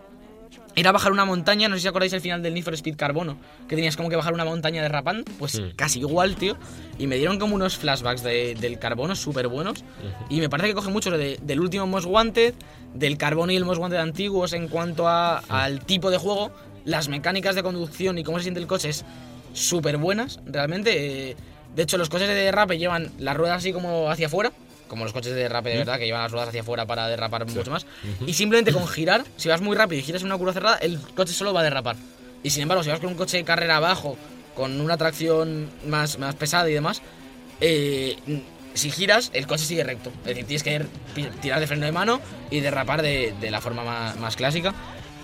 era 0.77 0.93
bajar 0.93 1.12
una 1.12 1.25
montaña, 1.25 1.68
no 1.68 1.75
sé 1.77 1.83
si 1.83 1.89
acordáis 1.89 2.12
el 2.12 2.21
final 2.21 2.43
del 2.43 2.55
Need 2.55 2.64
for 2.64 2.75
Speed 2.75 2.97
Carbono, 2.97 3.37
que 3.68 3.75
tenías 3.77 3.97
como 3.97 4.09
que 4.09 4.16
bajar 4.16 4.33
una 4.35 4.45
montaña 4.45 4.83
derrapando, 4.83 5.25
pues 5.39 5.61
Mm. 5.61 5.71
casi 5.77 5.99
igual, 6.01 6.37
tío. 6.37 6.57
Y 6.99 7.07
me 7.07 7.16
dieron 7.16 7.39
como 7.39 7.55
unos 7.55 7.77
flashbacks 7.77 8.23
de- 8.23 8.55
del 8.55 8.79
Carbono 8.79 9.14
súper 9.16 9.49
buenos. 9.49 9.85
Y 10.29 10.41
me 10.41 10.49
parece 10.49 10.68
que 10.68 10.75
coge 10.75 10.91
mucho 10.91 11.11
de- 11.11 11.39
del 11.43 11.61
último 11.61 11.87
Most 11.87 12.07
Wanted, 12.07 12.55
del 12.95 13.16
Carbono 13.18 13.53
y 13.53 13.57
el 13.57 13.64
Most 13.64 13.81
Wanted 13.81 13.99
antiguos 13.99 14.53
en 14.53 14.68
cuanto 14.68 15.09
a- 15.09 15.39
al 15.49 15.81
tipo 15.85 16.11
de 16.11 16.18
juego, 16.18 16.51
las 16.85 17.09
mecánicas 17.09 17.55
de 17.55 17.62
conducción 17.62 18.18
y 18.18 18.25
cómo 18.25 18.39
se 18.39 18.45
siente 18.45 18.61
el 18.61 18.66
coche 18.66 18.89
es 18.91 19.05
súper 19.53 19.97
buenas, 19.97 20.41
realmente. 20.47 21.31
Eh, 21.31 21.37
De 21.73 21.85
hecho, 21.85 21.99
los 21.99 22.09
coches 22.09 22.27
de 22.27 22.35
derrape 22.35 22.79
llevan 22.79 23.12
las 23.21 23.37
ruedas 23.37 23.59
así 23.59 23.73
como 23.73 24.11
hacia 24.11 24.27
afuera, 24.27 24.51
como 24.91 25.05
los 25.05 25.12
coches 25.12 25.32
de 25.32 25.43
derrape 25.43 25.70
de 25.70 25.78
verdad, 25.78 25.99
que 26.01 26.05
llevan 26.05 26.22
las 26.22 26.32
ruedas 26.32 26.49
hacia 26.49 26.62
afuera 26.62 26.84
para 26.84 27.07
derrapar 27.07 27.47
mucho 27.47 27.70
más. 27.70 27.86
Y 28.26 28.34
simplemente 28.34 28.72
con 28.72 28.88
girar, 28.88 29.24
si 29.36 29.49
vas 29.49 29.61
muy 29.61 29.76
rápido 29.76 30.01
y 30.01 30.03
giras 30.03 30.22
en 30.22 30.26
una 30.26 30.36
curva 30.36 30.53
cerrada, 30.53 30.78
el 30.78 30.99
coche 31.14 31.32
solo 31.32 31.55
va 31.55 31.61
a 31.61 31.62
derrapar. 31.62 31.95
Y 32.43 32.51
sin 32.51 32.62
embargo, 32.62 32.82
si 32.82 32.91
vas 32.91 32.99
con 32.99 33.11
un 33.11 33.14
coche 33.14 33.36
de 33.36 33.45
carrera 33.45 33.76
abajo, 33.76 34.16
con 34.57 34.80
una 34.80 34.97
tracción 34.97 35.70
más, 35.86 36.18
más 36.18 36.34
pesada 36.34 36.68
y 36.68 36.74
demás, 36.74 37.03
eh, 37.61 38.16
si 38.74 38.91
giras, 38.91 39.30
el 39.32 39.47
coche 39.47 39.64
sigue 39.64 39.84
recto. 39.84 40.11
Es 40.22 40.36
decir, 40.36 40.45
tienes 40.45 40.62
que 40.64 40.84
tirar 41.41 41.61
de 41.61 41.68
freno 41.68 41.86
de 41.86 41.93
mano 41.93 42.20
y 42.51 42.59
derrapar 42.59 43.01
de, 43.01 43.32
de 43.41 43.51
la 43.53 43.61
forma 43.61 43.84
más, 43.84 44.18
más 44.18 44.34
clásica. 44.34 44.74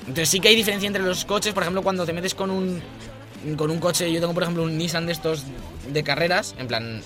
Entonces 0.03 0.29
sí 0.29 0.39
que 0.39 0.47
hay 0.47 0.55
diferencia 0.55 0.87
entre 0.87 1.03
los 1.03 1.25
coches, 1.25 1.53
por 1.53 1.65
ejemplo, 1.65 1.83
cuando 1.83 2.07
te 2.07 2.13
metes 2.13 2.37
con 2.37 2.53
un 2.53 2.81
con 3.57 3.71
un 3.71 3.79
coche, 3.79 4.11
yo 4.13 4.21
tengo 4.21 4.35
por 4.35 4.43
ejemplo 4.43 4.63
un 4.65 4.79
Nissan 4.79 5.07
de 5.07 5.13
estos 5.13 5.45
de 5.89 6.03
carreras, 6.03 6.55
en 6.59 6.67
plan 6.67 7.03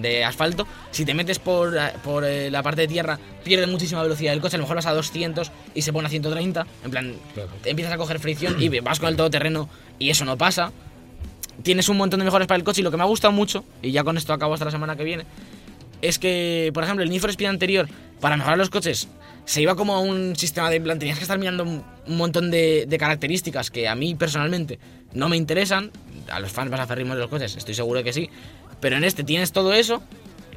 de 0.00 0.24
asfalto, 0.24 0.66
si 0.90 1.04
te 1.04 1.14
metes 1.14 1.38
por, 1.38 1.76
eh, 1.76 1.80
por 2.04 2.24
eh, 2.24 2.50
la 2.50 2.62
parte 2.62 2.82
de 2.82 2.88
tierra, 2.88 3.18
pierde 3.44 3.66
muchísima 3.66 4.02
velocidad 4.02 4.32
el 4.32 4.40
coche, 4.40 4.56
a 4.56 4.58
lo 4.58 4.64
mejor 4.64 4.76
vas 4.76 4.86
a 4.86 4.92
200 4.94 5.50
y 5.74 5.82
se 5.82 5.92
pone 5.92 6.06
a 6.06 6.10
130, 6.10 6.66
en 6.84 6.90
plan, 6.90 7.14
Claro. 7.34 7.50
te 7.62 7.70
empiezas 7.70 7.92
a 7.94 7.96
coger 7.96 8.18
fricción 8.18 8.56
y 8.60 8.68
vas 8.80 9.00
con 9.00 9.08
el 9.08 9.16
todoterreno 9.16 9.68
y 9.98 10.10
eso 10.10 10.24
no 10.24 10.36
pasa. 10.38 10.72
Tienes 11.62 11.88
un 11.88 11.96
montón 11.96 12.20
de 12.20 12.24
mejoras 12.24 12.46
para 12.46 12.56
el 12.56 12.64
coche 12.64 12.80
y 12.80 12.84
lo 12.84 12.90
que 12.90 12.96
me 12.96 13.02
ha 13.02 13.06
gustado 13.06 13.32
mucho, 13.32 13.64
y 13.82 13.90
ya 13.90 14.04
con 14.04 14.16
esto 14.16 14.32
acabo 14.32 14.54
hasta 14.54 14.64
la 14.64 14.70
semana 14.70 14.96
que 14.96 15.04
viene, 15.04 15.24
es 16.02 16.18
que, 16.20 16.70
por 16.72 16.84
ejemplo, 16.84 17.02
el 17.02 17.10
Need 17.10 17.20
for 17.20 17.30
Speed 17.30 17.48
anterior, 17.48 17.88
para 18.20 18.36
mejorar 18.36 18.56
los 18.58 18.70
coches, 18.70 19.08
se 19.44 19.60
iba 19.62 19.74
como 19.74 19.94
a 19.94 20.00
un 20.00 20.36
sistema 20.36 20.70
de 20.70 20.80
plan, 20.80 20.98
tenías 20.98 21.18
que 21.18 21.24
estar 21.24 21.38
mirando 21.38 21.64
un, 21.64 21.82
un 22.06 22.16
montón 22.16 22.50
de, 22.50 22.84
de 22.86 22.98
características 22.98 23.70
que 23.70 23.88
a 23.88 23.94
mí 23.96 24.14
personalmente 24.14 24.78
no 25.14 25.28
me 25.28 25.36
interesan. 25.36 25.90
A 26.30 26.38
los 26.40 26.52
fans 26.52 26.70
más 26.70 26.78
aferrimos 26.80 27.16
de 27.16 27.22
los 27.22 27.30
coches, 27.30 27.56
estoy 27.56 27.74
seguro 27.74 28.04
que 28.04 28.12
sí. 28.12 28.28
Pero 28.80 28.96
en 28.96 29.04
este 29.04 29.24
tienes 29.24 29.52
todo 29.52 29.72
eso, 29.72 30.02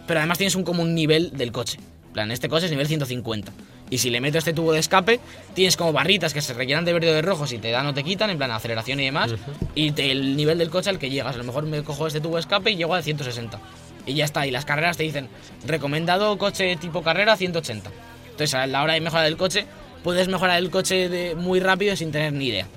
pero 0.07 0.19
además 0.19 0.38
tienes 0.38 0.55
un 0.55 0.63
como 0.63 0.82
un 0.84 0.93
nivel 0.95 1.32
del 1.38 1.51
coche. 1.51 1.78
En 2.07 2.13
plan, 2.13 2.32
este 2.32 2.49
coche 2.49 2.65
es 2.65 2.72
nivel 2.72 2.88
150. 2.88 3.51
Y 3.89 3.97
si 3.97 4.09
le 4.09 4.22
meto 4.22 4.38
este 4.38 4.53
tubo 4.53 4.72
de 4.74 4.80
escape, 4.80 5.19
tienes 5.53 5.76
como 5.76 5.91
barritas 5.91 6.34
que 6.34 6.41
se 6.41 6.53
rellenan 6.53 6.86
de 6.86 6.93
verde 6.93 7.09
o 7.09 7.13
de 7.13 7.22
rojo 7.22 7.45
si 7.47 7.57
te 7.57 7.72
dan 7.72 7.86
o 7.88 7.93
te 7.93 8.03
quitan, 8.03 8.30
en 8.30 8.38
plan 8.38 8.51
aceleración 8.51 8.99
y 9.01 9.05
demás. 9.05 9.32
Y 9.76 9.91
te- 9.91 10.11
el 10.11 10.36
nivel 10.38 10.57
del 10.57 10.69
coche 10.69 10.89
al 10.89 10.99
que 10.99 11.09
llegas. 11.09 11.36
A 11.36 11.38
lo 11.38 11.43
mejor 11.43 11.65
me 11.65 11.84
cojo 11.84 12.07
este 12.07 12.22
tubo 12.22 12.36
de 12.36 12.41
escape 12.41 12.72
y 12.72 12.76
llego 12.78 12.93
a 12.95 13.01
160. 13.01 13.59
Y 14.05 14.13
ya 14.13 14.26
está. 14.26 14.45
Y 14.47 14.51
las 14.51 14.63
carreras 14.65 14.95
te 14.97 15.03
dicen, 15.03 15.28
recomendado 15.65 16.38
coche 16.38 16.76
tipo 16.78 17.01
carrera 17.03 17.36
180. 17.38 17.91
Entonces 18.26 18.53
a 18.53 18.65
la 18.67 18.82
hora 18.84 18.93
de 18.93 19.01
mejorar 19.01 19.26
el 19.26 19.36
coche, 19.38 19.65
puedes 20.03 20.28
mejorar 20.30 20.57
el 20.59 20.69
coche 20.69 21.09
de 21.09 21.36
muy 21.36 21.59
rápido 21.59 21.95
sin 21.95 22.11
tener 22.11 22.32
ni 22.34 22.47
idea. 22.47 22.67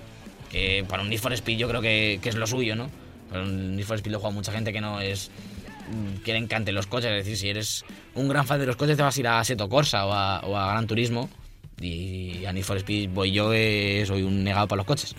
Que 0.50 0.84
para 0.88 1.02
un 1.02 1.08
Need 1.10 1.20
for 1.20 1.32
Speed 1.32 1.58
yo 1.58 1.68
creo 1.68 1.80
que, 1.80 2.18
que 2.22 2.28
es 2.28 2.34
lo 2.34 2.46
suyo, 2.46 2.74
¿no? 2.76 2.88
Un 3.32 3.76
Need 3.76 3.86
for 3.86 3.96
Speed 3.98 4.12
lo 4.12 4.20
juega 4.20 4.34
mucha 4.34 4.52
gente 4.52 4.72
que 4.72 4.80
no 4.80 5.00
es 5.00 5.30
mm, 5.90 6.22
que 6.22 6.32
le 6.32 6.72
los 6.72 6.86
coches. 6.86 7.10
Es 7.10 7.24
decir, 7.24 7.36
si 7.36 7.48
eres 7.48 7.84
un 8.14 8.28
gran 8.28 8.46
fan 8.46 8.60
de 8.60 8.66
los 8.66 8.76
coches, 8.76 8.96
te 8.96 9.02
vas 9.02 9.16
a 9.16 9.20
ir 9.20 9.28
a 9.28 9.44
Seto 9.44 9.68
Corsa 9.68 10.06
o 10.06 10.12
a, 10.12 10.40
o 10.40 10.56
a 10.56 10.70
Gran 10.70 10.86
Turismo. 10.86 11.28
Y 11.80 12.44
a 12.44 12.52
Need 12.52 12.64
for 12.64 12.76
Speed 12.76 13.10
voy 13.10 13.32
yo, 13.32 13.50
que 13.50 14.04
soy 14.06 14.22
un 14.22 14.44
negado 14.44 14.68
para 14.68 14.78
los 14.78 14.86
coches. 14.86 15.14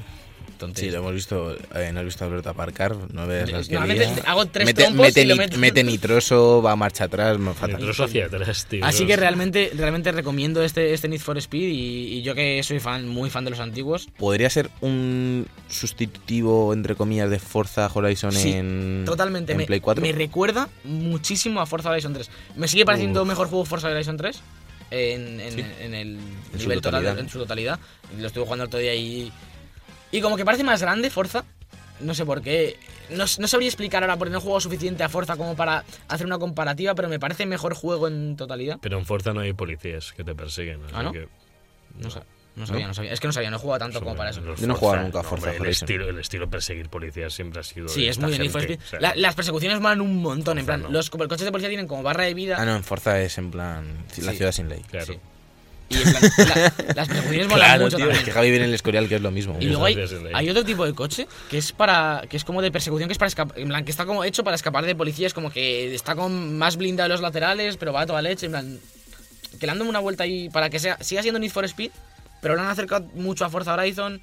Entonces, 0.56 0.86
Sí, 0.86 0.90
lo 0.92 1.00
hemos 1.00 1.14
visto, 1.14 1.54
eh, 1.76 1.92
no 1.94 2.00
has 2.00 2.06
visto 2.06 2.24
a 2.24 2.28
Alberto 2.28 2.50
aparcar, 2.50 2.96
no 3.14 3.28
ves 3.28 3.52
las 3.52 3.68
que 3.68 3.74
Normalmente 3.74 4.06
lía. 4.16 4.24
hago 4.26 4.46
tres 4.46 4.66
mete, 4.66 4.84
trompos 4.84 5.06
mete 5.08 5.22
y 5.22 5.26
lo 5.26 5.34
ni- 5.36 5.40
meto. 5.40 5.58
mete 5.58 5.84
nitroso, 5.84 6.62
va 6.62 6.72
a 6.72 6.76
marcha 6.78 7.04
atrás, 7.04 7.38
me 7.38 7.54
fatal. 7.54 7.76
Nitroso 7.78 8.06
hacia 8.06 8.28
atrás, 8.28 8.66
tío. 8.70 8.86
Así 8.86 9.06
que 9.06 9.18
realmente, 9.18 9.72
realmente 9.76 10.14
recomiendo 10.14 10.64
este, 10.64 10.94
este 10.94 11.10
Need 11.10 11.20
for 11.20 11.38
Speed 11.38 11.68
y, 11.68 12.18
y 12.18 12.22
yo 12.22 12.34
que 12.36 12.64
soy 12.64 12.80
fan, 12.80 13.06
muy 13.08 13.30
fan 13.30 13.44
de 13.44 13.50
los 13.52 13.60
antiguos, 13.60 14.08
¿Podría 14.18 14.50
ser 14.50 14.70
un 14.80 15.46
sustitutivo, 15.68 16.74
entre 16.74 16.96
comillas, 16.96 17.30
de 17.30 17.40
Forza 17.40 17.90
Horizon 17.94 18.32
Sí, 18.32 18.54
en, 18.54 19.04
totalmente. 19.06 19.52
en 19.52 19.58
me, 19.58 19.66
Play 19.66 19.82
4? 19.82 20.02
me 20.02 20.12
recuerda 20.14 20.70
muchísimo 20.86 21.60
a 21.60 21.66
Forza 21.66 21.90
Horizon 21.90 22.14
3. 22.14 22.30
Me 22.56 22.68
sigue 22.70 22.86
pareciendo 22.86 23.22
Uf. 23.24 23.28
mejor 23.28 23.48
juego 23.50 23.66
Forza 23.66 23.90
Horizon 23.90 24.18
3 24.18 24.40
en, 24.92 25.40
en- 25.42 25.52
Sí. 25.54 25.66
en 25.82 25.94
el 25.94 26.08
En 26.54 26.58
nivel 26.60 26.80
total, 26.82 27.06
en 27.20 27.28
su 27.30 27.40
totalidad. 27.40 27.80
Lo 28.20 28.28
estuve 28.28 28.44
jugando 28.46 28.64
el 28.64 28.68
otro 28.68 28.80
día 28.80 28.94
y. 28.96 29.32
Y 30.16 30.22
como 30.22 30.38
que 30.38 30.46
parece 30.46 30.64
más 30.64 30.82
grande 30.82 31.10
Forza. 31.10 31.44
No 32.00 32.14
sé 32.14 32.26
por 32.26 32.42
qué. 32.42 32.78
No, 33.10 33.24
no 33.40 33.48
sabría 33.48 33.68
explicar 33.70 34.04
ahora 34.04 34.18
porque 34.18 34.32
no 34.32 34.40
he 34.40 34.42
jugado 34.42 34.60
suficiente 34.60 35.04
a 35.04 35.10
Forza 35.10 35.38
como 35.38 35.56
para 35.56 35.84
hacer 36.10 36.26
una 36.26 36.38
comparativa, 36.40 36.94
pero 36.96 37.08
me 37.08 37.20
parece 37.20 37.46
mejor 37.46 37.74
juego 37.74 38.08
en 38.08 38.36
totalidad. 38.36 38.78
Pero 38.82 38.98
en 38.98 39.06
Forza 39.06 39.34
no 39.34 39.40
hay 39.42 39.54
policías 39.54 40.12
que 40.14 40.24
te 40.24 40.36
persiguen. 40.36 40.84
así 40.86 40.94
¿Ah, 40.96 41.04
no? 41.04 41.12
que- 41.14 41.28
No, 41.98 42.10
no 42.58 42.66
sabía, 42.68 42.88
no 42.88 42.94
sabía. 42.94 43.12
Es 43.14 43.20
que 43.22 43.28
no 43.28 43.34
sabía, 43.34 43.50
no 43.50 43.56
he 43.58 43.60
jugado 43.60 43.80
tanto 43.80 44.02
como 44.02 44.16
para 44.16 44.30
eso. 44.32 44.42
Yo 44.56 44.68
no 44.68 44.74
he 44.74 44.78
jugado 44.78 45.04
nunca 45.04 45.20
a 45.20 45.24
Forza 45.24 45.52
hombre, 45.52 45.66
el 45.68 45.72
estilo, 45.72 46.10
el 46.10 46.20
estilo 46.20 46.50
perseguir 46.50 46.90
policías 46.90 47.34
siempre 47.34 47.60
ha 47.62 47.64
sido. 47.64 47.88
Sí, 47.90 48.08
es 48.08 48.18
muy 48.20 48.34
gente, 48.34 48.48
Speed. 48.60 48.80
o 48.80 48.88
sea, 48.88 49.00
La- 49.02 49.16
las 49.16 49.36
persecuciones 49.36 49.80
van 49.82 50.00
un 50.02 50.22
montón, 50.22 50.58
en 50.60 50.66
plan, 50.66 50.82
no. 50.84 50.90
los 50.90 51.10
coches 51.10 51.42
de 51.46 51.52
policía 51.52 51.70
tienen 51.70 51.88
como 51.88 52.04
barra 52.04 52.24
de 52.26 52.34
vida. 52.34 52.58
Ah, 52.60 52.66
no, 52.66 52.76
en 52.76 52.84
Forza 52.84 53.20
es 53.22 53.38
en 53.38 53.52
plan 53.52 54.06
la 54.22 54.32
Sí. 54.32 54.38
ciudad 54.38 54.52
sin 54.52 54.68
ley. 54.70 54.82
Claro. 54.90 55.06
Sí. 55.06 55.20
Y 55.90 55.98
en 55.98 56.04
plan, 56.04 56.24
la- 56.38 56.74
las 56.96 57.08
persecuciones 57.08 57.48
molan 57.48 57.68
Claro, 57.68 57.84
mucho 57.86 57.98
tío, 57.98 58.06
es 58.06 58.10
también. 58.10 58.26
que 58.26 58.32
Javi 58.32 58.50
viene 58.50 58.66
en 58.66 58.70
el 58.70 58.76
Escorial, 58.76 59.08
que 59.08 59.16
es 59.16 59.22
lo 59.22 59.32
mismo. 59.32 59.56
Y 59.60 59.66
luego 59.66 59.86
hay, 59.86 59.94
es 60.00 60.14
hay 60.34 60.50
otro 60.50 60.66
tipo 60.66 60.86
de 60.86 60.94
coche 60.94 61.28
que 61.50 61.58
es 61.60 61.72
para 61.72 62.24
que 62.30 62.38
es 62.38 62.44
como 62.44 62.62
de 62.62 62.72
persecución 62.72 63.08
que 63.08 63.14
es 63.14 63.18
para 63.20 63.28
escapar, 63.28 63.60
en 63.60 63.68
plan 63.68 63.86
que 63.86 63.92
está 63.92 64.06
como 64.06 64.24
hecho 64.24 64.44
para 64.44 64.56
escapar 64.56 64.86
de 64.86 64.96
policías, 64.96 65.34
como 65.34 65.52
que 65.52 65.94
está 65.94 66.16
con 66.16 66.58
más 66.58 66.76
blindado 66.78 67.10
los 67.10 67.22
laterales, 67.22 67.78
pero 67.78 67.94
va 67.94 68.02
a 68.02 68.06
toda 68.08 68.22
leche, 68.22 68.48
en 68.48 68.52
plan 68.54 68.80
que 69.60 69.66
le 69.68 69.72
han 69.72 69.78
dado 69.80 69.90
una 69.90 70.00
vuelta 70.00 70.24
ahí 70.24 70.50
para 70.50 70.70
que 70.70 70.80
sea 70.80 70.98
siga 71.02 71.22
siendo 71.22 71.40
Need 71.40 71.52
for 71.52 71.66
Speed, 71.66 71.92
pero 72.42 72.56
lo 72.56 72.62
han 72.62 72.68
acercado 72.68 73.06
mucho 73.14 73.46
a 73.46 73.50
Forza 73.50 73.74
Horizon, 73.74 74.22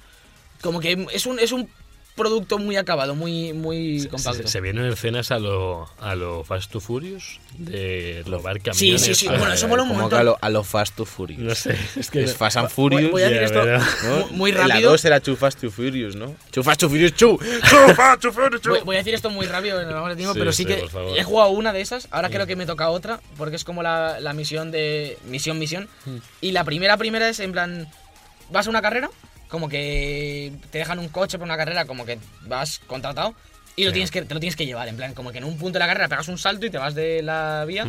como 0.61 0.79
que 0.79 1.07
es 1.13 1.25
un 1.25 1.39
es 1.39 1.51
un 1.51 1.69
producto 2.15 2.57
muy 2.57 2.75
acabado, 2.77 3.15
muy 3.15 3.53
muy 3.53 3.99
Se, 4.01 4.09
compacto. 4.09 4.47
se 4.47 4.61
vienen 4.61 4.85
escenas 4.85 5.31
a 5.31 5.39
lo, 5.39 5.89
a 5.99 6.15
lo 6.15 6.43
Fast 6.43 6.71
to 6.71 6.79
Furious 6.79 7.39
de 7.57 8.23
robar 8.27 8.61
camiones. 8.61 9.01
Sí, 9.01 9.13
sí, 9.13 9.15
sí, 9.15 9.27
bueno, 9.27 9.51
eso 9.53 9.67
mola 9.67 9.83
un 9.83 9.89
montón. 9.89 10.19
a 10.19 10.23
lo, 10.23 10.37
a 10.39 10.49
lo 10.49 10.63
Fast 10.63 10.95
to 10.95 11.05
Furious. 11.05 11.41
No 11.41 11.55
sé, 11.55 11.77
es 11.95 12.09
que. 12.09 12.23
Es 12.23 12.35
Fast 12.35 12.57
and 12.57 12.69
Furious. 12.69 13.11
voy 13.11 13.21
a 13.23 13.29
decir 13.29 13.43
esto 13.43 13.63
muy 14.31 14.51
En 14.51 14.57
La 14.57 14.67
rápido. 14.67 14.91
2 14.91 15.05
era 15.05 15.19
Too 15.19 15.35
Fast 15.35 15.59
to 15.61 15.71
Furious, 15.71 16.15
¿no? 16.15 16.35
Too 16.51 16.63
Fast 16.63 16.79
to 16.81 16.89
Furious, 16.89 17.13
chu. 17.15 17.37
Too 17.37 17.95
Fast 17.95 18.21
to 18.21 18.31
Furious, 18.31 18.61
chu. 18.61 18.75
Voy, 18.85 18.95
a 18.95 18.99
decir 18.99 19.13
esto 19.13 19.29
muy 19.29 19.45
rápido, 19.45 19.77
vamos 19.85 20.11
a 20.11 20.15
tiempo, 20.15 20.33
Sí, 20.33 20.39
pero 20.39 20.51
sí, 20.51 20.63
sí, 20.63 20.67
que 20.67 20.85
he 21.19 21.23
jugado 21.23 21.49
una 21.49 21.73
de 21.73 21.81
esas, 21.81 22.07
ahora 22.11 22.29
creo 22.29 22.45
que 22.45 22.55
me 22.55 22.65
toca 22.65 22.89
otra, 22.89 23.19
porque 23.37 23.55
es 23.55 23.63
como 23.63 23.83
la, 23.83 24.19
la 24.19 24.33
misión 24.33 24.71
de... 24.71 25.17
Misión, 25.25 25.59
misión. 25.59 25.87
Hmm. 26.05 26.17
Y 26.41 26.51
la 26.51 26.63
primera, 26.63 26.97
primera 26.97 27.29
es 27.29 27.39
en 27.39 27.51
plan... 27.51 27.87
Vas 28.49 28.67
a 28.67 28.69
una 28.69 28.81
carrera 28.81 29.09
como 29.53 29.69
que 29.69 30.51
te 30.71 30.79
dejan 30.79 30.97
un 30.97 31.09
coche 31.09 31.37
por 31.37 31.45
una 31.45 31.55
carrera, 31.55 31.85
como 31.85 32.05
que 32.07 32.17
vas 32.47 32.81
contratado 32.87 33.35
y 33.75 33.85
lo 33.85 33.91
tienes 33.93 34.09
que, 34.09 34.23
te 34.23 34.33
lo 34.33 34.39
tienes 34.39 34.55
que 34.55 34.65
llevar. 34.65 34.87
En 34.87 34.97
plan, 34.97 35.13
como 35.13 35.31
que 35.31 35.37
en 35.37 35.43
un 35.43 35.59
punto 35.59 35.73
de 35.73 35.79
la 35.81 35.85
carrera 35.85 36.07
pegas 36.07 36.27
un 36.27 36.39
salto 36.39 36.65
y 36.65 36.71
te 36.71 36.79
vas 36.79 36.95
de 36.95 37.21
la 37.21 37.63
vía. 37.67 37.85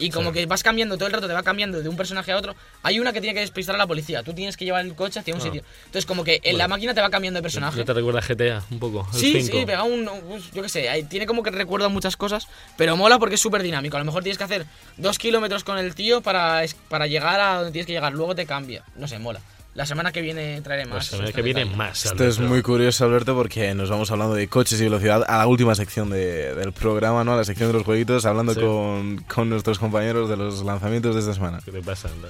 Y 0.00 0.10
como 0.10 0.28
Sí. 0.28 0.34
que 0.34 0.46
vas 0.46 0.62
cambiando 0.62 0.96
todo 0.98 1.06
el 1.06 1.12
rato, 1.14 1.26
te 1.26 1.32
va 1.32 1.42
cambiando 1.42 1.80
de 1.82 1.88
un 1.88 1.96
personaje 1.96 2.30
a 2.30 2.36
otro. 2.36 2.54
Hay 2.82 3.00
una 3.00 3.12
que 3.14 3.20
tiene 3.22 3.32
que 3.34 3.40
despistar 3.40 3.74
a 3.74 3.78
la 3.78 3.86
policía. 3.86 4.22
Tú 4.22 4.34
tienes 4.34 4.56
que 4.58 4.66
llevar 4.66 4.84
el 4.84 4.94
coche 4.94 5.18
hacia 5.18 5.34
un 5.34 5.40
Ah. 5.40 5.44
sitio. 5.44 5.62
Entonces, 5.86 6.04
como 6.04 6.24
que 6.24 6.40
en 6.44 6.58
la 6.58 6.68
máquina 6.68 6.92
te 6.92 7.00
va 7.00 7.08
cambiando 7.08 7.38
de 7.38 7.42
personaje. 7.42 7.78
¿No 7.78 7.84
te 7.86 7.94
recuerda 7.94 8.20
a 8.20 8.22
GTA 8.22 8.62
un 8.70 8.78
poco? 8.78 9.08
El 9.14 9.18
Sí, 9.18 9.40
5? 9.42 9.58
sí, 9.60 9.64
pega 9.66 9.82
un. 9.84 10.08
pues, 10.28 10.52
Yo 10.52 10.62
qué 10.62 10.68
sé, 10.68 11.06
tiene 11.08 11.24
como 11.26 11.42
que 11.42 11.50
recuerda 11.50 11.88
muchas 11.88 12.16
cosas, 12.18 12.46
pero 12.76 12.96
mola 12.98 13.18
porque 13.18 13.36
es 13.36 13.40
súper 13.40 13.62
dinámico. 13.62 13.96
A 13.96 14.00
lo 14.00 14.04
mejor 14.04 14.22
tienes 14.22 14.36
que 14.38 14.44
hacer 14.44 14.66
dos 14.98 15.18
kilómetros 15.18 15.64
con 15.64 15.78
el 15.78 15.94
tío 15.96 16.20
para, 16.20 16.62
para 16.90 17.06
llegar 17.08 17.40
a 17.40 17.54
donde 17.56 17.72
tienes 17.72 17.86
que 17.86 17.92
llegar, 17.94 18.12
luego 18.12 18.34
te 18.36 18.44
cambia. 18.46 18.84
No 18.94 19.08
sé, 19.08 19.18
mola. 19.18 19.40
La 19.78 19.86
semana 19.86 20.10
que 20.10 20.20
viene 20.22 20.60
traeré 20.60 20.86
La 20.86 20.96
más. 20.96 21.06
semana 21.06 21.28
estos 21.28 21.36
que 21.36 21.42
viene 21.42 21.64
más. 21.64 22.04
Esto 22.04 22.24
es 22.24 22.40
muy 22.40 22.62
curioso, 22.62 23.04
Alberto, 23.04 23.36
porque 23.36 23.72
nos 23.76 23.88
vamos 23.88 24.10
hablando 24.10 24.34
de 24.34 24.48
coches 24.48 24.80
y 24.80 24.82
velocidad 24.82 25.24
a 25.28 25.38
la 25.38 25.46
última 25.46 25.76
sección 25.76 26.10
de- 26.10 26.52
del 26.56 26.72
programa, 26.72 27.22
¿no? 27.22 27.34
A 27.34 27.36
la 27.36 27.44
sección 27.44 27.68
de 27.68 27.74
los 27.74 27.84
jueguitos, 27.84 28.26
hablando 28.26 28.54
Sí. 28.54 28.60
con, 28.60 29.18
con 29.32 29.48
nuestros 29.48 29.78
compañeros 29.78 30.28
de 30.28 30.36
los 30.36 30.64
lanzamientos 30.64 31.14
de 31.14 31.20
esta 31.20 31.32
semana. 31.32 31.60
¿Qué 31.64 31.70
te 31.70 31.80
pasa, 31.80 32.08
anda? 32.08 32.26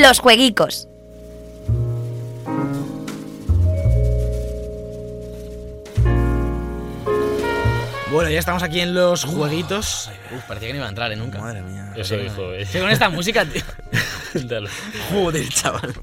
Los 0.00 0.18
jueguicos. 0.18 0.88
Bueno, 8.12 8.28
ya 8.28 8.40
estamos 8.40 8.64
aquí 8.64 8.80
en 8.80 8.92
los 8.92 9.24
jueguitos. 9.24 10.10
Uf, 10.36 10.42
parecía 10.48 10.68
que 10.68 10.72
no 10.72 10.78
iba 10.78 10.86
a 10.86 10.88
entrar, 10.88 11.12
¿eh? 11.12 11.16
Nunca. 11.16 11.38
Madre 11.38 11.62
mía. 11.62 11.92
Eso 11.96 12.16
dijo, 12.16 12.52
eh. 12.52 12.66
Con 12.72 12.90
esta 12.90 13.08
música, 13.08 13.44
tío. 13.44 13.62
Dale. 14.48 14.68
Joder, 15.12 15.48
chaval. 15.48 15.94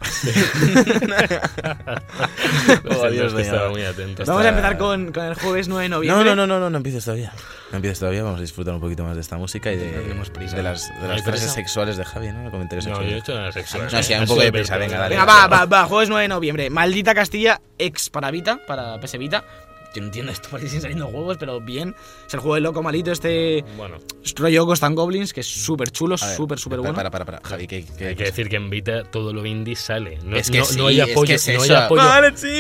Oh, 2.89 3.09
Dios 3.09 3.33
estaba 3.33 3.69
muy 3.69 3.83
atento. 3.83 4.23
Vamos 4.25 4.45
a 4.45 4.49
empezar 4.49 4.77
con, 4.77 5.11
con 5.11 5.25
el 5.25 5.33
jueves 5.35 5.67
9 5.67 5.83
de 5.83 5.89
No, 5.89 5.95
noviembre. 5.97 6.25
no, 6.25 6.35
no, 6.35 6.47
no, 6.47 6.59
no, 6.59 6.69
no 6.69 6.77
empieces 6.77 7.03
todavía. 7.03 7.31
No 7.71 7.75
empieces 7.77 7.99
todavía, 7.99 8.23
vamos 8.23 8.39
a 8.39 8.41
disfrutar 8.41 8.73
un 8.73 8.79
poquito 8.79 9.03
más 9.03 9.15
de 9.15 9.21
esta 9.21 9.35
música 9.37 9.71
y 9.71 9.77
de, 9.77 10.13
No 10.15 10.23
prisa. 10.31 10.55
de 10.55 10.63
las, 10.63 10.87
de 10.87 11.01
¿No 11.01 11.07
las 11.09 11.21
frases 11.23 11.41
prisa? 11.41 11.53
sexuales 11.53 11.97
de 11.97 12.05
Javi, 12.05 12.31
¿no? 12.31 12.49
Comentarios 12.49 12.87
No, 12.87 13.01
yo 13.01 13.01
he 13.01 13.03
sexuales. 13.19 13.23
hecho 13.23 13.35
nada 13.35 13.51
sexual. 13.51 13.83
No, 13.91 14.03
sí, 14.03 14.13
hay 14.13 14.21
un 14.21 14.27
poco 14.27 14.41
de 14.41 14.51
prisa, 14.53 14.77
venga, 14.77 14.97
dale. 14.97 15.15
Venga, 15.15 15.25
va, 15.25 15.47
va, 15.47 15.65
va. 15.65 15.85
Jueves 15.85 16.07
9 16.09 16.21
de 16.23 16.27
noviembre. 16.29 16.69
Maldita 16.69 17.13
Castilla, 17.13 17.59
ex 17.77 18.09
para 18.09 18.31
Vita, 18.31 18.59
para 18.65 18.99
PS 19.01 19.17
Vita. 19.17 19.43
Yo 19.95 20.01
no 20.01 20.07
entiendo 20.07 20.31
esto, 20.31 20.47
porque 20.51 20.67
siguen 20.67 20.81
saliendo 20.81 21.07
juegos, 21.07 21.37
pero 21.37 21.59
bien. 21.59 21.95
Es 22.27 22.33
el 22.33 22.39
juego 22.39 22.55
de 22.55 22.61
loco 22.61 22.83
malito, 22.83 23.11
este 23.11 23.63
Bueno, 23.77 23.97
rollo 24.35 24.65
Ghost 24.65 24.83
and 24.83 24.95
Goblins, 24.95 25.33
que 25.33 25.41
es 25.41 25.47
súper 25.47 25.91
chulo, 25.91 26.17
súper, 26.17 26.59
súper 26.59 26.79
bueno. 26.79 26.93
Para, 26.95 27.09
para, 27.09 27.25
para, 27.25 27.41
Javi, 27.43 27.67
¿qué, 27.67 27.85
qué- 27.97 28.07
hay 28.07 28.15
que 28.15 28.25
decir 28.25 28.49
que 28.49 28.57
en 28.57 28.69
Vita 28.69 29.03
todo 29.03 29.33
lo 29.33 29.45
indie 29.45 29.75
sale. 29.75 30.19
No, 30.23 30.35
Es 30.37 30.49
que 30.51 30.59
no, 30.59 30.65
sí, 30.65 30.77
no 30.77 30.87
hay 30.87 30.99
es 30.99 31.05
que 31.07 31.11
apoyo. 31.13 31.35
es 31.35 31.47
no 31.47 31.61
hay 31.63 31.69
apoyo. 31.71 32.01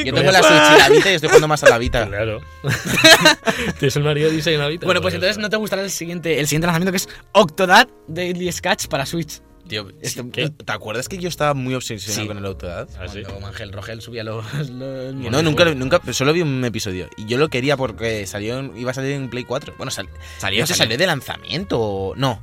Yo 0.05 0.13
tengo 0.13 0.31
la 0.31 0.43
Switch 0.43 0.75
y 0.75 0.79
la 0.79 0.89
Vita 0.89 1.11
y 1.11 1.15
estoy 1.15 1.29
jugando 1.29 1.47
más 1.47 1.63
a 1.63 1.69
la 1.69 1.77
Vita. 1.77 2.07
Claro. 2.07 2.41
Tienes 3.79 3.95
el 3.95 4.03
Mario 4.03 4.29
Odyssey 4.29 4.53
en 4.55 4.59
la 4.61 4.67
Vita. 4.67 4.85
Bueno, 4.85 5.01
pues 5.01 5.13
entonces 5.13 5.37
no 5.37 5.49
te 5.49 5.57
gustará 5.57 5.81
el 5.83 5.91
siguiente, 5.91 6.39
el 6.39 6.47
siguiente 6.47 6.67
lanzamiento 6.67 6.91
que 6.91 6.97
es 6.97 7.09
Octodad 7.33 7.87
Daily 8.07 8.51
Sketch 8.51 8.87
para 8.87 9.05
Switch. 9.05 9.41
Tío. 9.67 9.87
¿te 10.31 10.71
acuerdas 10.71 11.09
que 11.09 11.17
yo 11.17 11.27
estaba 11.29 11.53
muy 11.53 11.73
obsesionado 11.75 12.21
Sí. 12.21 12.27
con 12.27 12.37
el 12.37 12.45
Autodad? 12.45 12.87
¿Ah, 12.99 13.07
sí? 13.07 13.21
Cuando 13.23 13.41
Mangel 13.41 13.71
Rogel 13.73 14.01
subía 14.01 14.23
los. 14.23 14.45
los- 14.53 14.69
No, 14.69 15.41
nunca, 15.41 15.65
nunca, 15.75 16.01
solo 16.13 16.33
vi 16.33 16.41
un 16.41 16.63
episodio. 16.65 17.09
Y 17.17 17.25
yo 17.25 17.37
lo 17.37 17.49
quería 17.49 17.75
porque 17.77 18.25
salió, 18.27 18.59
en- 18.59 18.77
iba 18.77 18.91
a 18.91 18.93
salir 18.93 19.11
en 19.11 19.29
Play 19.29 19.43
4. 19.43 19.73
Bueno, 19.77 19.91
sal- 19.91 20.09
Salió, 20.37 20.61
no 20.61 20.67
salió. 20.67 20.77
salió 20.83 20.97
de 20.97 21.07
lanzamiento. 21.07 21.79
o- 21.79 22.15
No. 22.15 22.39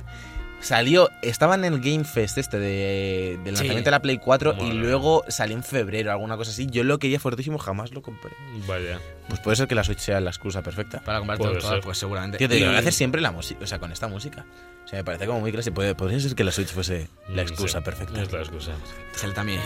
Salió, 0.61 1.11
estaba 1.21 1.53
en 1.55 1.63
el 1.65 1.79
Game 1.79 2.05
Fest 2.05 2.39
este 2.39 2.57
de, 2.57 3.37
del 3.43 3.55
Sí. 3.55 3.61
lanzamiento 3.63 3.85
de 3.85 3.91
la 3.91 4.01
Play 4.01 4.17
4 4.17 4.55
y 4.59 4.71
luego 4.73 5.23
salió 5.27 5.55
en 5.55 5.63
febrero, 5.63 6.11
alguna 6.11 6.37
cosa 6.37 6.49
así. 6.51 6.65
Yo 6.71 6.83
lo 6.83 6.97
quería 6.97 7.19
fuertísimo, 7.19 7.59
jamás 7.59 7.91
lo 7.91 8.01
compré. 8.01 8.31
Vaya. 8.67 8.99
Pues 9.27 9.39
puede 9.39 9.55
ser 9.57 9.67
que 9.67 9.75
la 9.75 9.83
Switch 9.83 9.99
sea 9.99 10.19
la 10.19 10.29
excusa 10.29 10.61
perfecta. 10.61 10.99
Para 11.01 11.17
comprar 11.19 11.37
Puede 11.37 11.59
todo, 11.59 11.81
pues 11.81 11.97
seguramente. 11.97 12.37
Tío, 12.37 12.47
te 12.47 12.57
Y- 12.57 12.59
lo 12.59 12.69
hacer 12.77 12.93
siempre 12.93 13.21
la 13.21 13.31
música, 13.31 13.63
o 13.63 13.67
sea, 13.67 13.79
con 13.79 13.91
esta 13.91 14.07
música. 14.07 14.45
O 14.83 14.87
sea, 14.87 14.99
me 14.99 15.03
parece 15.03 15.25
como 15.25 15.39
muy 15.39 15.51
clase. 15.51 15.71
Puede- 15.71 15.95
Podría 15.95 16.19
ser 16.19 16.35
que 16.35 16.43
la 16.43 16.51
Switch 16.51 16.67
fuese 16.69 17.07
la 17.29 17.41
Mm, 17.43 17.47
excusa 17.47 17.79
sí, 17.79 17.83
perfecta. 17.85 18.21
Es 18.21 18.31
la 18.31 18.39
excusa. 18.39 18.71
Sale 19.15 19.33
también 19.33 19.61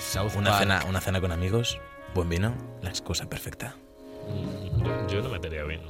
South 0.00 0.32
Una 0.36 0.50
Park. 0.50 0.62
cena, 0.62 0.84
una 0.88 1.00
cena 1.00 1.20
con 1.20 1.30
amigos, 1.30 1.78
buen 2.14 2.28
vino, 2.28 2.54
la 2.82 2.90
excusa 2.90 3.28
perfecta. 3.28 3.76
Mm, 4.28 5.08
Yo 5.08 5.22
no 5.22 5.28
metería 5.28 5.62
bien. 5.64 5.80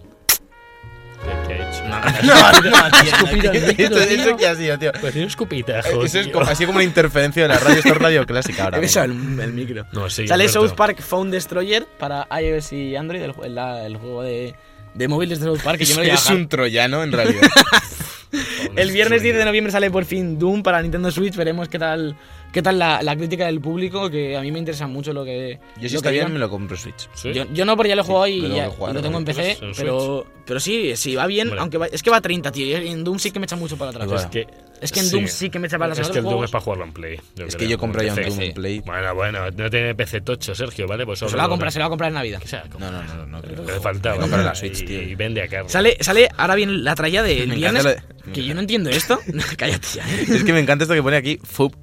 ¿Qué, 1.47 1.55
ha 1.55 1.69
hecho? 1.69 3.05
Escupido 3.05 3.51
al 3.51 3.61
micro, 3.61 3.85
¿Esto, 3.85 3.97
tío. 3.97 4.17
esto 4.17 4.37
qué 4.37 4.47
ha 4.47 4.55
sido, 4.55 4.79
tío? 4.79 4.93
Pues 4.93 5.13
tiene 5.13 5.25
un 5.25 5.29
escupitajo. 5.29 6.05
Eso 6.05 6.21
es 6.21 6.29
como, 6.29 6.47
así 6.47 6.67
como 6.67 6.77
una 6.77 6.85
interferencia 6.85 7.43
de 7.43 7.49
la 7.49 7.59
radio. 7.59 7.77
Esto 7.77 7.89
es 7.89 7.99
radio 7.99 8.27
clásica 8.27 8.65
ahora. 8.65 8.79
Eso, 8.79 9.03
el, 9.03 9.41
el 9.41 9.53
micro. 9.53 9.87
No, 9.93 10.11
sí, 10.11 10.27
Sale 10.27 10.45
Alberto. 10.45 10.69
South 10.69 10.77
Park 10.77 11.01
Phone 11.01 11.31
Destroyer 11.31 11.87
para 11.99 12.27
iOS 12.41 12.73
y 12.73 12.97
Android, 12.97 13.23
el, 13.23 13.33
juego 13.33 14.23
de, 14.23 14.55
de 14.95 15.09
móviles 15.09 15.41
de 15.41 15.47
South 15.47 15.61
Park. 15.63 15.79
Que 15.79 15.85
yo 15.85 15.97
me 15.97 16.07
lo 16.07 16.15
es 16.15 16.31
un 16.31 16.49
troyano 16.49 17.03
en 17.03 17.13
realidad. 17.13 17.43
El 18.77 18.91
viernes 18.91 19.23
10 19.23 19.37
de 19.37 19.45
noviembre 19.45 19.71
sale 19.71 19.91
por 19.91 20.05
fin 20.05 20.39
Doom 20.39 20.63
para 20.63 20.83
Nintendo 20.83 21.11
Switch. 21.11 21.37
Veremos 21.37 21.69
qué 21.69 21.79
tal, 21.79 22.17
qué 22.55 22.63
tal 22.63 22.79
la, 22.79 23.03
la 23.03 23.15
crítica 23.17 23.45
del 23.47 23.61
público, 23.61 24.09
que 24.09 24.37
a 24.37 24.41
mí 24.41 24.51
me 24.51 24.59
interesa 24.61 24.87
mucho 24.87 25.13
lo 25.13 25.25
que. 25.25 25.59
Yo 25.79 25.89
si 25.89 25.95
lo 25.95 25.99
está 25.99 26.11
que 26.11 26.15
bien 26.19 26.33
me 26.33 26.39
lo 26.39 26.49
compro 26.49 26.77
Switch. 26.77 27.09
¿Sí? 27.13 27.33
Yo, 27.35 27.45
yo 27.53 27.65
no, 27.67 27.77
porque 27.77 27.91
ya 27.91 27.97
lo 27.97 28.03
he 28.03 28.05
jugado 28.07 28.27
y, 28.29 28.41
ya- 28.41 28.49
lo 28.49 28.55
he 28.57 28.67
jugado, 28.69 28.93
y 28.93 28.95
lo 28.95 29.03
tengo 29.03 29.19
en. 29.19 29.25
PC, 29.27 29.59
en 29.61 29.73
pero, 29.77 30.27
pero 30.47 30.61
sí, 30.61 30.97
sí, 30.97 31.15
va 31.17 31.27
bien, 31.27 31.51
aunque 31.59 31.77
va- 31.77 31.87
es 31.89 32.03
que 32.03 32.11
va 32.11 32.19
a 32.19 32.21
30, 32.23 32.51
tío. 32.53 32.67
y 32.81 32.87
En 32.89 33.05
Doom 33.05 33.19
sí 33.19 33.31
que 33.33 33.39
me 33.41 33.45
echa 33.47 33.57
mucho 33.57 33.77
para 33.77 33.91
atrás. 33.91 34.23
Es 34.23 34.27
que, 34.31 34.47
Es 34.81 34.93
que 34.93 35.01
en 35.01 35.11
Doom 35.11 35.27
sí 35.27 35.51
que 35.51 35.59
me 35.59 35.67
echa 35.67 35.79
para 35.79 35.93
atrás. 35.93 36.07
Es 36.07 36.13
que 36.13 36.19
el 36.19 36.25
Doom 36.25 36.35
juegos- 36.35 36.45
es 36.47 36.51
para 36.53 36.65
jugarlo 36.65 36.85
en 36.85 36.93
Play. 36.93 37.17
yo 37.35 37.45
Es 37.47 37.57
creo, 37.57 37.59
que 37.67 37.69
yo 37.73 37.79
compro 37.79 38.01
en 38.03 38.07
ya 38.07 38.13
un 38.13 38.17
PC. 38.19 38.31
Doom 38.31 38.41
en 38.43 38.55
Play. 38.55 38.81
Bueno, 38.81 39.15
bueno, 39.15 39.51
no 39.51 39.71
tiene 39.71 39.95
PC 39.95 40.21
tocho, 40.21 40.55
Sergio, 40.55 40.87
¿vale? 40.87 41.05
Pues 41.05 41.19
Se 41.19 41.25
lo 41.31 41.37
va 41.37 41.45
a 41.45 41.49
comprar, 41.49 41.73
se 41.73 41.79
lo 41.79 41.83
va 41.83 41.87
a 41.87 41.91
comprar 41.91 42.09
en 42.09 42.15
Navidad. 42.15 42.43
No, 42.79 42.91
no, 42.91 43.03
no, 43.03 43.27
no. 43.27 43.41
le 43.43 43.81
faltaba. 43.81 44.27
La 44.27 44.55
Switch, 44.55 44.85
tío. 44.85 45.03
Y 45.03 45.15
vende 45.17 45.43
a 45.43 45.49
Carlos. 45.49 45.73
Sale, 45.73 45.97
sale, 46.01 46.29
ahora 46.37 46.55
viene 46.55 46.73
la 46.75 46.95
tralla 46.95 47.23
del 47.23 47.51
viernes. 47.57 47.97
Que 48.33 48.43
yo 48.43 48.55
no 48.55 48.61
entiendo 48.61 48.89
esto. 48.89 49.19
Cállate 49.59 49.87
ya. 49.97 50.05
Es 50.35 50.45
que 50.45 50.53
me 50.55 50.61
encanta 50.61 50.85
esto 50.85 50.95
que 50.95 51.03
pone 51.03 51.17
aquí, 51.19 51.39
Fub- 51.39 51.75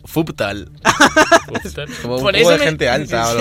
Como 2.01 2.15
un 2.17 2.21
Por 2.21 2.31
juego 2.33 2.37
eso 2.37 2.49
de 2.51 2.57
me- 2.57 2.63
gente 2.65 2.89
alta 2.89 3.33
o. 3.35 3.39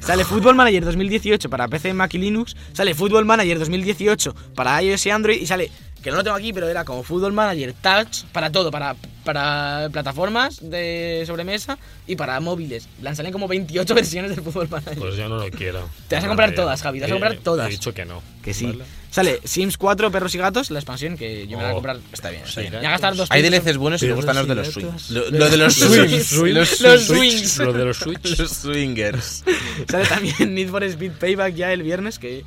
Sale 0.00 0.24
Football 0.24 0.54
Manager 0.56 0.84
2018 0.84 1.50
para 1.50 1.68
PC, 1.68 1.92
Mac 1.94 2.12
y 2.14 2.18
Linux. 2.18 2.56
Sale 2.72 2.94
Football 2.94 3.24
Manager 3.24 3.58
2018 3.58 4.34
para 4.54 4.82
iOS 4.82 5.06
y 5.06 5.10
Android. 5.10 5.40
Y 5.40 5.46
sale, 5.46 5.70
que 6.02 6.10
no 6.10 6.16
lo 6.16 6.24
tengo 6.24 6.36
aquí, 6.36 6.52
pero 6.52 6.68
era 6.68 6.84
como 6.84 7.02
Football 7.02 7.32
Manager 7.32 7.74
Touch 7.80 8.24
para 8.32 8.50
todo, 8.50 8.70
para, 8.70 8.94
para 9.24 9.88
plataformas 9.92 10.58
de 10.62 11.24
sobremesa 11.26 11.78
y 12.06 12.16
para 12.16 12.38
móviles. 12.40 12.88
Lanzaré 13.02 13.30
como 13.32 13.48
28 13.48 13.94
versiones 13.94 14.34
del 14.34 14.44
Football 14.44 14.68
Manager. 14.70 14.98
Pues 14.98 15.16
yo 15.16 15.28
no 15.28 15.36
lo 15.38 15.50
quiero. 15.50 15.88
Te 16.08 16.16
vas 16.16 16.24
a 16.24 16.28
comprar 16.28 16.54
todas, 16.54 16.82
Javi, 16.82 16.98
te 16.98 17.04
vas 17.04 17.10
a 17.10 17.14
he- 17.14 17.18
comprar 17.18 17.36
todas. 17.42 17.68
He 17.68 17.70
dicho 17.70 17.92
que 17.94 18.04
no. 18.04 18.22
que 18.42 18.54
sí. 18.54 18.66
¿vale? 18.66 18.84
Sale 19.10 19.40
Sims 19.42 19.76
4, 19.76 20.12
Perros 20.12 20.32
y 20.36 20.38
Gatos, 20.38 20.70
la 20.70 20.78
expansión 20.78 21.16
que 21.16 21.48
yo 21.48 21.56
me 21.56 21.64
la 21.64 21.70
voy 21.70 21.70
a 21.70 21.72
Oh, 21.72 21.74
comprar. 21.74 21.98
Está 22.12 22.30
bien, 22.30 22.42
está 22.44 22.60
Sí. 22.62 22.68
bien. 22.70 22.80
Ya 22.82 22.90
gastar 22.90 23.16
dos 23.16 23.28
Hay. 23.32 23.42
DLCs 23.42 23.76
buenos 23.76 24.00
y 24.04 24.06
me 24.06 24.12
gustan 24.12 24.36
los 24.36 24.46
de 24.46 24.54
los 24.54 24.68
swings. 24.68 25.10
Lo, 25.10 25.30
lo 25.30 25.50
de 25.50 25.56
los 25.56 25.74
swings. 25.74 26.26
swings. 26.26 26.54
Los 26.54 26.68
swings. 26.68 27.06
swings. 27.06 27.58
Lo 27.58 27.72
de 27.72 27.84
los 27.84 27.96
Switch. 27.96 28.38
Los 28.38 28.50
swingers. 28.52 29.42
Sale 29.90 30.06
también 30.06 30.54
Need 30.54 30.68
for 30.68 30.84
Speed 30.84 31.12
Payback 31.18 31.54
ya 31.56 31.72
el 31.72 31.82
viernes, 31.82 32.18
que... 32.20 32.44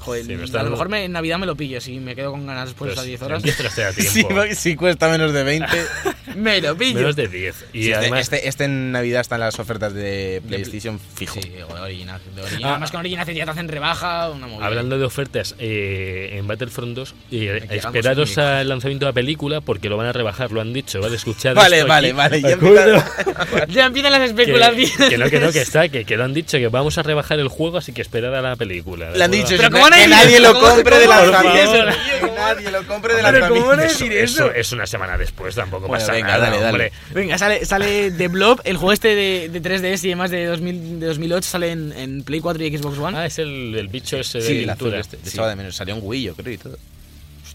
Joder, 0.00 0.24
Sí, 0.24 0.56
a 0.56 0.62
lo 0.62 0.70
mejor 0.70 0.88
me- 0.88 1.04
en 1.04 1.12
Navidad 1.12 1.38
me 1.38 1.46
lo 1.46 1.54
pillo, 1.56 1.80
si 1.80 1.98
me 2.00 2.14
quedo 2.16 2.30
con 2.32 2.46
ganas 2.46 2.66
después 2.66 2.90
de 2.90 2.94
Pues 2.96 3.06
esas 3.06 3.94
10 3.94 4.22
horas. 4.24 4.56
Si, 4.58 4.74
cuesta 4.76 5.08
menos 5.08 5.32
de 5.32 5.42
20. 5.44 5.66
Me 6.36 6.60
lo 6.60 6.76
pillo. 6.76 6.94
Menos 7.00 7.16
de 7.16 7.26
10. 7.26 7.64
Y 7.72 7.82
Sí, 7.82 7.90
este, 7.90 7.94
además. 7.96 8.20
este, 8.20 8.48
este 8.48 8.64
en 8.64 8.92
Navidad 8.92 9.20
están 9.20 9.40
las 9.40 9.58
ofertas 9.58 9.92
de 9.92 10.40
PlayStation 10.46 11.00
fijo. 11.00 11.40
Sí, 11.42 11.48
de 11.48 11.64
original. 11.64 12.20
De 12.36 12.42
original. 12.42 12.80
Ah. 12.82 12.98
Original 12.98 13.26
ya 13.26 13.44
te 13.44 13.50
hacen 13.50 13.68
rebaja, 13.68 14.30
una 14.30 14.46
movida. 14.46 14.64
Hablando 14.66 14.96
de 14.98 15.04
ofertas 15.04 15.56
eh, 15.58 16.30
en 16.34 16.46
Battlefront 16.46 16.94
2, 16.94 17.14
eh, 17.32 17.66
esperaros 17.70 18.38
al 18.38 18.68
lanzamiento 18.68 19.06
de 19.06 19.10
la 19.10 19.14
película 19.14 19.60
porque 19.60 19.88
lo 19.88 19.96
van 19.96 20.06
a 20.06 20.12
rebajar, 20.12 20.52
lo 20.52 20.60
han 20.60 20.72
dicho, 20.72 21.00
¿vale? 21.00 21.16
Escuchad 21.16 21.54
Vale, 21.56 21.82
vale, 21.82 22.08
aquí. 22.08 22.16
vale. 22.16 22.40
Ya 22.42 22.54
Acuerdo. 22.54 22.94
empieza- 23.18 23.66
Ya 23.68 23.86
empiezan 23.86 24.12
las 24.12 24.22
especulaciones. 24.22 24.92
que 25.08 25.18
no, 25.18 25.30
que 25.30 25.40
no, 25.40 25.50
que 25.52 25.62
está, 25.62 25.88
que, 25.88 26.04
que 26.04 26.16
lo 26.16 26.24
han 26.24 26.32
dicho, 26.34 26.58
que 26.58 26.68
vamos 26.68 26.96
a 26.96 27.02
rebajar 27.02 27.40
el 27.40 27.48
juego, 27.48 27.78
así 27.78 27.92
que 27.92 28.02
esperad 28.02 28.34
a 28.36 28.40
la 28.42 28.54
película. 28.56 29.10
¿de 29.10 29.18
Le 29.18 29.24
han 29.24 29.30
dicho 29.32 29.54
Pero 29.56 29.70
eso, 30.02 30.10
¿cómo 30.10 30.12
van 30.12 30.20
a 30.20 30.24
que 30.24 30.26
nadie 30.26 30.40
lo 30.40 30.54
¿Cómo- 30.54 30.66
compre 30.68 30.98
de 30.98 31.06
lanzamiento. 31.06 31.72
Que 32.20 32.30
nadie 32.32 32.70
lo 32.70 32.86
compre 32.86 33.14
de 33.14 33.22
Pero 33.22 33.48
¿cómo 33.48 33.66
van 33.66 33.80
a 33.80 33.82
lanzamiento. 33.82 34.04
decir 34.04 34.12
Eso, 34.12 34.50
es 34.52 34.72
una 34.72 34.86
semana 34.86 35.16
después, 35.18 35.54
tampoco 35.54 35.86
Bueno, 35.88 36.00
pasa 36.02 36.12
venga, 36.12 36.28
nada, 36.28 36.50
dale, 36.50 36.60
dale. 36.60 36.92
Venga, 37.12 37.38
sale, 37.38 37.64
sale 37.64 38.10
The 38.10 38.28
Blob, 38.28 38.60
el 38.64 38.76
juego 38.76 38.92
este 38.92 39.14
de, 39.14 39.48
de 39.48 39.60
3DS 39.62 40.04
y 40.04 40.08
demás 40.08 40.30
de, 40.30 40.46
2000, 40.46 41.00
de 41.00 41.06
2008, 41.06 41.48
sale 41.48 41.70
en, 41.72 41.92
en 41.92 42.22
Play 42.22 42.40
4 42.40 42.64
y 42.64 42.76
Xbox 42.78 42.98
One. 42.98 43.18
Ah, 43.18 43.26
es 43.26 43.38
el, 43.38 43.74
el 43.76 43.88
bicho 43.88 44.16
ese 44.18 44.38
de 44.38 44.44
Sí, 44.46 44.62
el 44.64 44.70
azul 44.70 44.78
pintura. 44.90 45.00
este. 45.00 45.18
Sí. 45.24 45.38
De 45.38 45.56
menos. 45.56 45.76
Salió 45.76 45.94
un 45.96 46.00
Wii, 46.04 46.22
yo 46.24 46.34
creo, 46.34 46.52
y 46.52 46.58
todo. 46.58 46.76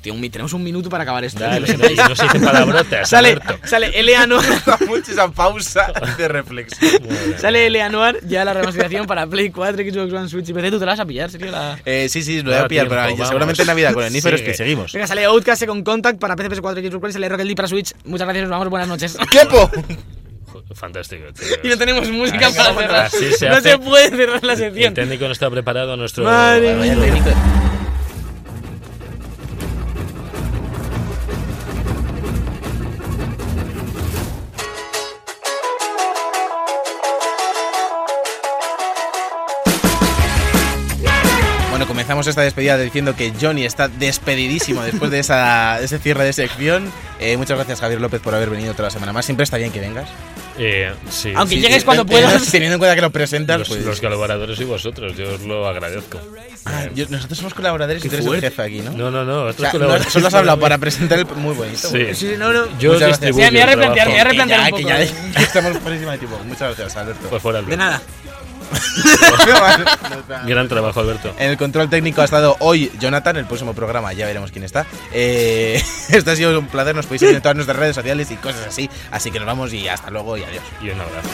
Tío, 0.06 0.14
un 0.14 0.22
tenemos 0.30 0.53
un 0.53 0.64
minuto 0.64 0.88
para 0.88 1.01
acabar 1.01 1.24
esto. 1.24 1.39
Dale, 1.39 1.66
que 1.66 1.78
no, 1.78 2.16
se 2.16 2.26
dice 2.26 2.39
palabrotas, 2.39 3.10
sale, 3.10 3.30
Alberto. 3.30 3.58
sale 3.68 3.88
Eleanor. 3.99 4.43
mucho 4.88 5.12
esa 5.12 5.32
pausa 5.32 5.91
de 6.16 6.28
reflexión. 6.28 7.01
sale 7.39 7.66
Eleanor 7.66 8.20
ya 8.28 8.45
la 8.45 8.53
remasterización 8.53 9.08
para 9.08 9.26
Play 9.26 9.49
4, 9.49 9.84
Xbox 9.84 10.14
One, 10.14 10.30
Switch 10.30 10.47
y 10.49 10.53
PC. 10.53 10.70
¿Tú 10.70 10.78
te 10.78 10.86
la 10.86 10.91
vas 10.91 10.99
a 10.99 11.06
pillar, 11.08 11.32
serio? 11.32 11.49
La... 11.49 11.80
Eh, 11.86 12.08
sí, 12.08 12.22
sí, 12.22 12.43
lo 12.43 12.51
voy 12.51 12.60
a 12.60 12.68
pillar, 12.68 12.86
tiempo, 12.86 12.89
pero 13.01 13.01
vamos. 13.14 13.28
seguramente 13.28 13.62
en 13.64 13.68
Navidad 13.68 13.93
con 13.93 14.03
el 14.03 14.12
for 14.22 14.22
Sigue. 14.22 14.36
Speed 14.43 14.53
seguimos. 14.53 14.93
Venga, 14.93 15.08
sale 15.08 15.26
Outcast 15.26 15.66
con 15.66 15.84
Contact 15.84 16.20
para 16.20 16.36
PC, 16.36 16.49
PS4 16.51 16.84
y 16.84 16.88
Xbox 16.91 17.03
One. 17.03 17.10
y 17.10 17.14
Sale 17.14 17.30
Rocket 17.30 17.45
League 17.45 17.56
para 17.56 17.68
Switch. 17.68 17.93
Muchas 18.03 18.28
gracias, 18.28 18.43
nos 18.43 18.51
vamos. 18.51 18.70
Buenas 18.70 18.88
noches. 18.88 19.18
¡Tiempo! 19.32 19.72
Fantástico. 20.76 21.24
y 21.64 21.68
no 21.68 21.78
tenemos 21.80 22.08
música 22.12 22.45
Así- 22.47 22.58
para 22.58 22.76
cerrar. 22.76 23.10
se 23.10 23.49
no 23.49 23.56
hace. 23.56 23.72
se 23.72 23.80
puede 23.80 24.10
cerrar 24.16 24.43
la 24.43 24.53
El 24.53 24.60
sección. 24.60 24.93
técnico 24.93 25.26
no 25.26 25.32
está 25.32 25.49
preparado, 25.49 25.97
nuestro... 25.97 26.24
Madre 26.26 26.76
mía. 26.76 26.95
Comenzamos 42.16 42.28
esta 42.32 42.43
despedida 42.43 42.78
diciendo 42.78 43.13
que 43.13 43.34
Johnny 43.41 43.66
está 43.66 43.89
despedidísimo 43.89 44.82
después 44.84 45.11
de 45.11 45.20
esa, 45.20 45.82
ese 45.82 45.99
cierre 45.99 46.24
de 46.24 46.32
sección. 46.32 46.89
Eh, 47.20 47.36
muchas 47.36 47.57
gracias, 47.57 47.82
Javier 47.82 47.99
López, 47.99 48.22
por 48.22 48.34
haber 48.34 48.49
venido 48.49 48.72
otra 48.72 48.89
semana 48.89 49.11
más. 49.11 49.26
Siempre 49.26 49.43
está 49.43 49.57
bien 49.57 49.70
que 49.74 49.82
vengas. 49.82 50.07
Eh, 50.57 50.93
sí. 51.09 51.34
Aunque 51.36 51.55
Sí, 51.55 51.61
llegues 51.61 51.80
sí, 51.80 51.84
cuando 51.84 52.03
Eh, 52.03 52.05
puedas. 52.05 52.49
Teniendo 52.49 52.76
en 52.76 52.80
cuenta 52.80 52.95
que 52.95 53.01
lo 53.01 53.09
presentas, 53.09 53.59
Los, 53.59 53.68
pues- 53.68 53.84
los 53.84 53.99
colaboradores 53.99 54.57
y 54.61 54.63
vosotros, 54.63 55.18
yo 55.18 55.34
os 55.34 55.41
lo 55.41 55.68
agradezco. 55.68 56.22
Ah, 56.63 56.86
yo- 56.95 57.05
nosotros 57.09 57.38
somos 57.38 57.53
colaboradores 57.53 58.05
y 58.05 58.07
tú 58.07 58.16
eres 58.16 58.26
el 58.28 58.39
jefe 58.39 58.61
aquí, 58.61 58.80
¿no? 58.80 58.91
No, 58.91 59.11
no, 59.11 59.26
no. 59.26 59.43
O 59.47 59.51
sea, 59.53 59.74
no, 59.74 60.01
solo 60.09 60.28
has 60.30 60.34
hablado 60.36 60.57
para 60.57 60.78
presentar 60.78 61.20
el... 61.20 61.26
Muy 61.26 61.53
bonito. 61.53 61.89
Sí. 61.89 62.16
Sí, 62.16 62.36
no, 62.39 62.53
no. 62.53 62.66
Yo 62.80 62.93
Muchas 62.93 63.09
gracias. 63.09 63.20
distribuyo 63.20 63.45
Sí, 63.47 63.51
me 63.51 63.59
voy 63.59 63.61
a 63.61 63.66
replantear, 63.66 64.07
me 64.07 64.13
voy 64.13 64.22
a 64.22 64.24
replantear 64.24 64.59
ya, 64.61 64.63
un 64.63 64.78
que 64.78 64.84
poco. 64.84 64.88
ya, 64.88 65.03
ya 65.36 65.41
estamos 65.41 65.78
por 65.80 65.91
encima 65.91 66.11
de 66.13 66.18
tiempo. 66.20 66.39
Muchas 66.45 66.78
gracias, 66.78 66.95
Alberto. 66.95 67.28
Pues 67.30 67.41
fuera, 67.41 67.59
De 67.59 67.66
Alberto. 67.66 67.84
nada. 67.84 68.01
Gran 70.45 70.68
trabajo, 70.68 70.99
Alberto. 70.99 71.34
En 71.38 71.51
el 71.51 71.57
control 71.57 71.89
técnico 71.89 72.22
ha 72.22 72.26
estado 72.26 72.55
hoy 72.59 72.91
Jonathan, 72.99 73.38
el 73.38 73.45
próximo 73.45 73.74
programa 73.74 74.13
ya 74.13 74.26
veremos 74.26 74.51
quién 74.51 74.63
está. 74.63 74.86
Eh, 75.11 75.82
esto 76.09 76.32
ha 76.32 76.36
sido 76.36 76.57
un 76.59 76.68
placer, 76.68 76.95
nos 76.95 77.05
podéis 77.05 77.22
seguir 77.22 77.36
en 77.36 77.41
todas 77.41 77.55
nuestras 77.55 77.78
redes 77.78 77.95
sociales 77.95 78.32
y 78.32 78.36
cosas 78.36 78.68
así. 78.68 78.89
Así 79.11 79.32
que 79.32 79.39
nos 79.39 79.47
vamos 79.47 79.74
y 79.74 79.88
hasta 79.88 80.09
luego 80.09 80.38
y 80.38 80.43
adiós. 80.43 80.63
Y 80.82 80.89
un 80.89 81.01
abrazo. 81.01 81.30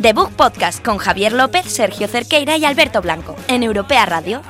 The 0.00 0.12
Book 0.12 0.30
Podcast 0.36 0.84
con 0.84 0.98
Javier 0.98 1.32
López, 1.32 1.66
Sergio 1.66 2.06
Cerqueira 2.06 2.56
y 2.56 2.64
Alberto 2.64 3.02
Blanco 3.02 3.34
en 3.48 3.62
Europea 3.62 4.06
Radio. 4.06 4.42